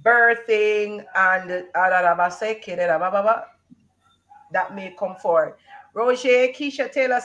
birthing 0.05 1.05
and 1.15 1.65
that 4.53 4.75
may 4.75 4.95
come 4.99 5.17
forward. 5.17 5.55
Roger 5.95 6.49
Keisha 6.49 6.91
Taylor 6.91 7.21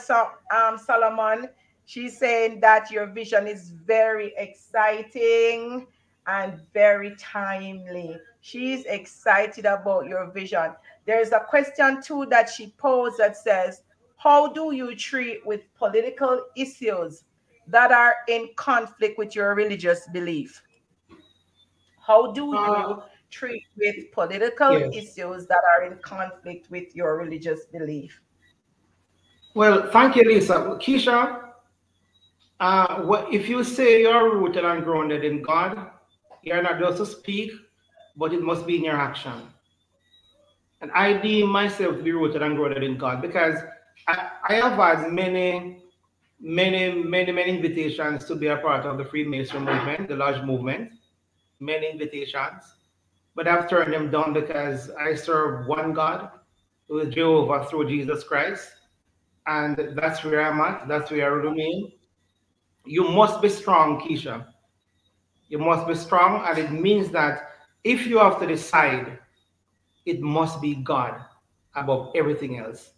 um, 0.50 0.78
Solomon, 0.78 1.48
she's 1.84 2.18
saying 2.18 2.60
that 2.60 2.90
your 2.90 3.06
vision 3.06 3.46
is 3.46 3.70
very 3.70 4.32
exciting 4.36 5.86
and 6.26 6.60
very 6.74 7.14
timely. 7.18 8.16
She's 8.40 8.84
excited 8.84 9.64
about 9.64 10.06
your 10.06 10.30
vision. 10.30 10.72
There's 11.06 11.32
a 11.32 11.40
question 11.40 12.02
too 12.02 12.26
that 12.30 12.48
she 12.48 12.74
posed 12.78 13.18
that 13.18 13.36
says, 13.36 13.82
How 14.16 14.52
do 14.52 14.72
you 14.72 14.94
treat 14.96 15.46
with 15.46 15.62
political 15.74 16.42
issues 16.56 17.24
that 17.68 17.92
are 17.92 18.16
in 18.28 18.50
conflict 18.56 19.18
with 19.18 19.34
your 19.34 19.54
religious 19.54 20.08
belief? 20.12 20.62
How 22.00 22.32
do 22.32 22.46
you 22.46 22.56
uh, 22.56 23.00
treat 23.30 23.64
with 23.76 24.12
political 24.12 24.78
yes. 24.78 24.94
issues 24.94 25.46
that 25.46 25.62
are 25.74 25.84
in 25.84 25.98
conflict 25.98 26.70
with 26.70 26.94
your 26.94 27.16
religious 27.16 27.64
belief? 27.66 28.20
Well, 29.54 29.90
thank 29.90 30.16
you, 30.16 30.22
Lisa. 30.22 30.78
Keisha, 30.80 31.46
uh, 32.60 33.02
what, 33.02 33.32
if 33.32 33.48
you 33.48 33.64
say 33.64 34.02
you're 34.02 34.38
rooted 34.38 34.64
and 34.64 34.84
grounded 34.84 35.24
in 35.24 35.42
God, 35.42 35.90
you're 36.46 36.62
not 36.62 36.78
just 36.78 36.98
to 36.98 37.06
speak, 37.06 37.50
but 38.16 38.32
it 38.32 38.40
must 38.40 38.66
be 38.66 38.76
in 38.76 38.84
your 38.84 38.96
action. 38.96 39.42
And 40.80 40.92
I 40.92 41.14
deem 41.14 41.48
myself 41.48 41.96
to 41.96 42.02
be 42.02 42.12
rooted 42.12 42.40
and 42.40 42.56
grounded 42.56 42.84
in 42.84 42.96
God 42.96 43.20
because 43.20 43.58
I, 44.06 44.30
I 44.48 44.54
have 44.54 44.78
had 44.78 45.12
many, 45.12 45.82
many, 46.40 47.02
many, 47.02 47.32
many 47.32 47.50
invitations 47.50 48.24
to 48.26 48.36
be 48.36 48.46
a 48.46 48.58
part 48.58 48.86
of 48.86 48.96
the 48.96 49.04
Freemason 49.04 49.64
movement, 49.64 50.08
the 50.08 50.14
large 50.14 50.40
movement, 50.44 50.92
many 51.58 51.90
invitations, 51.90 52.62
but 53.34 53.48
I've 53.48 53.68
turned 53.68 53.92
them 53.92 54.10
down 54.10 54.32
because 54.32 54.90
I 54.90 55.14
serve 55.14 55.66
one 55.66 55.92
God, 55.92 56.30
who 56.88 57.00
is 57.00 57.12
Jehovah 57.12 57.66
through 57.68 57.88
Jesus 57.88 58.22
Christ. 58.22 58.70
And 59.48 59.76
that's 59.96 60.22
where 60.24 60.42
I'm 60.42 60.60
at, 60.60 60.86
that's 60.86 61.10
where 61.10 61.24
I 61.24 61.34
remain. 61.34 61.92
You 62.84 63.08
must 63.08 63.42
be 63.42 63.48
strong, 63.48 64.00
Keisha. 64.00 64.46
You 65.48 65.58
must 65.58 65.86
be 65.86 65.94
strong, 65.94 66.44
and 66.46 66.58
it 66.58 66.72
means 66.72 67.10
that 67.10 67.50
if 67.84 68.06
you 68.06 68.18
have 68.18 68.40
to 68.40 68.46
decide, 68.46 69.18
it 70.04 70.20
must 70.20 70.60
be 70.60 70.74
God 70.76 71.20
above 71.74 72.12
everything 72.16 72.58
else. 72.58 72.92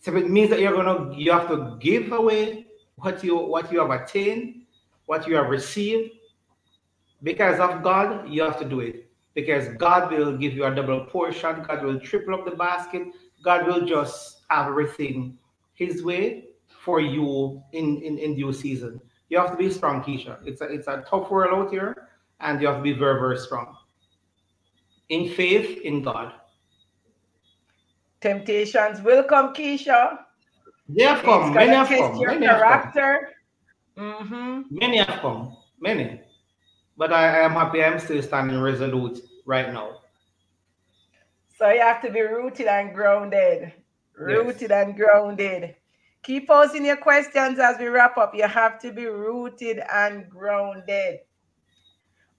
So 0.00 0.14
it 0.16 0.28
means 0.28 0.50
that 0.50 0.60
you're 0.60 0.74
gonna 0.74 1.16
you 1.16 1.32
have 1.32 1.48
to 1.48 1.76
give 1.80 2.12
away 2.12 2.66
what 2.96 3.24
you 3.24 3.36
what 3.36 3.72
you 3.72 3.80
have 3.80 3.90
attained, 3.90 4.62
what 5.06 5.26
you 5.26 5.36
have 5.36 5.48
received. 5.48 6.12
Because 7.22 7.58
of 7.58 7.82
God, 7.82 8.28
you 8.28 8.42
have 8.42 8.58
to 8.60 8.64
do 8.64 8.80
it. 8.80 9.10
Because 9.34 9.68
God 9.76 10.10
will 10.12 10.36
give 10.36 10.52
you 10.52 10.64
a 10.64 10.74
double 10.74 11.04
portion, 11.06 11.62
God 11.62 11.82
will 11.82 11.98
triple 12.00 12.34
up 12.34 12.44
the 12.44 12.56
basket, 12.56 13.08
God 13.42 13.66
will 13.66 13.86
just 13.86 14.42
have 14.50 14.66
everything 14.66 15.38
his 15.74 16.02
way 16.02 16.44
for 16.66 17.00
you 17.00 17.62
in, 17.72 18.02
in, 18.02 18.18
in 18.18 18.36
due 18.36 18.52
season 18.52 19.00
you 19.28 19.38
have 19.38 19.50
to 19.50 19.56
be 19.56 19.70
strong, 19.70 20.02
Keisha. 20.02 20.38
It's 20.44 20.60
a 20.60 20.64
it's 20.64 20.88
a 20.88 21.04
tough 21.08 21.30
world 21.30 21.54
out 21.54 21.70
here, 21.70 22.08
and 22.40 22.60
you 22.60 22.66
have 22.66 22.76
to 22.76 22.82
be 22.82 22.92
very, 22.92 23.20
very 23.20 23.38
strong. 23.38 23.76
In 25.08 25.30
faith 25.30 25.80
in 25.82 26.02
God. 26.02 26.32
Temptations 28.20 29.00
will 29.02 29.22
come, 29.22 29.54
Keisha. 29.54 30.18
They 30.88 31.04
have 31.04 31.22
come. 31.22 31.54
Many 31.54 31.72
have 31.72 31.88
come. 31.88 32.16
Your 32.16 32.32
Many 32.32 32.46
character. 32.46 33.34
Have 33.96 34.18
come. 34.18 34.28
Mm-hmm. 34.28 34.76
Many 34.76 34.98
have 34.98 35.20
come. 35.20 35.56
Many. 35.80 36.20
but 36.96 37.12
I, 37.12 37.40
I 37.40 37.44
am 37.44 37.52
happy 37.52 37.82
I'm 37.82 37.98
still 38.00 38.20
standing 38.20 38.60
resolute 38.60 39.20
right 39.46 39.72
now. 39.72 40.00
So 41.56 41.70
you 41.70 41.80
have 41.80 42.02
to 42.02 42.10
be 42.10 42.20
rooted 42.20 42.66
and 42.66 42.94
grounded. 42.94 43.72
Rooted 44.16 44.70
yes. 44.70 44.86
and 44.86 44.96
grounded. 44.96 45.76
Keep 46.28 46.46
posing 46.46 46.84
your 46.84 46.98
questions 46.98 47.58
as 47.58 47.78
we 47.78 47.86
wrap 47.86 48.18
up. 48.18 48.34
You 48.34 48.46
have 48.46 48.78
to 48.80 48.92
be 48.92 49.06
rooted 49.06 49.80
and 49.90 50.28
grounded. 50.28 51.20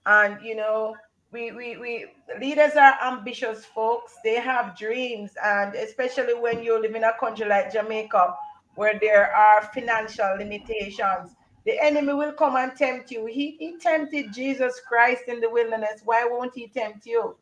And 0.06 0.38
you 0.44 0.54
know, 0.54 0.94
we 1.32 1.50
we 1.50 1.76
we 1.76 2.06
leaders 2.40 2.76
are 2.76 2.94
ambitious 3.02 3.64
folks. 3.64 4.14
They 4.22 4.36
have 4.36 4.78
dreams, 4.78 5.32
and 5.42 5.74
especially 5.74 6.34
when 6.34 6.62
you 6.62 6.80
live 6.80 6.94
in 6.94 7.02
a 7.02 7.14
country 7.18 7.48
like 7.48 7.72
Jamaica, 7.72 8.32
where 8.76 8.96
there 9.00 9.34
are 9.34 9.68
financial 9.74 10.36
limitations, 10.38 11.34
the 11.66 11.76
enemy 11.82 12.14
will 12.14 12.32
come 12.34 12.54
and 12.54 12.76
tempt 12.76 13.10
you. 13.10 13.26
He, 13.26 13.56
he 13.58 13.76
tempted 13.78 14.32
Jesus 14.32 14.80
Christ 14.86 15.24
in 15.26 15.40
the 15.40 15.50
wilderness. 15.50 16.02
Why 16.04 16.24
won't 16.30 16.54
he 16.54 16.68
tempt 16.68 17.06
you? 17.06 17.34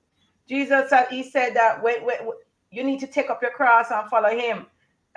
Jesus, 0.49 0.93
uh, 0.93 1.05
he 1.11 1.25
said 1.25 1.53
that 1.57 1.83
when, 1.83 2.07
when, 2.07 2.17
you 2.71 2.85
need 2.85 3.01
to 3.01 3.07
take 3.07 3.29
up 3.29 3.43
your 3.43 3.51
cross 3.51 3.91
and 3.91 4.09
follow 4.09 4.31
him. 4.31 4.65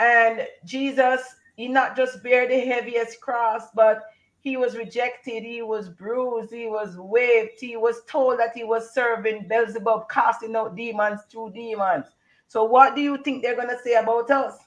And 0.02 0.48
Jesus, 0.65 1.22
he 1.57 1.68
not 1.68 1.95
just 1.95 2.23
bear 2.23 2.48
the 2.48 2.60
heaviest 2.60 3.22
cross, 3.22 3.68
but 3.76 4.02
he 4.40 4.57
was 4.57 4.76
rejected, 4.76 5.44
he 5.44 5.61
was 5.61 5.90
bruised, 5.90 6.52
he 6.52 6.65
was 6.65 6.95
whipped, 6.98 7.61
he 7.61 7.78
was 7.78 8.03
told 8.06 8.40
that 8.40 8.56
he 8.56 8.64
was 8.64 8.95
serving 8.95 9.48
Beelzebub, 9.48 10.10
casting 10.10 10.56
out 10.56 10.76
demons 10.76 11.19
through 11.30 11.52
demons. 11.52 12.07
So, 12.48 12.64
what 12.64 12.95
do 12.95 13.02
you 13.02 13.22
think 13.22 13.44
they're 13.44 13.56
going 13.56 13.69
to 13.69 13.78
say 13.84 13.94
about 13.94 14.32
us? 14.32 14.57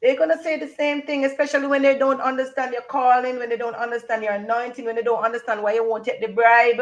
They're 0.00 0.16
going 0.16 0.30
to 0.30 0.40
say 0.40 0.56
the 0.56 0.68
same 0.68 1.02
thing, 1.02 1.24
especially 1.24 1.66
when 1.66 1.82
they 1.82 1.98
don't 1.98 2.20
understand 2.20 2.74
your 2.74 2.82
calling, 2.82 3.40
when 3.40 3.48
they 3.48 3.56
don't 3.56 3.74
understand 3.74 4.22
your 4.22 4.34
anointing, 4.34 4.84
when 4.84 4.94
they 4.94 5.02
don't 5.02 5.24
understand 5.24 5.60
why 5.60 5.74
you 5.74 5.88
won't 5.88 6.04
take 6.04 6.20
the 6.20 6.28
bribe, 6.28 6.80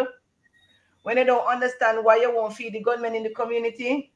when 1.05 1.17
they 1.17 1.25
don't 1.25 1.47
understand 1.47 2.05
why 2.05 2.17
you 2.17 2.35
won't 2.35 2.53
feed 2.53 2.75
the 2.75 2.83
gunmen 2.83 3.15
in 3.15 3.23
the 3.23 3.31
community. 3.31 4.13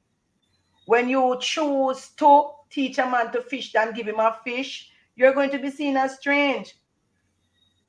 When 0.85 1.09
you 1.09 1.39
choose 1.41 2.11
to 2.19 2.51
teach 2.71 2.99
a 2.99 3.09
man 3.09 3.33
to 3.33 3.41
fish 3.43 3.73
than 3.73 3.93
give 3.95 4.09
him 4.09 4.21
a 4.21 4.39
fish, 4.45 4.91
you're 5.17 5.35
going 5.35 5.51
to 5.51 5.59
be 5.59 5.71
seen 5.71 5.97
as 5.97 6.15
strange. 6.17 6.75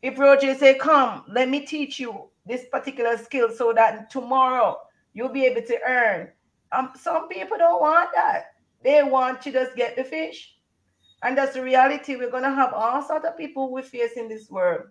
If 0.02 0.18
Roger 0.18 0.56
say, 0.56 0.78
come, 0.78 1.26
let 1.30 1.50
me 1.50 1.66
teach 1.66 2.00
you 2.00 2.30
this 2.46 2.66
particular 2.72 3.18
skill 3.18 3.52
so 3.52 3.74
that 3.74 4.10
tomorrow 4.10 4.78
you'll 5.14 5.30
be 5.30 5.46
able 5.46 5.62
to 5.62 5.78
earn. 5.86 6.30
Um, 6.72 6.92
some 6.96 7.28
people 7.28 7.58
don't 7.58 7.82
want 7.82 8.10
that. 8.16 8.54
They 8.84 9.04
want 9.04 9.42
to 9.42 9.52
just 9.52 9.76
get 9.76 9.96
the 9.96 10.04
fish. 10.04 10.56
And 11.22 11.38
that's 11.38 11.54
the 11.54 11.62
reality. 11.62 12.16
We're 12.16 12.32
going 12.32 12.44
to 12.44 12.54
have 12.54 12.74
all 12.74 13.02
sorts 13.02 13.28
of 13.28 13.38
people 13.38 13.72
we 13.72 13.82
face 13.82 14.14
in 14.16 14.30
this 14.30 14.50
world. 14.50 14.84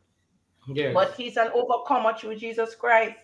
Yes. 0.69 0.93
But 0.93 1.15
he's 1.17 1.39
an 1.39 1.49
overcomer 1.55 2.13
through 2.19 2.37
Jesus 2.37 2.75
Christ. 2.75 3.17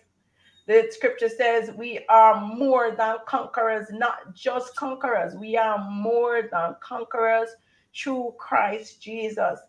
The 0.67 0.87
scripture 0.89 1.29
says 1.29 1.71
we 1.75 2.05
are 2.09 2.41
more 2.41 2.95
than 2.97 3.17
conquerors, 3.27 3.87
not 3.91 4.33
just 4.33 4.75
conquerors. 4.75 5.35
We 5.35 5.55
are 5.57 5.89
more 5.91 6.49
than 6.51 6.75
conquerors 6.81 7.49
through 7.95 8.33
Christ 8.39 9.01
Jesus. 9.01 9.59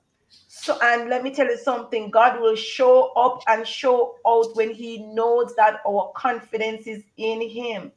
So, 0.48 0.78
and 0.82 1.10
let 1.10 1.22
me 1.22 1.30
tell 1.30 1.46
you 1.46 1.58
something 1.58 2.10
God 2.10 2.40
will 2.40 2.56
show 2.56 3.12
up 3.12 3.42
and 3.46 3.66
show 3.66 4.14
out 4.26 4.56
when 4.56 4.72
He 4.72 4.98
knows 4.98 5.54
that 5.56 5.80
our 5.86 6.12
confidence 6.16 6.86
is 6.86 7.04
in 7.16 7.46
Him. 7.46 7.92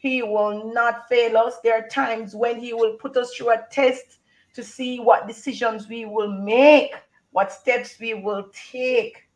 He 0.00 0.22
will 0.22 0.72
not 0.72 1.08
fail 1.08 1.36
us. 1.36 1.60
There 1.62 1.74
are 1.74 1.88
times 1.88 2.34
when 2.34 2.58
He 2.58 2.72
will 2.72 2.96
put 2.96 3.16
us 3.16 3.32
through 3.34 3.50
a 3.50 3.66
test 3.70 4.18
to 4.54 4.62
see 4.62 4.98
what 4.98 5.28
decisions 5.28 5.88
we 5.88 6.04
will 6.04 6.32
make, 6.32 6.94
what 7.30 7.52
steps 7.52 7.96
we 8.00 8.14
will 8.14 8.50
take. 8.72 9.28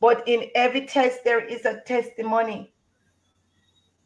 But 0.00 0.26
in 0.26 0.50
every 0.54 0.86
test, 0.86 1.24
there 1.24 1.44
is 1.44 1.66
a 1.66 1.80
testimony. 1.82 2.72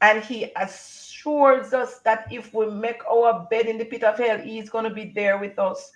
And 0.00 0.22
he 0.22 0.52
assures 0.56 1.72
us 1.72 2.00
that 2.00 2.26
if 2.30 2.52
we 2.52 2.68
make 2.68 3.02
our 3.06 3.46
bed 3.48 3.66
in 3.66 3.78
the 3.78 3.84
pit 3.84 4.02
of 4.02 4.18
hell, 4.18 4.38
he's 4.38 4.68
going 4.68 4.84
to 4.84 4.94
be 4.94 5.12
there 5.14 5.38
with 5.38 5.58
us. 5.58 5.90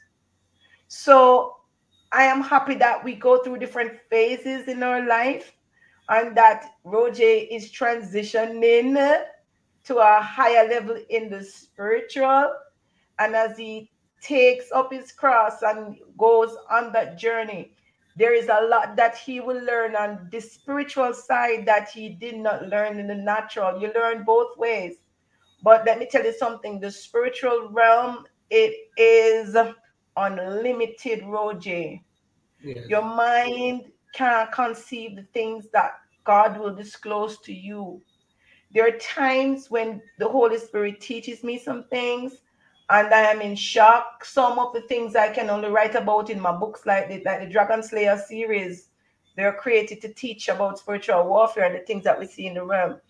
So 0.87 1.57
I 2.13 2.23
am 2.23 2.41
happy 2.41 2.75
that 2.77 3.05
we 3.05 3.15
go 3.15 3.43
through 3.43 3.59
different 3.59 3.99
phases 4.09 4.69
in 4.69 4.83
our 4.83 5.07
life 5.07 5.53
and 6.09 6.35
that 6.37 6.71
Roger 6.85 7.23
is 7.23 7.71
transitioning 7.71 9.23
to 9.85 9.97
a 9.99 10.23
higher 10.23 10.67
level 10.69 10.99
in 11.11 11.29
the 11.29 11.45
spiritual. 11.45 12.55
And 13.19 13.35
as 13.35 13.59
he 13.59 13.91
takes 14.23 14.73
up 14.73 14.93
his 14.93 15.13
cross 15.13 15.63
and 15.63 15.99
goes 16.17 16.57
on 16.71 16.93
that 16.93 17.19
journey, 17.19 17.75
there 18.19 18.35
is 18.35 18.49
a 18.49 18.67
lot 18.67 18.97
that 18.97 19.17
he 19.17 19.39
will 19.39 19.63
learn 19.65 19.95
on 19.95 20.29
the 20.33 20.41
spiritual 20.41 21.15
side 21.15 21.65
that 21.67 21.89
he 21.89 22.09
did 22.09 22.37
not 22.37 22.67
learn 22.67 22.99
in 22.99 23.07
the 23.07 23.15
natural. 23.15 23.81
You 23.81 23.93
learn 23.95 24.25
both 24.25 24.57
ways. 24.59 24.97
But 25.63 25.87
let 25.87 26.01
me 26.01 26.09
tell 26.11 26.25
you 26.25 26.33
something 26.33 26.81
the 26.81 26.91
spiritual 26.91 27.69
realm, 27.71 28.27
it 28.51 28.75
is 28.97 29.57
unlimited, 30.17 31.25
Roger. 31.27 31.95
Yes. 32.65 32.89
Your 32.89 33.03
mind 33.03 33.85
can't 34.15 34.51
conceive 34.51 35.15
the 35.15 35.27
things 35.33 35.69
that 35.73 35.93
God 36.25 36.59
will 36.59 36.75
disclose 36.75 37.39
to 37.43 37.55
you. 37.55 38.03
There 38.73 38.87
are 38.87 38.99
times 38.99 39.71
when 39.71 40.03
the 40.19 40.29
Holy 40.29 40.59
Spirit 40.59 41.01
teaches 41.01 41.45
me 41.45 41.57
some 41.57 41.85
things 41.85 42.33
and 42.91 43.13
I 43.13 43.21
am 43.21 43.41
in 43.41 43.55
shock. 43.55 44.25
Some 44.25 44.59
of 44.59 44.73
the 44.73 44.81
things 44.83 45.15
I 45.15 45.29
can 45.29 45.51
only 45.51 45.69
write 45.69 45.95
about 45.95 46.31
in 46.31 46.41
my 46.41 46.53
books, 46.53 46.87
like 46.87 47.09
the, 47.09 47.23
like 47.25 47.41
the 47.41 47.47
Dragon 47.47 47.83
Slayer 47.83 48.17
series, 48.17 48.89
they're 49.37 49.53
created 49.53 50.01
to 50.03 50.13
teach 50.15 50.49
about 50.49 50.79
spiritual 50.79 51.29
warfare 51.29 51.65
and 51.65 51.75
the 51.75 51.87
things 51.87 52.05
that 52.05 52.19
we 52.19 52.27
see 52.27 52.47
in 52.47 52.55
the 52.55 52.65
realm. 52.65 53.01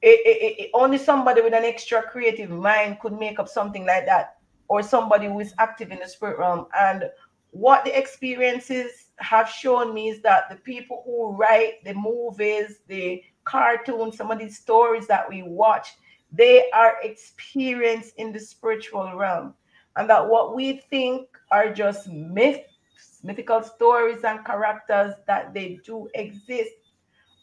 It, 0.00 0.20
it, 0.24 0.60
it, 0.60 0.70
only 0.72 0.96
somebody 0.98 1.42
with 1.42 1.52
an 1.52 1.64
extra 1.64 2.02
creative 2.02 2.50
mind 2.50 3.00
could 3.00 3.18
make 3.18 3.40
up 3.40 3.48
something 3.48 3.84
like 3.84 4.06
that, 4.06 4.36
or 4.68 4.82
somebody 4.82 5.26
who 5.26 5.40
is 5.40 5.52
active 5.58 5.90
in 5.90 5.98
the 5.98 6.06
spirit 6.08 6.38
realm. 6.38 6.66
And 6.78 7.10
what 7.50 7.84
the 7.84 7.98
experiences 7.98 9.06
have 9.16 9.48
shown 9.48 9.92
me 9.92 10.10
is 10.10 10.22
that 10.22 10.48
the 10.48 10.56
people 10.56 11.02
who 11.04 11.36
write 11.36 11.82
the 11.84 11.94
movies, 11.94 12.78
the 12.86 13.22
cartoons, 13.44 14.16
some 14.16 14.30
of 14.30 14.38
these 14.38 14.56
stories 14.56 15.08
that 15.08 15.28
we 15.28 15.42
watch, 15.42 15.88
they 16.32 16.70
are 16.70 16.96
experienced 17.02 18.14
in 18.16 18.32
the 18.32 18.40
spiritual 18.40 19.14
realm. 19.14 19.54
And 19.96 20.08
that 20.10 20.28
what 20.28 20.54
we 20.54 20.84
think 20.90 21.28
are 21.50 21.72
just 21.72 22.08
myths, 22.08 23.20
mythical 23.22 23.62
stories 23.62 24.24
and 24.24 24.44
characters, 24.44 25.14
that 25.26 25.54
they 25.54 25.80
do 25.84 26.08
exist. 26.14 26.70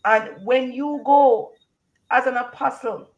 And 0.06 0.30
when 0.46 0.72
you 0.72 1.02
go 1.06 1.54
as 2.12 2.28
an 2.28 2.38
apostle, 2.38 3.10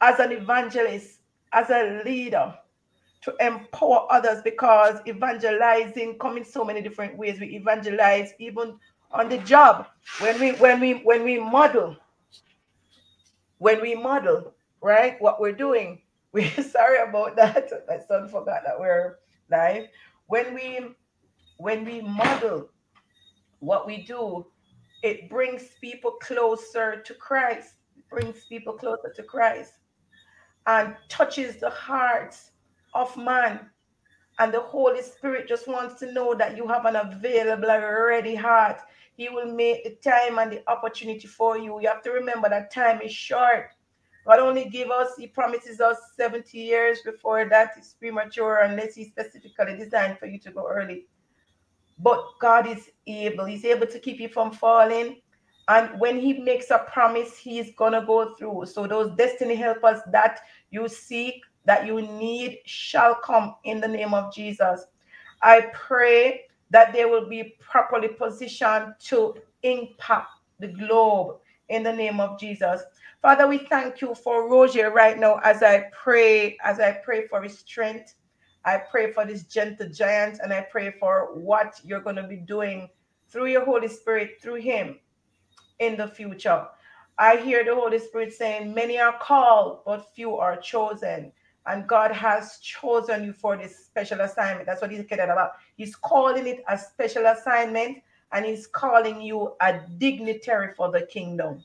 as 0.00 0.18
an 0.18 0.32
evangelist, 0.32 1.20
as 1.52 1.70
a 1.70 2.02
leader, 2.04 2.54
to 3.22 3.34
empower 3.40 4.06
others 4.10 4.42
because 4.42 5.00
evangelizing 5.06 6.18
come 6.18 6.36
in 6.36 6.44
so 6.44 6.64
many 6.64 6.80
different 6.80 7.16
ways. 7.16 7.40
We 7.40 7.48
evangelize 7.56 8.32
even 8.38 8.78
on 9.10 9.28
the 9.28 9.38
job 9.38 9.86
when 10.20 10.38
we 10.38 10.52
when 10.52 10.80
we 10.80 10.94
when 11.04 11.24
we 11.24 11.38
model 11.38 11.96
when 13.58 13.80
we 13.80 13.94
model 13.94 14.54
right? 14.82 15.20
What 15.20 15.40
we're 15.40 15.52
doing. 15.52 16.02
We're 16.32 16.50
sorry 16.62 16.98
about 16.98 17.36
that. 17.36 17.70
My 17.88 17.98
son 18.06 18.28
forgot 18.28 18.60
that 18.66 18.78
we're 18.78 19.18
live. 19.50 19.86
When 20.26 20.54
we 20.54 20.94
when 21.56 21.86
we 21.86 22.02
model 22.02 22.68
what 23.60 23.86
we 23.86 24.02
do, 24.02 24.44
it 25.02 25.30
brings 25.30 25.62
people 25.80 26.12
closer 26.20 27.00
to 27.00 27.14
Christ. 27.14 27.76
It 27.96 28.06
brings 28.10 28.44
people 28.44 28.74
closer 28.74 29.10
to 29.16 29.22
Christ 29.22 29.72
and 30.66 30.94
touches 31.08 31.56
the 31.56 31.70
hearts 31.70 32.50
of 32.94 33.16
man. 33.16 33.70
And 34.38 34.52
the 34.52 34.60
Holy 34.60 35.02
Spirit 35.02 35.48
just 35.48 35.66
wants 35.66 35.98
to 36.00 36.12
know 36.12 36.34
that 36.34 36.56
you 36.56 36.68
have 36.68 36.84
an 36.84 36.96
available, 36.96 37.68
ready 37.68 38.34
heart. 38.34 38.78
He 39.16 39.28
will 39.28 39.52
make 39.52 39.82
the 39.82 39.96
time 40.08 40.38
and 40.38 40.52
the 40.52 40.70
opportunity 40.70 41.26
for 41.26 41.58
you. 41.58 41.80
You 41.80 41.88
have 41.88 42.02
to 42.02 42.10
remember 42.10 42.48
that 42.48 42.72
time 42.72 43.00
is 43.00 43.12
short. 43.12 43.70
God 44.28 44.40
only 44.40 44.66
give 44.66 44.90
us, 44.90 45.08
He 45.16 45.26
promises 45.26 45.80
us 45.80 45.96
70 46.14 46.58
years 46.58 47.00
before 47.02 47.48
that 47.48 47.70
is 47.80 47.96
premature 47.98 48.58
unless 48.58 48.94
He 48.94 49.04
specifically 49.04 49.74
designed 49.74 50.18
for 50.18 50.26
you 50.26 50.38
to 50.40 50.50
go 50.50 50.68
early. 50.68 51.06
But 51.98 52.22
God 52.38 52.68
is 52.68 52.90
able, 53.06 53.46
He's 53.46 53.64
able 53.64 53.86
to 53.86 53.98
keep 53.98 54.20
you 54.20 54.28
from 54.28 54.52
falling. 54.52 55.22
And 55.68 55.98
when 55.98 56.20
He 56.20 56.34
makes 56.34 56.70
a 56.70 56.84
promise, 56.92 57.38
He's 57.38 57.74
gonna 57.78 58.04
go 58.04 58.34
through. 58.34 58.66
So 58.66 58.86
those 58.86 59.16
destiny 59.16 59.54
helpers 59.54 60.00
that 60.12 60.40
you 60.70 60.88
seek, 60.88 61.42
that 61.64 61.86
you 61.86 62.02
need, 62.02 62.58
shall 62.66 63.14
come 63.14 63.54
in 63.64 63.80
the 63.80 63.88
name 63.88 64.12
of 64.12 64.34
Jesus. 64.34 64.84
I 65.40 65.70
pray 65.72 66.42
that 66.68 66.92
they 66.92 67.06
will 67.06 67.30
be 67.30 67.56
properly 67.60 68.08
positioned 68.08 68.92
to 69.06 69.36
impact 69.62 70.28
the 70.60 70.68
globe 70.68 71.38
in 71.68 71.82
the 71.82 71.92
name 71.92 72.20
of 72.20 72.38
Jesus. 72.40 72.82
Father, 73.22 73.46
we 73.48 73.58
thank 73.58 74.00
you 74.00 74.14
for 74.14 74.48
Roger 74.48 74.90
right 74.90 75.18
now 75.18 75.40
as 75.44 75.62
I 75.62 75.90
pray, 75.92 76.56
as 76.64 76.80
I 76.80 76.92
pray 77.04 77.26
for 77.28 77.42
his 77.42 77.58
strength. 77.58 78.14
I 78.64 78.78
pray 78.90 79.12
for 79.12 79.24
this 79.26 79.44
gentle 79.44 79.88
giant 79.90 80.40
and 80.42 80.52
I 80.52 80.62
pray 80.70 80.92
for 81.00 81.30
what 81.34 81.80
you're 81.84 82.00
going 82.02 82.16
to 82.16 82.24
be 82.28 82.36
doing 82.36 82.88
through 83.30 83.46
your 83.46 83.64
Holy 83.64 83.88
Spirit, 83.88 84.32
through 84.42 84.56
him. 84.56 84.98
in 85.80 85.96
the 85.96 86.08
future. 86.08 86.66
I 87.18 87.36
hear 87.38 87.64
the 87.64 87.74
Holy 87.74 87.98
Spirit 87.98 88.32
saying, 88.34 88.74
Many 88.74 88.98
are 89.00 89.18
called, 89.20 89.80
but 89.86 90.12
few 90.14 90.36
are 90.36 90.56
chosen. 90.58 91.32
And 91.66 91.88
God 91.88 92.12
has 92.12 92.58
chosen 92.60 93.24
you 93.24 93.32
for 93.32 93.56
this 93.56 93.86
special 93.86 94.20
assignment. 94.20 94.66
That's 94.66 94.80
what 94.80 94.90
he's 94.92 95.04
getting 95.06 95.30
about. 95.30 95.52
He's 95.76 95.96
calling 95.96 96.46
it 96.46 96.62
a 96.68 96.78
special 96.78 97.26
assignment 97.26 97.98
and 98.32 98.44
he's 98.44 98.66
calling 98.66 99.20
you 99.20 99.54
a 99.60 99.80
dignitary 99.98 100.74
for 100.76 100.90
the 100.90 101.02
kingdom. 101.02 101.64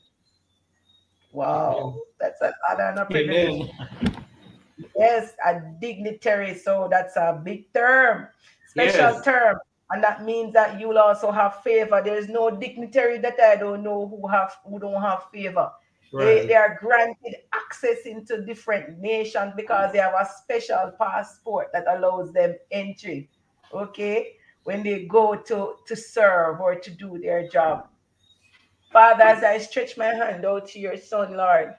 Wow, 1.32 2.00
that's 2.20 2.40
an 2.40 2.52
honor 2.70 2.90
and 2.90 2.98
a 3.00 3.06
privilege. 3.06 3.70
Yes, 4.96 5.32
a 5.44 5.60
dignitary. 5.80 6.54
So 6.54 6.88
that's 6.90 7.16
a 7.16 7.40
big 7.44 7.72
term, 7.72 8.28
special 8.66 9.12
yes. 9.14 9.24
term. 9.24 9.58
And 9.90 10.02
that 10.02 10.24
means 10.24 10.52
that 10.54 10.80
you'll 10.80 10.98
also 10.98 11.30
have 11.30 11.62
favor. 11.62 12.00
There's 12.02 12.28
no 12.28 12.50
dignitary 12.50 13.18
that 13.18 13.38
I 13.40 13.56
don't 13.56 13.82
know 13.82 14.08
who 14.08 14.26
have 14.28 14.56
who 14.64 14.78
don't 14.78 15.00
have 15.02 15.24
favor. 15.32 15.70
Right. 16.12 16.24
They, 16.24 16.46
they 16.46 16.54
are 16.54 16.78
granted 16.80 17.34
access 17.52 18.06
into 18.06 18.44
different 18.44 19.00
nations 19.00 19.52
because 19.56 19.92
they 19.92 19.98
have 19.98 20.14
a 20.14 20.28
special 20.42 20.92
passport 20.98 21.68
that 21.72 21.84
allows 21.88 22.32
them 22.32 22.54
entry. 22.70 23.28
Okay, 23.72 24.36
when 24.64 24.82
they 24.82 25.04
go 25.04 25.36
to 25.36 25.76
to 25.86 25.96
serve 25.96 26.60
or 26.60 26.74
to 26.74 26.90
do 26.90 27.18
their 27.18 27.48
job. 27.48 27.88
Father, 28.92 29.24
as 29.24 29.42
I 29.42 29.58
stretch 29.58 29.96
my 29.96 30.06
hand 30.06 30.44
out 30.44 30.68
to 30.68 30.78
your 30.78 30.96
son, 30.96 31.36
Lord, 31.36 31.74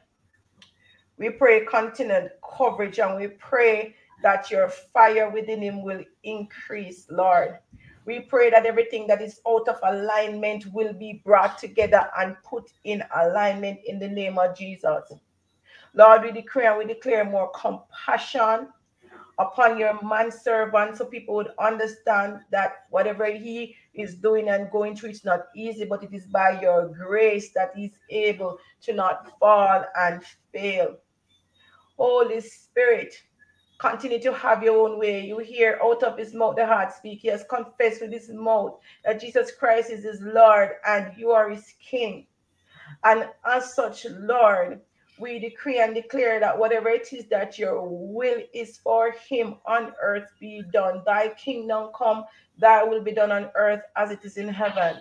we 1.18 1.30
pray 1.30 1.66
continued 1.66 2.32
coverage 2.58 3.00
and 3.00 3.16
we 3.16 3.28
pray 3.28 3.96
that 4.22 4.52
your 4.52 4.70
fire 4.70 5.30
within 5.30 5.62
him 5.62 5.84
will 5.84 6.04
increase, 6.24 7.06
Lord. 7.10 7.60
We 8.06 8.20
pray 8.20 8.50
that 8.52 8.66
everything 8.66 9.08
that 9.08 9.22
is 9.22 9.40
out 9.48 9.68
of 9.68 9.80
alignment 9.84 10.66
will 10.74 10.94
be 10.94 11.22
brought 11.26 11.58
together 11.58 12.10
and 12.18 12.36
put 12.44 12.72
in 12.84 13.04
alignment 13.16 13.80
in 13.86 13.98
the 13.98 14.08
name 14.08 14.38
of 14.38 14.56
Jesus. 14.56 15.12
Lord, 15.94 16.24
we 16.24 16.32
declare 16.32 16.78
we 16.78 16.86
declare 16.86 17.24
more 17.24 17.50
compassion 17.52 18.68
upon 19.38 19.78
your 19.78 20.02
man 20.02 20.32
servant 20.32 20.98
so 20.98 21.06
people 21.06 21.36
would 21.36 21.52
understand 21.60 22.40
that 22.52 22.86
whatever 22.90 23.26
he 23.26 23.76
is 23.94 24.16
doing 24.16 24.50
and 24.50 24.72
going 24.72 24.96
through 24.96 25.10
it's 25.10 25.26
not 25.26 25.48
easy 25.56 25.86
but 25.86 26.04
it 26.04 26.14
is 26.14 26.26
by 26.28 26.60
your 26.62 26.88
grace 26.90 27.52
that 27.54 27.72
he's 27.76 28.00
able 28.10 28.58
to 28.82 28.94
not 28.94 29.38
fall 29.40 29.84
and 30.00 30.22
fail. 30.54 30.98
Holy 31.98 32.42
spirit 32.42 33.14
continue 33.80 34.22
to 34.22 34.34
have 34.34 34.64
your 34.64 34.88
own 34.88 34.98
way. 34.98 35.26
You 35.26 35.40
hear 35.40 35.80
out 35.84 36.02
of 36.04 36.18
his 36.18 36.34
mouth 36.34 36.56
the 36.56 36.66
heart 36.66 36.94
speak. 36.94 37.20
He 37.20 37.28
has 37.28 37.44
confessed 37.50 38.02
with 38.02 38.14
his 38.14 38.30
mouth 38.30 38.80
that 39.04 39.20
jesus 39.20 39.52
christ 39.52 39.90
is 39.90 40.04
his 40.04 40.22
lord 40.22 40.72
and 40.88 41.12
you 41.18 41.32
are 41.32 41.50
his 41.50 41.74
king. 41.82 42.28
And 43.04 43.28
as 43.46 43.74
such 43.74 44.06
lord 44.10 44.82
we 45.18 45.40
decree 45.40 45.80
and 45.80 45.96
declare 45.96 46.40
that 46.40 46.58
whatever 46.58 46.90
it 46.90 47.12
is 47.14 47.26
that 47.28 47.58
your 47.58 47.88
will 47.88 48.42
is 48.54 48.78
for 48.78 49.12
him 49.12 49.56
on 49.66 49.94
earth 50.02 50.32
be 50.40 50.64
done. 50.74 51.02
Thy 51.06 51.30
kingdom 51.30 51.92
come, 51.96 52.26
thy 52.58 52.84
will 52.84 53.02
be 53.02 53.14
done 53.14 53.32
on 53.32 53.50
earth 53.56 53.84
as 53.96 54.12
it 54.12 54.20
is 54.24 54.38
in 54.38 54.50
heaven. 54.50 54.98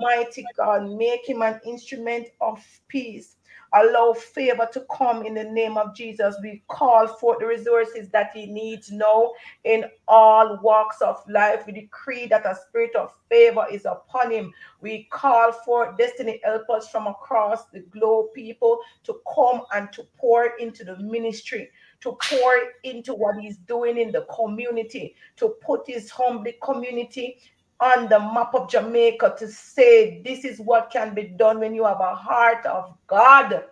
Mighty 0.00 0.44
God, 0.56 0.90
make 0.90 1.28
him 1.28 1.42
an 1.42 1.60
instrument 1.64 2.28
of 2.40 2.64
peace 2.88 3.36
Allow 3.72 4.12
favor 4.14 4.68
to 4.72 4.86
come 4.96 5.26
in 5.26 5.34
the 5.34 5.44
name 5.44 5.76
of 5.76 5.94
Jesus. 5.94 6.36
We 6.42 6.62
call 6.68 7.06
for 7.08 7.36
the 7.38 7.46
resources 7.46 8.08
that 8.10 8.30
he 8.32 8.46
needs 8.46 8.92
now 8.92 9.32
in 9.64 9.84
all 10.06 10.58
walks 10.62 11.02
of 11.02 11.22
life. 11.28 11.66
We 11.66 11.72
decree 11.72 12.26
that 12.28 12.46
a 12.46 12.54
spirit 12.54 12.94
of 12.94 13.12
favor 13.28 13.66
is 13.70 13.84
upon 13.84 14.30
him. 14.30 14.52
We 14.80 15.08
call 15.10 15.52
for 15.52 15.94
destiny 15.98 16.40
helpers 16.44 16.88
from 16.88 17.06
across 17.06 17.66
the 17.66 17.80
globe, 17.80 18.32
people 18.34 18.78
to 19.04 19.20
come 19.34 19.62
and 19.74 19.92
to 19.92 20.04
pour 20.16 20.56
into 20.58 20.84
the 20.84 20.96
ministry 20.98 21.70
to 22.00 22.16
pour 22.30 22.54
into 22.84 23.14
what 23.14 23.36
he's 23.40 23.56
doing 23.56 23.96
in 23.98 24.12
the 24.12 24.26
community, 24.34 25.14
to 25.36 25.56
put 25.64 25.80
his 25.86 26.10
humble 26.10 26.52
community 26.62 27.38
on 27.80 28.08
the 28.08 28.18
map 28.18 28.54
of 28.54 28.70
Jamaica 28.70 29.36
to 29.38 29.48
say 29.48 30.22
this 30.22 30.44
is 30.44 30.58
what 30.58 30.90
can 30.90 31.14
be 31.14 31.24
done 31.24 31.60
when 31.60 31.74
you 31.74 31.84
have 31.84 32.00
a 32.00 32.14
heart 32.14 32.64
of 32.66 32.96
God. 33.06 33.64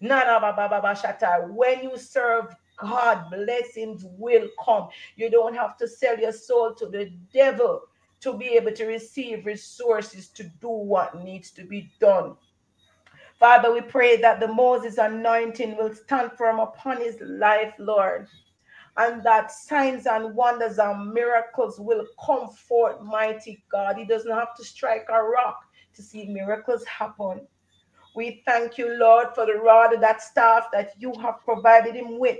When 0.00 1.82
you 1.82 1.96
serve 1.96 2.54
God, 2.76 3.30
blessings 3.30 4.04
will 4.04 4.48
come. 4.64 4.88
You 5.16 5.30
don't 5.30 5.54
have 5.54 5.76
to 5.78 5.86
sell 5.86 6.18
your 6.18 6.32
soul 6.32 6.74
to 6.74 6.86
the 6.86 7.12
devil 7.32 7.82
to 8.20 8.32
be 8.36 8.46
able 8.48 8.72
to 8.72 8.86
receive 8.86 9.46
resources 9.46 10.28
to 10.28 10.44
do 10.44 10.68
what 10.68 11.22
needs 11.22 11.50
to 11.52 11.64
be 11.64 11.90
done. 12.00 12.36
Father, 13.38 13.72
we 13.72 13.82
pray 13.82 14.16
that 14.16 14.40
the 14.40 14.48
Moses 14.48 14.96
anointing 14.96 15.76
will 15.76 15.94
stand 15.94 16.32
firm 16.32 16.58
upon 16.60 16.98
his 16.98 17.18
life, 17.20 17.74
Lord 17.78 18.26
and 18.96 19.22
that 19.24 19.50
signs 19.50 20.06
and 20.06 20.34
wonders 20.34 20.78
and 20.78 21.12
miracles 21.12 21.80
will 21.80 22.06
come 22.24 22.48
forth, 22.48 23.00
mighty 23.02 23.64
God. 23.70 23.96
He 23.96 24.04
doesn't 24.04 24.30
have 24.30 24.54
to 24.56 24.64
strike 24.64 25.06
a 25.10 25.22
rock 25.22 25.60
to 25.94 26.02
see 26.02 26.26
miracles 26.26 26.84
happen. 26.84 27.46
We 28.14 28.42
thank 28.46 28.78
you, 28.78 28.96
Lord, 28.96 29.28
for 29.34 29.46
the 29.46 29.54
rod 29.54 30.00
that 30.00 30.22
staff 30.22 30.66
that 30.72 30.92
you 30.98 31.12
have 31.20 31.40
provided 31.44 31.96
him 31.96 32.18
with 32.20 32.38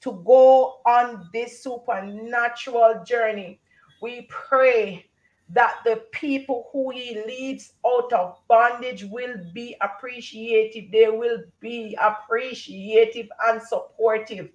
to 0.00 0.22
go 0.24 0.80
on 0.86 1.28
this 1.32 1.62
supernatural 1.62 3.04
journey. 3.04 3.60
We 4.00 4.26
pray 4.30 5.04
that 5.50 5.80
the 5.84 6.04
people 6.12 6.70
who 6.72 6.90
he 6.90 7.22
leads 7.26 7.74
out 7.86 8.10
of 8.14 8.38
bondage 8.48 9.04
will 9.04 9.34
be 9.52 9.76
appreciative. 9.82 10.90
They 10.90 11.08
will 11.08 11.42
be 11.60 11.98
appreciative 12.00 13.28
and 13.46 13.60
supportive 13.60 14.48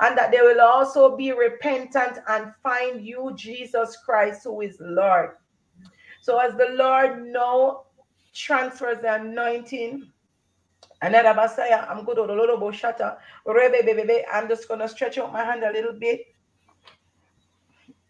and 0.00 0.16
that 0.18 0.30
they 0.30 0.40
will 0.40 0.60
also 0.60 1.16
be 1.16 1.32
repentant 1.32 2.18
and 2.28 2.52
find 2.62 3.04
you, 3.04 3.32
Jesus 3.36 3.96
Christ, 4.04 4.44
who 4.44 4.60
is 4.60 4.76
Lord. 4.80 5.30
So 6.20 6.38
as 6.38 6.54
the 6.54 6.68
Lord 6.70 7.26
now 7.26 7.84
transfers 8.34 8.98
the 9.02 9.14
anointing, 9.14 10.10
another 11.02 11.34
Messiah, 11.34 11.86
I'm 11.88 12.04
good 12.04 12.18
I'm 14.32 14.48
just 14.48 14.68
gonna 14.68 14.88
stretch 14.88 15.18
out 15.18 15.32
my 15.32 15.44
hand 15.44 15.64
a 15.64 15.72
little 15.72 15.92
bit 15.94 16.20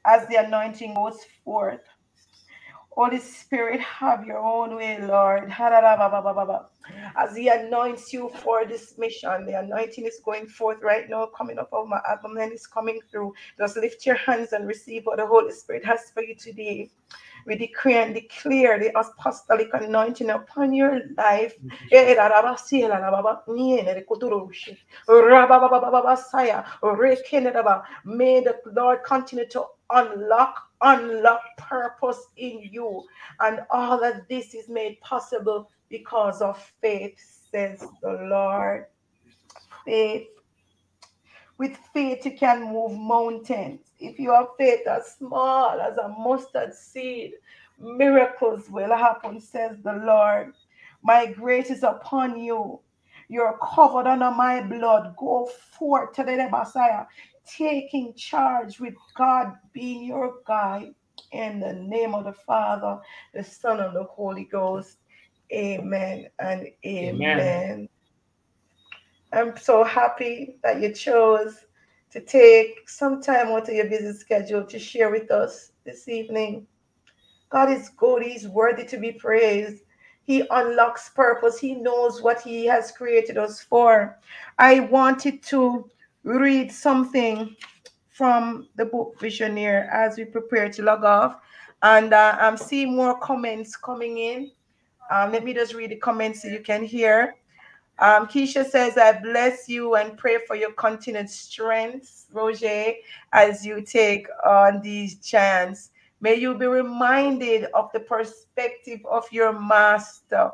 as 0.04 0.26
the 0.28 0.36
anointing 0.36 0.94
goes 0.94 1.18
forth. 1.44 1.80
Holy 2.90 3.18
Spirit, 3.18 3.80
have 3.80 4.26
your 4.26 4.38
own 4.38 4.76
way, 4.76 5.00
Lord. 5.00 5.50
As 7.16 7.36
He 7.36 7.48
anoints 7.48 8.12
you 8.12 8.31
for 8.43 8.64
this 8.64 8.97
mission, 8.98 9.47
the 9.47 9.59
anointing 9.59 10.05
is 10.05 10.20
going 10.24 10.47
forth 10.47 10.78
right 10.82 11.09
now, 11.09 11.27
coming 11.27 11.59
up 11.59 11.73
over 11.73 11.89
my 11.89 12.01
abdomen, 12.10 12.52
is 12.52 12.66
coming 12.66 13.01
through. 13.10 13.35
Just 13.59 13.77
lift 13.77 14.06
your 14.06 14.16
hands 14.16 14.52
and 14.52 14.66
receive 14.66 15.05
what 15.05 15.19
the 15.19 15.27
Holy 15.27 15.52
Spirit 15.52 15.85
has 15.85 16.10
for 16.12 16.23
you 16.23 16.35
today. 16.35 16.90
We 17.47 17.56
decree 17.56 17.97
and 17.97 18.14
declare 18.14 18.78
the 18.78 18.97
apostolic 18.98 19.69
anointing 19.73 20.31
upon 20.31 20.73
your 20.73 21.01
life. 21.16 21.55
May 21.90 22.14
the 28.40 28.60
Lord 28.73 29.05
continue 29.05 29.48
to 29.48 29.64
unlock, 29.90 30.62
unlock 30.81 31.43
purpose 31.59 32.27
in 32.36 32.69
you. 32.70 33.05
And 33.40 33.60
all 33.70 34.05
of 34.05 34.28
this 34.28 34.55
is 34.55 34.69
made 34.69 35.01
possible 35.01 35.69
because 35.93 36.40
of 36.40 36.59
faith, 36.81 37.20
says 37.52 37.85
the 38.02 38.12
Lord. 38.24 38.86
Faith. 39.85 40.27
With 41.59 41.77
faith, 41.93 42.24
you 42.24 42.36
can 42.36 42.73
move 42.73 42.98
mountains. 42.98 43.81
If 44.01 44.19
you 44.19 44.32
have 44.32 44.48
faith 44.59 44.86
as 44.89 45.14
small 45.19 45.81
as 45.81 45.98
a 45.98 46.09
mustard 46.09 46.74
seed, 46.74 47.35
miracles 47.78 48.70
will 48.70 48.97
happen, 48.97 49.39
says 49.39 49.77
the 49.85 49.93
Lord. 49.93 50.55
My 51.02 51.27
grace 51.27 51.70
is 51.70 51.82
upon 51.82 52.40
you. 52.40 52.81
You're 53.28 53.59
covered 53.62 54.06
under 54.06 54.31
my 54.31 54.62
blood. 54.62 55.14
Go 55.19 55.51
forth 55.78 56.14
to 56.14 56.24
the 56.24 56.48
Messiah 56.51 57.05
taking 57.47 58.14
charge 58.14 58.81
with 58.81 58.94
God 59.14 59.55
being 59.74 60.05
your 60.05 60.36
guide. 60.47 60.94
In 61.32 61.60
the 61.60 61.74
name 61.74 62.14
of 62.14 62.24
the 62.24 62.32
Father, 62.32 62.98
the 63.35 63.44
Son, 63.44 63.81
and 63.81 63.94
the 63.94 64.05
Holy 64.05 64.44
Ghost. 64.44 64.98
Amen 65.53 66.29
and 66.39 66.69
amen. 66.87 67.41
amen. 67.41 67.89
I'm 69.33 69.57
so 69.57 69.85
happy 69.85 70.57
that 70.62 70.81
you 70.81 70.93
chose 70.93 71.66
to 72.11 72.20
take 72.20 72.89
some 72.89 73.23
time 73.23 73.49
out 73.49 73.69
of 73.69 73.74
your 73.74 73.89
busy 73.89 74.12
schedule 74.12 74.65
to 74.65 74.79
share 74.79 75.11
with 75.11 75.31
us 75.31 75.73
this 75.85 76.09
evening. 76.09 76.66
God 77.51 77.70
is 77.70 77.91
good, 77.91 78.23
He's 78.23 78.49
worthy 78.49 78.85
to 78.85 78.99
be 78.99 79.12
praised. 79.12 79.83
He 80.23 80.45
unlocks 80.51 81.09
purpose, 81.11 81.59
He 81.59 81.74
knows 81.74 82.23
what 82.23 82.41
He 82.41 82.66
has 82.66 82.93
created 82.93 83.37
us 83.39 83.62
for. 83.62 84.19
I 84.59 84.81
wanted 84.81 85.43
to 85.45 85.91
read 86.24 86.70
something 86.70 87.57
from 88.11 88.69
the 88.77 88.85
book 88.85 89.19
Visioneer 89.19 89.91
as 89.91 90.16
we 90.16 90.24
prepare 90.24 90.70
to 90.70 90.83
log 90.83 91.05
off. 91.05 91.37
And 91.83 92.12
uh, 92.12 92.37
I'm 92.41 92.57
seeing 92.57 92.95
more 92.95 93.19
comments 93.19 93.77
coming 93.77 94.19
in. 94.19 94.51
Um, 95.11 95.33
let 95.33 95.45
me 95.45 95.53
just 95.55 95.74
read 95.74 95.91
the 95.91 95.97
comments 95.97 96.43
so 96.43 96.49
you 96.49 96.61
can 96.61 96.85
hear. 96.85 97.37
Um, 97.99 98.27
Keisha 98.27 98.65
says, 98.65 98.97
I 98.97 99.20
bless 99.20 99.69
you 99.69 99.95
and 99.95 100.16
pray 100.16 100.39
for 100.47 100.57
your 100.57 100.73
continued 100.73 101.29
strength, 101.29 102.27
Roger, 102.33 102.95
as 103.33 103.65
you 103.65 103.83
take 103.83 104.27
on 104.45 104.81
these 104.81 105.20
chants. 105.20 105.91
May 106.20 106.37
you 106.37 106.57
be 106.57 106.66
reminded 106.66 107.66
of 107.74 107.91
the 107.93 108.01
perspective 108.01 109.01
of 109.09 109.24
your 109.31 109.53
master, 109.53 110.51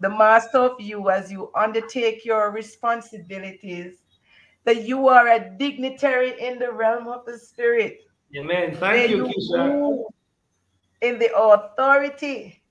the 0.00 0.08
master 0.08 0.58
of 0.58 0.80
you 0.80 1.10
as 1.10 1.32
you 1.32 1.50
undertake 1.54 2.24
your 2.24 2.50
responsibilities, 2.50 4.02
that 4.64 4.84
you 4.84 5.08
are 5.08 5.28
a 5.28 5.50
dignitary 5.58 6.40
in 6.40 6.58
the 6.58 6.70
realm 6.70 7.08
of 7.08 7.24
the 7.24 7.38
spirit. 7.38 8.00
Amen. 8.36 8.76
Thank 8.76 8.82
May 8.82 9.08
you, 9.08 9.24
Keisha. 9.24 10.04
In 11.02 11.18
the 11.18 11.34
authority 11.36 12.62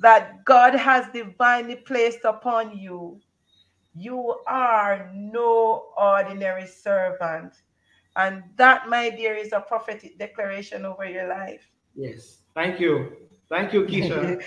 that 0.00 0.44
God 0.44 0.74
has 0.74 1.06
divinely 1.12 1.76
placed 1.76 2.24
upon 2.24 2.76
you, 2.76 3.20
you 3.94 4.36
are 4.46 5.10
no 5.14 5.86
ordinary 5.96 6.66
servant. 6.66 7.54
And 8.16 8.42
that, 8.56 8.88
my 8.88 9.10
dear, 9.10 9.34
is 9.34 9.52
a 9.52 9.60
prophetic 9.60 10.18
declaration 10.18 10.84
over 10.84 11.04
your 11.04 11.28
life. 11.28 11.68
Yes. 11.94 12.38
Thank 12.54 12.80
you. 12.80 13.12
Thank 13.48 13.72
you, 13.72 13.84
Keisha. 13.84 14.42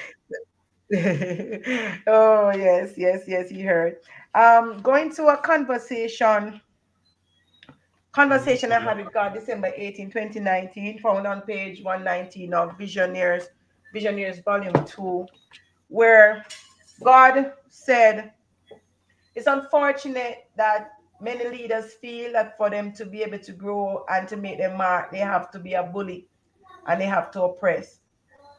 oh, 2.07 2.51
yes, 2.51 2.93
yes, 2.97 3.23
yes, 3.27 3.51
you 3.51 3.65
heard. 3.65 3.97
Um, 4.35 4.81
going 4.81 5.13
to 5.15 5.27
a 5.27 5.37
conversation. 5.37 6.61
Conversation 8.11 8.73
I 8.73 8.79
had 8.79 8.97
with 8.97 9.13
God 9.13 9.33
December 9.33 9.71
18, 9.73 10.11
2019, 10.11 10.99
found 10.99 11.25
on 11.25 11.41
page 11.41 11.81
119 11.81 12.53
of 12.53 12.77
Visionaries 12.77 13.47
Visionaries 13.93 14.39
Volume 14.39 14.85
2, 14.85 15.25
where 15.87 16.45
God 17.03 17.53
said, 17.69 18.33
It's 19.35 19.47
unfortunate 19.47 20.49
that 20.55 20.91
many 21.19 21.47
leaders 21.47 21.93
feel 21.93 22.31
that 22.33 22.57
for 22.57 22.69
them 22.69 22.91
to 22.93 23.05
be 23.05 23.21
able 23.23 23.39
to 23.39 23.51
grow 23.51 24.05
and 24.09 24.27
to 24.27 24.37
make 24.37 24.57
their 24.57 24.75
mark, 24.75 25.11
they 25.11 25.19
have 25.19 25.51
to 25.51 25.59
be 25.59 25.73
a 25.73 25.83
bully 25.83 26.27
and 26.87 26.99
they 26.99 27.05
have 27.05 27.31
to 27.31 27.43
oppress, 27.43 27.99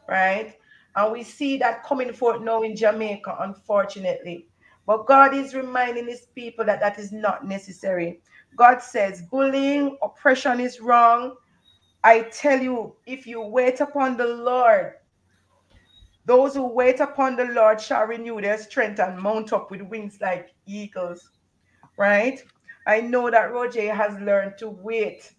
right? 0.07 0.55
And 0.95 1.11
we 1.11 1.23
see 1.23 1.57
that 1.57 1.83
coming 1.83 2.13
forth 2.13 2.41
now 2.41 2.61
in 2.61 2.75
Jamaica, 2.75 3.37
unfortunately. 3.41 4.47
But 4.85 5.07
God 5.07 5.33
is 5.33 5.55
reminding 5.55 6.07
his 6.07 6.27
people 6.35 6.65
that 6.65 6.79
that 6.81 6.99
is 6.99 7.11
not 7.11 7.47
necessary. 7.47 8.21
God 8.55 8.81
says 8.81 9.23
bullying, 9.23 9.97
oppression 10.03 10.59
is 10.59 10.79
wrong. 10.81 11.35
I 12.03 12.23
tell 12.23 12.59
you, 12.59 12.95
if 13.05 13.25
you 13.25 13.41
wait 13.41 13.79
upon 13.79 14.17
the 14.17 14.27
Lord, 14.27 14.93
those 16.25 16.53
who 16.55 16.67
wait 16.67 16.99
upon 16.99 17.35
the 17.35 17.45
Lord 17.45 17.81
shall 17.81 18.05
renew 18.05 18.39
their 18.41 18.57
strength 18.57 18.99
and 18.99 19.19
mount 19.19 19.51
up 19.51 19.69
with 19.71 19.81
wings 19.81 20.19
like 20.21 20.49
eagles. 20.65 21.29
Right? 21.97 22.41
I 22.87 23.01
know 23.01 23.29
that 23.29 23.51
Roger 23.51 23.93
has 23.93 24.19
learned 24.19 24.57
to 24.59 24.69
wait 24.69 25.33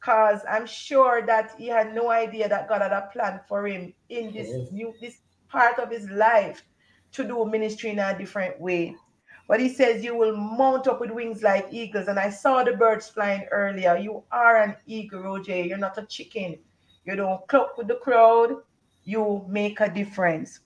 because 0.00 0.40
I'm 0.48 0.66
sure 0.66 1.24
that 1.26 1.52
he 1.58 1.68
had 1.68 1.94
no 1.94 2.10
idea 2.10 2.48
that 2.48 2.68
God 2.68 2.82
had 2.82 2.92
a 2.92 3.08
plan 3.12 3.40
for 3.48 3.66
him 3.66 3.92
in 4.08 4.32
this 4.32 4.48
yes. 4.48 4.72
new 4.72 4.94
this 5.00 5.18
part 5.48 5.78
of 5.78 5.90
his 5.90 6.08
life 6.10 6.62
to 7.12 7.24
do 7.24 7.44
ministry 7.44 7.90
in 7.90 7.98
a 7.98 8.16
different 8.16 8.58
way. 8.60 8.96
But 9.48 9.60
he 9.60 9.68
says, 9.68 10.02
You 10.02 10.16
will 10.16 10.36
mount 10.36 10.88
up 10.88 11.00
with 11.00 11.10
wings 11.10 11.42
like 11.42 11.68
eagles. 11.70 12.08
And 12.08 12.18
I 12.18 12.30
saw 12.30 12.64
the 12.64 12.72
birds 12.72 13.08
flying 13.08 13.44
earlier. 13.50 13.96
You 13.96 14.22
are 14.32 14.62
an 14.62 14.76
eagle, 14.86 15.20
Roger. 15.20 15.60
You're 15.62 15.78
not 15.78 15.98
a 15.98 16.06
chicken. 16.06 16.58
You 17.04 17.16
don't 17.16 17.46
cluck 17.48 17.76
with 17.76 17.88
the 17.88 17.96
crowd 17.96 18.56
you 19.04 19.44
make 19.48 19.80
a 19.80 19.88
difference. 19.88 20.60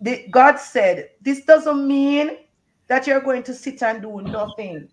The, 0.00 0.26
God 0.30 0.56
said, 0.56 1.10
This 1.20 1.44
doesn't 1.44 1.86
mean 1.86 2.38
that 2.88 3.06
you're 3.06 3.20
going 3.20 3.42
to 3.44 3.54
sit 3.54 3.82
and 3.82 4.00
do 4.02 4.20
nothing. 4.22 4.88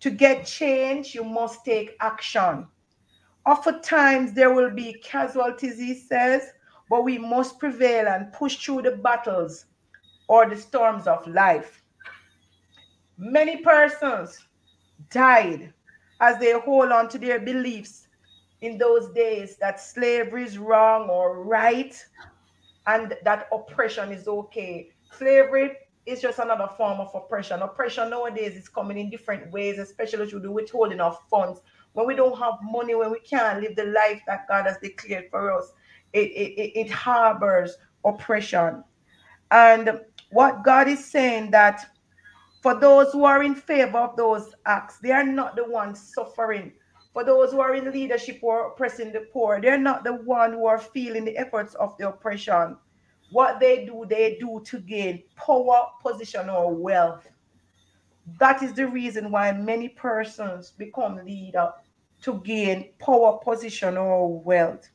To 0.00 0.10
get 0.10 0.46
change, 0.46 1.14
you 1.14 1.24
must 1.24 1.64
take 1.64 1.96
action. 2.00 2.66
Oftentimes, 3.46 4.32
there 4.32 4.52
will 4.52 4.70
be 4.70 4.94
casualties, 5.02 5.78
he 5.78 5.94
says, 5.94 6.50
but 6.90 7.04
we 7.04 7.18
must 7.18 7.58
prevail 7.58 8.08
and 8.08 8.32
push 8.32 8.56
through 8.56 8.82
the 8.82 8.92
battles 8.92 9.66
or 10.28 10.48
the 10.48 10.56
storms 10.56 11.06
of 11.06 11.26
life. 11.26 11.82
Many 13.16 13.58
persons 13.58 14.38
died 15.10 15.72
as 16.20 16.38
they 16.38 16.52
hold 16.52 16.90
on 16.90 17.08
to 17.10 17.18
their 17.18 17.38
beliefs 17.38 18.03
in 18.64 18.78
those 18.78 19.10
days 19.10 19.56
that 19.56 19.78
slavery 19.78 20.42
is 20.42 20.56
wrong 20.56 21.10
or 21.10 21.44
right 21.44 22.02
and 22.86 23.14
that 23.22 23.46
oppression 23.52 24.10
is 24.10 24.26
okay. 24.26 24.88
Slavery 25.18 25.72
is 26.06 26.22
just 26.22 26.38
another 26.38 26.70
form 26.76 26.98
of 26.98 27.10
oppression. 27.14 27.60
Oppression 27.60 28.08
nowadays 28.08 28.56
is 28.56 28.68
coming 28.68 28.96
in 28.96 29.10
different 29.10 29.52
ways, 29.52 29.78
especially 29.78 30.28
through 30.28 30.40
the 30.40 30.50
withholding 30.50 31.00
of 31.00 31.18
funds. 31.30 31.60
When 31.92 32.06
we 32.06 32.14
don't 32.14 32.38
have 32.38 32.54
money, 32.62 32.94
when 32.94 33.10
we 33.10 33.20
can't 33.20 33.60
live 33.60 33.76
the 33.76 33.84
life 33.84 34.22
that 34.26 34.48
God 34.48 34.66
has 34.66 34.78
declared 34.82 35.26
for 35.30 35.52
us, 35.52 35.72
it, 36.14 36.30
it, 36.30 36.78
it 36.80 36.90
harbors 36.90 37.76
oppression. 38.04 38.82
And 39.50 40.00
what 40.30 40.64
God 40.64 40.88
is 40.88 41.04
saying 41.04 41.50
that 41.50 41.86
for 42.62 42.74
those 42.74 43.12
who 43.12 43.24
are 43.24 43.42
in 43.42 43.54
favor 43.54 43.98
of 43.98 44.16
those 44.16 44.54
acts, 44.64 44.98
they 44.98 45.10
are 45.10 45.24
not 45.24 45.54
the 45.54 45.68
ones 45.68 46.12
suffering 46.14 46.72
for 47.14 47.22
those 47.24 47.52
who 47.52 47.60
are 47.60 47.76
in 47.76 47.92
leadership 47.92 48.40
or 48.42 48.66
oppressing 48.66 49.12
the 49.12 49.20
poor, 49.32 49.60
they're 49.60 49.78
not 49.78 50.02
the 50.02 50.14
one 50.14 50.52
who 50.52 50.66
are 50.66 50.80
feeling 50.80 51.24
the 51.24 51.38
efforts 51.38 51.74
of 51.76 51.96
the 51.96 52.08
oppression. 52.08 52.76
What 53.30 53.60
they 53.60 53.86
do, 53.86 54.04
they 54.08 54.36
do 54.40 54.60
to 54.66 54.80
gain 54.80 55.22
power, 55.36 55.86
position, 56.02 56.50
or 56.50 56.74
wealth. 56.74 57.26
That 58.40 58.64
is 58.64 58.72
the 58.72 58.88
reason 58.88 59.30
why 59.30 59.52
many 59.52 59.90
persons 59.90 60.72
become 60.72 61.24
leader 61.24 61.70
to 62.22 62.40
gain 62.44 62.90
power, 62.98 63.38
position, 63.44 63.96
or 63.96 64.40
wealth. 64.40 64.90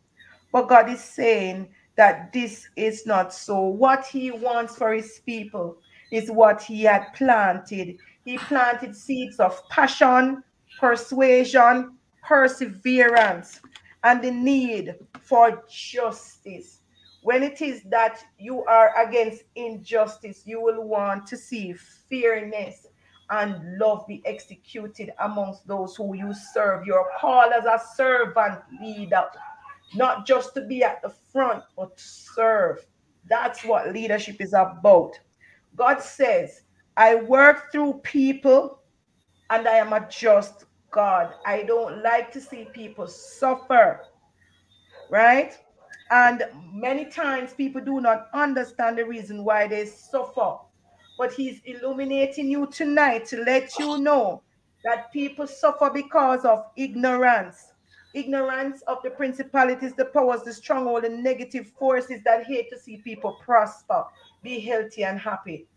But 0.52 0.68
God 0.68 0.90
is 0.90 1.02
saying 1.02 1.70
that 1.96 2.34
this 2.34 2.68
is 2.76 3.06
not 3.06 3.34
so. 3.34 3.62
What 3.62 4.06
He 4.06 4.32
wants 4.32 4.76
for 4.76 4.92
His 4.92 5.22
people 5.26 5.78
is 6.12 6.30
what 6.30 6.62
He 6.62 6.84
had 6.84 7.14
planted. 7.14 7.98
He 8.26 8.38
planted 8.38 8.94
seeds 8.94 9.40
of 9.40 9.62
passion, 9.70 10.44
persuasion, 10.80 11.96
perseverance 12.24 13.62
and 14.04 14.24
the 14.24 14.32
need 14.32 14.96
for 15.22 15.64
justice. 15.70 16.82
When 17.22 17.44
it 17.44 17.62
is 17.62 17.84
that 17.90 18.24
you 18.38 18.64
are 18.66 18.94
against 19.06 19.44
injustice, 19.56 20.44
you 20.46 20.62
will 20.62 20.84
want 20.84 21.28
to 21.28 21.38
see 21.38 21.74
fairness 21.74 22.88
and 23.30 23.78
love 23.78 24.08
be 24.08 24.22
executed 24.26 25.12
amongst 25.20 25.68
those 25.68 25.96
who 25.96 26.16
you 26.16 26.34
serve. 26.34 26.86
You're 26.86 27.10
called 27.20 27.54
as 27.54 27.66
a 27.66 27.82
servant 27.96 28.60
leader, 28.82 29.26
not 29.94 30.26
just 30.26 30.54
to 30.56 30.62
be 30.62 30.84
at 30.84 31.02
the 31.02 31.10
front, 31.10 31.64
but 31.76 31.98
to 31.98 32.04
serve. 32.04 32.86
That's 33.30 33.64
what 33.64 33.94
leadership 33.94 34.42
is 34.42 34.54
about. 34.54 35.20
God 35.76 36.02
says, 36.02 36.62
I 36.98 37.16
work 37.16 37.72
through 37.72 38.02
people 38.04 38.82
and 39.50 39.68
I 39.68 39.76
am 39.76 39.94
a 39.94 40.08
just 40.10 40.66
God. 40.92 41.34
I 41.46 41.64
don't 41.64 42.04
like 42.04 42.32
to 42.34 42.42
see 42.42 42.66
people 42.74 43.08
suffer, 43.08 44.02
right? 45.10 45.58
And 46.12 46.44
many 46.74 47.06
times 47.06 47.54
people 47.54 47.82
do 47.82 48.02
not 48.02 48.30
understand 48.34 48.98
the 48.98 49.06
reason 49.06 49.44
why 49.44 49.68
they 49.68 49.86
suffer. 49.86 50.58
But 51.18 51.34
He's 51.34 51.62
illuminating 51.66 52.50
you 52.50 52.68
tonight 52.68 53.26
to 53.28 53.44
let 53.44 53.78
you 53.78 53.98
know 54.00 54.42
that 54.84 55.12
people 55.12 55.46
suffer 55.46 55.90
because 55.90 56.46
of 56.46 56.66
ignorance. 56.76 57.74
Ignorance 58.16 58.82
of 58.88 59.04
the 59.04 59.12
principalities, 59.12 59.94
the 59.94 60.06
powers, 60.06 60.42
the 60.42 60.54
stronghold, 60.54 61.04
the 61.04 61.10
negative 61.10 61.68
forces 61.78 62.22
that 62.26 62.46
hate 62.46 62.70
to 62.72 62.80
see 62.80 62.98
people 62.98 63.38
prosper, 63.44 64.04
be 64.42 64.60
healthy, 64.60 65.04
and 65.04 65.20
happy. 65.20 65.68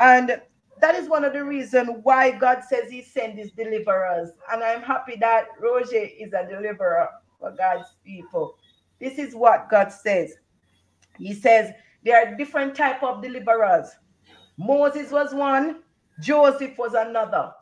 And 0.00 0.40
that 0.80 0.94
is 0.94 1.08
one 1.08 1.24
of 1.24 1.32
the 1.32 1.44
reasons 1.44 1.90
why 2.02 2.30
God 2.30 2.62
says 2.68 2.90
He 2.90 3.02
sent 3.02 3.38
His 3.38 3.52
deliverers. 3.52 4.30
And 4.52 4.62
I'm 4.62 4.82
happy 4.82 5.16
that 5.20 5.46
Roger 5.60 6.06
is 6.18 6.32
a 6.32 6.46
deliverer 6.48 7.08
for 7.38 7.52
God's 7.52 7.88
people. 8.04 8.56
This 9.00 9.18
is 9.18 9.34
what 9.34 9.68
God 9.70 9.90
says. 9.92 10.34
He 11.18 11.34
says 11.34 11.72
there 12.04 12.16
are 12.16 12.36
different 12.36 12.74
type 12.74 13.02
of 13.02 13.22
deliverers. 13.22 13.88
Moses 14.58 15.10
was 15.10 15.34
one, 15.34 15.82
Joseph 16.22 16.78
was 16.78 16.94
another. 16.94 17.52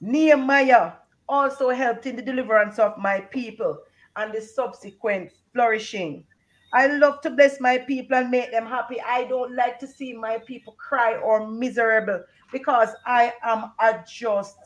Nehemiah 0.00 0.92
also 1.28 1.70
helped 1.70 2.06
in 2.06 2.16
the 2.16 2.22
deliverance 2.22 2.78
of 2.78 2.98
my 2.98 3.20
people 3.20 3.78
and 4.16 4.32
the 4.32 4.40
subsequent 4.40 5.30
flourishing. 5.52 6.24
I 6.72 6.86
love 6.86 7.20
to 7.22 7.30
bless 7.30 7.60
my 7.60 7.78
people 7.78 8.16
and 8.16 8.30
make 8.30 8.50
them 8.50 8.66
happy. 8.66 9.00
I 9.00 9.24
don't 9.24 9.54
like 9.54 9.78
to 9.80 9.86
see 9.86 10.14
my 10.14 10.38
people 10.38 10.74
cry 10.78 11.16
or 11.16 11.46
miserable 11.46 12.24
because 12.50 12.88
I 13.04 13.34
am 13.42 13.72
a 13.78 14.02
just 14.10 14.56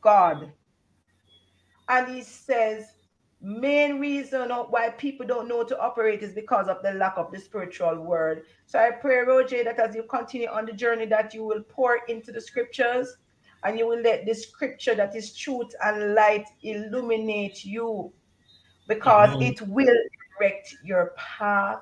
God. 0.00 0.50
And 1.88 2.08
he 2.14 2.22
says, 2.22 2.94
main 3.42 3.98
reason 3.98 4.50
why 4.50 4.90
people 4.90 5.26
don't 5.26 5.48
know 5.48 5.64
to 5.64 5.78
operate 5.78 6.22
is 6.22 6.32
because 6.32 6.68
of 6.68 6.82
the 6.82 6.92
lack 6.94 7.18
of 7.18 7.30
the 7.30 7.38
spiritual 7.38 7.96
word. 7.96 8.44
So 8.66 8.78
I 8.78 8.92
pray, 8.92 9.18
Roger, 9.18 9.62
that 9.64 9.78
as 9.78 9.94
you 9.94 10.04
continue 10.04 10.48
on 10.48 10.64
the 10.64 10.72
journey, 10.72 11.06
that 11.06 11.34
you 11.34 11.44
will 11.44 11.62
pour 11.68 12.00
into 12.08 12.32
the 12.32 12.40
scriptures 12.40 13.16
and 13.64 13.78
you 13.78 13.86
will 13.86 14.00
let 14.00 14.24
the 14.24 14.34
scripture 14.34 14.94
that 14.94 15.14
is 15.14 15.36
truth 15.36 15.72
and 15.84 16.14
light 16.14 16.46
illuminate 16.62 17.64
you 17.64 18.12
because 18.88 19.30
mm-hmm. 19.30 19.42
it 19.42 19.60
will 19.62 19.96
direct 20.38 20.74
your 20.84 21.12
path. 21.16 21.78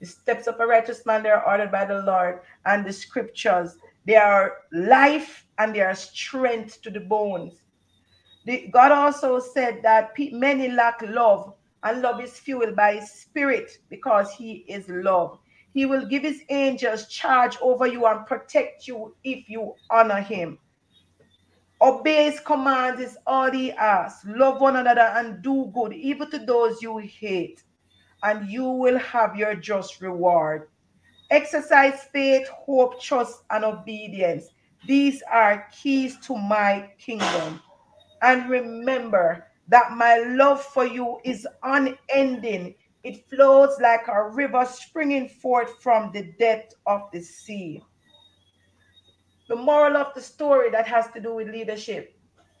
The 0.00 0.06
steps 0.06 0.46
of 0.46 0.58
a 0.58 0.66
righteous 0.66 1.06
man 1.06 1.22
they 1.22 1.30
are 1.30 1.46
ordered 1.46 1.70
by 1.70 1.84
the 1.84 2.02
Lord, 2.02 2.40
and 2.66 2.84
the 2.84 2.92
scriptures 2.92 3.76
they 4.04 4.16
are 4.16 4.58
life 4.72 5.46
and 5.58 5.74
they 5.74 5.80
are 5.80 5.94
strength 5.94 6.82
to 6.82 6.90
the 6.90 7.00
bones. 7.00 7.62
The, 8.44 8.68
God 8.72 8.90
also 8.90 9.38
said 9.38 9.80
that 9.82 10.12
many 10.32 10.68
lack 10.68 11.00
love, 11.02 11.54
and 11.84 12.02
love 12.02 12.20
is 12.20 12.38
fueled 12.38 12.74
by 12.74 12.96
His 12.96 13.10
Spirit 13.10 13.78
because 13.88 14.32
He 14.32 14.64
is 14.68 14.88
love. 14.88 15.38
He 15.74 15.86
will 15.86 16.06
give 16.06 16.22
His 16.22 16.42
angels 16.48 17.06
charge 17.06 17.56
over 17.62 17.86
you 17.86 18.06
and 18.06 18.26
protect 18.26 18.88
you 18.88 19.14
if 19.22 19.48
you 19.48 19.74
honor 19.90 20.20
Him. 20.20 20.58
Obey 21.80 22.24
His 22.30 22.40
commands 22.40 23.00
is 23.00 23.16
all 23.26 23.50
He 23.50 23.70
asks. 23.72 24.24
Love 24.26 24.60
one 24.60 24.76
another 24.76 25.12
and 25.14 25.42
do 25.42 25.70
good, 25.72 25.92
even 25.92 26.28
to 26.30 26.38
those 26.38 26.82
you 26.82 26.98
hate, 26.98 27.62
and 28.22 28.48
you 28.48 28.64
will 28.64 28.98
have 28.98 29.36
your 29.36 29.54
just 29.54 30.00
reward. 30.00 30.68
Exercise 31.30 32.04
faith, 32.12 32.48
hope, 32.48 33.00
trust, 33.00 33.42
and 33.50 33.64
obedience. 33.64 34.48
These 34.86 35.22
are 35.30 35.66
keys 35.72 36.18
to 36.26 36.36
my 36.36 36.90
kingdom 36.98 37.60
and 38.22 38.48
remember 38.48 39.46
that 39.68 39.92
my 39.92 40.18
love 40.18 40.62
for 40.62 40.86
you 40.86 41.18
is 41.24 41.46
unending. 41.62 42.74
It 43.02 43.28
flows 43.28 43.76
like 43.80 44.06
a 44.08 44.28
river 44.28 44.64
springing 44.64 45.28
forth 45.28 45.82
from 45.82 46.12
the 46.12 46.32
depth 46.38 46.74
of 46.86 47.02
the 47.12 47.20
sea. 47.20 47.82
The 49.48 49.56
moral 49.56 49.96
of 49.96 50.14
the 50.14 50.20
story 50.20 50.70
that 50.70 50.86
has 50.86 51.08
to 51.12 51.20
do 51.20 51.34
with 51.34 51.48
leadership 51.48 52.16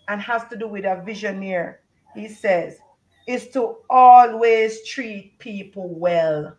and 0.08 0.20
has 0.20 0.44
to 0.48 0.56
do 0.56 0.66
with 0.66 0.84
a 0.84 1.02
visioneer, 1.06 1.76
he 2.14 2.28
says, 2.28 2.78
is 3.26 3.48
to 3.48 3.76
always 3.88 4.86
treat 4.86 5.38
people 5.38 5.88
well. 5.88 6.56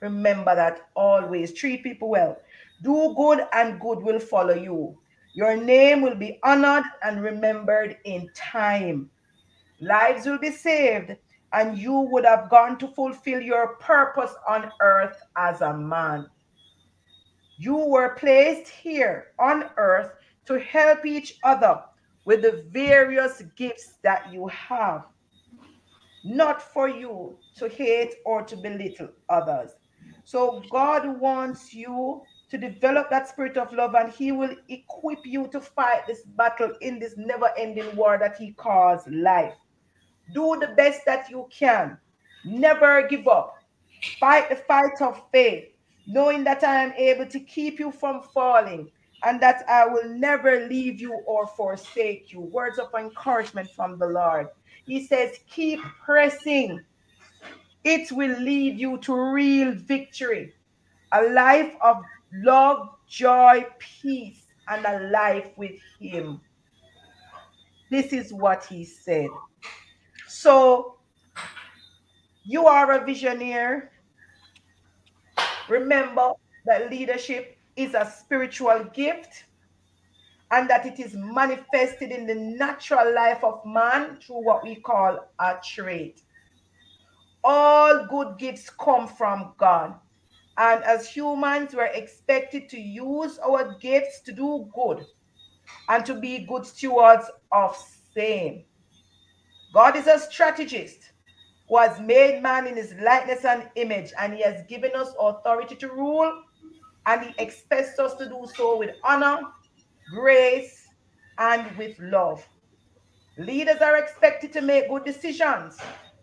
Remember 0.00 0.54
that 0.54 0.88
always 0.94 1.52
treat 1.52 1.82
people 1.82 2.08
well. 2.08 2.40
Do 2.82 3.14
good 3.16 3.46
and 3.52 3.80
good 3.80 4.02
will 4.02 4.18
follow 4.18 4.54
you. 4.54 4.98
Your 5.34 5.56
name 5.56 6.02
will 6.02 6.16
be 6.16 6.38
honored 6.42 6.84
and 7.02 7.22
remembered 7.22 7.96
in 8.04 8.28
time. 8.34 9.10
Lives 9.80 10.26
will 10.26 10.38
be 10.38 10.50
saved, 10.50 11.16
and 11.52 11.78
you 11.78 11.92
would 11.92 12.24
have 12.24 12.50
gone 12.50 12.78
to 12.78 12.88
fulfill 12.88 13.40
your 13.40 13.76
purpose 13.76 14.34
on 14.48 14.70
earth 14.80 15.16
as 15.36 15.60
a 15.60 15.72
man. 15.72 16.26
You 17.58 17.76
were 17.76 18.16
placed 18.16 18.68
here 18.68 19.28
on 19.38 19.70
earth 19.76 20.10
to 20.46 20.58
help 20.58 21.06
each 21.06 21.38
other 21.44 21.80
with 22.24 22.42
the 22.42 22.64
various 22.70 23.42
gifts 23.56 23.94
that 24.02 24.32
you 24.32 24.48
have, 24.48 25.04
not 26.24 26.62
for 26.62 26.88
you 26.88 27.36
to 27.56 27.68
hate 27.68 28.14
or 28.24 28.42
to 28.42 28.56
belittle 28.56 29.08
others. 29.28 29.72
So, 30.24 30.62
God 30.70 31.20
wants 31.20 31.74
you 31.74 32.22
to 32.50 32.58
develop 32.58 33.10
that 33.10 33.28
spirit 33.28 33.56
of 33.56 33.72
love, 33.72 33.94
and 33.94 34.12
He 34.12 34.30
will 34.30 34.54
equip 34.68 35.24
you 35.24 35.48
to 35.48 35.60
fight 35.60 36.06
this 36.06 36.22
battle 36.22 36.72
in 36.80 36.98
this 36.98 37.14
never 37.16 37.50
ending 37.56 37.96
war 37.96 38.18
that 38.18 38.36
He 38.36 38.52
calls 38.52 39.06
life. 39.08 39.54
Do 40.34 40.58
the 40.60 40.68
best 40.68 41.00
that 41.06 41.30
you 41.30 41.48
can. 41.50 41.98
Never 42.44 43.06
give 43.06 43.26
up. 43.26 43.56
Fight 44.18 44.48
the 44.48 44.56
fight 44.56 45.00
of 45.00 45.22
faith, 45.32 45.64
knowing 46.06 46.44
that 46.44 46.62
I 46.62 46.84
am 46.84 46.92
able 46.92 47.26
to 47.26 47.40
keep 47.40 47.78
you 47.78 47.90
from 47.90 48.22
falling 48.34 48.90
and 49.24 49.40
that 49.40 49.64
I 49.68 49.86
will 49.86 50.08
never 50.08 50.66
leave 50.66 51.00
you 51.00 51.14
or 51.26 51.46
forsake 51.46 52.32
you. 52.32 52.40
Words 52.40 52.78
of 52.78 52.88
encouragement 52.98 53.70
from 53.70 53.98
the 53.98 54.06
Lord. 54.06 54.48
He 54.86 55.06
says, 55.06 55.38
Keep 55.48 55.80
pressing. 56.04 56.80
It 57.84 58.12
will 58.12 58.38
lead 58.40 58.78
you 58.78 58.98
to 58.98 59.14
real 59.14 59.72
victory, 59.72 60.54
a 61.12 61.22
life 61.22 61.74
of 61.80 62.02
love, 62.32 62.88
joy, 63.08 63.66
peace, 63.78 64.46
and 64.68 64.84
a 64.86 65.08
life 65.10 65.50
with 65.56 65.78
Him. 66.00 66.40
This 67.90 68.12
is 68.12 68.32
what 68.32 68.64
He 68.64 68.84
said. 68.84 69.28
So, 70.28 70.98
you 72.44 72.66
are 72.66 72.92
a 72.92 73.00
visioneer. 73.00 73.88
Remember 75.68 76.32
that 76.66 76.90
leadership 76.90 77.58
is 77.76 77.94
a 77.94 78.06
spiritual 78.06 78.84
gift 78.92 79.44
and 80.52 80.68
that 80.68 80.84
it 80.84 81.00
is 81.00 81.14
manifested 81.14 82.10
in 82.10 82.26
the 82.26 82.34
natural 82.34 83.14
life 83.14 83.42
of 83.42 83.64
man 83.64 84.18
through 84.20 84.44
what 84.44 84.62
we 84.62 84.76
call 84.76 85.26
a 85.38 85.54
trait. 85.64 86.20
All 87.42 88.06
good 88.06 88.38
gifts 88.38 88.68
come 88.68 89.08
from 89.08 89.54
God. 89.56 89.94
And 90.58 90.84
as 90.84 91.08
humans, 91.08 91.74
we're 91.74 91.86
expected 91.86 92.68
to 92.68 92.78
use 92.78 93.38
our 93.38 93.78
gifts 93.80 94.20
to 94.20 94.32
do 94.32 94.70
good 94.74 95.06
and 95.88 96.04
to 96.04 96.20
be 96.20 96.40
good 96.40 96.66
stewards 96.66 97.30
of 97.50 97.74
same. 98.14 98.64
God 99.72 99.96
is 99.96 100.06
a 100.06 100.18
strategist 100.18 101.12
who 101.66 101.78
has 101.78 101.98
made 101.98 102.42
man 102.42 102.66
in 102.66 102.76
his 102.76 102.92
likeness 103.02 103.46
and 103.46 103.70
image, 103.76 104.12
and 104.18 104.34
he 104.34 104.42
has 104.42 104.66
given 104.68 104.94
us 104.94 105.14
authority 105.18 105.74
to 105.76 105.88
rule, 105.88 106.42
and 107.06 107.22
he 107.22 107.34
expects 107.38 107.98
us 107.98 108.14
to 108.16 108.26
do 108.26 108.46
so 108.54 108.76
with 108.76 108.90
honor, 109.02 109.40
grace, 110.10 110.88
and 111.38 111.76
with 111.76 111.98
love. 112.00 112.46
Leaders 113.38 113.80
are 113.80 113.96
expected 113.96 114.52
to 114.52 114.60
make 114.60 114.88
good 114.88 115.04
decisions, 115.04 115.78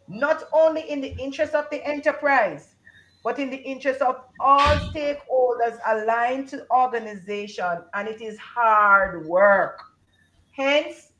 not 0.07 0.43
only 0.53 0.81
in 0.89 1.01
the 1.01 1.15
interest 1.17 1.55
of 1.55 1.69
the 1.71 1.85
enterprise, 1.85 2.75
but 3.23 3.39
in 3.39 3.49
the 3.49 3.57
interest 3.57 4.01
of 4.01 4.15
all 4.39 4.77
stakeholders 4.77 5.77
aligned 5.87 6.47
to 6.49 6.65
organization, 6.71 7.83
and 7.93 8.07
it 8.07 8.21
is 8.21 8.37
hard 8.37 9.25
work. 9.27 9.79
Hence, 10.51 11.11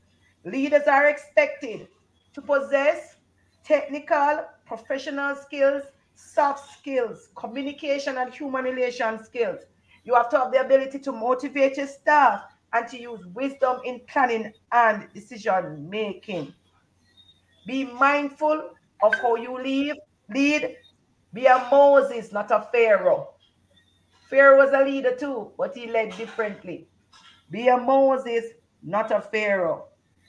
leaders 0.44 0.86
are 0.86 1.06
expected 1.08 1.88
to 2.34 2.42
possess 2.42 3.16
technical, 3.64 4.44
professional 4.66 5.34
skills, 5.34 5.82
soft 6.14 6.78
skills, 6.78 7.28
communication 7.36 8.18
and 8.18 8.32
human 8.32 8.64
relation 8.64 9.22
skills. 9.24 9.60
You 10.04 10.14
have 10.14 10.28
to 10.30 10.38
have 10.38 10.52
the 10.52 10.60
ability 10.60 10.98
to 11.00 11.12
motivate 11.12 11.76
your 11.76 11.86
staff 11.86 12.42
and 12.72 12.88
to 12.88 13.00
use 13.00 13.24
wisdom 13.34 13.80
in 13.84 14.00
planning 14.08 14.52
and 14.72 15.08
decision 15.12 15.88
making. 15.88 16.54
Be 17.66 17.84
mindful 17.84 18.70
of 19.02 19.14
how 19.14 19.36
you 19.36 19.60
lead, 19.60 19.96
lead 20.28 20.76
be 21.32 21.46
a 21.46 21.68
Moses, 21.70 22.32
not 22.32 22.50
a 22.50 22.66
Pharaoh. 22.72 23.34
Pharaoh 24.28 24.58
was 24.58 24.72
a 24.72 24.84
leader 24.84 25.14
too, 25.14 25.52
but 25.56 25.76
he 25.76 25.86
led 25.86 26.16
differently. 26.16 26.88
Be 27.50 27.68
a 27.68 27.76
Moses, 27.76 28.44
not 28.82 29.10
a 29.10 29.20
Pharaoh. 29.20 29.86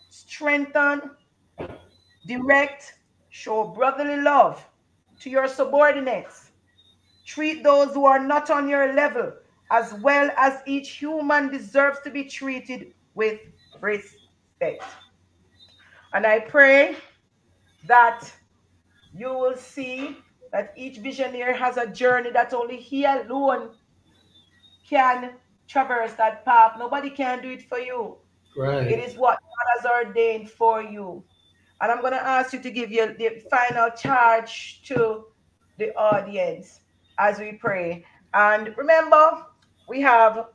Strengthen, 0.10 1.12
direct, 2.28 3.00
show 3.30 3.64
brotherly 3.66 4.22
love 4.22 4.64
to 5.22 5.30
your 5.30 5.48
subordinates. 5.48 6.52
Treat 7.26 7.64
those 7.64 7.94
who 7.94 8.06
are 8.06 8.20
not 8.20 8.50
on 8.50 8.68
your 8.68 8.94
level 8.94 9.34
as 9.72 9.94
well 9.96 10.30
as 10.38 10.62
each 10.68 10.90
human 10.92 11.50
deserves 11.50 12.00
to 12.04 12.12
be 12.12 12.26
treated 12.26 12.94
with 13.16 13.40
respect. 13.80 14.84
And 16.14 16.26
I 16.28 16.42
pray 16.42 16.98
that 17.88 18.32
you 19.14 19.30
will 19.30 19.56
see 19.56 20.18
that 20.52 20.74
each 20.76 20.98
visionary 20.98 21.58
has 21.58 21.78
a 21.78 21.88
journey 21.88 22.32
that 22.32 22.54
only 22.54 22.78
he 22.78 23.06
alone 23.06 23.72
can 24.88 25.32
traverse 25.70 26.14
that 26.14 26.44
path. 26.44 26.74
Nobody 26.78 27.10
can 27.10 27.42
do 27.42 27.50
it 27.50 27.68
for 27.70 27.80
you. 27.80 28.18
Right. 28.58 28.92
It 28.92 29.00
is 29.00 29.16
what 29.16 29.40
God 29.40 29.94
has 29.94 30.06
ordained 30.06 30.50
for 30.50 30.84
you. 30.84 31.24
And 31.80 31.90
I'm 31.90 32.02
going 32.02 32.14
to 32.14 32.22
ask 32.22 32.52
you 32.52 32.60
to 32.60 32.70
give 32.70 32.92
your 32.92 33.14
the 33.14 33.42
final 33.50 33.90
charge 33.92 34.82
to 34.88 35.26
the 35.80 35.96
audience 35.96 36.82
as 37.18 37.40
we 37.40 37.54
pray. 37.54 38.06
And 38.34 38.76
remember, 38.78 39.46
we 39.92 40.00
have 40.00 40.46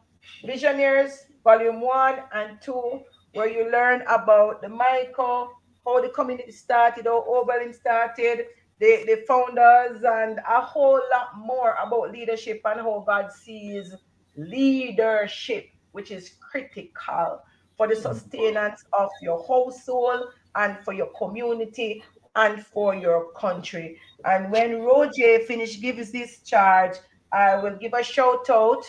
Visionaries 0.46 1.26
Volume 1.44 1.82
1 1.82 2.20
and 2.32 2.58
2, 2.62 3.00
where 3.34 3.46
you 3.46 3.70
learn 3.70 4.00
about 4.08 4.62
the 4.62 4.68
Mico, 4.68 5.50
how 5.84 6.00
the 6.00 6.08
community 6.08 6.52
started, 6.52 7.04
how 7.04 7.22
Oberlin 7.28 7.74
started, 7.74 8.46
the, 8.80 9.04
the 9.06 9.22
founders, 9.28 10.02
and 10.04 10.38
a 10.38 10.62
whole 10.62 11.02
lot 11.12 11.36
more 11.36 11.76
about 11.86 12.12
leadership 12.12 12.62
and 12.64 12.80
how 12.80 13.04
God 13.06 13.30
sees 13.30 13.94
leadership, 14.38 15.66
which 15.92 16.10
is 16.10 16.32
critical 16.40 17.42
for 17.76 17.86
the 17.86 17.94
sustenance 17.94 18.86
of 18.94 19.10
your 19.20 19.46
household 19.46 20.30
and 20.54 20.78
for 20.82 20.94
your 20.94 21.10
community 21.18 22.02
and 22.36 22.64
for 22.64 22.94
your 22.94 23.32
country. 23.32 23.98
And 24.24 24.50
when 24.50 24.80
Roger 24.80 25.40
finish 25.40 25.78
gives 25.78 26.10
this 26.10 26.40
charge, 26.40 26.96
I 27.32 27.56
will 27.56 27.76
give 27.76 27.92
a 27.92 28.02
shout 28.02 28.48
out 28.48 28.82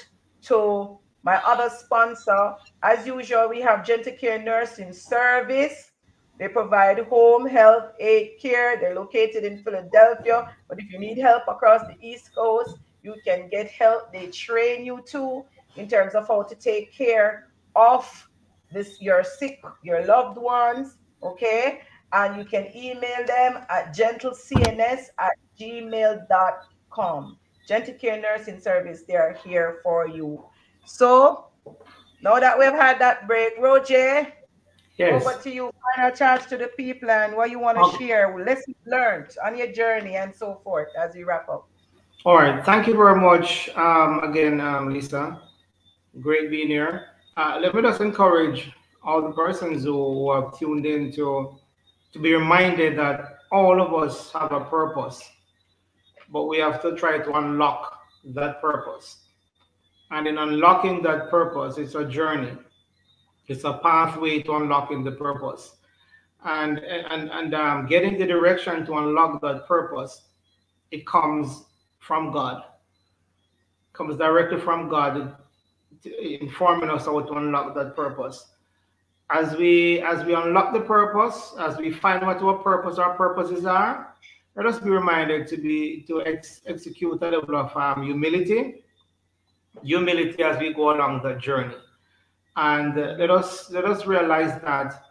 to 0.48 0.98
my 1.24 1.42
other 1.46 1.70
sponsor. 1.70 2.56
As 2.84 3.06
usual, 3.06 3.50
we 3.50 3.62
have 3.62 3.86
Gentle 3.86 4.14
Care 4.14 4.42
Nursing 4.42 4.94
Service. 4.94 5.92
They 6.40 6.48
provide 6.48 7.00
home 7.08 7.48
health 7.48 7.94
aid 8.00 8.40
care. 8.40 8.80
They're 8.80 8.96
located 8.96 9.44
in 9.44 9.64
Philadelphia. 9.64 10.56
But 10.70 10.80
if 10.80 10.92
you 10.92 11.00
need 11.00 11.18
help 11.18 11.44
across 11.48 11.82
the 11.88 11.96
East 12.00 12.34
Coast, 12.36 12.78
you 13.04 13.16
can 13.26 13.50
get 13.50 13.70
help. 13.70 14.14
They 14.14 14.28
train 14.28 14.86
you 14.86 15.02
too 15.06 15.46
in 15.76 15.88
terms 15.88 16.14
of 16.14 16.28
how 16.28 16.44
to 16.44 16.56
take 16.56 16.94
care 16.94 17.48
of 17.76 18.30
this 18.72 19.02
your 19.02 19.24
sick, 19.24 19.62
your 19.84 20.06
loved 20.06 20.38
ones. 20.38 20.98
Okay. 21.24 21.82
And 22.14 22.38
you 22.38 22.46
can 22.46 22.68
email 22.76 23.26
them 23.26 23.66
at 23.70 23.96
gentlecns 23.96 25.08
at 25.20 25.38
gmail.com. 25.60 27.38
Gentle 27.68 27.96
Care 27.96 28.22
Nursing 28.22 28.62
Service, 28.62 29.04
they 29.04 29.16
are 29.16 29.38
here 29.44 29.80
for 29.84 30.08
you. 30.08 30.44
So 30.86 31.48
now 32.22 32.40
that 32.40 32.58
we've 32.58 32.72
had 32.72 32.98
that 33.00 33.28
break, 33.28 33.54
Roger, 33.60 34.32
yes. 34.98 35.26
over 35.26 35.38
to 35.44 35.52
you. 35.54 35.72
Final 35.96 36.16
charge 36.16 36.48
to 36.48 36.58
the 36.58 36.68
people 36.78 37.10
and 37.10 37.36
what 37.36 37.50
you 37.50 37.60
want 37.60 37.78
to 37.78 37.84
okay. 37.84 38.08
share, 38.08 38.38
lessons 38.44 38.76
learned 38.86 39.36
on 39.46 39.58
your 39.58 39.72
journey 39.72 40.16
and 40.16 40.34
so 40.34 40.62
forth 40.64 40.90
as 40.98 41.14
we 41.14 41.24
wrap 41.24 41.50
up. 41.50 41.68
All 42.26 42.36
right. 42.36 42.64
Thank 42.66 42.88
you 42.88 42.96
very 42.96 43.20
much 43.20 43.70
um, 43.76 44.24
again, 44.24 44.60
um, 44.62 44.90
Lisa. 44.90 45.42
Great 46.22 46.50
being 46.50 46.68
here. 46.68 47.08
Uh, 47.36 47.60
let 47.62 47.76
me 47.76 47.82
just 47.82 48.02
encourage 48.02 48.72
all 49.04 49.22
the 49.22 49.32
persons 49.32 49.84
who, 49.84 49.94
who 49.94 50.32
have 50.34 50.58
tuned 50.58 50.86
in 50.86 51.12
to, 51.14 51.58
to 52.14 52.20
be 52.20 52.34
reminded 52.34 52.98
that 52.98 53.40
all 53.52 53.82
of 53.82 53.94
us 53.94 54.32
have 54.32 54.52
a 54.52 54.62
purpose, 54.62 55.22
but 56.30 56.46
we 56.46 56.58
have 56.58 56.82
to 56.82 56.96
try 56.96 57.20
to 57.20 57.34
unlock 57.34 58.02
that 58.26 58.62
purpose. 58.62 59.28
And 60.12 60.28
in 60.28 60.38
unlocking 60.38 61.02
that 61.04 61.30
purpose, 61.30 61.78
it's 61.78 61.96
a 61.96 62.06
journey. 62.06 62.54
It's 63.48 63.64
a 63.64 63.74
pathway 63.74 64.42
to 64.44 64.56
unlocking 64.56 65.04
the 65.04 65.12
purpose. 65.12 65.76
And 66.46 66.80
and 66.80 67.30
and 67.32 67.54
um, 67.54 67.88
getting 67.88 68.18
the 68.18 68.26
direction 68.26 68.86
to 68.86 68.98
unlock 68.98 69.42
that 69.42 69.68
purpose, 69.68 70.28
it 70.92 71.06
comes 71.06 71.66
from 72.00 72.32
God. 72.32 72.64
It 72.64 73.94
comes 73.94 74.18
directly 74.18 74.60
from 74.60 74.88
God, 74.88 75.36
informing 76.04 76.90
us 76.90 77.06
how 77.06 77.20
to 77.20 77.34
unlock 77.34 77.76
that 77.76 77.96
purpose. 77.96 78.46
As 79.30 79.56
we 79.58 80.02
as 80.02 80.24
we 80.24 80.36
unlock 80.36 80.74
the 80.74 80.82
purpose, 80.82 81.54
as 81.60 81.78
we 81.78 81.92
find 81.92 82.26
what 82.26 82.42
our 82.42 82.60
purpose, 82.60 82.98
our 82.98 83.16
purposes 83.16 83.66
are, 83.66 84.14
let 84.58 84.66
us 84.66 84.80
be 84.80 84.90
reminded 84.90 85.48
to 85.48 85.58
be 85.58 86.04
to 86.08 86.26
ex 86.26 86.62
execute 86.66 87.22
a 87.22 87.30
level 87.30 87.56
of 87.56 87.78
um, 87.78 88.04
humility 88.04 88.84
humility 89.84 90.44
as 90.44 90.60
we 90.60 90.74
go 90.74 90.96
along 90.96 91.22
the 91.22 91.36
journey. 91.36 91.76
And 92.56 92.98
uh, 92.98 93.16
let 93.20 93.30
us 93.30 93.70
let 93.72 93.86
us 93.86 94.06
realize 94.06 94.60
that 94.62 95.04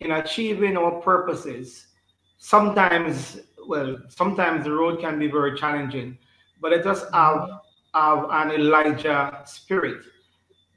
in 0.00 0.12
achieving 0.12 0.76
our 0.76 1.00
purposes, 1.00 1.88
sometimes, 2.36 3.40
well, 3.66 3.96
sometimes 4.08 4.64
the 4.64 4.72
road 4.72 5.00
can 5.00 5.18
be 5.18 5.28
very 5.28 5.56
challenging, 5.58 6.18
but 6.60 6.72
let 6.72 6.86
us 6.86 7.04
have, 7.12 7.48
have 7.94 8.26
an 8.30 8.50
Elijah 8.52 9.42
spirit. 9.46 10.04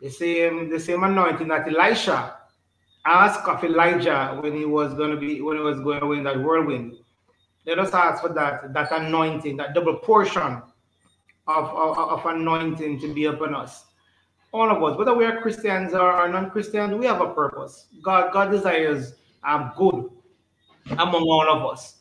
The 0.01 0.09
same, 0.09 0.69
the 0.69 0.79
same 0.79 1.03
anointing 1.03 1.47
that 1.49 1.67
Elisha 1.67 2.35
asked 3.05 3.47
of 3.47 3.63
Elijah 3.63 4.37
when 4.41 4.55
he 4.55 4.65
was 4.65 4.93
going 4.93 5.11
to 5.11 5.17
be 5.17 5.41
when 5.41 5.57
he 5.57 5.63
was 5.63 5.79
going 5.79 6.01
away 6.01 6.17
in 6.17 6.23
that 6.23 6.41
whirlwind. 6.41 6.95
Let 7.65 7.79
us 7.79 7.93
ask 7.93 8.21
for 8.21 8.29
that, 8.33 8.73
that 8.73 8.91
anointing, 8.91 9.57
that 9.57 9.73
double 9.73 9.95
portion 9.95 10.61
of, 11.47 11.65
of, 11.65 11.97
of 11.97 12.25
anointing 12.25 12.99
to 13.01 13.13
be 13.13 13.25
upon 13.25 13.55
us. 13.55 13.85
All 14.51 14.69
of 14.69 14.83
us, 14.83 14.97
whether 14.97 15.15
we 15.15 15.25
are 15.25 15.41
Christians 15.41 15.93
or 15.93 16.27
non-Christians, 16.27 16.93
we 16.93 17.05
have 17.05 17.21
a 17.21 17.33
purpose. 17.33 17.87
God, 18.03 18.31
God 18.31 18.51
desires 18.51 19.15
um, 19.43 19.71
good 19.77 20.09
among 20.91 21.23
all 21.23 21.49
of 21.49 21.71
us. 21.71 21.99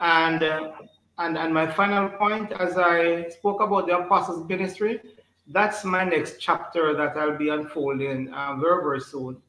And 0.00 0.42
uh, 0.42 0.72
and 1.18 1.38
and 1.38 1.54
my 1.54 1.70
final 1.70 2.08
point, 2.08 2.50
as 2.52 2.76
I 2.76 3.28
spoke 3.28 3.60
about 3.60 3.86
the 3.86 3.98
apostles' 3.98 4.48
ministry, 4.48 5.00
that's 5.48 5.84
my 5.84 6.02
next 6.04 6.40
chapter 6.40 6.94
that 6.94 7.16
I'll 7.16 7.38
be 7.38 7.50
unfolding 7.50 8.32
uh, 8.32 8.56
very 8.56 8.82
very 8.82 9.00
soon. 9.00 9.40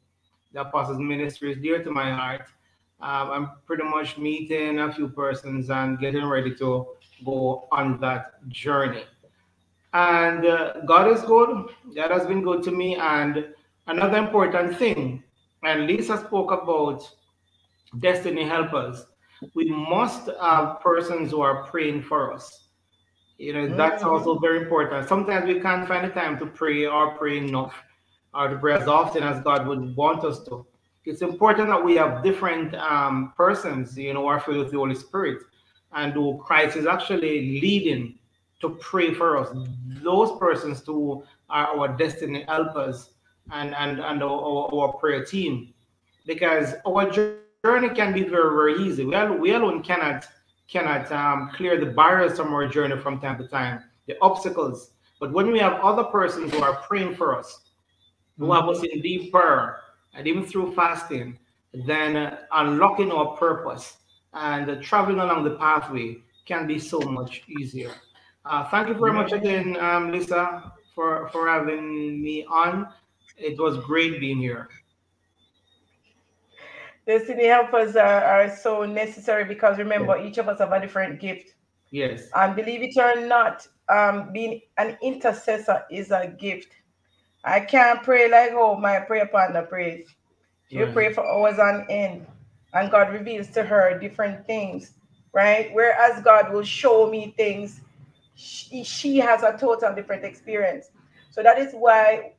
The 0.51 0.61
apostles' 0.61 0.99
ministry 0.99 1.53
is 1.53 1.57
dear 1.59 1.83
to 1.83 1.89
my 1.89 2.11
heart. 2.11 2.45
Um, 3.01 3.31
I'm 3.31 3.49
pretty 3.65 3.83
much 3.83 4.17
meeting 4.17 4.79
a 4.79 4.93
few 4.93 5.09
persons 5.09 5.69
and 5.69 5.99
getting 5.99 6.25
ready 6.25 6.55
to 6.55 6.87
go 7.25 7.67
on 7.71 7.99
that 7.99 8.47
journey. 8.49 9.03
And 9.93 10.45
uh, 10.45 10.81
God 10.85 11.11
is 11.11 11.21
good. 11.21 11.69
God 11.95 12.11
has 12.11 12.25
been 12.25 12.43
good 12.43 12.63
to 12.63 12.71
me. 12.71 12.95
And 12.95 13.47
another 13.87 14.17
important 14.17 14.77
thing, 14.77 15.23
and 15.63 15.85
Lisa 15.85 16.17
spoke 16.17 16.51
about 16.51 17.09
destiny 17.99 18.43
helpers. 18.43 19.05
We 19.53 19.65
must 19.65 20.29
have 20.41 20.79
persons 20.79 21.31
who 21.31 21.41
are 21.41 21.63
praying 21.65 22.03
for 22.03 22.33
us. 22.33 22.63
You 23.37 23.53
know, 23.53 23.75
that's 23.75 24.03
mm-hmm. 24.03 24.13
also 24.13 24.39
very 24.39 24.59
important. 24.61 25.07
Sometimes 25.09 25.47
we 25.47 25.59
can't 25.59 25.87
find 25.87 26.05
the 26.05 26.13
time 26.13 26.39
to 26.39 26.45
pray 26.45 26.85
or 26.85 27.17
pray 27.17 27.39
enough 27.39 27.75
or 28.33 28.47
to 28.47 28.57
pray 28.57 28.73
as 28.73 28.87
often 28.87 29.23
as 29.23 29.43
God 29.43 29.67
would 29.67 29.95
want 29.95 30.23
us 30.23 30.43
to. 30.45 30.65
It's 31.05 31.21
important 31.21 31.67
that 31.67 31.83
we 31.83 31.95
have 31.95 32.23
different 32.23 32.75
um, 32.75 33.33
persons, 33.35 33.97
you 33.97 34.13
know, 34.13 34.21
who 34.21 34.27
are 34.27 34.39
filled 34.39 34.59
with 34.59 34.71
the 34.71 34.77
Holy 34.77 34.95
Spirit 34.95 35.39
and 35.93 36.13
who 36.13 36.41
Christ 36.45 36.77
is 36.77 36.85
actually 36.85 37.59
leading 37.61 38.17
to 38.61 38.69
pray 38.79 39.13
for 39.13 39.37
us. 39.37 39.49
Those 40.01 40.37
persons 40.39 40.81
who 40.85 41.23
are 41.49 41.67
our 41.77 41.89
destiny 41.97 42.45
helpers 42.47 43.09
and, 43.51 43.75
and, 43.75 43.99
and 43.99 44.23
our, 44.23 44.73
our 44.73 44.93
prayer 44.93 45.25
team. 45.25 45.73
Because 46.25 46.73
our 46.87 47.11
journey 47.11 47.89
can 47.89 48.13
be 48.13 48.23
very, 48.23 48.55
very 48.55 48.75
easy. 48.87 49.03
We, 49.03 49.15
we 49.37 49.53
alone 49.53 49.83
cannot 49.83 50.25
cannot 50.69 51.11
um, 51.11 51.51
clear 51.53 51.77
the 51.79 51.85
barriers 51.85 52.37
from 52.37 52.53
our 52.53 52.67
journey 52.67 52.97
from 52.97 53.19
time 53.19 53.37
to 53.37 53.47
time, 53.47 53.83
the 54.07 54.15
obstacles. 54.21 54.91
But 55.19 55.31
when 55.31 55.51
we 55.51 55.59
have 55.59 55.73
other 55.81 56.05
persons 56.05 56.51
who 56.51 56.63
are 56.63 56.77
praying 56.77 57.15
for 57.15 57.37
us, 57.37 57.69
who 58.39 58.51
have 58.53 58.67
us 58.67 58.81
in 58.81 59.01
deep 59.01 59.31
prayer, 59.31 59.81
and 60.13 60.27
even 60.27 60.45
through 60.45 60.73
fasting, 60.73 61.37
then 61.73 62.15
uh, 62.15 62.37
unlocking 62.51 63.11
our 63.11 63.35
purpose 63.37 63.97
and 64.33 64.69
uh, 64.69 64.75
traveling 64.81 65.19
along 65.19 65.43
the 65.43 65.55
pathway 65.55 66.17
can 66.45 66.67
be 66.67 66.79
so 66.79 66.99
much 66.99 67.43
easier. 67.59 67.91
Uh, 68.45 68.63
thank 68.69 68.87
you 68.89 68.93
very 68.93 69.13
much 69.13 69.31
again, 69.31 69.77
um, 69.79 70.11
Lisa, 70.11 70.73
for, 70.93 71.29
for 71.29 71.47
having 71.47 72.21
me 72.21 72.45
on. 72.45 72.87
It 73.37 73.59
was 73.59 73.77
great 73.85 74.19
being 74.19 74.37
here. 74.37 74.67
Destiny 77.07 77.47
helpers 77.47 77.95
are, 77.95 78.23
are 78.23 78.55
so 78.55 78.85
necessary 78.85 79.43
because 79.43 79.77
remember, 79.77 80.17
yeah. 80.17 80.25
each 80.25 80.37
of 80.37 80.47
us 80.47 80.59
have 80.59 80.71
a 80.71 80.79
different 80.79 81.19
gift. 81.19 81.55
Yes. 81.91 82.29
And 82.35 82.55
believe 82.55 82.81
it 82.81 82.97
or 82.97 83.25
not, 83.27 83.67
um, 83.89 84.31
being 84.31 84.61
an 84.77 84.97
intercessor 85.01 85.83
is 85.91 86.11
a 86.11 86.27
gift. 86.39 86.69
I 87.43 87.59
can't 87.59 88.01
pray 88.03 88.29
like 88.29 88.51
how 88.51 88.75
my 88.75 88.99
prayer 88.99 89.27
partner 89.27 89.63
prays. 89.63 90.07
She 90.69 90.81
right. 90.81 90.93
pray 90.93 91.13
for 91.13 91.25
hours 91.25 91.59
on 91.59 91.85
end, 91.89 92.25
and 92.73 92.89
God 92.89 93.11
reveals 93.11 93.49
to 93.49 93.63
her 93.63 93.99
different 93.99 94.45
things, 94.47 94.93
right? 95.33 95.69
Whereas 95.73 96.23
God 96.23 96.53
will 96.53 96.63
show 96.63 97.09
me 97.09 97.33
things 97.37 97.81
she, 98.35 98.83
she 98.83 99.17
has 99.17 99.43
a 99.43 99.57
total 99.57 99.93
different 99.93 100.23
experience. 100.23 100.89
So 101.29 101.43
that 101.43 101.59
is 101.59 101.73
why 101.73 102.33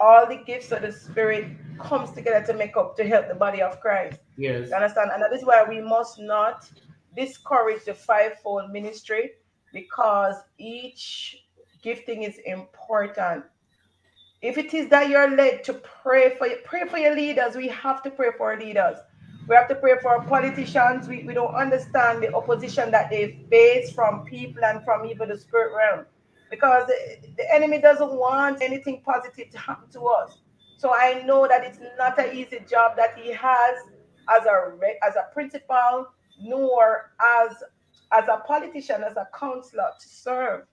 all 0.00 0.26
the 0.26 0.36
gifts 0.36 0.72
of 0.72 0.82
the 0.82 0.92
spirit 0.92 1.46
comes 1.78 2.10
together 2.12 2.44
to 2.46 2.54
make 2.54 2.76
up 2.76 2.96
to 2.96 3.04
help 3.04 3.28
the 3.28 3.34
body 3.34 3.62
of 3.62 3.80
Christ. 3.80 4.18
Yes. 4.36 4.68
You 4.68 4.74
understand? 4.74 5.10
And 5.12 5.22
that 5.22 5.32
is 5.32 5.44
why 5.44 5.64
we 5.68 5.80
must 5.80 6.18
not 6.18 6.70
discourage 7.16 7.84
the 7.84 7.94
fivefold 7.94 8.70
ministry 8.70 9.32
because 9.72 10.36
each 10.58 11.44
gifting 11.82 12.22
is 12.22 12.38
important. 12.44 13.44
If 14.42 14.58
it 14.58 14.74
is 14.74 14.88
that 14.88 15.08
you're 15.08 15.30
led 15.30 15.62
to 15.64 15.74
pray 15.74 16.34
for 16.36 16.48
pray 16.64 16.86
for 16.88 16.98
your 16.98 17.14
leaders, 17.14 17.54
we 17.54 17.68
have 17.68 18.02
to 18.02 18.10
pray 18.10 18.30
for 18.36 18.52
our 18.52 18.58
leaders. 18.58 18.98
We 19.48 19.54
have 19.54 19.68
to 19.68 19.74
pray 19.76 19.94
for 20.00 20.08
our 20.08 20.24
politicians. 20.24 21.08
We, 21.08 21.24
we 21.24 21.34
don't 21.34 21.54
understand 21.54 22.22
the 22.22 22.34
opposition 22.34 22.90
that 22.90 23.10
they 23.10 23.44
face 23.50 23.92
from 23.92 24.24
people 24.24 24.64
and 24.64 24.84
from 24.84 25.06
even 25.06 25.28
the 25.28 25.38
spirit 25.38 25.72
realm 25.76 26.06
because 26.50 26.86
the, 26.86 27.54
enemy 27.54 27.80
doesn't 27.80 28.12
want 28.12 28.62
anything 28.62 29.00
positive 29.04 29.50
to 29.50 29.58
happen 29.58 29.88
to 29.90 30.06
us. 30.06 30.38
So 30.76 30.92
I 30.92 31.22
know 31.24 31.48
that 31.48 31.64
it's 31.64 31.78
not 31.96 32.18
an 32.18 32.36
easy 32.36 32.60
job 32.68 32.96
that 32.96 33.16
he 33.18 33.32
has 33.32 33.76
as 34.28 34.44
a 34.46 34.72
as 35.06 35.14
a 35.16 35.32
principal, 35.32 36.08
nor 36.40 37.12
as 37.20 37.52
as 38.12 38.24
a 38.28 38.38
politician, 38.46 39.02
as 39.02 39.16
a 39.16 39.28
counselor 39.38 39.90
to 40.00 40.08
serve. 40.08 40.66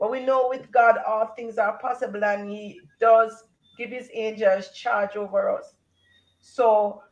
But 0.00 0.10
we 0.10 0.20
know 0.24 0.48
with 0.48 0.72
God 0.72 0.98
all 1.06 1.28
things 1.36 1.58
are 1.58 1.78
possible, 1.78 2.24
and 2.24 2.50
He 2.50 2.80
does 3.00 3.44
give 3.78 3.90
His 3.90 4.10
angels 4.14 4.70
charge 4.70 5.16
over 5.16 5.50
us. 5.50 5.74
So 6.40 7.02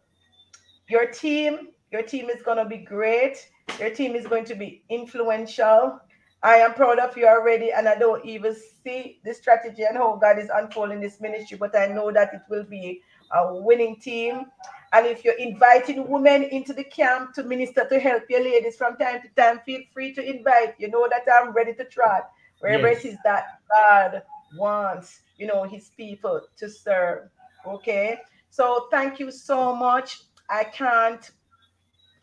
your 0.89 1.06
team 1.06 1.69
Your 1.93 2.02
team 2.02 2.28
is 2.31 2.43
going 2.43 2.59
to 2.59 2.66
be 2.66 2.78
great. 2.78 3.48
Your 3.81 3.90
team 3.90 4.15
is 4.15 4.27
going 4.27 4.44
to 4.47 4.55
be 4.55 4.85
influential. 4.90 6.01
I 6.43 6.56
am 6.56 6.74
proud 6.74 6.98
of 6.98 7.16
you 7.16 7.27
already, 7.27 7.73
and 7.73 7.89
I 7.89 7.97
don't 7.98 8.24
even 8.24 8.55
see 8.85 9.20
the 9.24 9.35
strategy 9.35 9.85
and 9.85 9.97
how 9.97 10.16
God 10.16 10.39
is 10.39 10.51
unfolding 10.55 11.01
this 11.01 11.20
ministry, 11.20 11.59
but 11.59 11.77
I 11.77 11.86
know 11.86 12.12
that 12.12 12.35
it 12.35 12.43
will 12.51 12.65
be 12.65 13.02
a 13.32 13.56
winning 13.56 13.97
team. 13.97 14.47
And 14.93 15.06
if 15.06 15.24
you're 15.24 15.39
inviting 15.39 16.09
women 16.09 16.44
into 16.44 16.73
the 16.74 16.85
camp 16.85 17.35
to 17.35 17.43
minister 17.43 17.89
to 17.89 17.98
help 17.98 18.24
your 18.31 18.43
ladies 18.44 18.77
from 18.77 18.97
time 18.98 19.23
to 19.23 19.28
time, 19.36 19.60
feel 19.66 19.82
free 19.93 20.15
to 20.15 20.23
invite. 20.23 20.74
You 20.78 20.90
know 20.90 21.09
that 21.10 21.24
I'm 21.32 21.52
ready 21.52 21.74
to 21.74 21.85
try 21.85 22.20
wherever 22.60 22.89
yes. 22.89 23.05
it 23.05 23.09
is 23.09 23.16
that 23.24 23.60
God 23.68 24.22
wants, 24.56 25.20
you 25.36 25.47
know, 25.47 25.64
his 25.64 25.90
people 25.97 26.40
to 26.56 26.68
serve. 26.68 27.28
Okay. 27.66 28.18
So 28.51 28.89
thank 28.90 29.18
you 29.18 29.30
so 29.30 29.74
much. 29.74 30.22
I 30.51 30.64
can't, 30.64 31.30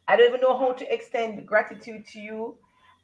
I 0.07 0.15
don't 0.15 0.27
even 0.27 0.41
know 0.41 0.57
how 0.57 0.73
to 0.73 0.93
extend 0.93 1.45
gratitude 1.47 2.07
to 2.07 2.19
you. 2.19 2.57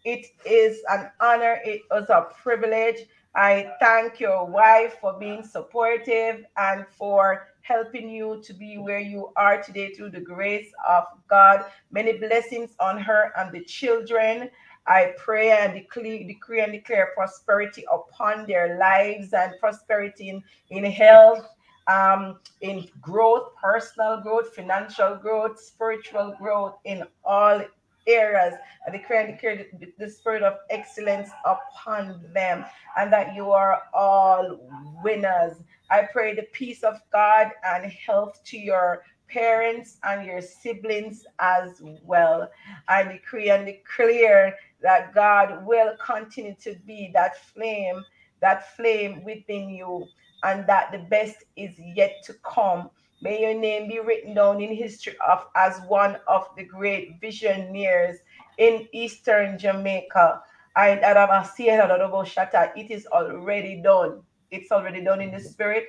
It 0.03 0.25
is 0.45 0.81
an 0.89 1.11
honor, 1.19 1.59
it 1.63 1.81
was 1.91 2.09
a 2.09 2.27
privilege. 2.41 2.97
I 3.35 3.71
thank 3.79 4.19
your 4.19 4.45
wife 4.45 4.97
for 4.99 5.17
being 5.17 5.43
supportive 5.43 6.43
and 6.57 6.85
for 6.97 7.47
helping 7.61 8.09
you 8.09 8.41
to 8.43 8.53
be 8.53 8.77
where 8.77 8.99
you 8.99 9.31
are 9.37 9.61
today 9.61 9.93
through 9.93 10.09
the 10.09 10.19
grace 10.19 10.71
of 10.87 11.05
God. 11.29 11.65
Many 11.91 12.17
blessings 12.17 12.71
on 12.79 12.97
her 12.99 13.31
and 13.37 13.51
the 13.51 13.63
children. 13.63 14.49
I 14.87 15.13
pray 15.17 15.51
and 15.51 15.73
decree, 15.73 16.23
decree 16.23 16.61
and 16.61 16.71
declare 16.71 17.11
prosperity 17.15 17.85
upon 17.91 18.47
their 18.47 18.77
lives 18.77 19.33
and 19.33 19.53
prosperity 19.59 20.29
in, 20.29 20.43
in 20.69 20.83
health, 20.85 21.47
um, 21.87 22.39
in 22.61 22.87
growth, 22.99 23.55
personal 23.61 24.21
growth, 24.21 24.55
financial 24.55 25.15
growth, 25.15 25.59
spiritual 25.59 26.35
growth, 26.39 26.75
in 26.85 27.03
all 27.23 27.61
areas. 28.07 28.55
I 28.87 28.91
declare 28.91 29.21
and 29.21 29.33
declare 29.33 29.65
the, 29.79 29.93
the 29.99 30.09
spirit 30.09 30.41
of 30.41 30.55
excellence 30.69 31.29
upon 31.45 32.21
them, 32.33 32.65
and 32.97 33.13
that 33.13 33.35
you 33.35 33.51
are 33.51 33.83
all 33.93 34.59
winners. 35.03 35.57
I 35.89 36.07
pray 36.11 36.33
the 36.33 36.47
peace 36.53 36.83
of 36.83 36.95
God 37.11 37.51
and 37.63 37.91
health 37.91 38.41
to 38.45 38.57
your 38.57 39.03
parents 39.31 39.97
and 40.03 40.25
your 40.25 40.41
siblings 40.41 41.25
as 41.39 41.81
well. 42.03 42.49
I 42.87 43.03
decree 43.03 43.49
and 43.49 43.65
declare 43.65 44.55
that 44.81 45.13
God 45.13 45.65
will 45.65 45.95
continue 46.03 46.55
to 46.63 46.75
be 46.85 47.11
that 47.13 47.37
flame, 47.37 48.03
that 48.41 48.75
flame 48.75 49.23
within 49.23 49.69
you, 49.69 50.07
and 50.43 50.67
that 50.67 50.91
the 50.91 50.99
best 50.99 51.43
is 51.55 51.71
yet 51.77 52.23
to 52.25 52.33
come. 52.43 52.89
May 53.21 53.41
your 53.41 53.59
name 53.59 53.87
be 53.87 53.99
written 53.99 54.33
down 54.33 54.61
in 54.61 54.75
history 54.75 55.15
of 55.27 55.45
as 55.55 55.79
one 55.87 56.17
of 56.27 56.47
the 56.57 56.63
great 56.63 57.21
visionaries 57.21 58.17
in 58.57 58.87
Eastern 58.91 59.59
Jamaica. 59.59 60.41
And 60.75 61.01
Adam 61.01 61.29
I 61.29 61.43
see 61.43 61.69
it, 61.69 61.79
it 61.79 62.91
is 62.91 63.05
already 63.07 63.81
done. 63.81 64.21
It's 64.49 64.71
already 64.71 65.03
done 65.03 65.21
in 65.21 65.31
the 65.31 65.37
mm-hmm. 65.37 65.47
spirit, 65.47 65.85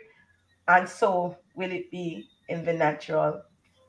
and 0.72 0.88
so 0.88 1.36
will 1.54 1.70
it 1.70 1.90
be 1.90 2.28
in 2.48 2.64
the 2.64 2.72
natural. 2.72 3.42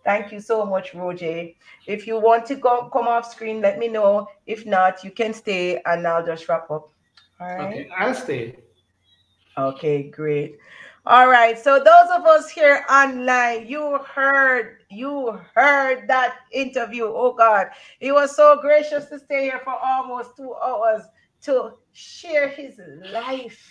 Thank 0.03 0.33
you 0.33 0.41
so 0.41 0.65
much, 0.65 0.93
Roger. 0.93 1.47
If 1.87 2.05
you 2.07 2.19
want 2.19 2.45
to 2.47 2.55
go 2.55 2.89
come 2.91 3.07
off 3.07 3.31
screen, 3.31 3.61
let 3.61 3.79
me 3.79 3.87
know. 3.87 4.27
If 4.45 4.65
not, 4.65 5.03
you 5.03 5.11
can 5.11 5.33
stay 5.33 5.81
and 5.85 6.05
I'll 6.05 6.25
just 6.25 6.49
wrap 6.49 6.69
up. 6.69 6.89
All 7.39 7.47
right. 7.47 7.61
Okay, 7.61 7.89
I'll 7.97 8.13
stay. 8.13 8.57
Okay, 9.57 10.03
great. 10.09 10.57
All 11.05 11.29
right. 11.29 11.57
So 11.57 11.77
those 11.77 12.09
of 12.13 12.25
us 12.25 12.49
here 12.49 12.85
online, 12.89 13.67
you 13.67 13.97
heard, 13.99 14.79
you 14.89 15.39
heard 15.55 16.07
that 16.09 16.35
interview. 16.51 17.05
Oh 17.05 17.33
God, 17.33 17.67
he 17.99 18.11
was 18.11 18.35
so 18.35 18.59
gracious 18.61 19.05
to 19.05 19.19
stay 19.19 19.43
here 19.43 19.61
for 19.63 19.75
almost 19.81 20.35
two 20.35 20.53
hours 20.55 21.03
to 21.43 21.73
share 21.93 22.49
his 22.49 22.79
life, 23.11 23.61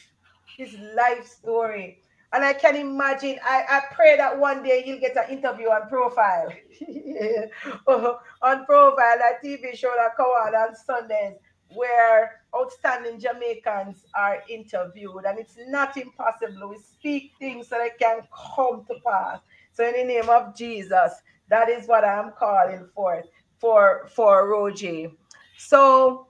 his 0.57 0.77
life 0.95 1.27
story. 1.27 2.02
And 2.33 2.45
I 2.45 2.55
can 2.55 2.77
imagine, 2.77 3.39
I, 3.45 3.65
I 3.69 3.95
pray 3.95 4.17
that 4.17 4.39
one 4.39 4.63
day 4.63 4.83
you'll 4.87 5.01
get 5.01 5.17
an 5.17 5.31
interview 5.31 5.69
on 5.69 5.89
profile. 5.89 6.53
Oh, 7.87 8.19
on 8.43 8.65
profile, 8.65 9.19
a 9.19 9.45
TV 9.45 9.77
show 9.77 9.93
that 9.97 10.17
come 10.17 10.27
out 10.41 10.55
on 10.55 10.75
Sundays 10.75 11.37
where 11.75 12.41
outstanding 12.55 13.19
Jamaicans 13.21 14.05
are 14.15 14.43
interviewed. 14.49 15.25
And 15.27 15.39
it's 15.39 15.57
not 15.69 15.97
impossible. 15.97 16.69
We 16.69 16.79
speak 16.79 17.33
things 17.39 17.69
so 17.69 17.79
they 17.79 17.91
can 17.99 18.23
come 18.55 18.85
to 18.87 18.95
pass. 19.07 19.41
So 19.73 19.87
in 19.87 19.95
the 19.95 20.05
name 20.05 20.29
of 20.29 20.55
Jesus, 20.57 21.13
that 21.49 21.69
is 21.69 21.87
what 21.87 22.05
I'm 22.05 22.33
calling 22.39 22.89
for 22.95 23.23
for 23.59 24.09
for 24.15 24.49
Roger. 24.49 25.11
So 25.57 26.27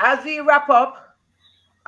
as 0.00 0.24
we 0.24 0.40
wrap 0.40 0.70
up, 0.70 1.07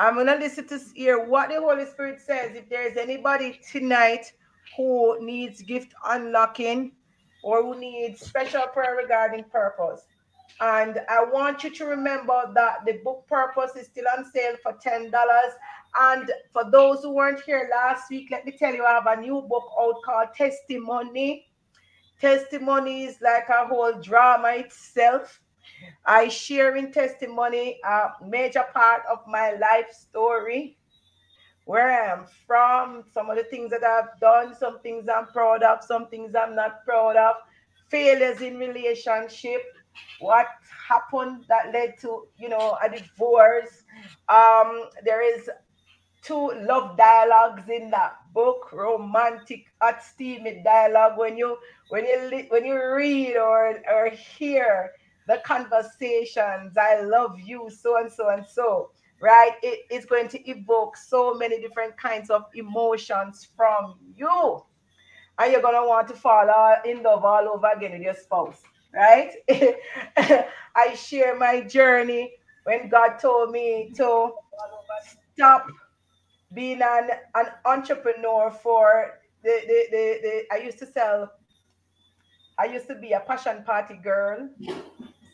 I'm 0.00 0.14
going 0.14 0.28
to 0.28 0.36
listen 0.36 0.66
to 0.68 0.80
hear 0.94 1.22
what 1.22 1.50
the 1.50 1.60
Holy 1.60 1.84
Spirit 1.84 2.22
says. 2.22 2.56
If 2.56 2.70
there's 2.70 2.96
anybody 2.96 3.60
tonight 3.70 4.32
who 4.74 5.22
needs 5.22 5.60
gift 5.60 5.92
unlocking 6.06 6.92
or 7.42 7.62
who 7.62 7.78
needs 7.78 8.24
special 8.24 8.62
prayer 8.72 8.96
regarding 8.96 9.44
purpose. 9.44 10.06
And 10.62 11.00
I 11.10 11.22
want 11.22 11.64
you 11.64 11.70
to 11.74 11.84
remember 11.84 12.50
that 12.54 12.86
the 12.86 12.94
book 13.04 13.26
Purpose 13.28 13.76
is 13.76 13.88
still 13.88 14.06
on 14.16 14.24
sale 14.24 14.56
for 14.62 14.72
$10. 14.72 15.10
And 15.98 16.32
for 16.54 16.70
those 16.70 17.02
who 17.02 17.10
weren't 17.10 17.42
here 17.42 17.68
last 17.70 18.08
week, 18.10 18.28
let 18.30 18.46
me 18.46 18.52
tell 18.52 18.74
you, 18.74 18.86
I 18.86 18.92
have 18.92 19.06
a 19.06 19.20
new 19.20 19.42
book 19.42 19.70
out 19.78 19.96
called 20.02 20.28
Testimony. 20.34 21.46
Testimony 22.18 23.04
is 23.04 23.18
like 23.20 23.50
a 23.50 23.66
whole 23.66 24.00
drama 24.00 24.48
itself. 24.52 25.42
I 26.04 26.28
share 26.28 26.76
in 26.76 26.92
testimony 26.92 27.78
a 27.84 28.08
major 28.26 28.64
part 28.72 29.02
of 29.10 29.18
my 29.26 29.52
life 29.52 29.92
story, 29.92 30.76
where 31.64 31.90
I 31.90 32.12
am 32.12 32.26
from, 32.46 33.04
some 33.12 33.30
of 33.30 33.36
the 33.36 33.44
things 33.44 33.70
that 33.70 33.84
I've 33.84 34.18
done, 34.20 34.54
some 34.54 34.80
things 34.80 35.08
I'm 35.08 35.26
proud 35.26 35.62
of, 35.62 35.84
some 35.84 36.08
things 36.08 36.34
I'm 36.34 36.54
not 36.56 36.84
proud 36.84 37.16
of, 37.16 37.36
failures 37.88 38.40
in 38.40 38.58
relationship, 38.58 39.62
what 40.20 40.46
happened 40.88 41.44
that 41.48 41.72
led 41.72 41.98
to, 42.00 42.26
you 42.38 42.48
know, 42.48 42.76
a 42.82 42.88
divorce. 42.88 43.84
Um, 44.28 44.84
there 45.04 45.22
is 45.22 45.48
two 46.22 46.52
love 46.62 46.96
dialogues 46.96 47.68
in 47.68 47.90
that 47.90 48.16
book, 48.32 48.72
romantic, 48.72 49.66
hot, 49.80 50.02
steamy 50.02 50.62
dialogue. 50.64 51.18
When 51.18 51.36
you 51.36 51.56
when 51.88 52.04
you 52.04 52.46
when 52.48 52.64
you 52.64 52.74
read 52.94 53.36
or 53.36 53.80
or 53.92 54.10
hear 54.10 54.92
the 55.30 55.40
conversations. 55.44 56.76
I 56.76 57.02
love 57.02 57.38
you, 57.38 57.70
so 57.70 57.98
and 57.98 58.12
so 58.12 58.30
and 58.30 58.44
so, 58.44 58.90
right? 59.20 59.52
It 59.62 59.86
is 59.88 60.04
going 60.04 60.26
to 60.28 60.50
evoke 60.50 60.96
so 60.96 61.34
many 61.34 61.60
different 61.60 61.96
kinds 61.96 62.30
of 62.30 62.46
emotions 62.54 63.46
from 63.56 63.94
you. 64.16 64.64
And 65.38 65.52
you're 65.52 65.62
going 65.62 65.80
to 65.80 65.86
want 65.88 66.08
to 66.08 66.14
fall 66.14 66.50
in 66.84 67.02
love 67.04 67.24
all 67.24 67.48
over 67.48 67.68
again 67.74 67.92
with 67.92 68.02
your 68.02 68.14
spouse, 68.14 68.60
right? 68.92 69.30
I 70.76 70.94
share 70.94 71.36
my 71.36 71.60
journey 71.60 72.32
when 72.64 72.88
God 72.88 73.18
told 73.18 73.52
me 73.52 73.92
to 73.96 74.32
stop 75.32 75.68
being 76.52 76.82
an, 76.82 77.10
an 77.36 77.46
entrepreneur 77.64 78.50
for 78.50 79.20
the, 79.44 79.60
the, 79.68 79.86
the, 79.92 80.18
the 80.22 80.42
I 80.52 80.64
used 80.64 80.78
to 80.80 80.86
sell 80.86 81.30
I 82.58 82.66
used 82.66 82.88
to 82.88 82.94
be 82.96 83.12
a 83.12 83.20
passion 83.20 83.62
party 83.64 83.94
girl 83.94 84.50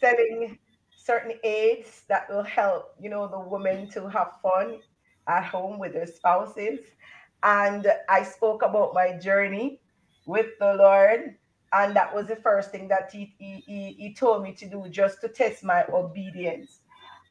selling 0.00 0.58
certain 0.96 1.32
aids 1.44 2.02
that 2.08 2.28
will 2.28 2.42
help, 2.42 2.94
you 3.00 3.08
know, 3.08 3.28
the 3.28 3.38
women 3.38 3.88
to 3.90 4.08
have 4.08 4.32
fun 4.42 4.80
at 5.28 5.44
home 5.44 5.78
with 5.78 5.92
their 5.92 6.06
spouses. 6.06 6.80
And 7.42 7.86
I 8.08 8.22
spoke 8.22 8.62
about 8.62 8.94
my 8.94 9.12
journey 9.18 9.80
with 10.26 10.46
the 10.58 10.74
Lord. 10.74 11.36
And 11.72 11.94
that 11.94 12.14
was 12.14 12.26
the 12.26 12.36
first 12.36 12.70
thing 12.70 12.88
that 12.88 13.10
he, 13.12 13.34
he, 13.38 13.96
he 13.98 14.14
told 14.14 14.42
me 14.42 14.52
to 14.54 14.68
do 14.68 14.86
just 14.88 15.20
to 15.20 15.28
test 15.28 15.62
my 15.62 15.84
obedience. 15.92 16.80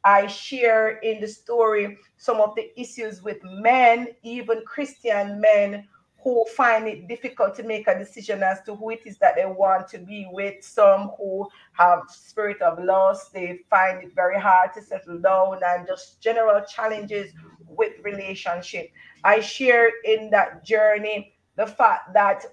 I 0.03 0.27
share 0.27 0.97
in 0.99 1.19
the 1.19 1.27
story 1.27 1.97
some 2.17 2.39
of 2.39 2.53
the 2.55 2.79
issues 2.79 3.23
with 3.23 3.37
men, 3.43 4.09
even 4.23 4.61
Christian 4.65 5.41
men 5.41 5.87
who 6.25 6.43
find 6.57 6.87
it 6.87 7.07
difficult 7.07 7.55
to 7.55 7.61
make 7.61 7.87
a 7.87 7.95
decision 7.95 8.41
as 8.41 8.59
to 8.63 8.75
who 8.75 8.89
it 8.89 8.99
is 9.05 9.15
that 9.19 9.35
they 9.35 9.45
want 9.45 9.87
to 9.87 9.99
be 9.99 10.27
with. 10.31 10.55
Some 10.65 11.11
who 11.19 11.47
have 11.73 12.01
spirit 12.09 12.59
of 12.63 12.83
loss, 12.83 13.29
they 13.29 13.59
find 13.69 14.03
it 14.03 14.15
very 14.15 14.41
hard 14.41 14.73
to 14.73 14.81
settle 14.81 15.19
down 15.19 15.59
and 15.63 15.85
just 15.85 16.19
general 16.19 16.65
challenges 16.65 17.31
with 17.67 17.93
relationship. 18.03 18.89
I 19.23 19.39
share 19.39 19.91
in 20.03 20.31
that 20.31 20.65
journey 20.65 21.35
the 21.57 21.67
fact 21.67 22.11
that 22.15 22.43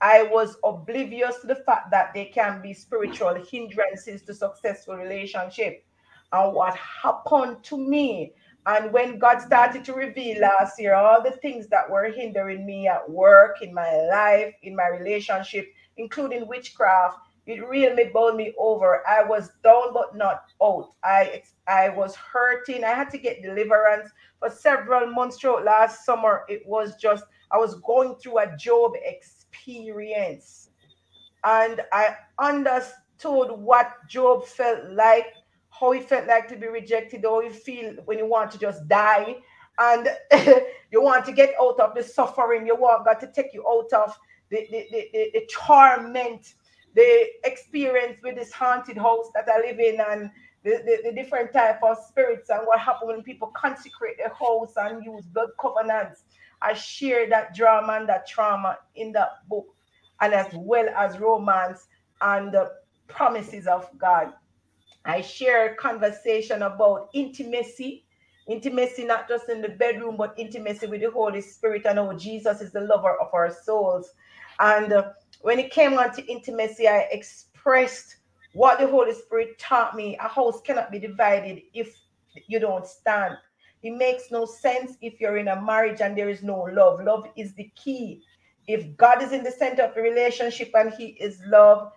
I 0.00 0.24
was 0.24 0.56
oblivious 0.64 1.38
to 1.42 1.46
the 1.46 1.62
fact 1.64 1.92
that 1.92 2.12
there 2.12 2.26
can 2.34 2.60
be 2.60 2.74
spiritual 2.74 3.36
hindrances 3.48 4.22
to 4.22 4.34
successful 4.34 4.96
relationship. 4.96 5.84
And 6.32 6.52
what 6.52 6.76
happened 6.76 7.62
to 7.64 7.76
me 7.78 8.32
and 8.66 8.92
when 8.92 9.18
God 9.18 9.40
started 9.40 9.84
to 9.86 9.92
reveal 9.92 10.40
last 10.40 10.80
year 10.80 10.94
all 10.94 11.22
the 11.22 11.32
things 11.32 11.66
that 11.68 11.90
were 11.90 12.04
hindering 12.10 12.64
me 12.64 12.86
at 12.86 13.08
work, 13.10 13.60
in 13.60 13.74
my 13.74 13.92
life, 14.10 14.54
in 14.62 14.76
my 14.76 14.88
relationship, 14.88 15.66
including 15.96 16.46
witchcraft, 16.46 17.18
it 17.46 17.66
really 17.66 18.10
bowled 18.12 18.36
me 18.36 18.54
over. 18.58 19.02
I 19.08 19.24
was 19.24 19.50
down 19.64 19.92
but 19.92 20.16
not 20.16 20.44
out. 20.62 20.90
I 21.02 21.42
I 21.66 21.88
was 21.88 22.14
hurting. 22.14 22.84
I 22.84 22.90
had 22.94 23.10
to 23.10 23.18
get 23.18 23.42
deliverance 23.42 24.10
for 24.38 24.48
several 24.48 25.10
months 25.10 25.38
throughout 25.38 25.64
last 25.64 26.04
summer. 26.04 26.42
It 26.48 26.62
was 26.66 26.94
just 26.96 27.24
I 27.50 27.56
was 27.58 27.74
going 27.80 28.14
through 28.16 28.38
a 28.38 28.56
Job 28.56 28.92
experience, 29.04 30.70
and 31.42 31.80
I 31.92 32.16
understood 32.38 33.50
what 33.50 33.92
Job 34.08 34.46
felt 34.46 34.90
like, 34.90 35.34
how 35.82 35.90
he 35.90 36.00
felt 36.00 36.26
like 36.28 36.48
to 36.48 36.56
be 36.56 36.68
rejected, 36.68 37.24
how 37.24 37.40
you 37.40 37.50
feel 37.50 37.94
when 38.04 38.16
you 38.16 38.26
want 38.26 38.50
to 38.52 38.58
just 38.58 38.86
die, 38.88 39.36
and 39.78 40.08
you 40.92 41.02
want 41.02 41.26
to 41.26 41.32
get 41.32 41.54
out 41.60 41.78
of 41.80 41.94
the 41.94 42.02
suffering. 42.02 42.66
You 42.66 42.76
want 42.76 43.04
God 43.04 43.20
to 43.20 43.26
take 43.26 43.52
you 43.52 43.66
out 43.68 43.92
of 43.92 44.16
the, 44.48 44.66
the, 44.70 44.86
the, 44.92 45.08
the, 45.12 45.30
the 45.34 45.48
torment 45.50 46.54
the 46.94 47.26
experience 47.44 48.18
with 48.22 48.36
this 48.36 48.52
haunted 48.52 48.98
house 48.98 49.30
that 49.34 49.48
I 49.48 49.60
live 49.60 49.78
in 49.78 50.00
and 50.00 50.30
the, 50.64 50.82
the, 50.84 51.10
the, 51.10 51.12
different 51.12 51.52
type 51.52 51.82
of 51.82 51.96
spirits 52.06 52.50
and 52.50 52.60
what 52.66 52.78
happened 52.78 53.08
when 53.08 53.22
people 53.22 53.48
consecrate 53.56 54.18
their 54.18 54.32
house 54.34 54.74
and 54.76 55.04
use 55.04 55.24
blood 55.26 55.50
covenants. 55.60 56.24
I 56.60 56.74
share 56.74 57.28
that 57.30 57.54
drama 57.54 57.94
and 57.94 58.08
that 58.08 58.28
trauma 58.28 58.78
in 58.94 59.10
that 59.12 59.48
book, 59.48 59.66
and 60.20 60.32
as 60.32 60.46
well 60.54 60.88
as 60.96 61.18
romance 61.18 61.88
and 62.20 62.52
the 62.52 62.70
promises 63.08 63.66
of 63.66 63.88
God. 63.98 64.32
I 65.04 65.20
share 65.20 65.74
conversation 65.74 66.62
about 66.62 67.10
intimacy, 67.14 68.04
intimacy 68.46 69.04
not 69.04 69.28
just 69.28 69.48
in 69.48 69.60
the 69.60 69.70
bedroom, 69.70 70.16
but 70.16 70.34
intimacy 70.36 70.86
with 70.86 71.00
the 71.00 71.10
Holy 71.10 71.40
Spirit. 71.40 71.86
I 71.86 71.92
know 71.94 72.12
Jesus 72.12 72.60
is 72.60 72.72
the 72.72 72.80
lover 72.82 73.16
of 73.20 73.28
our 73.32 73.50
souls. 73.50 74.10
And 74.60 74.92
uh, 74.92 75.10
when 75.40 75.58
it 75.58 75.70
came 75.72 75.94
on 75.98 76.12
to 76.14 76.24
intimacy, 76.26 76.86
I 76.86 77.08
expressed 77.10 78.16
what 78.52 78.78
the 78.78 78.86
Holy 78.86 79.12
Spirit 79.12 79.58
taught 79.58 79.96
me. 79.96 80.16
A 80.18 80.28
house 80.28 80.60
cannot 80.60 80.92
be 80.92 80.98
divided 80.98 81.62
if 81.74 81.96
you 82.46 82.60
don't 82.60 82.86
stand. 82.86 83.36
It 83.82 83.92
makes 83.96 84.30
no 84.30 84.44
sense 84.44 84.96
if 85.00 85.20
you're 85.20 85.38
in 85.38 85.48
a 85.48 85.60
marriage 85.60 86.00
and 86.00 86.16
there 86.16 86.28
is 86.28 86.42
no 86.42 86.60
love. 86.72 87.00
Love 87.02 87.26
is 87.36 87.54
the 87.54 87.70
key. 87.74 88.22
If 88.68 88.96
God 88.96 89.22
is 89.22 89.32
in 89.32 89.42
the 89.42 89.50
center 89.50 89.82
of 89.82 89.94
the 89.96 90.02
relationship 90.02 90.70
and 90.74 90.92
He 90.94 91.16
is 91.20 91.40
love, 91.46 91.90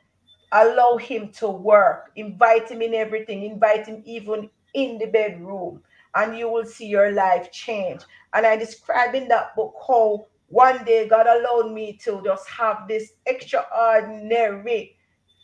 allow 0.52 0.98
Him 0.98 1.32
to 1.34 1.50
work. 1.50 2.12
Invite 2.16 2.70
Him 2.70 2.82
in 2.82 2.94
everything. 2.94 3.44
Invite 3.44 3.88
Him 3.88 4.02
even 4.06 4.50
in 4.74 4.98
the 4.98 5.08
bedroom, 5.08 5.82
and 6.16 6.38
you 6.38 6.50
will 6.50 6.66
see 6.66 6.88
your 6.88 7.12
life 7.12 7.52
change. 7.52 8.02
And 8.34 8.46
I 8.46 8.58
describe 8.58 9.16
in 9.16 9.28
that 9.30 9.56
book 9.56 9.74
how 9.88 10.28
one 10.48 10.84
day 10.84 11.08
God 11.08 11.28
allowed 11.28 11.72
me 11.72 11.94
to 12.04 12.22
just 12.24 12.48
have 12.50 12.88
this 12.88 13.14
extraordinary 13.26 14.95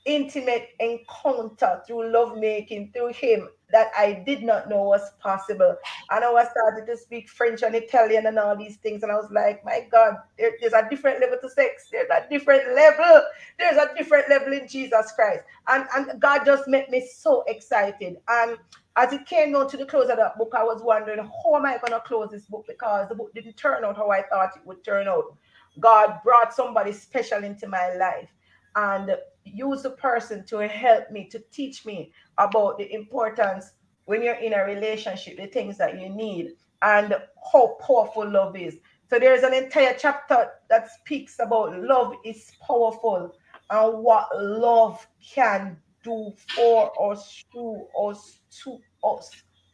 intimate 0.05 0.69
encounter 0.79 1.81
through 1.85 2.11
lovemaking 2.11 2.91
through 2.91 3.13
him 3.13 3.47
that 3.71 3.91
I 3.97 4.23
did 4.25 4.43
not 4.43 4.67
know 4.69 4.83
was 4.83 5.11
possible. 5.19 5.75
And 6.09 6.25
I 6.25 6.31
was 6.31 6.47
started 6.51 6.85
to 6.87 6.97
speak 6.97 7.29
French 7.29 7.61
and 7.63 7.75
Italian 7.75 8.25
and 8.25 8.37
all 8.37 8.57
these 8.57 8.77
things. 8.77 9.03
And 9.03 9.11
I 9.11 9.15
was 9.15 9.29
like, 9.31 9.63
my 9.63 9.87
God, 9.91 10.15
there, 10.37 10.51
there's 10.59 10.73
a 10.73 10.87
different 10.89 11.21
level 11.21 11.37
to 11.41 11.49
sex. 11.49 11.87
There's 11.91 12.09
a 12.09 12.27
different 12.29 12.75
level. 12.75 13.21
There's 13.57 13.77
a 13.77 13.93
different 13.95 14.29
level 14.29 14.53
in 14.53 14.67
Jesus 14.67 15.11
Christ. 15.13 15.43
And, 15.67 15.85
and 15.95 16.19
God 16.19 16.45
just 16.45 16.67
made 16.67 16.89
me 16.89 17.07
so 17.15 17.43
excited. 17.47 18.17
And 18.27 18.57
as 18.97 19.13
it 19.13 19.25
came 19.25 19.53
down 19.53 19.69
to 19.69 19.77
the 19.77 19.85
close 19.85 20.09
of 20.09 20.17
that 20.17 20.37
book, 20.37 20.51
I 20.55 20.63
was 20.63 20.81
wondering, 20.83 21.19
how 21.19 21.55
am 21.55 21.65
I 21.65 21.77
going 21.77 21.93
to 21.93 22.01
close 22.01 22.31
this 22.31 22.45
book? 22.45 22.65
Because 22.67 23.07
the 23.07 23.15
book 23.15 23.33
didn't 23.33 23.55
turn 23.55 23.85
out 23.85 23.95
how 23.95 24.09
I 24.09 24.23
thought 24.23 24.57
it 24.57 24.65
would 24.65 24.83
turn 24.83 25.07
out. 25.07 25.37
God 25.79 26.19
brought 26.25 26.53
somebody 26.53 26.91
special 26.91 27.45
into 27.45 27.67
my 27.67 27.93
life 27.95 28.29
and 28.75 29.15
used 29.45 29.83
the 29.83 29.91
person 29.91 30.45
to 30.45 30.67
help 30.67 31.11
me, 31.11 31.27
to 31.29 31.39
teach 31.51 31.85
me 31.85 32.11
about 32.37 32.77
the 32.77 32.93
importance 32.93 33.71
when 34.05 34.23
you're 34.23 34.35
in 34.35 34.53
a 34.53 34.63
relationship, 34.63 35.37
the 35.37 35.47
things 35.47 35.77
that 35.77 35.99
you 35.99 36.09
need, 36.09 36.53
and 36.81 37.15
how 37.51 37.77
powerful 37.85 38.29
love 38.29 38.55
is. 38.55 38.77
So 39.09 39.19
there's 39.19 39.43
an 39.43 39.53
entire 39.53 39.95
chapter 39.97 40.51
that 40.69 40.89
speaks 40.91 41.39
about 41.39 41.77
love 41.79 42.15
is 42.23 42.51
powerful 42.65 43.35
and 43.69 44.03
what 44.03 44.29
love 44.37 45.05
can 45.33 45.77
do 46.03 46.33
for 46.55 47.11
us, 47.11 47.43
through 47.51 47.87
us, 47.97 48.39
to 48.63 48.79
us. 49.03 49.29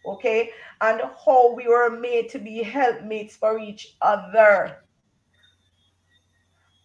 Okay, 0.06 0.52
and 0.82 1.02
how 1.26 1.54
we 1.54 1.68
were 1.68 1.90
made 1.90 2.30
to 2.30 2.40
be 2.40 2.64
helpmates 2.64 3.36
for 3.36 3.60
each 3.60 3.98
other. 4.02 4.78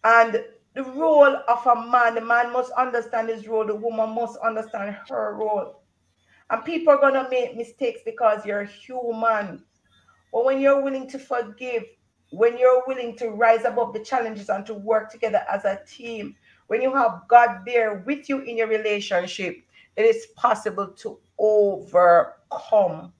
And 0.03 0.43
the 0.75 0.83
role 0.83 1.37
of 1.47 1.67
a 1.67 1.87
man, 1.87 2.15
the 2.15 2.21
man 2.21 2.51
must 2.51 2.71
understand 2.73 3.29
his 3.29 3.47
role, 3.47 3.65
the 3.65 3.75
woman 3.75 4.09
must 4.15 4.37
understand 4.39 4.97
her 5.09 5.35
role. 5.35 5.83
And 6.49 6.65
people 6.65 6.93
are 6.93 6.99
going 6.99 7.13
to 7.13 7.29
make 7.29 7.55
mistakes 7.55 8.01
because 8.03 8.45
you're 8.45 8.63
human. 8.63 9.63
But 10.31 10.45
when 10.45 10.59
you're 10.59 10.81
willing 10.81 11.07
to 11.09 11.19
forgive, 11.19 11.83
when 12.31 12.57
you're 12.57 12.83
willing 12.87 13.15
to 13.17 13.29
rise 13.29 13.65
above 13.65 13.93
the 13.93 14.03
challenges 14.03 14.49
and 14.49 14.65
to 14.65 14.73
work 14.73 15.11
together 15.11 15.43
as 15.51 15.65
a 15.65 15.79
team, 15.87 16.35
when 16.67 16.81
you 16.81 16.93
have 16.93 17.21
God 17.27 17.61
there 17.65 18.03
with 18.05 18.29
you 18.29 18.39
in 18.39 18.57
your 18.57 18.67
relationship, 18.67 19.57
it 19.95 20.03
is 20.03 20.27
possible 20.35 20.87
to 20.87 21.19
overcome 21.37 23.13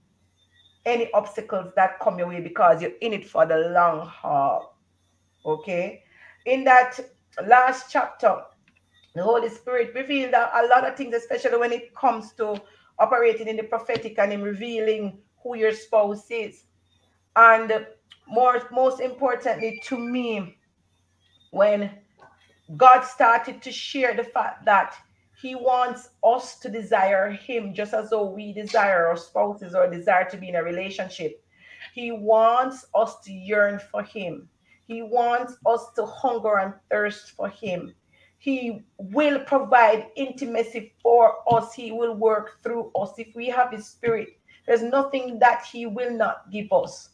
any 0.84 1.10
obstacles 1.12 1.72
that 1.76 2.00
come 2.00 2.18
your 2.18 2.28
way 2.28 2.40
because 2.40 2.82
you're 2.82 2.96
in 3.00 3.12
it 3.12 3.28
for 3.28 3.46
the 3.46 3.56
long 3.56 4.06
haul. 4.06 4.76
Okay. 5.46 6.02
In 6.46 6.64
that 6.64 6.98
last 7.42 7.90
chapter, 7.90 8.42
the 9.14 9.22
Holy 9.22 9.48
Spirit 9.48 9.94
revealed 9.94 10.34
a 10.34 10.66
lot 10.68 10.86
of 10.88 10.96
things, 10.96 11.14
especially 11.14 11.58
when 11.58 11.72
it 11.72 11.94
comes 11.94 12.32
to 12.34 12.60
operating 12.98 13.48
in 13.48 13.56
the 13.56 13.62
prophetic 13.62 14.18
and 14.18 14.32
in 14.32 14.42
revealing 14.42 15.18
who 15.42 15.56
your 15.56 15.72
spouse 15.72 16.30
is. 16.30 16.64
And 17.36 17.86
more, 18.26 18.62
most 18.72 19.00
importantly 19.00 19.80
to 19.84 19.98
me, 19.98 20.56
when 21.50 21.90
God 22.76 23.02
started 23.02 23.62
to 23.62 23.70
share 23.70 24.14
the 24.14 24.24
fact 24.24 24.64
that 24.64 24.94
He 25.40 25.54
wants 25.54 26.10
us 26.24 26.58
to 26.60 26.68
desire 26.68 27.30
Him 27.30 27.74
just 27.74 27.94
as 27.94 28.10
though 28.10 28.24
we 28.30 28.52
desire 28.52 29.06
our 29.06 29.16
spouses 29.16 29.74
or 29.74 29.88
desire 29.90 30.28
to 30.30 30.36
be 30.36 30.48
in 30.48 30.56
a 30.56 30.62
relationship. 30.62 31.44
He 31.92 32.10
wants 32.10 32.86
us 32.94 33.20
to 33.24 33.32
yearn 33.32 33.78
for 33.90 34.02
Him. 34.02 34.48
He 34.86 35.02
wants 35.02 35.56
us 35.66 35.92
to 35.96 36.04
hunger 36.06 36.58
and 36.58 36.74
thirst 36.90 37.30
for 37.30 37.48
Him. 37.48 37.94
He 38.38 38.84
will 38.98 39.40
provide 39.40 40.08
intimacy 40.16 40.92
for 41.02 41.36
us. 41.52 41.72
He 41.72 41.92
will 41.92 42.14
work 42.14 42.62
through 42.62 42.90
us. 42.94 43.12
If 43.18 43.34
we 43.34 43.48
have 43.48 43.72
His 43.72 43.86
Spirit, 43.86 44.28
there's 44.66 44.82
nothing 44.82 45.38
that 45.38 45.64
He 45.64 45.86
will 45.86 46.12
not 46.12 46.50
give 46.50 46.72
us. 46.72 47.10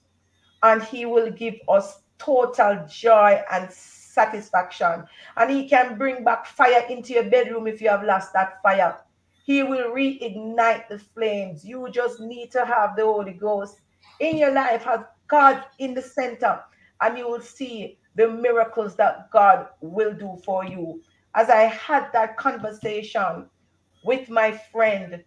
And 0.62 0.82
He 0.82 1.06
will 1.06 1.30
give 1.30 1.54
us 1.68 2.00
total 2.18 2.84
joy 2.88 3.42
and 3.52 3.70
satisfaction. 3.70 5.04
And 5.36 5.50
He 5.50 5.68
can 5.68 5.96
bring 5.96 6.24
back 6.24 6.46
fire 6.46 6.84
into 6.90 7.12
your 7.12 7.30
bedroom 7.30 7.66
if 7.66 7.80
you 7.80 7.88
have 7.88 8.02
lost 8.02 8.32
that 8.32 8.60
fire. 8.62 8.98
He 9.44 9.62
will 9.62 9.90
reignite 9.90 10.88
the 10.88 10.98
flames. 10.98 11.64
You 11.64 11.88
just 11.90 12.20
need 12.20 12.50
to 12.52 12.64
have 12.64 12.96
the 12.96 13.04
Holy 13.04 13.32
Ghost 13.32 13.80
in 14.20 14.36
your 14.36 14.52
life, 14.52 14.82
have 14.84 15.06
God 15.28 15.64
in 15.78 15.94
the 15.94 16.02
center, 16.02 16.60
and 17.00 17.18
you 17.18 17.28
will 17.28 17.40
see 17.40 17.98
the 18.16 18.28
miracles 18.28 18.96
that 18.96 19.30
God 19.30 19.68
will 19.80 20.12
do 20.14 20.38
for 20.44 20.64
you. 20.64 21.02
As 21.34 21.48
I 21.48 21.62
had 21.62 22.08
that 22.12 22.36
conversation 22.36 23.48
with 24.04 24.28
my 24.28 24.52
friend, 24.72 25.22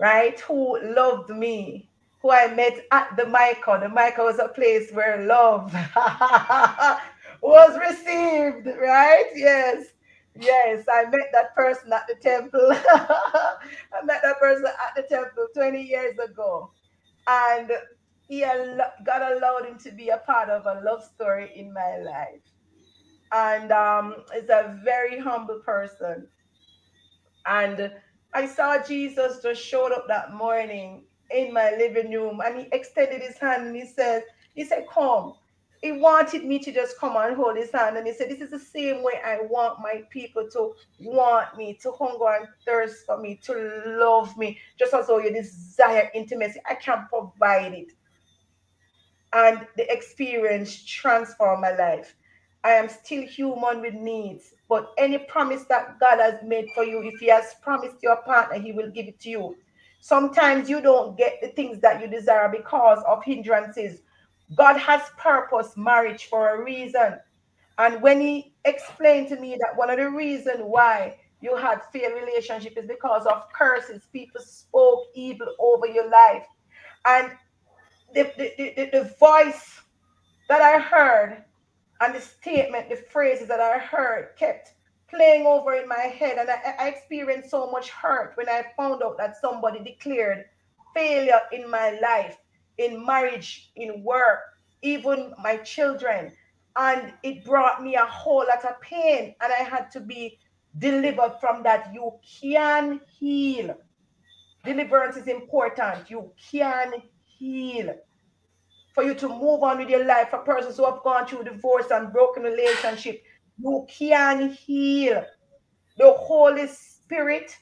right, 0.00 0.38
who 0.40 0.80
loved 0.94 1.30
me, 1.30 1.90
who 2.22 2.30
I 2.30 2.52
met 2.54 2.84
at 2.92 3.16
the 3.16 3.24
Mico. 3.24 3.80
The 3.80 3.88
Mico 3.88 4.24
was 4.24 4.38
a 4.38 4.48
place 4.48 4.90
where 4.92 5.24
love 5.26 5.72
was 7.42 7.78
received, 7.78 8.66
right? 8.80 9.26
Yes. 9.34 9.86
Yes, 10.38 10.84
I 10.92 11.04
met 11.04 11.30
that 11.32 11.54
person 11.54 11.92
at 11.92 12.06
the 12.08 12.14
temple. 12.16 12.68
I 12.72 13.56
met 14.04 14.20
that 14.22 14.38
person 14.38 14.66
at 14.66 14.94
the 14.96 15.02
temple 15.02 15.46
20 15.54 15.80
years 15.82 16.18
ago. 16.18 16.72
And 17.26 17.70
he 18.28 18.40
God 18.40 19.32
allowed 19.36 19.66
him 19.66 19.78
to 19.78 19.92
be 19.92 20.08
a 20.08 20.18
part 20.18 20.48
of 20.48 20.66
a 20.66 20.80
love 20.84 21.04
story 21.04 21.52
in 21.54 21.72
my 21.72 21.98
life. 21.98 22.42
And 23.32 23.72
um, 23.72 24.14
is 24.34 24.48
a 24.48 24.78
very 24.84 25.18
humble 25.18 25.60
person. 25.64 26.28
And 27.46 27.92
I 28.34 28.46
saw 28.46 28.82
Jesus 28.82 29.40
just 29.42 29.62
showed 29.62 29.92
up 29.92 30.06
that 30.08 30.32
morning 30.34 31.04
in 31.30 31.52
my 31.52 31.70
living 31.72 32.12
room 32.12 32.40
and 32.44 32.60
he 32.60 32.68
extended 32.72 33.22
his 33.22 33.38
hand 33.38 33.66
and 33.68 33.76
he 33.76 33.86
said, 33.86 34.24
he 34.54 34.64
said, 34.64 34.86
come. 34.92 35.34
He 35.82 35.92
wanted 35.92 36.44
me 36.44 36.58
to 36.60 36.72
just 36.72 36.98
come 36.98 37.16
and 37.16 37.36
hold 37.36 37.56
his 37.56 37.70
hand. 37.72 37.96
And 37.96 38.06
he 38.06 38.12
said, 38.14 38.30
This 38.30 38.40
is 38.40 38.50
the 38.50 38.58
same 38.58 39.04
way 39.04 39.14
I 39.24 39.40
want 39.42 39.80
my 39.80 40.02
people 40.10 40.48
to 40.52 40.72
want 40.98 41.56
me, 41.56 41.78
to 41.82 41.92
hunger 41.92 42.26
and 42.40 42.48
thirst 42.66 43.04
for 43.06 43.18
me, 43.20 43.38
to 43.44 43.82
love 44.00 44.36
me, 44.38 44.58
just 44.78 44.94
as 44.94 45.06
though 45.06 45.18
you 45.18 45.32
desire 45.32 46.10
intimacy. 46.14 46.60
I 46.68 46.74
can 46.74 47.06
provide 47.08 47.74
it 47.74 47.92
and 49.36 49.66
the 49.76 49.92
experience 49.92 50.82
transformed 50.82 51.60
my 51.60 51.76
life. 51.76 52.16
I 52.64 52.70
am 52.70 52.88
still 52.88 53.22
human 53.22 53.82
with 53.82 53.92
needs. 53.92 54.54
But 54.66 54.92
any 54.96 55.18
promise 55.18 55.64
that 55.64 56.00
God 56.00 56.18
has 56.18 56.42
made 56.42 56.68
for 56.74 56.84
you, 56.84 57.02
if 57.02 57.20
He 57.20 57.26
has 57.26 57.54
promised 57.62 57.96
your 58.02 58.16
partner, 58.22 58.58
He 58.58 58.72
will 58.72 58.90
give 58.90 59.06
it 59.06 59.20
to 59.20 59.28
you. 59.28 59.56
Sometimes 60.00 60.70
you 60.70 60.80
don't 60.80 61.18
get 61.18 61.34
the 61.42 61.48
things 61.48 61.80
that 61.80 62.00
you 62.00 62.08
desire 62.08 62.48
because 62.48 63.04
of 63.06 63.22
hindrances. 63.24 64.00
God 64.56 64.78
has 64.78 65.02
purpose 65.18 65.76
marriage 65.76 66.26
for 66.26 66.54
a 66.54 66.64
reason. 66.64 67.18
And 67.76 68.00
when 68.00 68.22
He 68.22 68.54
explained 68.64 69.28
to 69.28 69.36
me 69.38 69.58
that 69.60 69.76
one 69.76 69.90
of 69.90 69.98
the 69.98 70.08
reasons 70.08 70.60
why 70.62 71.18
you 71.42 71.56
had 71.56 71.82
failed 71.92 72.14
relationship 72.14 72.78
is 72.78 72.86
because 72.86 73.26
of 73.26 73.52
curses. 73.52 74.08
People 74.14 74.40
spoke 74.40 75.04
evil 75.14 75.48
over 75.60 75.86
your 75.86 76.08
life. 76.08 76.46
And 77.04 77.32
the, 78.14 78.32
the, 78.36 78.52
the, 78.56 78.90
the 78.92 79.14
voice 79.18 79.80
that 80.48 80.62
I 80.62 80.78
heard 80.78 81.44
and 82.00 82.14
the 82.14 82.20
statement, 82.20 82.88
the 82.88 82.96
phrases 82.96 83.48
that 83.48 83.60
I 83.60 83.78
heard 83.78 84.30
kept 84.38 84.74
playing 85.08 85.46
over 85.46 85.74
in 85.74 85.88
my 85.88 85.96
head. 85.96 86.38
And 86.38 86.50
I, 86.50 86.74
I 86.78 86.88
experienced 86.88 87.50
so 87.50 87.70
much 87.70 87.90
hurt 87.90 88.32
when 88.36 88.48
I 88.48 88.64
found 88.76 89.02
out 89.02 89.18
that 89.18 89.40
somebody 89.40 89.82
declared 89.82 90.44
failure 90.94 91.40
in 91.52 91.70
my 91.70 91.98
life, 92.00 92.36
in 92.78 93.04
marriage, 93.04 93.70
in 93.76 94.02
work, 94.02 94.40
even 94.82 95.32
my 95.42 95.56
children. 95.58 96.32
And 96.76 97.12
it 97.22 97.44
brought 97.44 97.82
me 97.82 97.94
a 97.94 98.04
whole 98.04 98.44
lot 98.46 98.64
of 98.64 98.80
pain. 98.80 99.34
And 99.40 99.52
I 99.52 99.62
had 99.62 99.90
to 99.92 100.00
be 100.00 100.38
delivered 100.78 101.36
from 101.40 101.62
that. 101.62 101.92
You 101.94 102.12
can 102.42 103.00
heal. 103.18 103.76
Deliverance 104.64 105.16
is 105.16 105.28
important. 105.28 106.10
You 106.10 106.30
can 106.50 107.02
heal 107.38 107.94
for 108.94 109.04
you 109.04 109.14
to 109.14 109.28
move 109.28 109.62
on 109.62 109.78
with 109.78 109.88
your 109.88 110.04
life. 110.04 110.30
For 110.30 110.38
persons 110.38 110.76
who 110.76 110.84
have 110.86 111.02
gone 111.02 111.26
through 111.26 111.44
divorce 111.44 111.90
and 111.90 112.12
broken 112.12 112.42
relationship, 112.42 113.22
you 113.58 113.86
can 113.88 114.50
heal. 114.50 115.24
The 115.98 116.12
Holy 116.12 116.66
Spirit 116.66 117.56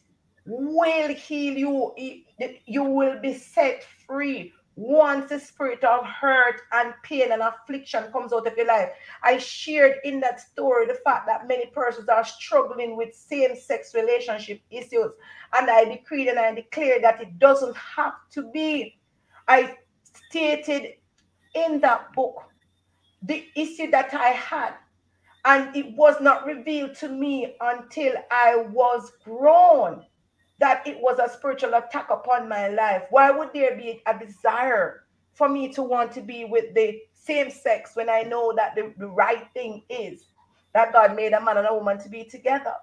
will 0.46 1.14
heal 1.14 1.56
you. 1.56 1.94
You 2.66 2.84
will 2.84 3.20
be 3.20 3.34
set 3.34 3.84
free 4.06 4.52
once 4.76 5.28
the 5.28 5.38
spirit 5.38 5.84
of 5.84 6.04
hurt 6.04 6.60
and 6.72 6.92
pain 7.04 7.30
and 7.30 7.42
affliction 7.42 8.10
comes 8.10 8.32
out 8.32 8.46
of 8.46 8.56
your 8.56 8.66
life. 8.66 8.90
I 9.22 9.38
shared 9.38 9.98
in 10.02 10.18
that 10.20 10.40
story 10.40 10.86
the 10.86 10.98
fact 11.04 11.26
that 11.28 11.46
many 11.46 11.66
persons 11.66 12.08
are 12.08 12.24
struggling 12.24 12.96
with 12.96 13.14
same 13.14 13.54
sex 13.54 13.94
relationship 13.94 14.60
issues. 14.70 15.12
And 15.56 15.70
I 15.70 15.84
decreed 15.84 16.26
and 16.26 16.40
I 16.40 16.52
declared 16.54 17.04
that 17.04 17.20
it 17.20 17.38
doesn't 17.38 17.76
have 17.76 18.14
to 18.32 18.50
be. 18.50 18.98
I 19.48 19.76
stated 20.02 20.94
in 21.54 21.80
that 21.80 22.12
book 22.14 22.42
the 23.22 23.46
issue 23.56 23.90
that 23.90 24.12
I 24.14 24.28
had, 24.28 24.74
and 25.44 25.74
it 25.76 25.94
was 25.96 26.20
not 26.20 26.46
revealed 26.46 26.94
to 26.96 27.08
me 27.08 27.56
until 27.60 28.14
I 28.30 28.56
was 28.56 29.12
grown 29.24 30.04
that 30.58 30.86
it 30.86 30.98
was 31.00 31.18
a 31.18 31.28
spiritual 31.28 31.74
attack 31.74 32.10
upon 32.10 32.48
my 32.48 32.68
life. 32.68 33.04
Why 33.10 33.30
would 33.30 33.52
there 33.52 33.76
be 33.76 34.02
a 34.06 34.18
desire 34.18 35.04
for 35.34 35.48
me 35.48 35.72
to 35.72 35.82
want 35.82 36.12
to 36.12 36.20
be 36.20 36.44
with 36.44 36.74
the 36.74 37.00
same 37.12 37.50
sex 37.50 37.90
when 37.94 38.08
I 38.08 38.22
know 38.22 38.52
that 38.56 38.74
the, 38.74 38.94
the 38.98 39.08
right 39.08 39.46
thing 39.52 39.82
is 39.88 40.26
that 40.74 40.92
God 40.92 41.16
made 41.16 41.32
a 41.32 41.40
man 41.40 41.56
and 41.56 41.66
a 41.66 41.74
woman 41.74 41.98
to 42.02 42.08
be 42.08 42.24
together? 42.24 42.74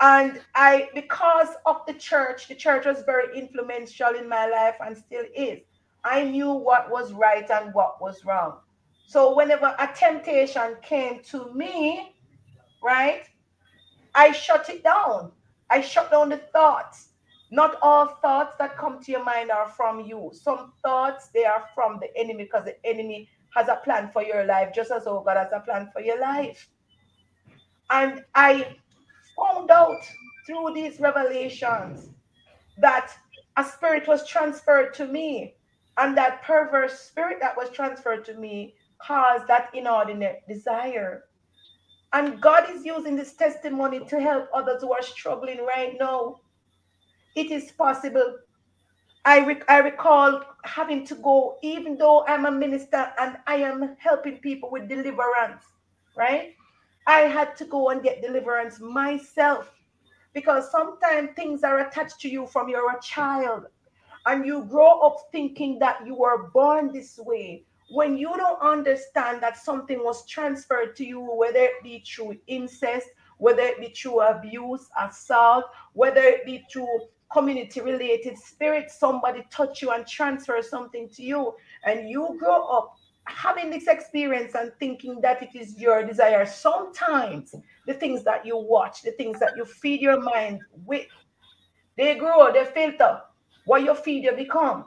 And 0.00 0.40
I, 0.54 0.88
because 0.94 1.48
of 1.66 1.78
the 1.86 1.94
church, 1.94 2.48
the 2.48 2.54
church 2.54 2.86
was 2.86 3.02
very 3.02 3.36
influential 3.36 4.14
in 4.14 4.28
my 4.28 4.46
life 4.46 4.76
and 4.80 4.96
still 4.96 5.24
is. 5.34 5.60
I 6.04 6.22
knew 6.24 6.52
what 6.52 6.90
was 6.90 7.12
right 7.12 7.48
and 7.50 7.74
what 7.74 8.00
was 8.00 8.24
wrong. 8.24 8.58
So 9.06 9.34
whenever 9.34 9.74
a 9.78 9.88
temptation 9.94 10.76
came 10.82 11.20
to 11.30 11.52
me, 11.52 12.14
right, 12.82 13.24
I 14.14 14.32
shut 14.32 14.68
it 14.68 14.84
down. 14.84 15.32
I 15.70 15.80
shut 15.80 16.10
down 16.10 16.28
the 16.28 16.36
thoughts. 16.36 17.08
Not 17.50 17.76
all 17.82 18.06
thoughts 18.22 18.54
that 18.58 18.76
come 18.76 19.00
to 19.02 19.10
your 19.10 19.24
mind 19.24 19.50
are 19.50 19.68
from 19.70 20.00
you. 20.00 20.30
Some 20.34 20.72
thoughts 20.82 21.28
they 21.28 21.44
are 21.44 21.64
from 21.74 21.98
the 22.00 22.14
enemy 22.16 22.44
because 22.44 22.64
the 22.64 22.76
enemy 22.86 23.28
has 23.56 23.68
a 23.68 23.76
plan 23.76 24.10
for 24.12 24.22
your 24.22 24.44
life, 24.44 24.72
just 24.74 24.90
as 24.90 25.06
oh 25.06 25.22
God 25.24 25.38
has 25.38 25.52
a 25.52 25.60
plan 25.60 25.88
for 25.92 26.00
your 26.00 26.20
life. 26.20 26.68
And 27.90 28.24
I 28.34 28.76
found 29.38 29.70
out 29.70 30.02
through 30.46 30.72
these 30.74 31.00
revelations 31.00 32.10
that 32.78 33.12
a 33.56 33.64
spirit 33.64 34.08
was 34.08 34.26
transferred 34.28 34.94
to 34.94 35.06
me 35.06 35.54
and 35.98 36.16
that 36.16 36.42
perverse 36.42 36.98
spirit 37.00 37.38
that 37.40 37.56
was 37.56 37.70
transferred 37.70 38.24
to 38.26 38.34
me 38.34 38.74
caused 39.00 39.46
that 39.48 39.70
inordinate 39.74 40.42
desire. 40.48 41.24
And 42.12 42.40
God 42.40 42.70
is 42.70 42.84
using 42.84 43.16
this 43.16 43.34
testimony 43.34 44.04
to 44.06 44.20
help 44.20 44.48
others 44.54 44.82
who 44.82 44.92
are 44.92 45.02
struggling 45.02 45.64
right 45.66 45.96
now. 46.00 46.40
It 47.36 47.50
is 47.50 47.72
possible. 47.72 48.38
I, 49.24 49.44
rec- 49.46 49.70
I 49.70 49.78
recall 49.80 50.42
having 50.64 51.06
to 51.06 51.16
go, 51.16 51.58
even 51.62 51.98
though 51.98 52.26
I'm 52.26 52.46
a 52.46 52.52
minister 52.52 53.12
and 53.20 53.38
I 53.46 53.56
am 53.56 53.96
helping 54.00 54.38
people 54.38 54.70
with 54.72 54.88
deliverance, 54.88 55.64
right? 56.16 56.54
I 57.08 57.20
had 57.20 57.56
to 57.56 57.64
go 57.64 57.88
and 57.88 58.02
get 58.02 58.20
deliverance 58.20 58.80
myself 58.80 59.72
because 60.34 60.70
sometimes 60.70 61.30
things 61.34 61.64
are 61.64 61.78
attached 61.78 62.20
to 62.20 62.28
you 62.28 62.46
from 62.46 62.68
you're 62.68 62.92
a 62.92 63.00
child 63.00 63.64
and 64.26 64.44
you 64.44 64.64
grow 64.64 65.00
up 65.00 65.16
thinking 65.32 65.78
that 65.78 66.06
you 66.06 66.14
were 66.14 66.50
born 66.50 66.92
this 66.92 67.18
way 67.18 67.64
when 67.92 68.18
you 68.18 68.30
don't 68.36 68.60
understand 68.60 69.42
that 69.42 69.56
something 69.56 70.04
was 70.04 70.26
transferred 70.26 70.94
to 70.96 71.04
you 71.06 71.20
whether 71.20 71.60
it 71.60 71.82
be 71.82 72.04
through 72.06 72.36
incest 72.46 73.08
whether 73.38 73.62
it 73.62 73.80
be 73.80 73.88
through 73.88 74.20
abuse 74.20 74.86
assault 75.00 75.64
whether 75.94 76.20
it 76.20 76.44
be 76.44 76.62
through 76.70 77.08
community 77.32 77.80
related 77.80 78.36
spirit 78.38 78.90
somebody 78.90 79.44
touch 79.50 79.82
you 79.82 79.90
and 79.90 80.06
transfer 80.06 80.62
something 80.62 81.08
to 81.10 81.22
you. 81.22 81.54
And 81.84 82.08
you 82.08 82.36
grow 82.38 82.66
up 82.66 82.96
having 83.28 83.70
this 83.70 83.86
experience 83.86 84.54
and 84.54 84.72
thinking 84.78 85.20
that 85.20 85.42
it 85.42 85.54
is 85.54 85.78
your 85.78 86.04
desire 86.04 86.46
sometimes 86.46 87.54
the 87.86 87.94
things 87.94 88.24
that 88.24 88.44
you 88.44 88.56
watch 88.56 89.02
the 89.02 89.12
things 89.12 89.38
that 89.38 89.52
you 89.56 89.64
feed 89.64 90.00
your 90.00 90.20
mind 90.20 90.60
with 90.84 91.06
they 91.96 92.14
grow 92.14 92.52
they 92.52 92.64
filter 92.64 93.20
what 93.68 93.82
you 93.82 93.94
feed, 93.94 94.24
you 94.24 94.32
become. 94.32 94.86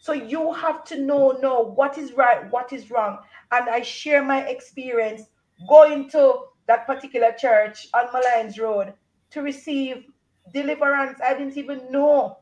So 0.00 0.14
you 0.14 0.52
have 0.54 0.84
to 0.84 1.00
know, 1.00 1.32
know 1.42 1.60
what 1.60 1.98
is 1.98 2.14
right, 2.14 2.50
what 2.50 2.72
is 2.72 2.90
wrong. 2.90 3.18
And 3.52 3.68
I 3.68 3.82
share 3.82 4.24
my 4.24 4.40
experience 4.46 5.22
going 5.68 6.08
to 6.10 6.46
that 6.66 6.86
particular 6.86 7.32
church 7.38 7.86
on 7.92 8.08
Molynes 8.08 8.58
Road 8.58 8.94
to 9.30 9.42
receive 9.42 10.06
deliverance. 10.54 11.20
I 11.22 11.34
didn't 11.34 11.58
even 11.58 11.92
know 11.92 12.38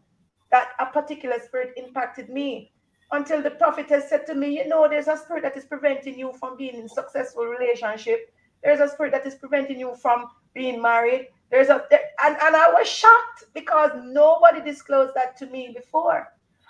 that 0.53 0.69
a 0.79 0.87
particular 0.87 1.37
spirit 1.45 1.75
impacted 1.77 2.31
me 2.31 2.73
until 3.13 3.43
the 3.43 3.51
prophet 3.51 3.89
has 3.89 4.09
said 4.09 4.27
to 4.27 4.35
me, 4.35 4.57
you 4.57 4.69
know, 4.69 4.89
there's 4.89 5.09
a 5.09 5.17
spirit 5.17 5.43
that 5.43 5.57
is 5.57 5.65
preventing 5.65 6.19
you 6.19 6.33
from 6.39 6.57
being 6.57 6.75
in 6.75 6.89
successful 6.89 7.45
relationship. 7.45 8.33
There's 8.63 8.81
a 8.81 8.89
spirit 8.89 9.13
that 9.13 9.27
is 9.27 9.35
preventing 9.35 9.81
you 9.81 9.95
from 9.95 10.29
being 10.55 10.81
married. 10.81 11.29
There's 11.51 11.69
a 11.69 11.85
there, 11.91 12.01
and, 12.23 12.37
and 12.41 12.55
I 12.55 12.71
was 12.73 12.87
shocked 12.87 13.45
because 13.55 13.91
nobody 14.05 14.61
disclosed 14.63 15.13
that 15.17 15.37
to 15.39 15.47
me 15.47 15.73
before. 15.75 16.29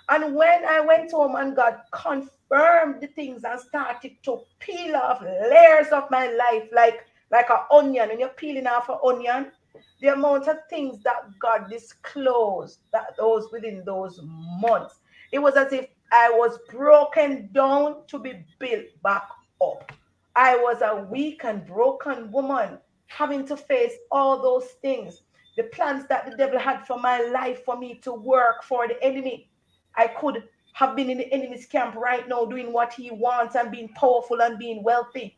And 0.08 0.34
when 0.34 0.64
I 0.64 0.80
went 0.80 1.12
home 1.12 1.36
and 1.36 1.54
God 1.54 1.78
confirmed 1.92 3.00
the 3.00 3.08
things 3.14 3.44
and 3.44 3.60
started 3.60 4.16
to 4.24 4.40
peel 4.58 4.96
off 4.96 5.22
layers 5.22 5.88
of 5.88 6.10
my 6.10 6.30
life 6.32 6.68
like 6.72 7.04
like 7.30 7.48
an 7.50 7.58
onion, 7.70 8.08
when 8.08 8.18
you're 8.18 8.28
peeling 8.30 8.66
off 8.66 8.88
an 8.88 8.96
onion, 9.04 9.52
the 10.00 10.08
amount 10.08 10.48
of 10.48 10.56
things 10.68 11.02
that 11.04 11.38
God 11.38 11.70
disclosed 11.70 12.80
that 12.92 13.16
those 13.16 13.52
within 13.52 13.84
those 13.84 14.18
months, 14.24 14.96
it 15.32 15.38
was 15.38 15.54
as 15.54 15.72
if 15.72 15.86
I 16.12 16.30
was 16.30 16.58
broken 16.68 17.50
down 17.52 18.06
to 18.08 18.18
be 18.18 18.44
built 18.58 18.86
back 19.02 19.28
up. 19.62 19.92
I 20.34 20.56
was 20.56 20.82
a 20.82 21.02
weak 21.10 21.44
and 21.44 21.66
broken 21.66 22.30
woman 22.32 22.78
having 23.06 23.46
to 23.46 23.56
face 23.56 23.92
all 24.10 24.40
those 24.40 24.66
things, 24.82 25.22
the 25.56 25.64
plans 25.64 26.06
that 26.08 26.30
the 26.30 26.36
devil 26.36 26.58
had 26.58 26.86
for 26.86 26.98
my 26.98 27.20
life 27.22 27.64
for 27.64 27.76
me 27.76 28.00
to 28.02 28.12
work 28.12 28.62
for 28.62 28.88
the 28.88 29.02
enemy. 29.02 29.50
I 29.96 30.06
could 30.06 30.44
have 30.74 30.96
been 30.96 31.10
in 31.10 31.18
the 31.18 31.32
enemy's 31.32 31.66
camp 31.66 31.94
right 31.96 32.28
now 32.28 32.44
doing 32.44 32.72
what 32.72 32.92
he 32.92 33.10
wants 33.10 33.56
and 33.56 33.70
being 33.70 33.88
powerful 33.88 34.40
and 34.40 34.58
being 34.58 34.82
wealthy. 34.82 35.36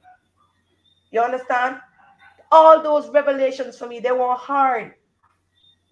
You 1.10 1.20
understand? 1.20 1.78
All 2.50 2.82
those 2.82 3.08
revelations 3.08 3.78
for 3.78 3.86
me, 3.86 4.00
they 4.00 4.12
were 4.12 4.34
hard. 4.34 4.94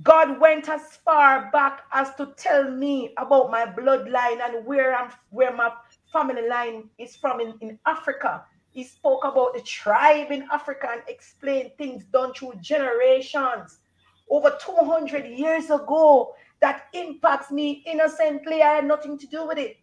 God 0.02 0.40
went 0.40 0.68
as 0.68 0.96
far 1.04 1.50
back 1.50 1.82
as 1.92 2.14
to 2.14 2.32
tell 2.36 2.70
me 2.70 3.12
about 3.18 3.50
my 3.50 3.66
bloodline 3.66 4.40
and 4.40 4.64
where 4.64 4.96
I'm 4.96 5.10
where 5.30 5.54
my 5.54 5.72
family 6.12 6.48
line 6.48 6.88
is 6.98 7.16
from 7.16 7.40
in, 7.40 7.54
in 7.60 7.78
Africa. 7.86 8.44
He 8.70 8.84
spoke 8.84 9.24
about 9.24 9.54
the 9.54 9.60
tribe 9.62 10.30
in 10.30 10.46
Africa 10.52 10.88
and 10.92 11.02
explained 11.08 11.72
things 11.76 12.04
done 12.04 12.32
through 12.32 12.54
generations 12.60 13.80
over 14.30 14.56
200 14.64 15.26
years 15.26 15.70
ago 15.70 16.34
that 16.60 16.84
impacts 16.92 17.50
me 17.50 17.82
innocently. 17.84 18.62
I 18.62 18.76
had 18.76 18.86
nothing 18.86 19.18
to 19.18 19.26
do 19.26 19.46
with 19.46 19.58
it. 19.58 19.76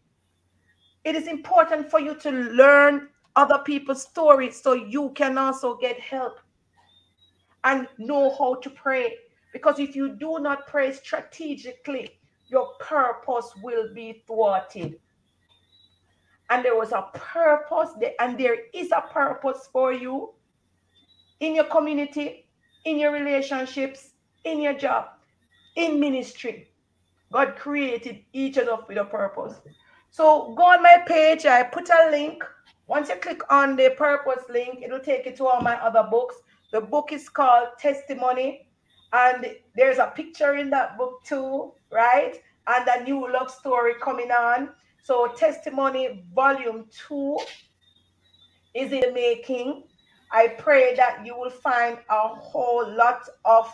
It 1.03 1.15
is 1.15 1.27
important 1.27 1.91
for 1.91 1.99
you 1.99 2.15
to 2.15 2.31
learn 2.31 3.09
other 3.35 3.59
people's 3.59 4.01
stories 4.01 4.61
so 4.61 4.73
you 4.73 5.11
can 5.15 5.37
also 5.37 5.77
get 5.77 5.99
help 5.99 6.39
and 7.63 7.87
know 7.97 8.35
how 8.37 8.55
to 8.55 8.69
pray. 8.69 9.15
Because 9.53 9.79
if 9.79 9.95
you 9.95 10.09
do 10.09 10.39
not 10.39 10.67
pray 10.67 10.91
strategically, 10.93 12.11
your 12.47 12.73
purpose 12.79 13.51
will 13.61 13.93
be 13.93 14.23
thwarted. 14.27 14.99
And 16.49 16.63
there 16.63 16.77
was 16.77 16.91
a 16.91 17.09
purpose, 17.13 17.89
there, 17.99 18.13
and 18.19 18.37
there 18.37 18.57
is 18.73 18.91
a 18.91 19.01
purpose 19.01 19.67
for 19.71 19.91
you 19.91 20.33
in 21.39 21.55
your 21.55 21.65
community, 21.65 22.47
in 22.85 22.97
your 22.97 23.11
relationships, 23.11 24.11
in 24.45 24.61
your 24.61 24.73
job, 24.73 25.09
in 25.75 25.99
ministry. 25.99 26.71
God 27.31 27.55
created 27.57 28.23
each 28.31 28.57
of 28.57 28.67
us 28.69 28.83
with 28.87 28.97
a 28.97 29.03
purpose. 29.03 29.55
So 30.09 30.53
go 30.55 30.63
on 30.63 30.81
my 30.81 31.03
page. 31.05 31.45
I 31.45 31.63
put 31.63 31.89
a 31.89 32.09
link. 32.09 32.43
Once 32.87 33.09
you 33.09 33.15
click 33.15 33.41
on 33.51 33.75
the 33.75 33.89
purpose 33.97 34.43
link, 34.49 34.81
it 34.81 34.89
will 34.89 35.01
take 35.01 35.25
you 35.25 35.35
to 35.35 35.45
all 35.45 35.61
my 35.61 35.75
other 35.75 36.07
books. 36.09 36.35
The 36.71 36.79
book 36.79 37.11
is 37.11 37.27
called 37.27 37.67
Testimony, 37.77 38.66
and 39.13 39.55
there's 39.75 39.97
a 39.97 40.11
picture 40.15 40.55
in 40.55 40.69
that 40.71 40.97
book 40.97 41.23
too, 41.23 41.73
right? 41.91 42.35
And 42.67 42.87
a 42.87 43.03
new 43.03 43.31
love 43.31 43.49
story 43.49 43.93
coming 44.01 44.31
on. 44.31 44.69
So, 45.03 45.27
Testimony 45.37 46.25
Volume 46.35 46.85
2 47.07 47.37
is 48.73 48.91
in 48.91 48.99
the 48.99 49.11
making. 49.13 49.83
I 50.31 50.49
pray 50.49 50.93
that 50.95 51.25
you 51.25 51.37
will 51.37 51.49
find 51.49 51.97
a 52.09 52.27
whole 52.27 52.89
lot 52.89 53.21
of 53.45 53.71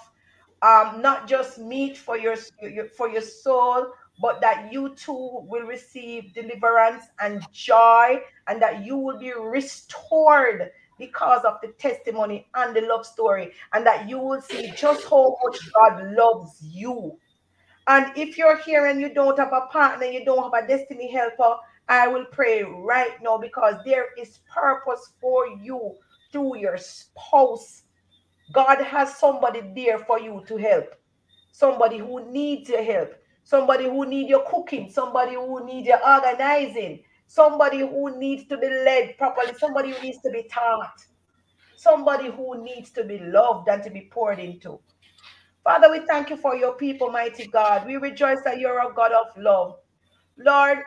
um, 0.61 1.01
not 1.01 1.27
just 1.27 1.57
meat 1.57 1.97
for 1.97 2.17
your, 2.17 2.35
your 2.61 2.85
for 2.85 3.09
your 3.09 3.21
soul, 3.21 3.87
but 4.21 4.39
that 4.41 4.71
you 4.71 4.95
too 4.95 5.41
will 5.47 5.63
receive 5.65 6.33
deliverance 6.33 7.05
and 7.19 7.45
joy, 7.51 8.21
and 8.47 8.61
that 8.61 8.85
you 8.85 8.95
will 8.95 9.17
be 9.17 9.33
restored 9.33 10.71
because 10.97 11.43
of 11.45 11.57
the 11.61 11.69
testimony 11.79 12.47
and 12.55 12.75
the 12.75 12.81
love 12.81 13.05
story, 13.05 13.51
and 13.73 13.85
that 13.85 14.07
you 14.07 14.19
will 14.19 14.41
see 14.41 14.71
just 14.75 15.03
how 15.09 15.37
much 15.43 15.59
God 15.73 16.13
loves 16.13 16.59
you. 16.61 17.17
And 17.87 18.11
if 18.15 18.37
you're 18.37 18.57
here 18.57 18.85
and 18.85 19.01
you 19.01 19.13
don't 19.13 19.37
have 19.37 19.51
a 19.51 19.67
partner, 19.71 20.05
you 20.05 20.23
don't 20.23 20.43
have 20.43 20.63
a 20.63 20.67
destiny 20.67 21.11
helper, 21.11 21.55
I 21.89 22.07
will 22.07 22.25
pray 22.25 22.63
right 22.63 23.21
now 23.21 23.37
because 23.37 23.75
there 23.85 24.07
is 24.17 24.39
purpose 24.53 25.13
for 25.19 25.47
you 25.47 25.95
through 26.31 26.57
your 26.57 26.77
spouse. 26.77 27.83
God 28.53 28.81
has 28.81 29.17
somebody 29.17 29.61
there 29.75 29.99
for 29.99 30.19
you 30.19 30.43
to 30.47 30.57
help, 30.57 30.95
somebody 31.51 31.97
who 31.97 32.31
needs 32.31 32.69
your 32.69 32.83
help, 32.83 33.13
somebody 33.43 33.85
who 33.85 34.05
needs 34.05 34.29
your 34.29 34.45
cooking, 34.49 34.89
somebody 34.89 35.33
who 35.35 35.65
needs 35.65 35.87
your 35.87 35.99
organizing, 36.07 37.03
somebody 37.27 37.79
who 37.79 38.17
needs 38.17 38.45
to 38.47 38.57
be 38.57 38.67
led 38.69 39.17
properly, 39.17 39.53
somebody 39.57 39.91
who 39.91 40.01
needs 40.01 40.21
to 40.21 40.31
be 40.31 40.43
taught, 40.43 41.05
somebody 41.75 42.29
who 42.29 42.63
needs 42.63 42.91
to 42.91 43.03
be 43.03 43.19
loved 43.19 43.67
and 43.69 43.83
to 43.83 43.89
be 43.89 44.09
poured 44.11 44.39
into. 44.39 44.79
Father, 45.63 45.89
we 45.89 46.05
thank 46.05 46.29
you 46.29 46.37
for 46.37 46.55
your 46.55 46.73
people, 46.73 47.09
mighty 47.09 47.47
God. 47.47 47.87
We 47.87 47.95
rejoice 47.95 48.41
that 48.43 48.59
you're 48.59 48.79
a 48.79 48.93
God 48.93 49.13
of 49.13 49.27
love. 49.37 49.77
Lord, 50.37 50.79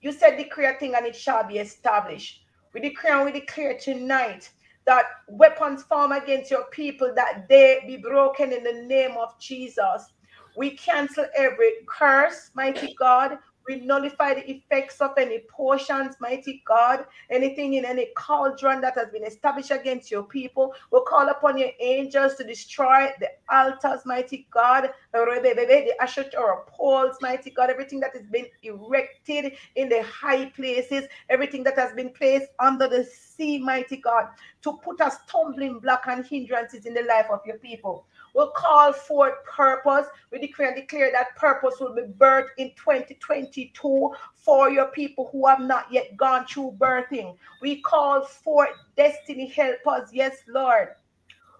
you 0.00 0.12
said 0.12 0.36
declare 0.36 0.76
a 0.76 0.78
thing 0.78 0.94
and 0.94 1.06
it 1.06 1.16
shall 1.16 1.44
be 1.46 1.58
established. 1.58 2.42
We 2.72 2.80
declare 2.80 3.16
and 3.16 3.26
we 3.26 3.32
declare 3.32 3.76
tonight 3.78 4.50
that 4.86 5.06
weapons 5.28 5.82
form 5.84 6.12
against 6.12 6.50
your 6.50 6.64
people, 6.66 7.12
that 7.14 7.48
they 7.48 7.82
be 7.86 7.96
broken 7.96 8.52
in 8.52 8.62
the 8.64 8.84
name 8.86 9.12
of 9.12 9.38
Jesus. 9.40 10.12
We 10.56 10.70
cancel 10.76 11.26
every 11.36 11.72
curse, 11.88 12.50
mighty 12.54 12.94
God. 12.98 13.38
We 13.68 13.76
nullify 13.76 14.34
the 14.34 14.50
effects 14.50 15.00
of 15.00 15.12
any 15.16 15.40
portions, 15.40 16.16
mighty 16.20 16.62
God, 16.66 17.04
anything 17.30 17.74
in 17.74 17.84
any 17.84 18.08
cauldron 18.16 18.80
that 18.80 18.96
has 18.96 19.10
been 19.10 19.24
established 19.24 19.70
against 19.70 20.10
your 20.10 20.24
people. 20.24 20.74
We'll 20.90 21.02
call 21.02 21.28
upon 21.28 21.58
your 21.58 21.70
angels 21.80 22.34
to 22.36 22.44
destroy 22.44 23.10
the 23.20 23.30
altars, 23.50 24.04
mighty 24.04 24.46
God, 24.50 24.90
the 25.12 25.94
Asherah 26.00 26.56
poles, 26.66 27.16
mighty 27.20 27.50
God, 27.50 27.70
everything 27.70 28.00
that 28.00 28.14
has 28.14 28.26
been 28.26 28.46
erected 28.62 29.52
in 29.76 29.88
the 29.88 30.02
high 30.02 30.46
places, 30.46 31.04
everything 31.28 31.62
that 31.64 31.78
has 31.78 31.92
been 31.92 32.10
placed 32.10 32.46
under 32.58 32.88
the 32.88 33.04
sea, 33.04 33.58
mighty 33.58 33.96
God, 33.96 34.28
to 34.62 34.74
put 34.84 35.00
a 35.00 35.10
stumbling 35.10 35.78
block 35.78 36.04
and 36.08 36.26
hindrances 36.26 36.86
in 36.86 36.94
the 36.94 37.02
life 37.02 37.26
of 37.30 37.40
your 37.46 37.58
people 37.58 38.06
will 38.34 38.50
call 38.56 38.92
forth 38.92 39.34
purpose. 39.44 40.06
We 40.30 40.38
declare 40.38 40.68
and 40.68 40.76
declare 40.76 41.10
that 41.12 41.36
purpose 41.36 41.74
will 41.80 41.94
be 41.94 42.02
birthed 42.02 42.48
in 42.58 42.72
2022 42.76 44.12
for 44.34 44.70
your 44.70 44.86
people 44.86 45.28
who 45.32 45.46
have 45.46 45.60
not 45.60 45.86
yet 45.92 46.16
gone 46.16 46.46
through 46.46 46.76
birthing. 46.78 47.36
We 47.60 47.80
call 47.82 48.24
forth 48.24 48.70
destiny 48.96 49.48
helpers, 49.48 50.10
yes, 50.12 50.36
Lord, 50.48 50.88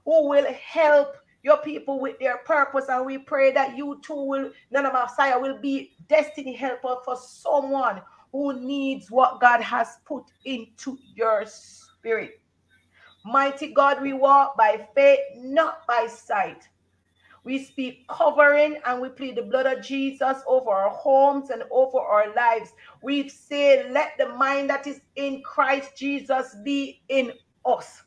who 0.04 0.28
will 0.28 0.52
help 0.52 1.16
your 1.42 1.58
people 1.58 2.00
with 2.00 2.18
their 2.18 2.38
purpose. 2.38 2.86
And 2.88 3.04
we 3.04 3.18
pray 3.18 3.52
that 3.52 3.76
you 3.76 4.00
too 4.02 4.24
will, 4.24 4.50
none 4.70 4.86
of 4.86 4.92
Messiah 4.92 5.38
will 5.38 5.58
be 5.58 5.92
destiny 6.08 6.54
helper 6.54 6.96
for 7.04 7.16
someone 7.16 8.00
who 8.30 8.58
needs 8.58 9.10
what 9.10 9.40
God 9.40 9.60
has 9.60 9.98
put 10.06 10.24
into 10.44 10.98
your 11.14 11.44
spirit. 11.46 12.41
Mighty 13.24 13.72
God, 13.72 14.02
we 14.02 14.12
walk 14.12 14.56
by 14.56 14.88
faith, 14.94 15.20
not 15.36 15.86
by 15.86 16.06
sight. 16.08 16.68
We 17.44 17.64
speak 17.64 18.06
covering 18.08 18.78
and 18.84 19.00
we 19.00 19.08
plead 19.08 19.36
the 19.36 19.42
blood 19.42 19.66
of 19.66 19.84
Jesus 19.84 20.38
over 20.46 20.70
our 20.70 20.90
homes 20.90 21.50
and 21.50 21.64
over 21.70 21.98
our 21.98 22.32
lives. 22.34 22.72
We 23.02 23.28
say, 23.28 23.90
let 23.90 24.12
the 24.18 24.28
mind 24.30 24.70
that 24.70 24.86
is 24.86 25.00
in 25.16 25.42
Christ 25.42 25.96
Jesus 25.96 26.56
be 26.64 27.02
in 27.08 27.32
us. 27.64 28.02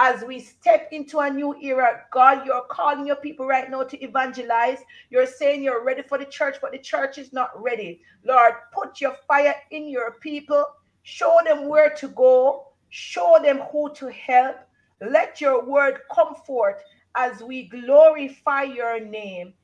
As 0.00 0.22
we 0.22 0.38
step 0.38 0.88
into 0.92 1.18
a 1.18 1.28
new 1.28 1.56
era, 1.60 2.02
God, 2.12 2.46
you're 2.46 2.66
calling 2.70 3.04
your 3.04 3.16
people 3.16 3.46
right 3.46 3.68
now 3.68 3.82
to 3.82 4.04
evangelize. 4.04 4.78
You're 5.10 5.26
saying 5.26 5.64
you're 5.64 5.84
ready 5.84 6.02
for 6.02 6.18
the 6.18 6.24
church, 6.24 6.58
but 6.62 6.70
the 6.70 6.78
church 6.78 7.18
is 7.18 7.32
not 7.32 7.50
ready. 7.60 8.02
Lord, 8.24 8.54
put 8.72 9.00
your 9.00 9.16
fire 9.26 9.56
in 9.72 9.88
your 9.88 10.12
people. 10.20 10.64
Show 11.02 11.38
them 11.44 11.68
where 11.68 11.90
to 11.94 12.08
go 12.08 12.67
Show 12.90 13.38
them 13.42 13.58
who 13.72 13.92
to 13.94 14.10
help. 14.10 14.56
Let 15.00 15.40
your 15.40 15.64
word 15.64 16.00
come 16.12 16.34
forth 16.34 16.82
as 17.14 17.42
we 17.42 17.68
glorify 17.68 18.62
your 18.62 19.00
name. 19.00 19.54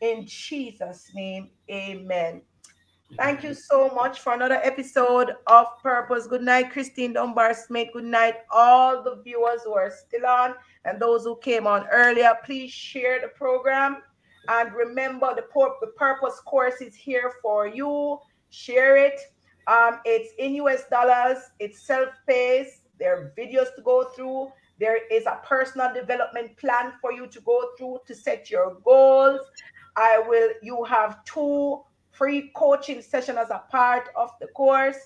In 0.00 0.26
Jesus' 0.26 1.10
name, 1.14 1.50
amen. 1.70 2.42
Thank 3.16 3.44
you 3.44 3.52
so 3.52 3.90
much 3.94 4.20
for 4.20 4.32
another 4.32 4.60
episode 4.62 5.32
of 5.46 5.66
Purpose. 5.82 6.26
Good 6.26 6.42
night, 6.42 6.70
Christine 6.70 7.12
Dunbar 7.12 7.52
Smith. 7.52 7.88
Good 7.92 8.04
night, 8.04 8.36
all 8.50 9.02
the 9.02 9.20
viewers 9.22 9.60
who 9.64 9.74
are 9.74 9.90
still 9.90 10.26
on 10.26 10.54
and 10.86 10.98
those 10.98 11.24
who 11.24 11.36
came 11.36 11.66
on 11.66 11.86
earlier. 11.88 12.32
Please 12.44 12.70
share 12.70 13.20
the 13.20 13.28
program. 13.28 13.98
And 14.48 14.72
remember, 14.72 15.34
the 15.36 15.42
Purpose 15.42 16.40
course 16.46 16.80
is 16.80 16.94
here 16.94 17.34
for 17.42 17.66
you. 17.66 18.18
Share 18.50 18.96
it 18.96 19.20
um, 19.66 20.00
it's 20.04 20.32
in 20.38 20.54
US 20.54 20.84
dollars, 20.90 21.38
it's 21.58 21.80
self-paced, 21.82 22.82
there 23.02 23.16
are 23.16 23.32
videos 23.36 23.74
to 23.74 23.82
go 23.82 24.04
through. 24.04 24.52
There 24.78 24.98
is 25.10 25.26
a 25.26 25.40
personal 25.44 25.92
development 25.92 26.56
plan 26.56 26.92
for 27.00 27.12
you 27.12 27.26
to 27.26 27.40
go 27.40 27.70
through 27.76 27.98
to 28.06 28.14
set 28.14 28.48
your 28.48 28.76
goals. 28.84 29.40
I 29.96 30.22
will, 30.24 30.50
you 30.62 30.84
have 30.84 31.24
two 31.24 31.82
free 32.12 32.52
coaching 32.54 33.02
sessions 33.02 33.38
as 33.38 33.50
a 33.50 33.64
part 33.72 34.10
of 34.14 34.30
the 34.40 34.46
course. 34.48 34.98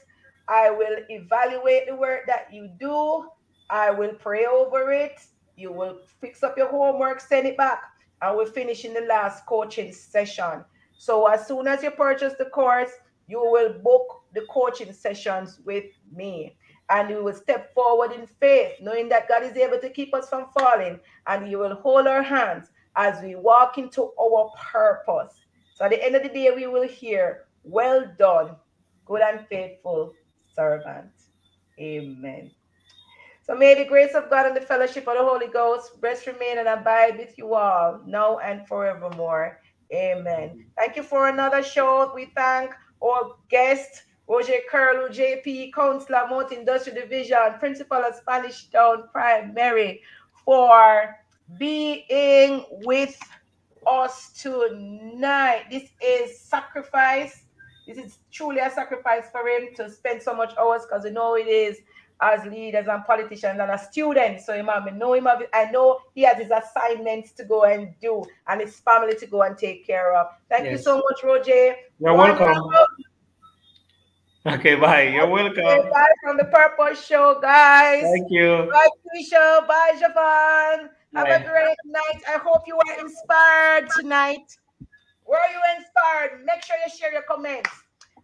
I 0.46 0.70
will 0.70 0.96
evaluate 1.08 1.86
the 1.88 1.96
work 1.96 2.26
that 2.26 2.52
you 2.52 2.68
do. 2.78 3.28
I 3.70 3.90
will 3.90 4.12
pray 4.12 4.44
over 4.44 4.92
it. 4.92 5.18
You 5.56 5.72
will 5.72 6.00
fix 6.20 6.42
up 6.42 6.58
your 6.58 6.68
homework, 6.68 7.20
send 7.20 7.46
it 7.46 7.56
back, 7.56 7.82
and 8.20 8.36
we'll 8.36 8.46
finish 8.46 8.84
in 8.84 8.92
the 8.92 9.00
last 9.08 9.46
coaching 9.46 9.90
session. 9.92 10.64
So 10.98 11.26
as 11.26 11.46
soon 11.46 11.66
as 11.66 11.82
you 11.82 11.90
purchase 11.90 12.34
the 12.38 12.44
course, 12.46 12.90
you 13.28 13.40
will 13.40 13.72
book 13.72 14.22
the 14.34 14.42
coaching 14.50 14.92
sessions 14.92 15.60
with 15.64 15.84
me. 16.14 16.56
And 16.88 17.08
we 17.08 17.16
will 17.16 17.34
step 17.34 17.74
forward 17.74 18.12
in 18.12 18.26
faith, 18.26 18.74
knowing 18.80 19.08
that 19.08 19.28
God 19.28 19.42
is 19.42 19.56
able 19.56 19.78
to 19.80 19.90
keep 19.90 20.14
us 20.14 20.28
from 20.28 20.46
falling. 20.56 21.00
And 21.26 21.46
He 21.46 21.56
will 21.56 21.74
hold 21.74 22.06
our 22.06 22.22
hands 22.22 22.70
as 22.94 23.22
we 23.22 23.34
walk 23.34 23.78
into 23.78 24.12
our 24.20 24.50
purpose. 24.72 25.34
So 25.74 25.84
at 25.84 25.90
the 25.90 26.04
end 26.04 26.14
of 26.14 26.22
the 26.22 26.28
day, 26.28 26.52
we 26.54 26.66
will 26.66 26.86
hear, 26.86 27.46
Well 27.64 28.12
done, 28.18 28.56
good 29.04 29.20
and 29.22 29.46
faithful 29.48 30.12
servant. 30.54 31.10
Amen. 31.78 32.50
So 33.46 33.54
may 33.54 33.74
the 33.74 33.84
grace 33.84 34.14
of 34.14 34.28
God 34.28 34.46
and 34.46 34.56
the 34.56 34.60
fellowship 34.60 35.06
of 35.06 35.16
the 35.16 35.22
Holy 35.22 35.46
Ghost 35.46 35.92
rest, 36.00 36.26
remain, 36.26 36.58
and 36.58 36.66
abide 36.66 37.16
with 37.18 37.36
you 37.38 37.54
all 37.54 38.00
now 38.06 38.38
and 38.38 38.66
forevermore. 38.66 39.60
Amen. 39.92 40.66
Thank 40.76 40.96
you 40.96 41.04
for 41.04 41.28
another 41.28 41.62
show. 41.62 42.10
We 42.12 42.32
thank 42.34 42.72
our 43.02 43.36
guest, 43.48 44.04
Roger 44.28 44.60
Curlew, 44.70 45.08
JP, 45.08 45.72
Councillor, 45.72 46.26
Mountain 46.28 46.60
Industrial 46.60 47.00
Division, 47.00 47.38
Principal 47.58 47.98
of 47.98 48.14
Spanish 48.14 48.66
Town 48.70 49.04
Primary, 49.12 50.02
for 50.44 51.16
being 51.58 52.64
with 52.84 53.18
us 53.86 54.32
tonight. 54.32 55.64
This 55.70 55.90
is 56.04 56.40
sacrifice. 56.40 57.44
This 57.86 57.98
is 57.98 58.18
truly 58.32 58.58
a 58.58 58.70
sacrifice 58.70 59.30
for 59.30 59.46
him 59.46 59.68
to 59.76 59.88
spend 59.88 60.20
so 60.20 60.34
much 60.34 60.52
hours 60.58 60.82
because 60.82 61.04
we 61.04 61.10
know 61.10 61.36
it 61.36 61.46
is. 61.46 61.78
As 62.20 62.44
leaders 62.46 62.86
and 62.88 63.04
politicians 63.04 63.58
and 63.60 63.70
as 63.70 63.88
students. 63.88 64.46
So 64.46 64.54
Imam, 64.54 64.84
I 64.84 64.90
know 64.90 65.14
him. 65.14 65.28
I 65.28 65.70
know 65.70 66.00
he 66.14 66.22
has 66.22 66.38
his 66.38 66.50
assignments 66.50 67.32
to 67.32 67.44
go 67.44 67.64
and 67.64 67.94
do 68.00 68.24
and 68.48 68.60
his 68.60 68.80
family 68.80 69.14
to 69.16 69.26
go 69.26 69.42
and 69.42 69.56
take 69.56 69.86
care 69.86 70.14
of. 70.16 70.28
Thank 70.48 70.64
yes. 70.64 70.72
you 70.72 70.78
so 70.78 70.96
much, 70.96 71.22
Roger. 71.22 71.76
You're 71.98 72.14
welcome. 72.14 72.62
Okay, 74.46 74.76
bye. 74.76 75.02
You're 75.02 75.26
welcome. 75.26 75.64
Okay, 75.64 75.90
bye 75.90 76.06
from 76.22 76.36
the 76.36 76.44
Purpose 76.44 77.04
Show, 77.04 77.40
guys. 77.40 78.02
Thank 78.02 78.30
you. 78.30 78.68
Bye, 78.72 78.88
Keisha. 79.04 79.66
Bye, 79.66 80.00
Javon. 80.00 80.88
Have 81.14 81.28
a 81.28 81.44
great 81.44 81.76
night. 81.84 82.22
I 82.28 82.38
hope 82.38 82.62
you 82.66 82.78
are 82.78 83.00
inspired 83.00 83.88
tonight. 83.98 84.56
Were 85.26 85.36
you 85.50 85.60
inspired? 85.76 86.44
Make 86.44 86.62
sure 86.62 86.76
you 86.84 86.92
share 86.96 87.12
your 87.12 87.22
comments. 87.22 87.70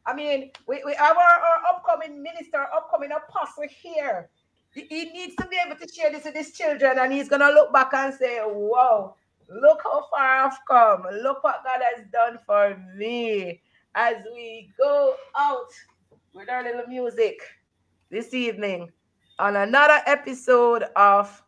I 0.07 0.15
mean, 0.15 0.51
we, 0.67 0.83
we 0.85 0.95
have 0.95 1.17
our, 1.17 1.23
our 1.23 1.75
upcoming 1.75 2.23
minister, 2.23 2.67
upcoming 2.75 3.11
apostle 3.13 3.65
here. 3.69 4.29
He 4.75 5.11
needs 5.13 5.37
to 5.37 5.47
be 5.47 5.59
able 5.65 5.77
to 5.77 5.93
share 5.93 6.11
this 6.11 6.25
with 6.25 6.35
his 6.35 6.53
children, 6.53 6.99
and 6.99 7.13
he's 7.13 7.29
gonna 7.29 7.51
look 7.51 7.73
back 7.73 7.93
and 7.93 8.15
say, 8.15 8.41
Whoa, 8.41 9.15
look 9.49 9.81
how 9.85 10.07
far 10.11 10.47
I've 10.47 10.59
come. 10.67 11.05
Look 11.23 11.45
what 11.45 11.63
God 11.63 11.81
has 11.95 12.07
done 12.11 12.39
for 12.47 12.77
me. 12.97 13.61
As 13.95 14.17
we 14.33 14.71
go 14.79 15.15
out 15.37 15.69
with 16.33 16.49
our 16.49 16.63
little 16.63 16.87
music 16.87 17.41
this 18.11 18.33
evening 18.33 18.91
on 19.39 19.57
another 19.57 20.01
episode 20.07 20.85
of 20.97 21.43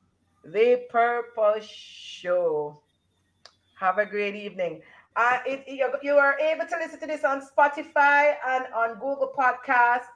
The 0.44 0.82
Purpose 0.90 1.64
Show. 1.64 2.82
Have 3.78 3.98
a 3.98 4.06
great 4.06 4.34
evening. 4.34 4.82
Uh, 5.16 5.38
you, 5.66 5.92
you 6.02 6.14
are 6.14 6.38
able 6.40 6.66
to 6.66 6.76
listen 6.76 6.98
to 7.00 7.06
this 7.06 7.22
on 7.24 7.40
Spotify 7.40 8.34
and 8.46 8.64
on 8.74 8.94
Google 8.94 9.32
Podcasts, 9.36 10.06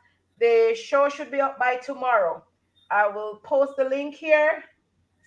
the 0.40 0.74
show 0.74 1.08
should 1.08 1.30
be 1.30 1.40
up 1.40 1.58
by 1.58 1.76
tomorrow. 1.76 2.42
I 2.90 3.06
will 3.08 3.36
post 3.44 3.72
the 3.76 3.84
link 3.84 4.14
here 4.14 4.64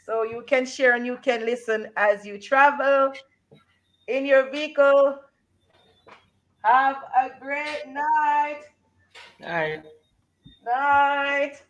so 0.05 0.23
you 0.23 0.43
can 0.47 0.65
share 0.65 0.95
and 0.95 1.05
you 1.05 1.17
can 1.23 1.45
listen 1.45 1.87
as 1.95 2.25
you 2.25 2.37
travel 2.39 3.13
in 4.07 4.25
your 4.25 4.49
vehicle. 4.51 5.19
Have 6.63 6.97
a 7.17 7.39
great 7.39 7.87
night. 7.87 8.61
Night. 9.39 9.83
Night. 10.65 11.63